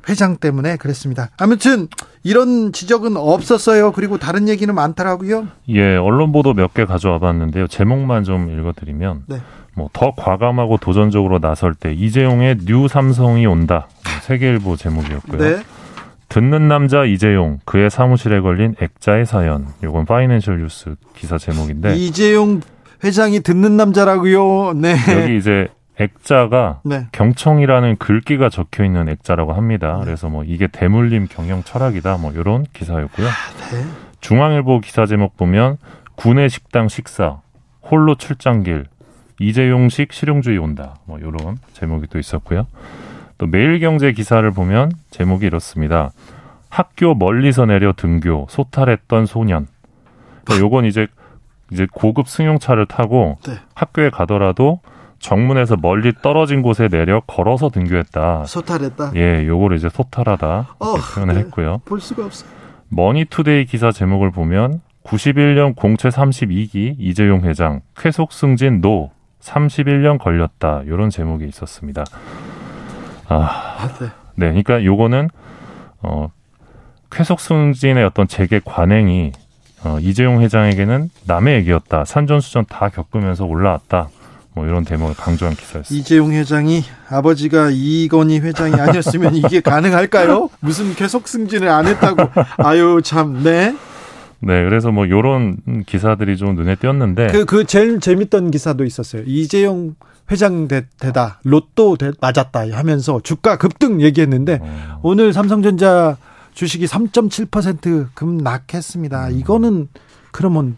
회장 0.09 0.37
때문에 0.37 0.77
그랬습니다. 0.77 1.31
아무튼 1.39 1.89
이런 2.23 2.73
지적은 2.73 3.17
없었어요. 3.17 3.93
그리고 3.93 4.19
다른 4.19 4.49
얘기는 4.49 4.73
많더라고요. 4.75 5.49
예, 5.69 5.97
언론 5.97 6.33
보도 6.33 6.55
몇 6.55 6.73
개 6.73 6.85
가져와 6.85 7.19
봤는데요. 7.19 7.67
제목만 7.67 8.25
좀 8.25 8.51
읽어드리면 8.59 9.25
네. 9.27 9.41
뭐 9.75 9.98
더 9.98 10.15
과감하고 10.17 10.79
도전적으로 10.79 11.39
나설 11.39 11.75
때 11.75 11.93
이재용의 11.93 12.59
뉴 12.65 12.89
삼성이 12.89 13.47
온다. 13.47 13.89
세계일보 14.23 14.77
제목이었고요. 14.77 15.39
네. 15.39 15.63
듣는 16.29 16.69
남자 16.69 17.05
이재용 17.05 17.59
그의 17.65 17.91
사무실에 17.91 18.41
걸린 18.41 18.77
액자의 18.81 19.27
사연. 19.27 19.67
이건 19.83 20.07
파이낸셜 20.07 20.61
뉴스 20.61 20.95
기사 21.17 21.39
제목인데 21.39 21.97
이재용 21.97 22.61
회장이 23.03 23.41
듣는 23.41 23.77
남자라고요. 23.77 24.75
네. 24.75 24.95
여기 25.21 25.37
이제 25.37 25.69
액자가 26.01 26.81
네. 26.85 27.07
경청이라는 27.13 27.97
글귀가 27.97 28.49
적혀 28.49 28.85
있는 28.85 29.09
액자라고 29.09 29.53
합니다. 29.53 29.99
네. 29.99 30.05
그래서 30.07 30.29
뭐 30.29 30.45
이게 30.45 30.67
대물림 30.67 31.29
경영 31.29 31.63
철학이다 31.63 32.17
뭐 32.17 32.33
이런 32.33 32.65
기사였고요. 32.73 33.27
아, 33.27 33.71
네. 33.73 33.85
중앙일보 34.21 34.81
기사 34.81 35.07
제목 35.07 35.37
보면 35.37 35.77
군의 36.17 36.49
식당 36.49 36.89
식사 36.89 37.41
홀로 37.83 38.15
출장길 38.15 38.87
이재용식 39.39 40.13
실용주의 40.13 40.59
온다 40.59 40.97
뭐 41.05 41.19
이런 41.19 41.59
제목이 41.75 42.07
또 42.09 42.19
있었고요. 42.19 42.67
또 43.39 43.47
매일경제 43.47 44.13
기사를 44.13 44.49
보면 44.51 44.93
제목이 45.11 45.47
이렇습니다. 45.47 46.11
학교 46.69 47.15
멀리서 47.15 47.67
내려 47.67 47.93
등교 47.93 48.47
소탈했던 48.49 49.27
소년. 49.27 49.67
그러니까 50.45 50.65
요건 50.65 50.85
이제 50.85 51.07
이제 51.73 51.87
고급 51.93 52.29
승용차를 52.29 52.87
타고 52.87 53.39
네. 53.47 53.55
학교에 53.75 54.11
가더라도 54.11 54.81
정문에서 55.21 55.77
멀리 55.77 56.13
떨어진 56.23 56.63
곳에 56.63 56.89
내려 56.89 57.21
걸어서 57.21 57.69
등교했다. 57.69 58.45
소탈했다. 58.47 59.13
예, 59.17 59.47
요거를 59.47 59.77
이제 59.77 59.89
소탈하다 59.89 60.77
어, 60.79 60.95
표현을 60.95 61.35
네. 61.35 61.41
했고요. 61.41 61.83
볼 61.85 62.01
수가 62.01 62.25
없어요. 62.25 62.51
머니투데이 62.89 63.67
기사 63.67 63.93
제목을 63.93 64.31
보면 64.33 64.81
91년 65.05 65.77
공채 65.77 66.09
32기 66.09 66.97
이재용 66.99 67.43
회장 67.45 67.81
쾌속 67.97 68.33
승진 68.33 68.81
노 68.81 69.11
31년 69.41 70.19
걸렸다. 70.19 70.83
요런 70.87 71.11
제목이 71.11 71.47
있었습니다. 71.47 72.05
아, 73.29 73.37
아 73.37 73.89
네. 73.99 74.07
네, 74.35 74.47
그러니까 74.49 74.85
요거는 74.85 75.29
어 76.03 76.31
쾌속 77.11 77.41
승진의 77.41 78.05
어떤 78.05 78.27
재계 78.27 78.61
관행이 78.65 79.33
어, 79.85 79.99
이재용 80.01 80.41
회장에게는 80.43 81.11
남의 81.27 81.57
얘기였다. 81.57 82.05
산전수전 82.05 82.67
다 82.69 82.89
겪으면서 82.89 83.45
올라왔다. 83.45 84.09
뭐 84.55 84.67
이런 84.67 84.85
대목을 84.85 85.15
강조한 85.15 85.55
기사였습니다. 85.55 85.89
이재용 85.91 86.33
회장이 86.33 86.83
아버지가 87.09 87.71
이건희 87.73 88.41
회장이 88.41 88.75
아니었으면 88.75 89.37
이게 89.37 89.61
가능할까요? 89.63 90.51
무슨 90.61 90.95
계속 90.95 91.29
승진을 91.29 91.69
안 91.69 91.87
했다고. 91.87 92.31
아유 92.59 93.01
참 93.05 93.43
네. 93.43 93.77
네, 94.43 94.65
그래서 94.65 94.91
뭐 94.91 95.09
요런 95.09 95.85
기사들이 95.87 96.37
좀 96.37 96.55
눈에 96.55 96.75
띄었는데 96.75 97.29
그, 97.29 97.45
그 97.45 97.65
제일 97.65 98.01
재밌던 98.01 98.51
기사도 98.51 98.85
있었어요. 98.85 99.23
이재용 99.27 99.95
회장 100.31 100.69
되, 100.69 100.87
다 101.13 101.41
로또 101.45 101.97
되, 101.97 102.13
맞았다 102.21 102.71
하면서 102.73 103.21
주가 103.23 103.57
급등 103.59 104.01
얘기했는데 104.01 104.59
어. 104.63 105.01
오늘 105.03 105.33
삼성전자 105.33 106.17
주식이 106.55 106.87
3.7% 106.87 108.09
급락했습니다. 108.15 109.29
음. 109.29 109.39
이거는 109.39 109.89
그러면 110.31 110.77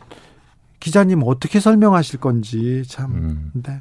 기자님 0.82 1.22
어떻게 1.24 1.60
설명하실 1.60 2.18
건지 2.18 2.82
참. 2.88 3.12
음. 3.12 3.50
네. 3.54 3.80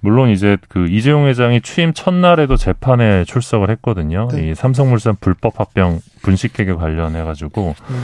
물론 0.00 0.30
이제 0.30 0.56
그 0.70 0.88
이재용 0.88 1.26
회장이 1.26 1.60
취임 1.60 1.92
첫날에도 1.92 2.56
재판에 2.56 3.24
출석을 3.24 3.68
했거든요. 3.72 4.28
네. 4.32 4.48
이 4.48 4.54
삼성물산 4.54 5.16
불법 5.20 5.60
합병 5.60 6.00
분식회계 6.22 6.72
관련해 6.72 7.24
가지고 7.24 7.74
네. 7.90 7.96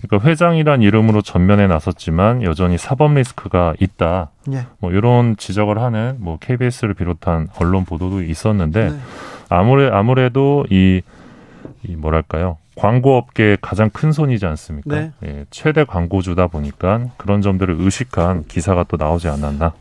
그러니까 0.00 0.26
회장이란 0.26 0.80
이름으로 0.80 1.20
전면에 1.20 1.66
나섰지만 1.66 2.42
여전히 2.42 2.78
사법 2.78 3.12
리스크가 3.12 3.74
있다. 3.78 4.30
네. 4.46 4.64
뭐 4.78 4.90
이런 4.90 5.36
지적을 5.36 5.78
하는 5.78 6.16
뭐 6.20 6.38
KBS를 6.38 6.94
비롯한 6.94 7.48
언론 7.60 7.84
보도도 7.84 8.22
있었는데 8.22 8.92
네. 8.92 8.98
아무래 9.50 9.90
아무래도 9.90 10.64
이, 10.70 11.02
이 11.82 11.96
뭐랄까요 11.96 12.56
광고업계의 12.76 13.58
가장 13.60 13.90
큰 13.90 14.12
손이지 14.12 14.44
않습니까? 14.46 14.96
네. 14.96 15.12
예, 15.24 15.44
최대 15.50 15.84
광고주다 15.84 16.48
보니까 16.48 17.06
그런 17.16 17.40
점들을 17.42 17.76
의식한 17.78 18.44
기사가 18.48 18.84
또 18.88 18.96
나오지 18.96 19.28
않았나. 19.28 19.72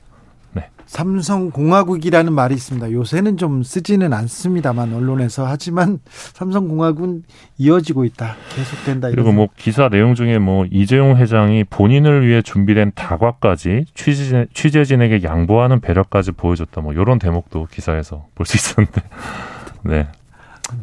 네. 0.54 0.70
삼성공화국이라는 0.86 2.32
말이 2.34 2.54
있습니다. 2.54 2.92
요새는 2.92 3.38
좀 3.38 3.64
쓰지는 3.64 4.14
않습니다만 4.14 4.94
언론에서 4.94 5.46
하지만 5.48 6.00
삼성공화국은 6.34 7.24
이어지고 7.58 8.06
있다. 8.06 8.36
계속된다. 8.56 9.10
그리고 9.10 9.32
뭐 9.32 9.48
기사 9.58 9.90
내용 9.90 10.14
중에 10.14 10.38
뭐 10.38 10.66
이재용 10.70 11.18
회장이 11.18 11.64
본인을 11.64 12.28
위해 12.28 12.42
준비된 12.44 12.92
다과까지 12.94 13.86
취재, 13.96 14.46
취재진에게 14.54 15.24
양보하는 15.24 15.80
배려까지 15.80 16.32
보여줬다. 16.34 16.82
뭐 16.82 16.94
이런 16.94 17.18
대목도 17.18 17.68
기사에서 17.72 18.28
볼 18.36 18.46
수 18.46 18.58
있었는데. 18.58 19.02
네. 19.84 20.08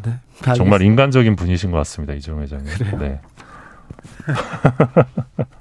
네. 0.05 0.12
정말 0.57 0.83
인간적인 0.83 1.37
분이신 1.37 1.71
것 1.71 1.77
같습니다. 1.79 2.15
이재용 2.15 2.41
회장님. 2.43 2.73
그래요? 2.75 2.99
네. 2.99 3.21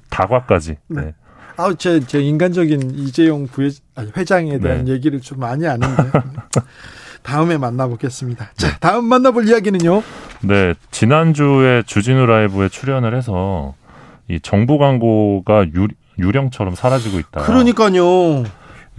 다과까지. 0.10 0.78
네. 0.88 1.02
네. 1.02 1.14
아우 1.58 1.76
제, 1.76 2.00
제 2.00 2.22
인간적인 2.22 2.92
이재용 2.96 3.48
부회 3.48 3.70
회장에 4.16 4.60
대한 4.60 4.86
네. 4.86 4.94
얘기를 4.94 5.20
좀 5.20 5.40
많이 5.42 5.68
아는데 5.68 6.04
다음에 7.22 7.58
만나보겠습니다. 7.58 8.52
자, 8.56 8.68
네. 8.70 8.74
다음 8.80 9.06
만나볼 9.06 9.48
이야기는요. 9.48 10.02
네, 10.44 10.74
지난주에 10.92 11.84
주진우 11.86 12.26
라이브에 12.26 12.70
출연을 12.70 13.14
해서 13.14 13.76
이 14.30 14.40
정부 14.40 14.78
광고가 14.78 15.66
유, 15.76 15.88
유령처럼 16.18 16.76
사라지고 16.76 17.20
있다. 17.20 17.42
그러니까요. 17.42 18.46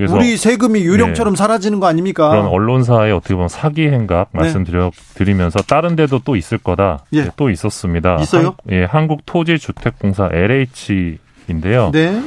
그래서 0.00 0.16
우리 0.16 0.36
세금이 0.36 0.80
유령처럼 0.80 1.34
네. 1.34 1.38
사라지는 1.38 1.78
거 1.80 1.86
아닙니까? 1.86 2.30
그런 2.30 2.46
언론사의 2.46 3.12
어떻게 3.12 3.34
보면 3.34 3.48
사기 3.48 3.88
행각 3.88 4.28
네. 4.32 4.40
말씀드려 4.40 4.90
드리면서 5.14 5.60
다른 5.60 5.94
데도 5.96 6.20
또 6.24 6.36
있을 6.36 6.58
거다. 6.58 7.04
예. 7.12 7.24
네, 7.24 7.30
또 7.36 7.50
있었습니다. 7.50 8.16
있어요? 8.20 8.46
한, 8.46 8.52
예, 8.70 8.84
한국토지주택공사 8.84 10.30
LH인데요. 10.32 11.90
네. 11.92 12.20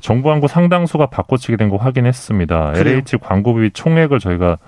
정부 0.00 0.28
광고 0.28 0.46
상당수가 0.46 1.06
바꿔치기 1.06 1.56
된 1.56 1.70
거 1.70 1.76
확인했습니다. 1.76 2.72
그래요? 2.74 2.94
LH 2.96 3.16
광고비 3.18 3.70
총액을 3.72 4.20
저희가 4.20 4.58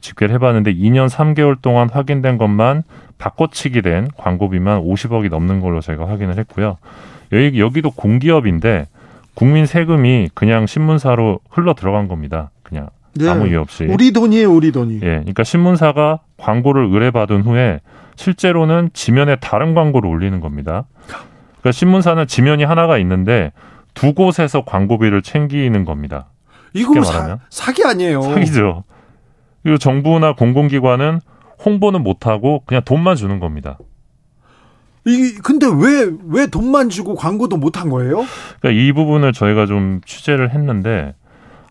집계를 0.00 0.34
해봤는데 0.34 0.74
2년 0.74 1.08
3개월 1.08 1.56
동안 1.62 1.88
확인된 1.90 2.38
것만 2.38 2.82
바꿔치기 3.18 3.82
된 3.82 4.08
광고비만 4.16 4.80
50억이 4.82 5.30
넘는 5.30 5.60
걸로 5.60 5.80
저희가 5.80 6.08
확인을 6.08 6.38
했고요. 6.38 6.76
여기, 7.32 7.60
여기도 7.60 7.90
공기업인데 7.90 8.86
국민 9.34 9.66
세금이 9.66 10.30
그냥 10.34 10.66
신문사로 10.66 11.40
흘러 11.50 11.74
들어간 11.74 12.08
겁니다. 12.08 12.50
그냥 12.62 12.88
네. 13.14 13.28
아무 13.28 13.46
이유 13.46 13.60
없이. 13.60 13.84
우리 13.84 14.12
돈이에요, 14.12 14.52
우리 14.52 14.72
돈이. 14.72 14.96
예. 14.96 14.98
그러니까 15.00 15.44
신문사가 15.44 16.20
광고를 16.36 16.86
의뢰받은 16.92 17.42
후에 17.42 17.80
실제로는 18.16 18.90
지면에 18.92 19.36
다른 19.36 19.74
광고를 19.74 20.08
올리는 20.08 20.38
겁니다. 20.40 20.84
그러니까 21.06 21.72
신문사는 21.72 22.26
지면이 22.26 22.64
하나가 22.64 22.98
있는데 22.98 23.52
두 23.94 24.12
곳에서 24.14 24.64
광고비를 24.64 25.22
챙기는 25.22 25.84
겁니다. 25.84 26.26
이거 26.72 27.02
사, 27.02 27.38
사기 27.50 27.84
아니에요. 27.84 28.22
사기죠. 28.22 28.84
그리고 29.62 29.78
정부나 29.78 30.34
공공기관은 30.34 31.20
홍보는 31.64 32.02
못하고 32.02 32.62
그냥 32.66 32.82
돈만 32.84 33.16
주는 33.16 33.38
겁니다. 33.38 33.78
이 35.06 35.34
근데 35.42 35.66
왜 35.66 36.10
왜 36.28 36.46
돈만 36.46 36.88
주고 36.88 37.14
광고도 37.14 37.56
못 37.58 37.76
한 37.76 37.90
거예요? 37.90 38.24
그러니까 38.60 38.82
이 38.82 38.92
부분을 38.92 39.32
저희가 39.32 39.66
좀 39.66 40.00
취재를 40.06 40.54
했는데 40.54 41.14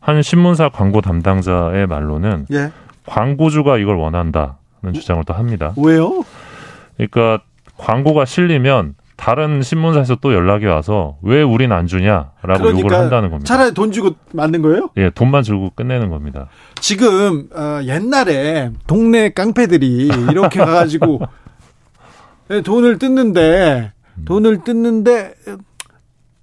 한 0.02 0.22
신문사 0.22 0.70
광고 0.70 1.02
담당자의 1.02 1.88
말로는 1.88 2.46
예. 2.52 2.72
광고주가 3.06 3.78
이걸 3.78 3.96
원한다는 3.96 4.94
주장을 4.94 5.24
또 5.26 5.34
합니다. 5.34 5.74
왜요? 5.78 6.24
그러니까 6.98 7.42
광고가 7.78 8.26
실리면 8.26 8.96
다른 9.16 9.62
신문사에서 9.62 10.16
또 10.16 10.34
연락이 10.34 10.66
와서 10.66 11.18
왜 11.22 11.42
우린 11.42 11.72
안 11.72 11.88
주냐라고 11.88 12.32
그러니까 12.42 12.70
요구를 12.72 12.98
한다는 12.98 13.30
겁니다. 13.30 13.48
차라리 13.48 13.74
돈 13.74 13.92
주고 13.92 14.16
만든 14.34 14.62
거예요? 14.62 14.90
예, 14.98 15.10
돈만 15.10 15.44
주고 15.44 15.72
끝내는 15.74 16.10
겁니다. 16.10 16.48
지금 16.82 17.48
어, 17.56 17.80
옛날에 17.86 18.72
동네 18.88 19.30
깡패들이 19.30 20.08
이렇게 20.32 20.60
가가지고 20.66 21.20
네, 21.22 21.26
돈을 22.64 23.00
뜯는데 23.00 23.94
돈을 24.26 24.64
뜯는데 24.64 25.34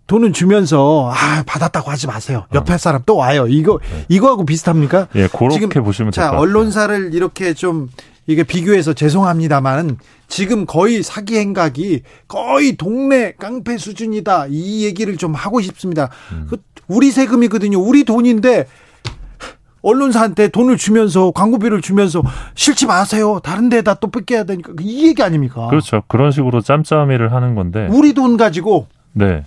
돈을 0.07 0.33
주면서 0.33 1.13
아 1.15 1.45
받았다고 1.47 1.89
하지 1.89 2.09
마세요. 2.09 2.47
옆에 2.53 2.75
어. 2.75 2.79
사람 2.79 3.03
또 3.07 3.17
와요. 3.17 3.47
이거 3.49 3.79
네. 3.93 4.07
이거하고 4.09 4.45
비슷합니까? 4.45 5.07
예, 5.15 5.29
그렇게 5.29 5.61
지금, 5.61 5.85
보시면 5.85 6.11
자 6.11 6.31
언론사를 6.33 7.15
이렇게 7.15 7.55
좀 7.55 7.89
이게 8.27 8.43
비교해서 8.43 8.93
죄송합니다만 8.93 9.99
지금 10.27 10.67
거의 10.67 11.05
사기 11.05 11.39
행각이 11.39 12.03
거의 12.27 12.77
동네 12.77 13.35
깡패 13.39 13.79
수준이다 13.79 14.47
이 14.51 14.85
얘기를 14.85 15.17
좀 15.17 15.35
하고 15.35 15.61
싶습니다. 15.61 16.11
음. 16.33 16.47
그 16.51 16.57
우리 16.89 17.13
세금이거든요. 17.13 17.79
우리 17.79 18.03
돈인데 18.03 18.67
언론사한테 19.83 20.49
돈을 20.49 20.77
주면서 20.77 21.31
광고비를 21.31 21.81
주면서 21.81 22.23
싫지 22.55 22.87
마세요. 22.87 23.41
다른 23.43 23.69
데다 23.69 23.95
또 23.95 24.11
뺏겨야 24.11 24.45
되니까 24.45 24.73
이 24.81 25.09
얘기 25.09 25.23
아닙니까? 25.23 25.69
그렇죠. 25.69 26.03
그런 26.07 26.31
식으로 26.31 26.61
짬짬이를 26.61 27.33
하는 27.33 27.55
건데. 27.55 27.89
우리 27.91 28.13
돈 28.13 28.37
가지고. 28.37 28.87
네. 29.13 29.45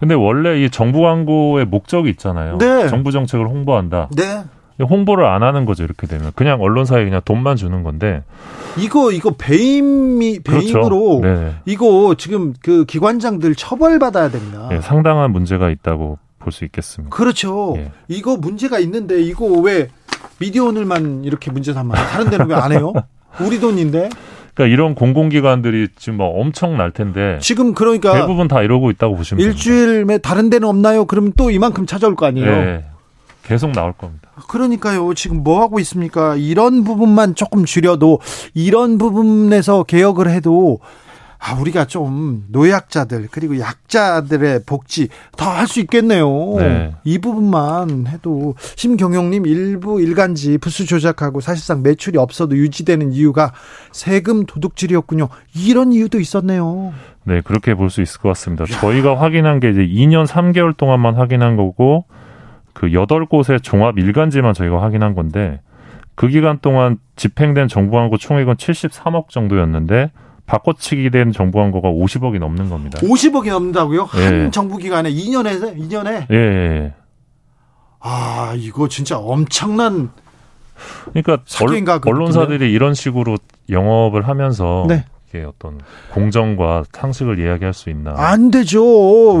근데 0.00 0.14
원래 0.14 0.62
이 0.62 0.70
정부 0.70 1.02
광고의 1.02 1.66
목적이 1.66 2.10
있잖아요. 2.10 2.58
네. 2.58 2.88
정부 2.88 3.12
정책을 3.12 3.46
홍보한다. 3.46 4.08
네. 4.16 4.44
홍보를 4.80 5.26
안 5.26 5.42
하는 5.42 5.64
거죠 5.64 5.84
이렇게 5.84 6.06
되면 6.06 6.32
그냥 6.34 6.60
언론사에 6.60 7.04
그냥 7.04 7.20
돈만 7.24 7.56
주는 7.56 7.82
건데 7.82 8.22
이거 8.76 9.12
이거 9.12 9.34
배임이 9.36 10.40
배임으로 10.40 11.20
그렇죠. 11.20 11.40
네. 11.40 11.54
이거 11.66 12.14
지금 12.16 12.54
그 12.62 12.84
기관장들 12.84 13.54
처벌 13.54 13.98
받아야 13.98 14.30
됩니다. 14.30 14.68
네, 14.70 14.80
상당한 14.80 15.30
문제가 15.30 15.70
있다고 15.70 16.18
볼 16.42 16.52
수 16.52 16.64
있겠습니다. 16.64 17.14
그렇죠. 17.14 17.74
예. 17.78 17.92
이거 18.08 18.36
문제가 18.36 18.78
있는데 18.80 19.20
이거 19.22 19.46
왜 19.46 19.88
미디어 20.38 20.64
오늘만 20.64 21.24
이렇게 21.24 21.50
문제 21.50 21.72
삼아요? 21.72 22.04
다른 22.08 22.30
데는 22.30 22.48
왜 22.48 22.54
안 22.54 22.72
해요? 22.72 22.92
우리 23.40 23.58
돈인데. 23.60 24.08
그러니까 24.54 24.72
이런 24.74 24.94
공공기관들이 24.94 25.88
지금 25.96 26.18
뭐 26.18 26.38
엄청 26.40 26.76
날 26.76 26.90
텐데 26.90 27.38
지금 27.40 27.72
그러니까 27.72 28.12
대부분 28.12 28.48
다 28.48 28.60
이러고 28.62 28.90
있다고 28.90 29.16
보시면 29.16 29.42
일주일에 29.42 30.18
다른 30.18 30.50
데는 30.50 30.68
없나요? 30.68 31.06
그러면 31.06 31.32
또 31.36 31.50
이만큼 31.50 31.86
찾아올 31.86 32.14
거 32.16 32.26
아니에요. 32.26 32.46
네. 32.46 32.84
계속 33.44 33.72
나올 33.72 33.92
겁니다. 33.92 34.30
그러니까요. 34.48 35.14
지금 35.14 35.42
뭐 35.42 35.62
하고 35.62 35.80
있습니까? 35.80 36.36
이런 36.36 36.84
부분만 36.84 37.34
조금 37.34 37.64
줄여도 37.64 38.20
이런 38.54 38.98
부분에서 38.98 39.84
개혁을 39.84 40.28
해도 40.30 40.80
아, 41.44 41.54
우리가 41.60 41.86
좀 41.86 42.44
노약자들 42.50 43.26
그리고 43.32 43.58
약자들의 43.58 44.60
복지 44.64 45.08
더할수 45.36 45.80
있겠네요. 45.80 46.28
네. 46.58 46.94
이 47.02 47.18
부분만 47.18 48.06
해도 48.06 48.54
심경영님 48.76 49.46
일부 49.46 50.00
일간지 50.00 50.56
부수 50.58 50.86
조작하고 50.86 51.40
사실상 51.40 51.82
매출이 51.82 52.16
없어도 52.16 52.56
유지되는 52.56 53.12
이유가 53.12 53.52
세금 53.90 54.46
도둑질이었군요. 54.46 55.28
이런 55.56 55.92
이유도 55.92 56.20
있었네요. 56.20 56.92
네, 57.24 57.40
그렇게 57.40 57.74
볼 57.74 57.90
수 57.90 58.02
있을 58.02 58.20
것 58.20 58.28
같습니다. 58.30 58.62
야. 58.62 58.66
저희가 58.80 59.20
확인한 59.20 59.58
게 59.58 59.70
이제 59.70 59.84
2년 59.84 60.26
3개월 60.26 60.76
동안만 60.76 61.16
확인한 61.16 61.56
거고 61.56 62.04
그 62.72 62.86
8곳의 62.86 63.64
종합 63.64 63.98
일간지만 63.98 64.54
저희가 64.54 64.80
확인한 64.80 65.14
건데 65.16 65.60
그 66.14 66.28
기간 66.28 66.58
동안 66.62 66.98
집행된 67.16 67.66
정부 67.66 67.96
광고 67.96 68.16
총액은 68.16 68.54
73억 68.54 69.28
정도였는데 69.28 70.12
바꿔치기 70.52 71.08
된 71.08 71.32
정부 71.32 71.58
광고가 71.58 71.88
50억이 71.88 72.38
넘는 72.38 72.68
겁니다. 72.68 72.98
50억이 73.00 73.48
넘는다고요? 73.48 74.08
예. 74.16 74.24
한 74.24 74.52
정부 74.52 74.76
기간에 74.76 75.10
2년에 75.10 75.78
2년에? 75.78 76.26
예, 76.30 76.36
예. 76.36 76.94
아, 78.00 78.52
이거 78.54 78.86
진짜 78.86 79.16
엄청난 79.16 80.10
그러니까 81.06 81.38
사기인가, 81.46 82.00
언론사들이 82.04 82.70
이런 82.70 82.92
식으로 82.92 83.38
영업을 83.70 84.28
하면서 84.28 84.84
네. 84.88 85.06
이게 85.28 85.42
어떤 85.44 85.80
공정과 86.10 86.84
상식을 86.92 87.38
이야기할 87.38 87.72
수 87.72 87.88
있나? 87.88 88.12
안 88.16 88.50
되죠. 88.50 88.82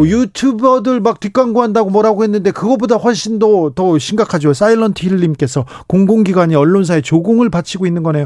네. 0.02 0.08
유튜버들 0.08 1.00
막 1.00 1.20
뒷광고 1.20 1.60
한다고 1.60 1.90
뭐라고 1.90 2.22
했는데 2.22 2.52
그거보다 2.52 2.96
훨씬 2.96 3.38
더, 3.38 3.70
더 3.74 3.98
심각하죠. 3.98 4.54
사일런트 4.54 5.04
힐님께서 5.04 5.66
공공기관이 5.88 6.54
언론사에 6.54 7.02
조공을 7.02 7.50
바치고 7.50 7.84
있는 7.84 8.02
거네요. 8.02 8.24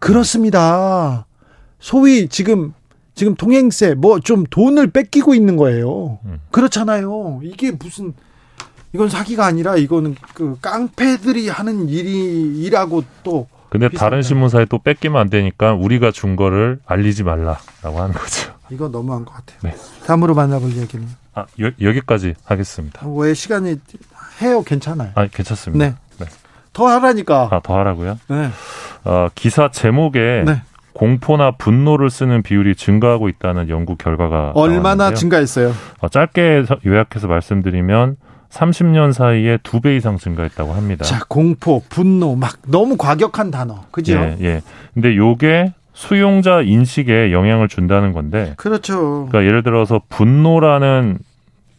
그렇습니다. 0.00 1.26
소위 1.88 2.28
지금 2.28 2.72
지금 3.14 3.34
통행세 3.34 3.94
뭐 3.94 4.18
좀 4.20 4.44
돈을 4.48 4.86
뺏기고 4.90 5.34
있는 5.34 5.56
거예요. 5.58 6.18
음. 6.24 6.40
그렇잖아요. 6.50 7.40
이게 7.42 7.72
무슨 7.72 8.14
이건 8.94 9.10
사기가 9.10 9.44
아니라 9.44 9.76
이거는 9.76 10.16
그 10.32 10.56
깡패들이 10.62 11.48
하는 11.50 11.88
일이 11.90 12.62
일하고 12.62 13.04
또 13.22 13.48
근데 13.68 13.88
다른 13.90 14.22
신문사에 14.22 14.64
또 14.66 14.78
뺏기면 14.78 15.20
안 15.20 15.28
되니까 15.28 15.74
우리가 15.74 16.10
준 16.10 16.36
거를 16.36 16.78
알리지 16.86 17.22
말라라고 17.24 18.00
하는 18.00 18.14
거죠. 18.14 18.52
이거 18.70 18.88
너무한 18.88 19.26
것 19.26 19.34
같아요. 19.34 19.58
네. 19.62 19.76
다음으로 20.06 20.34
만나볼 20.34 20.74
얘기는 20.76 21.06
아 21.34 21.44
여, 21.60 21.70
여기까지 21.82 22.34
하겠습니다. 22.44 23.06
왜 23.08 23.34
시간이 23.34 23.78
해요? 24.40 24.62
괜찮아요. 24.62 25.10
아 25.16 25.26
괜찮습니다. 25.26 25.84
네. 25.86 25.94
네. 26.18 26.26
더 26.72 26.86
하라니까. 26.88 27.48
아, 27.52 27.60
더 27.62 27.76
하라고요? 27.78 28.18
네. 28.28 28.48
어, 29.04 29.28
기사 29.34 29.70
제목에 29.70 30.44
네. 30.46 30.62
공포나 30.94 31.52
분노를 31.52 32.08
쓰는 32.08 32.42
비율이 32.42 32.76
증가하고 32.76 33.28
있다는 33.28 33.68
연구 33.68 33.96
결과가 33.96 34.52
얼마나 34.54 34.94
나왔는데요. 34.94 35.14
증가했어요? 35.18 35.72
어, 36.00 36.08
짧게 36.08 36.64
요약해서 36.86 37.26
말씀드리면 37.28 38.16
30년 38.50 39.12
사이에 39.12 39.58
두 39.64 39.80
배 39.80 39.96
이상 39.96 40.16
증가했다고 40.16 40.72
합니다. 40.72 41.04
자, 41.04 41.20
공포, 41.28 41.82
분노, 41.88 42.36
막 42.36 42.54
너무 42.68 42.96
과격한 42.96 43.50
단어, 43.50 43.82
그죠? 43.90 44.14
예, 44.14 44.36
예. 44.40 44.62
근데 44.94 45.16
요게 45.16 45.72
수용자 45.92 46.62
인식에 46.62 47.32
영향을 47.32 47.66
준다는 47.68 48.12
건데. 48.12 48.54
그렇죠. 48.56 49.26
그러니까 49.28 49.44
예를 49.44 49.62
들어서 49.64 50.00
분노라는 50.08 51.18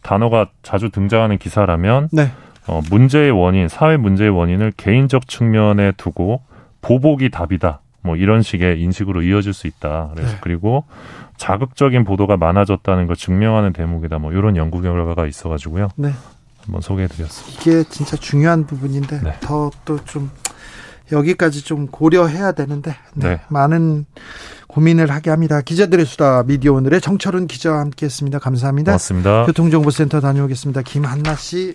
단어가 0.02 0.48
자주 0.62 0.90
등장하는 0.90 1.38
기사라면, 1.38 2.10
네. 2.12 2.30
어, 2.66 2.80
문제의 2.90 3.30
원인, 3.30 3.68
사회 3.68 3.96
문제의 3.96 4.30
원인을 4.30 4.72
개인적 4.76 5.28
측면에 5.28 5.92
두고 5.96 6.42
보복이 6.82 7.30
답이다. 7.30 7.80
뭐 8.06 8.16
이런 8.16 8.42
식의 8.42 8.80
인식으로 8.80 9.22
이어질 9.22 9.52
수 9.52 9.66
있다. 9.66 10.10
그래서 10.14 10.32
네. 10.32 10.38
그리고 10.40 10.84
자극적인 11.36 12.04
보도가 12.04 12.36
많아졌다는 12.38 13.06
걸 13.06 13.16
증명하는 13.16 13.72
대목이다. 13.74 14.18
뭐 14.18 14.32
이런 14.32 14.56
연구 14.56 14.80
결과가 14.80 15.26
있어가지고요. 15.26 15.88
네. 15.96 16.12
한번 16.64 16.80
소개해드렸습니다. 16.80 17.60
이게 17.60 17.84
진짜 17.90 18.16
중요한 18.16 18.66
부분인데 18.66 19.20
네. 19.22 19.32
더또 19.40 20.02
좀 20.04 20.30
여기까지 21.12 21.62
좀 21.62 21.86
고려해야 21.86 22.52
되는데 22.52 22.96
네. 23.14 23.28
네. 23.28 23.40
많은 23.48 24.06
고민을 24.66 25.10
하게 25.10 25.30
합니다. 25.30 25.60
기자들의 25.60 26.04
수다 26.06 26.42
미디어 26.44 26.72
오늘의 26.72 27.00
정철은 27.00 27.46
기자와 27.46 27.80
함께했습니다. 27.80 28.38
감사합니다. 28.38 28.92
고맙습니다. 28.92 29.46
교통정보센터 29.46 30.20
다녀오겠습니다. 30.20 30.82
김한나 30.82 31.36
씨. 31.36 31.74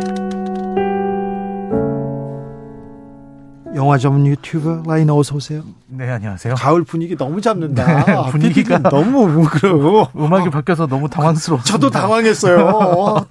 영화 3.73 3.97
전문 3.97 4.27
유튜버 4.27 4.83
라이너 4.85 5.15
어서 5.17 5.35
오세요. 5.35 5.63
네 5.87 6.09
안녕하세요. 6.09 6.55
가을 6.55 6.83
분위기 6.83 7.15
너무 7.15 7.39
잡는다. 7.39 8.03
네, 8.05 8.31
분위기가 8.31 8.79
너무 8.79 9.45
그래요. 9.45 10.07
음악이 10.15 10.49
바뀌어서 10.49 10.87
너무 10.87 11.09
당황스러워. 11.09 11.61
저도 11.63 11.89
당황했어요. 11.89 12.65
어, 12.67 13.25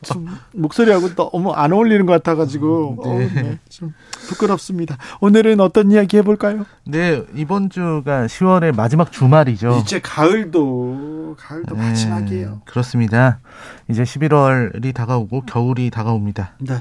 목소리하고 0.52 1.14
너무 1.14 1.52
안 1.52 1.72
어울리는 1.72 2.06
것 2.06 2.12
같아가지고 2.14 2.96
네. 3.04 3.10
어, 3.10 3.18
네, 3.18 3.58
좀 3.68 3.92
부끄럽습니다. 4.28 4.96
오늘은 5.20 5.60
어떤 5.60 5.90
이야기 5.90 6.16
해볼까요? 6.16 6.64
네 6.84 7.22
이번 7.34 7.68
주가 7.68 8.26
10월의 8.26 8.74
마지막 8.74 9.12
주말이죠. 9.12 9.80
이제 9.82 10.00
가을도 10.00 11.36
가을도 11.38 11.74
네, 11.76 11.82
마지막이에요. 11.82 12.62
그렇습니다. 12.64 13.40
이제 13.88 14.04
11월이 14.04 14.94
다가오고 14.94 15.42
겨울이 15.42 15.90
다가옵니다. 15.90 16.52
네. 16.60 16.76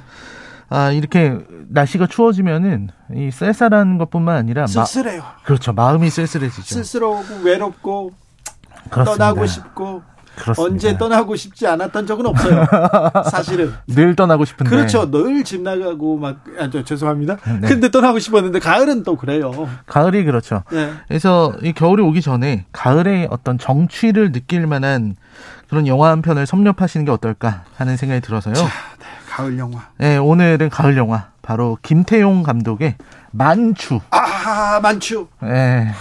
아, 0.70 0.92
이렇게 0.92 1.38
날씨가 1.70 2.08
추워지면은 2.08 2.90
이 3.16 3.32
쌀쌀한 3.32 3.98
것뿐만 3.98 4.36
아니라 4.36 4.68
쓸쓸해요. 4.68 5.22
마, 5.22 5.36
그렇죠. 5.44 5.74
마음이 5.74 6.10
쓸쓸해지죠. 6.10 6.76
쓸쓸하고 6.76 7.24
외롭고 7.44 8.12
그렇습니다. 8.90 9.26
떠나고 9.26 9.46
싶고 9.48 10.04
그렇습니다. 10.36 10.64
언제 10.74 10.98
떠나고 10.98 11.36
싶지 11.36 11.68
않았던 11.68 12.08
적은 12.08 12.26
없어요. 12.28 12.66
사실은 13.30 13.74
늘 13.88 14.16
떠나고 14.16 14.46
싶은데 14.46 14.70
그렇죠. 14.70 15.10
늘 15.12 15.44
집 15.44 15.62
나가고 15.62 16.18
막 16.18 16.38
아, 16.60 16.70
저, 16.70 16.84
죄송합니다. 16.84 17.38
네. 17.62 17.68
근데 17.68 17.90
떠나고 17.92 18.20
싶었는데 18.20 18.60
가을은 18.60 19.04
또 19.04 19.16
그래요. 19.18 19.52
가을이 19.86 20.24
그렇죠. 20.24 20.64
네. 20.72 20.94
그래서 21.08 21.54
이 21.62 21.74
겨울이 21.74 22.02
오기 22.04 22.22
전에 22.22 22.66
가을의 22.72 23.28
어떤 23.32 23.58
정취를 23.58 24.32
느낄 24.32 24.66
만한 24.68 25.16
그런 25.68 25.88
영화 25.88 26.10
한 26.10 26.22
편을 26.22 26.46
섭렵하시는 26.48 27.06
게 27.06 27.12
어떨까 27.12 27.64
하는 27.76 27.98
생각이 27.98 28.22
들어서요. 28.22 28.54
자, 28.56 28.64
네. 28.64 28.99
가을 29.30 29.58
영화. 29.60 29.88
네, 29.98 30.18
오늘은 30.18 30.70
가을 30.70 30.98
영화. 30.98 31.30
바로 31.42 31.78
김태용 31.82 32.44
감독의 32.44 32.96
만추. 33.32 34.02
아, 34.12 34.80
만추. 34.82 35.28
네. 35.42 35.92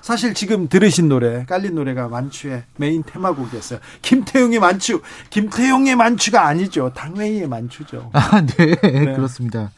사실 0.00 0.34
지금 0.34 0.68
들으신 0.68 1.08
노래, 1.08 1.44
깔린 1.44 1.74
노래가 1.74 2.08
만추의 2.08 2.64
메인 2.76 3.02
테마곡이었어요. 3.04 3.78
김태용의 4.02 4.58
만추. 4.58 5.02
김태용의 5.28 5.94
만추가 5.94 6.46
아니죠. 6.46 6.90
탕웨이의 6.94 7.48
만추죠. 7.48 8.10
아, 8.14 8.40
네. 8.40 8.74
네. 8.76 9.14
그렇습니다. 9.14 9.70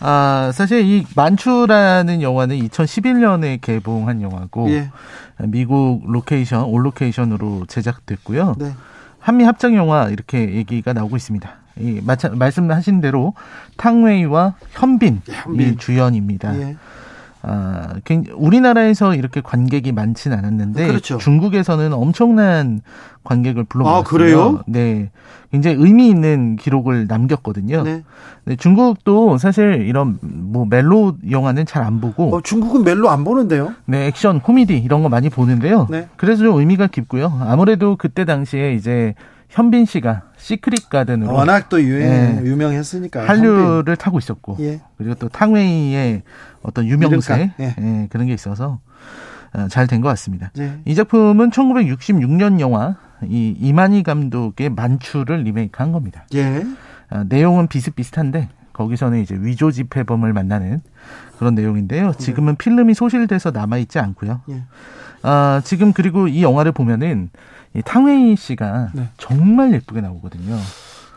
아, 0.00 0.52
사실 0.54 0.82
이 0.82 1.06
만추라는 1.16 2.22
영화는 2.22 2.56
2011년에 2.58 3.60
개봉한 3.60 4.22
영화고 4.22 4.70
예. 4.70 4.90
미국 5.38 6.02
로케이션, 6.06 6.64
all 6.64 6.84
로케이션으로 6.84 7.64
제작됐고요. 7.66 8.54
네. 8.58 8.74
한미 9.18 9.44
합작 9.44 9.74
영화 9.74 10.08
이렇게 10.08 10.54
얘기가 10.54 10.92
나오고 10.92 11.16
있습니다. 11.16 11.50
이 11.80 12.00
마찬 12.04 12.36
말씀하신 12.38 13.00
대로 13.00 13.34
탕웨이와 13.76 14.54
현빈이 14.70 15.20
예, 15.28 15.32
현빈. 15.32 15.78
주연입니다. 15.78 16.58
예. 16.60 16.76
아, 17.40 17.94
우리나라에서 18.34 19.14
이렇게 19.14 19.40
관객이 19.40 19.92
많지는 19.92 20.36
않았는데 20.36 20.88
그렇죠. 20.88 21.18
중국에서는 21.18 21.92
엄청난 21.92 22.80
관객을 23.22 23.64
불러모았어요. 23.64 24.00
아, 24.00 24.02
그래요? 24.02 24.60
네. 24.66 25.10
굉장히 25.52 25.76
의미 25.78 26.08
있는 26.08 26.56
기록을 26.56 27.06
남겼거든요. 27.06 27.82
네. 27.84 28.02
네. 28.44 28.56
중국도 28.56 29.38
사실 29.38 29.86
이런 29.86 30.18
뭐 30.20 30.66
멜로 30.68 31.16
영화는 31.30 31.64
잘 31.64 31.84
안 31.84 32.00
보고 32.00 32.34
어, 32.36 32.40
중국은 32.42 32.82
멜로 32.82 33.08
안 33.08 33.22
보는데요? 33.24 33.72
네, 33.86 34.06
액션, 34.08 34.40
코미디 34.40 34.76
이런 34.76 35.02
거 35.04 35.08
많이 35.08 35.30
보는데요. 35.30 35.86
네. 35.88 36.08
그래서 36.16 36.42
좀 36.42 36.58
의미가 36.58 36.88
깊고요. 36.88 37.38
아무래도 37.46 37.96
그때 37.96 38.24
당시에 38.24 38.74
이제 38.74 39.14
현빈 39.48 39.84
씨가 39.86 40.22
시크릿 40.48 40.88
가든으로 40.88 41.30
워낙 41.30 41.68
또 41.68 41.82
유행, 41.82 42.40
예, 42.40 42.42
유명했으니까 42.42 43.28
한류를. 43.28 43.96
타고 43.96 44.18
있었고 44.18 44.56
예. 44.60 44.80
그리고 44.96 45.14
또 45.16 45.28
탕웨이의 45.28 46.22
어떤 46.62 46.86
유명세 46.86 47.52
예. 47.60 47.74
예, 47.78 48.06
그런 48.08 48.26
게 48.26 48.32
있어서 48.32 48.80
어, 49.52 49.68
잘된 49.68 50.00
것 50.00 50.08
같습니다. 50.08 50.50
예. 50.58 50.78
이 50.86 50.94
작품은 50.94 51.50
1966년 51.50 52.60
영화 52.60 52.96
이 53.24 53.54
이만희 53.60 54.04
감독의 54.04 54.70
만추를 54.70 55.42
리메이크한 55.42 55.92
겁니다. 55.92 56.24
예. 56.34 56.64
어, 57.10 57.24
내용은 57.28 57.66
비슷비슷한데 57.66 58.48
거기서는 58.72 59.20
이제 59.20 59.36
위조 59.38 59.70
지폐범을 59.70 60.32
만나는 60.32 60.80
그런 61.38 61.54
내용인데요. 61.56 62.12
네. 62.12 62.18
지금은 62.18 62.56
필름이 62.56 62.94
소실돼서 62.94 63.50
남아 63.50 63.76
있지 63.78 63.98
않고요. 63.98 64.40
예. 64.48 64.62
아, 65.22 65.60
지금 65.64 65.92
그리고 65.92 66.28
이 66.28 66.42
영화를 66.42 66.72
보면은 66.72 67.28
이 67.78 67.82
탕웨이 67.82 68.36
씨가 68.36 68.90
네. 68.92 69.08
정말 69.16 69.72
예쁘게 69.72 70.00
나오거든요. 70.00 70.56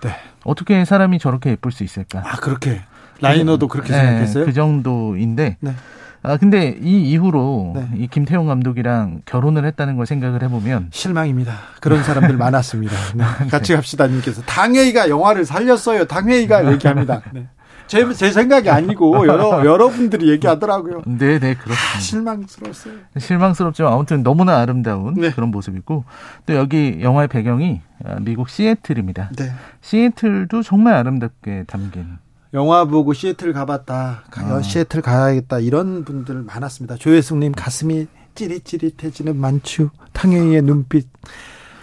네. 0.02 0.16
어떻게 0.44 0.86
사람이 0.86 1.20
저렇게 1.20 1.52
예쁠 1.52 1.72
수 1.72 1.84
있을까? 1.84 2.24
아, 2.26 2.38
그렇게. 2.38 2.82
라이너도 3.20 3.68
그렇게 3.68 3.94
네, 3.94 4.00
생각했어요? 4.00 4.46
그 4.46 4.54
정도인데. 4.54 5.58
네. 5.60 5.76
아, 6.24 6.38
근데 6.38 6.78
이 6.82 7.10
이후로 7.10 7.74
네. 7.76 7.90
이 7.98 8.08
김태용 8.08 8.46
감독이랑 8.46 9.24
결혼을 9.26 9.66
했다는 9.66 9.96
걸 9.98 10.06
생각을 10.06 10.44
해보면 10.44 10.90
실망입니다. 10.92 11.54
그런 11.80 12.04
사람들 12.04 12.38
많았습니다. 12.38 12.96
네. 13.16 13.24
같이 13.50 13.74
갑시다 13.74 14.06
님께서 14.08 14.44
당회의가 14.44 15.10
영화를 15.10 15.46
살렸어요. 15.46 16.06
당회의가 16.06 16.70
얘기합니다. 16.74 17.22
네. 17.34 17.48
제, 17.92 18.14
제 18.14 18.32
생각이 18.32 18.70
아니고 18.70 19.28
여러 19.28 19.66
여러분들이 19.68 20.30
얘기하더라고요. 20.30 21.02
네, 21.06 21.40
네, 21.40 21.56
그렇습니다. 21.56 21.76
아, 21.76 22.00
실망스러웠어요. 22.00 22.94
실망스럽지만 23.20 23.92
아무튼 23.92 24.24
너무나 24.24 24.60
아름다운 24.60 25.16
네. 25.16 25.30
그런 25.32 25.52
모습이고 25.52 26.06
또 26.46 26.56
여기 26.56 27.00
영화의 27.02 27.28
배경이 27.28 27.82
아, 28.06 28.16
미국 28.22 28.48
시애틀입니다. 28.48 29.32
네. 29.36 29.52
시애틀도 29.82 30.64
정말 30.64 30.94
아름답게 30.94 31.66
담긴 31.68 32.18
영화 32.54 32.86
보고 32.86 33.12
시애틀 33.12 33.52
가봤다. 33.52 34.24
아. 34.32 34.62
시애틀 34.62 35.02
가야겠다. 35.02 35.60
이런 35.60 36.06
분들 36.06 36.44
많았습니다. 36.44 36.96
조혜숙님 36.96 37.52
가슴이 37.52 38.08
찌릿찌릿해지는 38.36 39.36
만추. 39.36 39.90
탕웨이의 40.14 40.62
눈빛. 40.62 41.10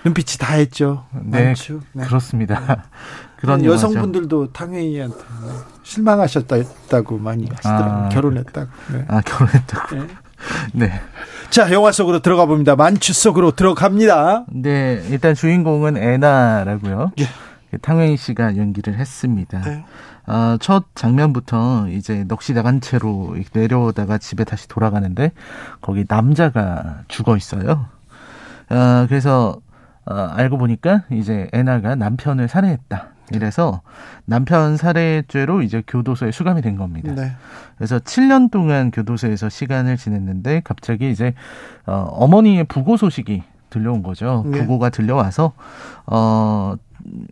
눈빛이 0.06 0.38
다 0.38 0.54
했죠. 0.54 1.04
네, 1.22 1.44
만추. 1.44 1.80
네. 1.92 2.04
그렇습니다. 2.04 2.84
네. 3.38 3.40
그런 3.40 3.64
여성분들도 3.64 4.52
탕웨이한테 4.52 5.16
실망하셨다고 5.84 7.18
많이 7.18 7.46
하시더라고요. 7.48 8.06
아, 8.06 8.08
결혼했다고. 8.08 8.70
네. 8.92 9.04
아, 9.08 9.20
결혼했다고. 9.20 9.96
네. 9.96 10.06
네. 10.74 11.00
자, 11.50 11.72
영화 11.72 11.92
속으로 11.92 12.20
들어가 12.20 12.46
봅니다. 12.46 12.76
만추 12.76 13.12
속으로 13.12 13.52
들어갑니다. 13.52 14.44
네, 14.52 15.02
일단 15.08 15.34
주인공은 15.34 15.96
애나라고요. 15.96 17.12
예. 17.20 17.26
탕웨이 17.80 18.16
씨가 18.16 18.56
연기를 18.56 18.98
했습니다. 18.98 19.60
네. 19.60 19.84
어, 20.26 20.56
첫 20.60 20.84
장면부터 20.94 21.88
이제 21.88 22.24
넋이 22.24 22.54
나간 22.54 22.80
채로 22.80 23.36
내려오다가 23.52 24.18
집에 24.18 24.44
다시 24.44 24.68
돌아가는데 24.68 25.32
거기 25.80 26.04
남자가 26.06 27.02
죽어 27.08 27.36
있어요. 27.36 27.86
어, 28.70 29.06
그래서 29.08 29.56
어, 30.06 30.14
알고 30.14 30.58
보니까 30.58 31.04
이제 31.10 31.48
애나가 31.52 31.94
남편을 31.94 32.48
살해했다. 32.48 33.08
이래서 33.32 33.82
남편 34.24 34.76
살해죄로 34.76 35.62
이제 35.62 35.82
교도소에 35.86 36.30
수감이 36.30 36.62
된 36.62 36.76
겁니다. 36.76 37.12
네. 37.14 37.32
그래서 37.76 37.98
7년 37.98 38.50
동안 38.50 38.90
교도소에서 38.90 39.48
시간을 39.48 39.96
지냈는데 39.96 40.62
갑자기 40.64 41.10
이제 41.10 41.34
어, 41.86 42.08
어머니의 42.12 42.64
부고 42.64 42.96
소식이 42.96 43.42
들려온 43.70 44.02
거죠. 44.02 44.44
네. 44.46 44.58
부고가 44.60 44.90
들려와서 44.90 45.52
어 46.06 46.74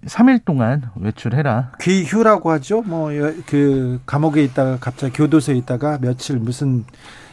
3일 0.06 0.44
동안 0.44 0.90
외출해라. 0.96 1.72
귀휴라고 1.80 2.50
하죠. 2.52 2.82
뭐 2.82 3.10
그 3.46 4.00
감옥에 4.06 4.42
있다가 4.44 4.78
갑자기 4.80 5.12
교도소에 5.14 5.54
있다가 5.56 5.98
며칠 6.00 6.38
무슨 6.38 6.84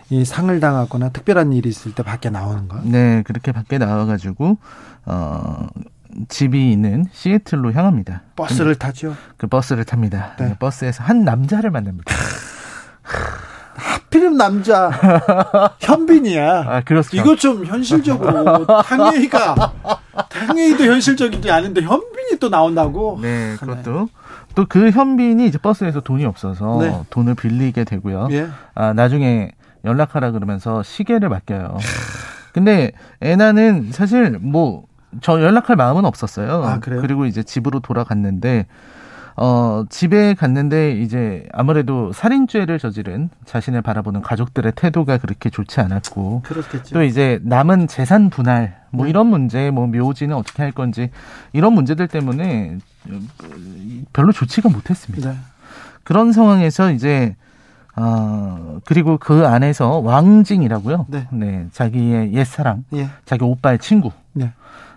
이 0.10 0.26
상을 0.26 0.60
당하거나 0.60 1.10
특별한 1.10 1.54
일이 1.54 1.70
있을 1.70 1.94
때 1.96 2.04
밖에 2.04 2.30
나오는 2.30 2.68
거. 2.68 2.80
네, 2.84 3.24
그렇게 3.26 3.52
밖에 3.52 3.78
나와 3.78 4.06
가지고 4.06 4.58
어 5.06 5.68
집이 6.28 6.72
있는 6.72 7.06
시애틀로 7.12 7.72
향합니다. 7.74 8.22
버스를 8.36 8.76
타죠. 8.76 9.16
그 9.38 9.48
버스를 9.48 9.84
탑니다. 9.84 10.36
네. 10.40 10.56
버스에서 10.60 11.04
한 11.04 11.24
남자를 11.24 11.72
만납니다. 11.72 12.14
하필이면 13.76 14.38
남자 14.38 14.90
현빈이야. 15.80 16.64
아, 16.68 16.82
그렇죠. 16.82 17.18
이거 17.18 17.36
좀 17.36 17.66
현실적으로 17.66 18.66
당연히가 18.84 19.74
당연히도 20.30 20.84
현실적이지 20.86 21.50
않은데 21.50 21.82
현빈이 21.82 22.40
또 22.40 22.50
나온다고. 22.50 23.20
네, 23.22 23.56
그것도 23.60 24.10
또 24.56 24.66
그 24.70 24.92
현빈이 24.92 25.48
이제 25.48 25.58
버스에서 25.58 26.00
돈이 26.02 26.26
없어서 26.26 26.78
네. 26.80 27.02
돈을 27.10 27.34
빌리게 27.34 27.86
되고요. 27.86 28.28
예. 28.32 28.48
아 28.76 28.94
나중에 28.94 29.50
연락하라 29.84 30.30
그러면서 30.32 30.84
시계를 30.84 31.28
맡겨요. 31.30 31.78
근데 32.54 32.92
애나는 33.22 33.90
사실 33.92 34.38
뭐 34.40 34.84
저 35.22 35.42
연락할 35.42 35.76
마음은 35.76 36.06
없었어요. 36.06 36.64
아, 36.64 36.80
그리고 36.80 37.26
이제 37.26 37.44
집으로 37.44 37.80
돌아갔는데 37.80 38.66
어, 39.36 39.84
집에 39.90 40.36
갔는데 40.36 40.92
이제 41.02 41.48
아무래도 41.54 42.12
살인죄를 42.14 42.78
저지른 42.78 43.30
자신을 43.46 43.82
바라보는 43.82 44.22
가족들의 44.22 44.74
태도가 44.76 45.18
그렇게 45.18 45.50
좋지 45.50 45.80
않았고 45.82 46.42
그렇겠죠. 46.44 46.94
또 46.94 47.04
이제 47.04 47.40
남은 47.44 47.88
재산 47.88 48.30
분할 48.30 48.82
뭐 48.92 49.06
네. 49.06 49.10
이런 49.10 49.28
문제 49.28 49.72
뭐 49.72 49.88
묘지는 49.88 50.36
어떻게 50.36 50.62
할 50.62 50.72
건지 50.72 51.10
이런 51.52 51.74
문제들 51.74 52.08
때문에 52.08 52.78
별로 54.14 54.32
좋지가 54.32 54.70
못했습니다. 54.70 55.32
네. 55.32 55.38
그런 56.04 56.32
상황에서 56.32 56.92
이제 56.92 57.36
어, 57.96 58.80
그리고 58.86 59.18
그 59.18 59.48
안에서 59.48 59.98
왕징이라고요. 60.00 61.08
네. 61.10 61.28
네 61.32 61.68
자기의 61.72 62.34
옛사랑, 62.34 62.84
예. 62.94 63.10
자기 63.26 63.44
오빠의 63.44 63.80
친구 63.80 64.12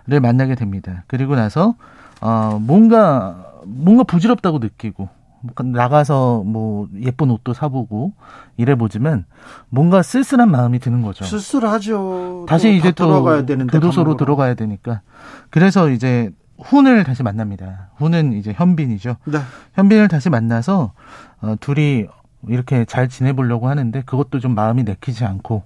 를 0.07 0.15
네. 0.15 0.19
만나게 0.19 0.55
됩니다. 0.55 1.03
그리고 1.07 1.35
나서 1.35 1.75
어, 2.21 2.59
뭔가 2.61 3.51
뭔가 3.65 4.03
부질없다고 4.03 4.59
느끼고 4.59 5.09
나가서 5.65 6.43
뭐 6.45 6.87
예쁜 7.01 7.29
옷도 7.29 7.53
사보고 7.53 8.13
이래 8.55 8.75
보지만 8.75 9.25
뭔가 9.69 10.01
쓸쓸한 10.01 10.49
마음이 10.49 10.79
드는 10.79 11.01
거죠. 11.01 11.25
쓸쓸하죠. 11.25 12.45
다시 12.47 12.75
이제 12.75 12.91
또 12.91 13.05
들어가야 13.05 13.45
되는데 13.45 13.71
교도소로 13.71 14.05
감으로. 14.05 14.17
들어가야 14.17 14.53
되니까 14.55 15.01
그래서 15.49 15.89
이제 15.89 16.31
훈을 16.59 17.03
다시 17.03 17.21
만납니다. 17.21 17.89
훈은 17.97 18.33
이제 18.33 18.53
현빈이죠. 18.55 19.17
네. 19.25 19.39
현빈을 19.73 20.07
다시 20.07 20.29
만나서 20.29 20.93
어, 21.41 21.55
둘이 21.59 22.07
이렇게 22.47 22.85
잘 22.85 23.09
지내보려고 23.09 23.67
하는데 23.67 24.01
그것도 24.05 24.39
좀 24.39 24.55
마음이 24.55 24.83
내키지 24.83 25.25
않고 25.25 25.63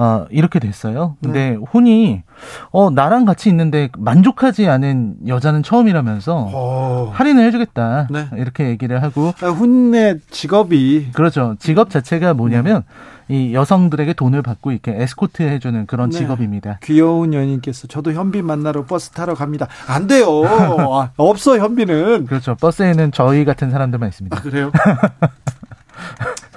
어, 0.00 0.26
이렇게 0.30 0.60
됐어요. 0.60 1.16
근데 1.20 1.50
네. 1.50 1.56
혼이 1.56 2.22
어 2.70 2.88
나랑 2.88 3.24
같이 3.24 3.48
있는데 3.48 3.88
만족하지 3.98 4.68
않은 4.68 5.16
여자는 5.26 5.64
처음이라면서 5.64 6.50
어. 6.54 7.10
할인을 7.12 7.44
해주겠다 7.46 8.06
네. 8.08 8.28
이렇게 8.36 8.68
얘기를 8.68 9.02
하고 9.02 9.34
아, 9.42 9.48
혼의 9.48 10.20
직업이 10.30 11.08
그렇죠. 11.12 11.56
직업 11.58 11.90
자체가 11.90 12.34
뭐냐면 12.34 12.84
음. 13.28 13.34
이 13.34 13.52
여성들에게 13.52 14.12
돈을 14.12 14.40
받고 14.42 14.70
이렇게 14.70 14.94
에스코트 14.94 15.42
해주는 15.42 15.86
그런 15.86 16.10
네. 16.10 16.18
직업입니다. 16.18 16.78
귀여운 16.84 17.34
연인께서 17.34 17.88
저도 17.88 18.12
현빈 18.12 18.46
만나러 18.46 18.86
버스 18.86 19.10
타러 19.10 19.34
갑니다. 19.34 19.66
안 19.88 20.06
돼요. 20.06 20.28
아, 20.46 21.10
없어 21.16 21.58
현빈은. 21.58 22.26
그렇죠. 22.26 22.54
버스에는 22.54 23.10
저희 23.10 23.44
같은 23.44 23.70
사람들만 23.70 24.08
있습니다. 24.10 24.36
아, 24.36 24.40
그래요? 24.40 24.70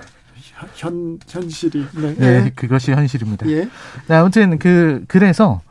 현 0.82 1.20
현실이 1.28 1.88
네, 1.95 2.16
네 2.16 2.49
그것이 2.56 2.91
현실입니다. 2.91 3.48
예. 3.49 3.70
네, 4.08 4.16
아무튼 4.16 4.58
그 4.58 5.06
그래서 5.08 5.62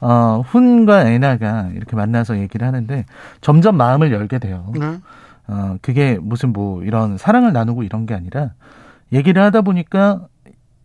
어 0.00 0.42
훈과 0.46 1.10
애나가 1.10 1.70
이렇게 1.74 1.96
만나서 1.96 2.38
얘기를 2.38 2.66
하는데 2.66 3.06
점점 3.40 3.76
마음을 3.76 4.12
열게 4.12 4.38
돼요. 4.38 4.70
네. 4.78 4.98
어 5.46 5.76
그게 5.80 6.18
무슨 6.20 6.52
뭐 6.52 6.82
이런 6.84 7.16
사랑을 7.16 7.52
나누고 7.54 7.82
이런 7.82 8.04
게 8.04 8.14
아니라 8.14 8.50
얘기를 9.12 9.42
하다 9.42 9.62
보니까 9.62 10.26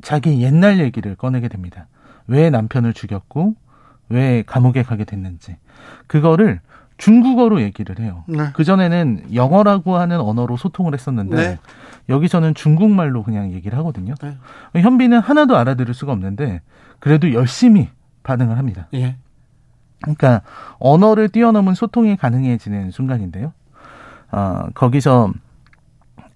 자기 0.01 0.41
옛날 0.41 0.80
얘기를 0.80 1.15
꺼내게 1.15 1.49
됩니다. 1.49 1.88
왜 2.27 2.49
남편을 2.49 2.93
죽였고 2.93 3.55
왜 4.07 4.43
감옥에 4.45 4.84
가게 4.84 5.03
됐는지 5.03 5.57
그거를 6.07 6.61
중국어로 6.97 7.61
얘기를 7.61 7.99
해요. 7.99 8.23
네. 8.27 8.51
그 8.53 8.64
전에는 8.64 9.34
영어라고 9.34 9.97
하는 9.97 10.22
언어로 10.22 10.55
소통을 10.55 10.93
했었는데 10.93 11.35
네. 11.35 11.60
여기서는 12.09 12.53
중국말로 12.53 13.23
그냥 13.23 13.51
얘기를 13.51 13.77
하거든요. 13.80 14.13
네. 14.21 14.81
현빈은 14.81 15.19
하나도 15.19 15.57
알아들을 15.57 15.93
수가 15.93 16.11
없는데 16.11 16.61
그래도 16.99 17.34
열심히 17.34 17.89
반응을 18.23 18.57
합니다. 18.57 18.88
예. 18.93 19.17
그러니까 20.01 20.41
언어를 20.80 21.30
뛰어넘은 21.30 21.75
소통이 21.75 22.17
가능해지는 22.17 22.91
순간인데요. 22.91 23.53
어, 24.31 24.65
거기서 24.73 25.31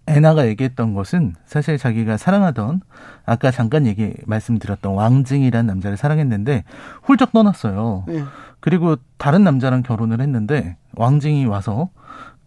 애나가 0.08 0.48
얘기했던 0.48 0.94
것은 0.94 1.36
사실 1.46 1.78
자기가 1.78 2.16
사랑하던 2.16 2.82
아까 3.26 3.52
잠깐 3.52 3.86
얘기 3.86 4.14
말씀드렸던 4.26 4.94
왕징이라는 4.94 5.68
남자를 5.68 5.98
사랑했는데 5.98 6.64
훌쩍 7.04 7.34
떠났어요. 7.34 8.06
예. 8.10 8.24
그리고 8.62 8.96
다른 9.18 9.44
남자랑 9.44 9.84
결혼을 9.84 10.22
했는데 10.22 10.78
왕징이 10.96 11.46
와서 11.46 11.90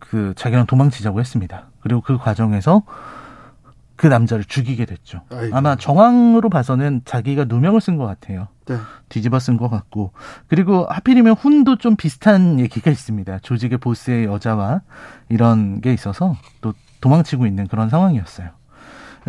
그 0.00 0.34
자기랑 0.36 0.66
도망치자고 0.66 1.20
했습니다. 1.20 1.68
그리고 1.80 2.00
그 2.00 2.18
과정에서 2.18 2.82
그 3.96 4.06
남자를 4.06 4.44
죽이게 4.44 4.86
됐죠. 4.86 5.20
아이고. 5.30 5.54
아마 5.54 5.76
정황으로 5.76 6.48
봐서는 6.48 7.02
자기가 7.04 7.44
누명을 7.44 7.82
쓴 7.82 7.98
것 7.98 8.06
같아요. 8.06 8.48
네. 8.64 8.76
뒤집어 9.10 9.38
쓴 9.38 9.58
것 9.58 9.68
같고 9.68 10.12
그리고 10.48 10.86
하필이면 10.86 11.34
훈도 11.34 11.76
좀 11.76 11.96
비슷한 11.96 12.58
얘기가 12.58 12.90
있습니다. 12.90 13.40
조직의 13.40 13.78
보스의 13.78 14.24
여자와 14.24 14.80
이런 15.28 15.80
게 15.82 15.92
있어서 15.92 16.34
또 16.62 16.72
도망치고 17.02 17.46
있는 17.46 17.66
그런 17.66 17.90
상황이었어요. 17.90 18.48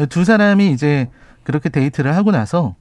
두 0.10 0.24
사람이 0.24 0.72
이제 0.72 1.10
그렇게 1.44 1.68
데이트를 1.70 2.16
하고 2.16 2.32
나서 2.32 2.76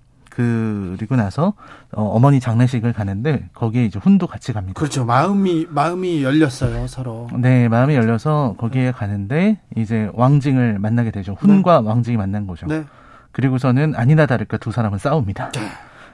그리고 0.96 1.16
나서 1.16 1.54
어머니 1.92 2.40
장례식을 2.40 2.92
가는데 2.92 3.48
거기에 3.54 3.84
이제 3.84 3.98
훈도 3.98 4.26
같이 4.26 4.52
갑니다. 4.52 4.78
그렇죠. 4.78 5.04
마음이 5.04 5.66
마음이 5.70 6.22
열렸어요 6.22 6.86
서로. 6.86 7.28
네, 7.38 7.68
마음이 7.68 7.94
열려서 7.94 8.54
거기에 8.58 8.92
가는데 8.92 9.60
이제 9.76 10.10
왕징을 10.14 10.78
만나게 10.78 11.10
되죠. 11.10 11.34
훈과 11.38 11.80
네. 11.80 11.88
왕징이 11.88 12.16
만난 12.16 12.46
거죠. 12.46 12.66
네. 12.66 12.84
그리고서는 13.32 13.94
아니나 13.96 14.26
다를까 14.26 14.58
두 14.58 14.72
사람은 14.72 14.98
싸웁니다. 14.98 15.52
네. 15.52 15.60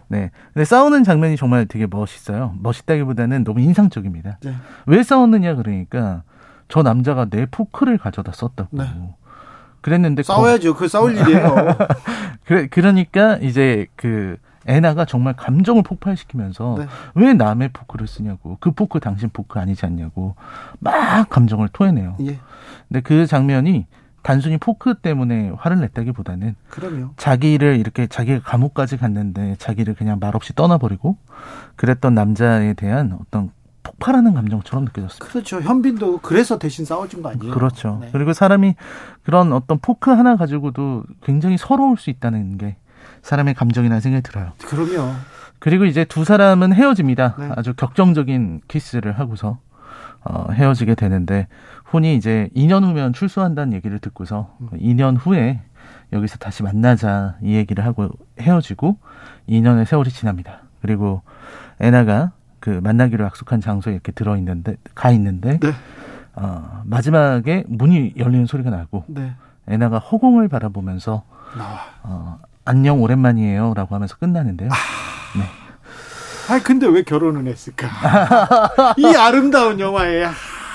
네. 0.08 0.30
근데 0.54 0.64
싸우는 0.64 1.04
장면이 1.04 1.36
정말 1.36 1.66
되게 1.66 1.86
멋있어요. 1.88 2.54
멋있다기보다는 2.60 3.44
너무 3.44 3.60
인상적입니다. 3.60 4.38
네. 4.42 4.54
왜 4.86 5.02
싸웠느냐 5.02 5.56
그러니까 5.56 6.22
저 6.68 6.82
남자가 6.82 7.26
내 7.26 7.46
포크를 7.46 7.98
가져다 7.98 8.32
썼다고. 8.32 8.76
네. 8.76 8.84
그랬는데 9.86 10.24
싸워야죠. 10.24 10.72
거... 10.72 10.80
그 10.80 10.88
싸울 10.88 11.16
일이에요. 11.16 11.54
그래 12.44 12.66
그러니까 12.68 13.36
이제 13.36 13.86
그 13.94 14.36
애나가 14.66 15.04
정말 15.04 15.34
감정을 15.34 15.84
폭발시키면서 15.84 16.74
네. 16.80 16.86
왜 17.14 17.34
남의 17.34 17.68
포크를 17.72 18.08
쓰냐고 18.08 18.56
그 18.58 18.72
포크 18.72 18.98
당신 18.98 19.30
포크 19.32 19.60
아니지 19.60 19.86
않냐고 19.86 20.34
막 20.80 21.30
감정을 21.30 21.68
토해내요. 21.72 22.16
예. 22.22 22.40
근데 22.88 23.00
그 23.00 23.26
장면이 23.26 23.86
단순히 24.22 24.58
포크 24.58 24.94
때문에 24.94 25.52
화를 25.56 25.78
냈다기보다는 25.78 26.56
그럼요. 26.68 27.10
자기를 27.16 27.78
이렇게 27.78 28.08
자기가 28.08 28.40
감옥까지 28.42 28.96
갔는데 28.96 29.54
자기를 29.60 29.94
그냥 29.94 30.18
말없이 30.18 30.52
떠나버리고 30.52 31.16
그랬던 31.76 32.12
남자에 32.12 32.74
대한 32.74 33.16
어떤 33.20 33.52
폭발하는 33.98 34.34
감정처럼 34.34 34.84
느껴졌습니다. 34.86 35.26
그렇죠. 35.26 35.60
현빈도 35.60 36.18
그래서 36.18 36.58
대신 36.58 36.84
싸워준 36.84 37.22
거 37.22 37.30
아니에요? 37.30 37.52
그렇죠. 37.52 37.98
네. 38.00 38.08
그리고 38.12 38.32
사람이 38.32 38.74
그런 39.22 39.52
어떤 39.52 39.78
포크 39.78 40.10
하나 40.10 40.36
가지고도 40.36 41.04
굉장히 41.22 41.56
서러울 41.58 41.96
수 41.96 42.10
있다는 42.10 42.58
게 42.58 42.76
사람의 43.22 43.54
감정이나 43.54 44.00
생각이 44.00 44.22
들어요. 44.22 44.52
그럼요. 44.58 45.12
그리고 45.58 45.84
이제 45.84 46.04
두 46.04 46.24
사람은 46.24 46.74
헤어집니다. 46.74 47.36
네. 47.38 47.50
아주 47.56 47.74
격정적인 47.74 48.62
키스를 48.68 49.18
하고서 49.18 49.58
어, 50.22 50.46
헤어지게 50.52 50.94
되는데 50.94 51.48
혼이 51.92 52.16
이제 52.16 52.50
2년 52.54 52.84
후면 52.84 53.12
출소한다는 53.12 53.72
얘기를 53.72 53.98
듣고서 53.98 54.54
음. 54.60 54.68
2년 54.78 55.16
후에 55.18 55.60
여기서 56.12 56.36
다시 56.38 56.62
만나자 56.62 57.36
이 57.42 57.54
얘기를 57.54 57.84
하고 57.84 58.10
헤어지고 58.40 58.98
2년의 59.48 59.86
세월이 59.86 60.10
지납니다. 60.10 60.62
그리고 60.82 61.22
애나가 61.80 62.32
그 62.66 62.80
만나기로 62.82 63.24
약속한 63.24 63.60
장소에 63.60 63.92
이렇게 63.92 64.10
들어 64.10 64.36
있는데 64.38 64.76
가 64.92 65.12
있는데 65.12 65.60
네. 65.60 65.72
어, 66.34 66.82
마지막에 66.84 67.62
문이 67.68 68.14
열리는 68.16 68.44
소리가 68.44 68.70
나고 68.70 69.04
네. 69.06 69.34
애나가 69.68 70.00
허공을 70.00 70.48
바라보면서 70.48 71.22
나와. 71.56 71.78
어, 72.02 72.40
안녕 72.64 73.00
오랜만이에요라고 73.00 73.94
하면서 73.94 74.16
끝나는데요. 74.16 74.68
아... 74.72 75.38
네. 75.38 75.44
아 76.52 76.60
근데 76.60 76.88
왜 76.88 77.04
결혼을 77.04 77.46
했을까? 77.46 77.86
이 78.98 79.06
아름다운 79.14 79.78
영화에 79.78 80.24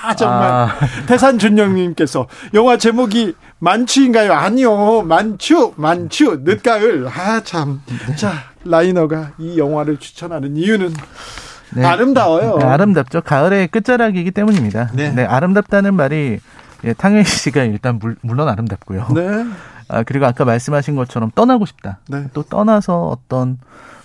아, 0.02 0.14
정말 0.14 0.50
아... 0.50 0.74
대산 1.06 1.38
준영님께서 1.38 2.26
영화 2.54 2.78
제목이 2.78 3.34
만추인가요? 3.58 4.32
아니요, 4.32 5.02
만추, 5.02 5.74
만추, 5.76 6.40
늦가을. 6.42 7.06
아 7.08 7.42
참. 7.44 7.82
네. 7.84 8.16
자 8.16 8.32
라이너가 8.64 9.32
이 9.38 9.58
영화를 9.58 9.98
추천하는 9.98 10.56
이유는 10.56 10.94
네. 11.74 11.84
아름다워요. 11.84 12.58
네, 12.58 12.64
아름답죠. 12.64 13.22
가을의 13.22 13.68
끝자락이기 13.68 14.30
때문입니다. 14.30 14.90
네. 14.94 15.12
네 15.12 15.24
아름답다는 15.24 15.94
말이 15.94 16.40
예, 16.84 16.92
탕웨이 16.92 17.24
씨가 17.24 17.64
일단 17.64 17.98
물, 17.98 18.16
물론 18.22 18.48
아름답고요. 18.48 19.08
네. 19.14 19.46
아, 19.88 20.02
그리고 20.02 20.26
아까 20.26 20.44
말씀하신 20.44 20.96
것처럼 20.96 21.30
떠나고 21.34 21.66
싶다. 21.66 21.98
네. 22.08 22.26
또 22.32 22.42
떠나서 22.42 23.08
어떤 23.08 23.58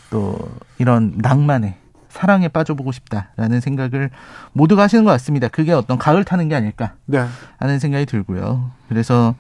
또 0.10 0.38
이런 0.78 1.14
낭만에 1.18 1.78
사랑에 2.10 2.48
빠져보고 2.48 2.92
싶다라는 2.92 3.62
생각을 3.62 4.10
모두가 4.54 4.84
하시는 4.84 5.04
것 5.04 5.12
같습니다. 5.12 5.48
그게 5.48 5.72
어떤 5.72 5.98
가을 5.98 6.24
타는 6.24 6.50
게 6.50 6.56
아닐까 6.56 6.94
네. 7.06 7.26
하는 7.58 7.80
생각이 7.80 8.06
들고요. 8.06 8.72
그래서 8.90 9.36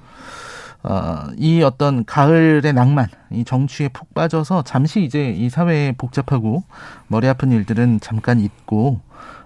어, 0.83 1.23
이 1.37 1.61
어떤 1.63 2.05
가을의 2.05 2.73
낭만, 2.73 3.07
이 3.31 3.43
정취에 3.43 3.89
푹 3.89 4.13
빠져서 4.13 4.63
잠시 4.63 5.03
이제 5.03 5.31
이 5.31 5.49
사회에 5.49 5.93
복잡하고 5.97 6.63
머리 7.07 7.27
아픈 7.27 7.51
일들은 7.51 7.99
잠깐 8.01 8.39
잊고 8.39 9.01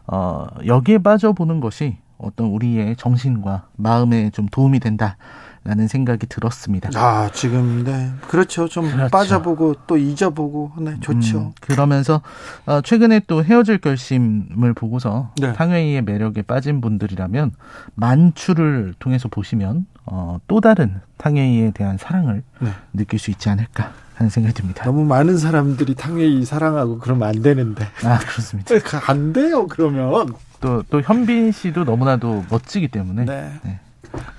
어, 0.07 0.47
여기에 0.65 0.99
빠져보는 0.99 1.61
것이 1.61 1.97
어떤 2.17 2.47
우리의 2.47 2.95
정신과 2.97 3.67
마음에 3.77 4.29
좀 4.29 4.47
도움이 4.47 4.79
된다. 4.79 5.17
라는 5.63 5.87
생각이 5.87 6.25
들었습니다. 6.25 6.89
아, 6.95 7.29
지금, 7.31 7.83
네. 7.83 8.09
그렇죠. 8.27 8.67
좀 8.67 8.89
그렇죠. 8.89 9.11
빠져보고 9.11 9.75
또 9.85 9.95
잊어보고, 9.95 10.71
네, 10.79 10.99
좋죠. 11.01 11.39
음, 11.39 11.51
그러면서, 11.61 12.21
어, 12.65 12.81
최근에 12.81 13.21
또 13.27 13.43
헤어질 13.43 13.77
결심을 13.77 14.73
보고서 14.73 15.29
네. 15.39 15.53
탕웨이의 15.53 16.01
매력에 16.01 16.41
빠진 16.41 16.81
분들이라면 16.81 17.51
만추를 17.93 18.95
통해서 18.97 19.29
보시면, 19.29 19.85
어, 20.05 20.39
또 20.47 20.61
다른 20.61 20.99
탕웨이에 21.17 21.71
대한 21.71 21.97
사랑을 21.97 22.43
네. 22.59 22.69
느낄 22.93 23.19
수 23.19 23.31
있지 23.31 23.49
않을까 23.49 23.93
하는 24.15 24.29
생각이 24.29 24.53
듭니다. 24.53 24.85
너무 24.85 25.05
많은 25.05 25.37
사람들이 25.37 25.95
탕웨이 25.95 26.45
사랑하고 26.45 26.99
그러면 26.99 27.29
안 27.29 27.41
되는데. 27.41 27.85
아, 28.03 28.19
그렇습니다. 28.19 28.75
안 29.07 29.33
돼요, 29.33 29.67
그러면. 29.67 30.33
또, 30.59 30.83
또 30.89 31.01
현빈 31.01 31.51
씨도 31.51 31.83
너무나도 31.83 32.45
멋지기 32.49 32.87
때문에. 32.89 33.25
네. 33.25 33.51
네. 33.63 33.79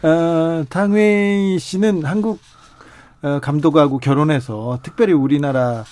어, 0.06 0.64
탕웨이 0.68 1.58
씨는 1.58 2.04
한국 2.04 2.40
어, 3.22 3.38
감독하고 3.40 3.98
결혼해서 3.98 4.80
특별히 4.82 5.12
우리나라 5.12 5.84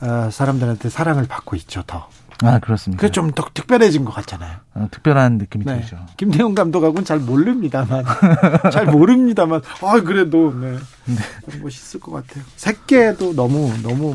어, 0.00 0.30
사람들한테 0.30 0.88
사랑을 0.88 1.26
받고 1.28 1.56
있죠, 1.56 1.82
더. 1.86 2.08
아, 2.42 2.58
그렇습니다. 2.58 3.00
그 3.00 3.10
좀 3.12 3.30
더 3.32 3.44
특별해진 3.54 4.04
것 4.04 4.12
같잖아요. 4.12 4.56
어, 4.74 4.88
특별한 4.90 5.38
느낌이 5.38 5.64
네. 5.64 5.80
들죠. 5.80 5.98
김태형 6.16 6.54
감독하고는 6.54 7.04
잘 7.04 7.18
모릅니다만. 7.18 8.04
잘 8.72 8.86
모릅니다만. 8.86 9.60
아, 9.82 10.00
그래도, 10.00 10.52
네. 10.58 10.76
네. 11.06 11.58
멋있을 11.60 12.00
것 12.00 12.12
같아요. 12.12 12.44
새끼도 12.56 13.34
너무, 13.34 13.72
너무. 13.82 14.14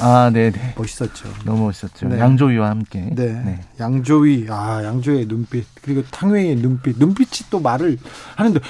아, 0.00 0.30
네네. 0.32 0.50
네. 0.52 0.74
멋있었죠. 0.76 1.28
너무 1.44 1.64
멋있었죠. 1.66 2.08
네. 2.08 2.18
양조위와 2.18 2.68
함께. 2.70 3.00
네. 3.12 3.26
네. 3.44 3.60
양조위, 3.80 4.46
아, 4.50 4.82
양조위의 4.84 5.26
눈빛. 5.26 5.66
그리고 5.82 6.02
탕웨이의 6.10 6.56
눈빛. 6.56 6.98
눈빛이 6.98 7.48
또 7.50 7.60
말을 7.60 7.98
하는데, 8.36 8.60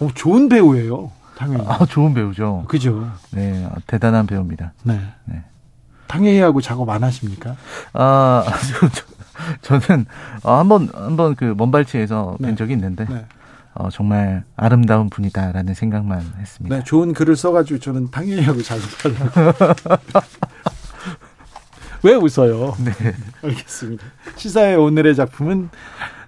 어, 0.00 0.08
좋은 0.14 0.48
배우예요. 0.48 1.10
탕웨이. 1.36 1.62
아, 1.66 1.84
좋은 1.86 2.12
배우죠. 2.14 2.64
그죠. 2.68 3.10
네. 3.30 3.66
대단한 3.86 4.26
배우입니다. 4.26 4.72
네. 4.82 5.00
네. 6.12 6.18
탕웨이하고 6.18 6.60
작업 6.60 6.88
안 6.90 7.02
하십니까? 7.04 7.56
아, 7.94 8.44
저, 9.62 9.78
는 9.78 10.06
어, 10.42 10.58
한번 10.58 10.88
한번 10.94 11.34
그 11.34 11.54
먼발치에서 11.56 12.36
네. 12.38 12.48
뵌 12.48 12.56
적이 12.56 12.74
있는데 12.74 13.06
네. 13.08 13.24
어, 13.74 13.88
정말 13.90 14.44
아름다운 14.56 15.08
분이다라는 15.08 15.74
생각만 15.74 16.34
했습니다. 16.38 16.76
네, 16.76 16.84
좋은 16.84 17.14
글을 17.14 17.36
써가지고 17.36 17.80
저는 17.80 18.10
탕웨이하고 18.10 18.62
작업하려고. 18.62 19.74
왜 22.04 22.14
웃어요? 22.14 22.74
네. 22.84 22.92
알겠습니다. 23.42 24.04
시사의 24.36 24.76
오늘의 24.76 25.14
작품은 25.14 25.70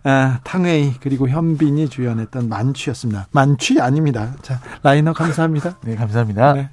아, 0.05 0.39
탕웨이 0.45 0.95
그리고 1.01 1.29
현빈이 1.29 1.89
주연했던 1.89 2.49
만추였습니다. 2.49 3.27
만취 3.33 3.81
아닙니다. 3.81 4.35
자, 4.43 4.61
라이너 4.83 5.13
감사합니다. 5.13 5.79
네, 5.83 5.97
감사합니다. 5.97 6.53
네. 6.53 6.71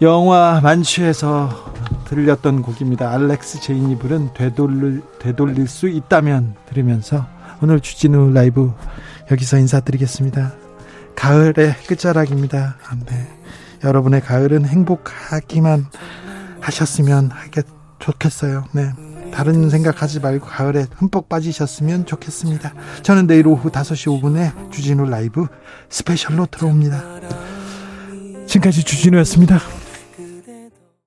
영화 0.00 0.60
만추에서 0.62 1.74
들렸던 2.06 2.62
곡입니다. 2.62 3.10
알렉스 3.10 3.60
제인이 3.60 3.98
부른 3.98 4.32
되돌릴, 4.32 5.02
되돌릴 5.18 5.66
수 5.66 5.88
있다면 5.88 6.54
들으면서 6.68 7.26
오늘 7.60 7.80
주진우 7.80 8.32
라이브 8.32 8.72
여기서 9.30 9.58
인사드리겠습니다. 9.58 10.52
가을의 11.16 11.74
끝자락입니다. 11.88 12.76
네. 13.06 13.28
여러분의 13.82 14.20
가을은 14.20 14.66
행복하기만 14.66 15.86
하셨으면 16.60 17.30
하겠, 17.32 17.66
좋겠어요. 17.98 18.66
네. 18.72 18.92
다른 19.32 19.68
생각하지 19.68 20.20
말고 20.20 20.46
가을에 20.46 20.86
흠뻑 20.94 21.28
빠지셨으면 21.28 22.06
좋겠습니다. 22.06 22.72
저는 23.02 23.26
내일 23.26 23.48
오후 23.48 23.68
5시 23.68 24.22
5분에 24.22 24.70
주진우 24.70 25.08
라이브 25.10 25.46
스페셜로 25.90 26.46
들어옵니다. 26.46 27.02
지금까지 28.46 28.84
주진우였습니다. 28.84 29.58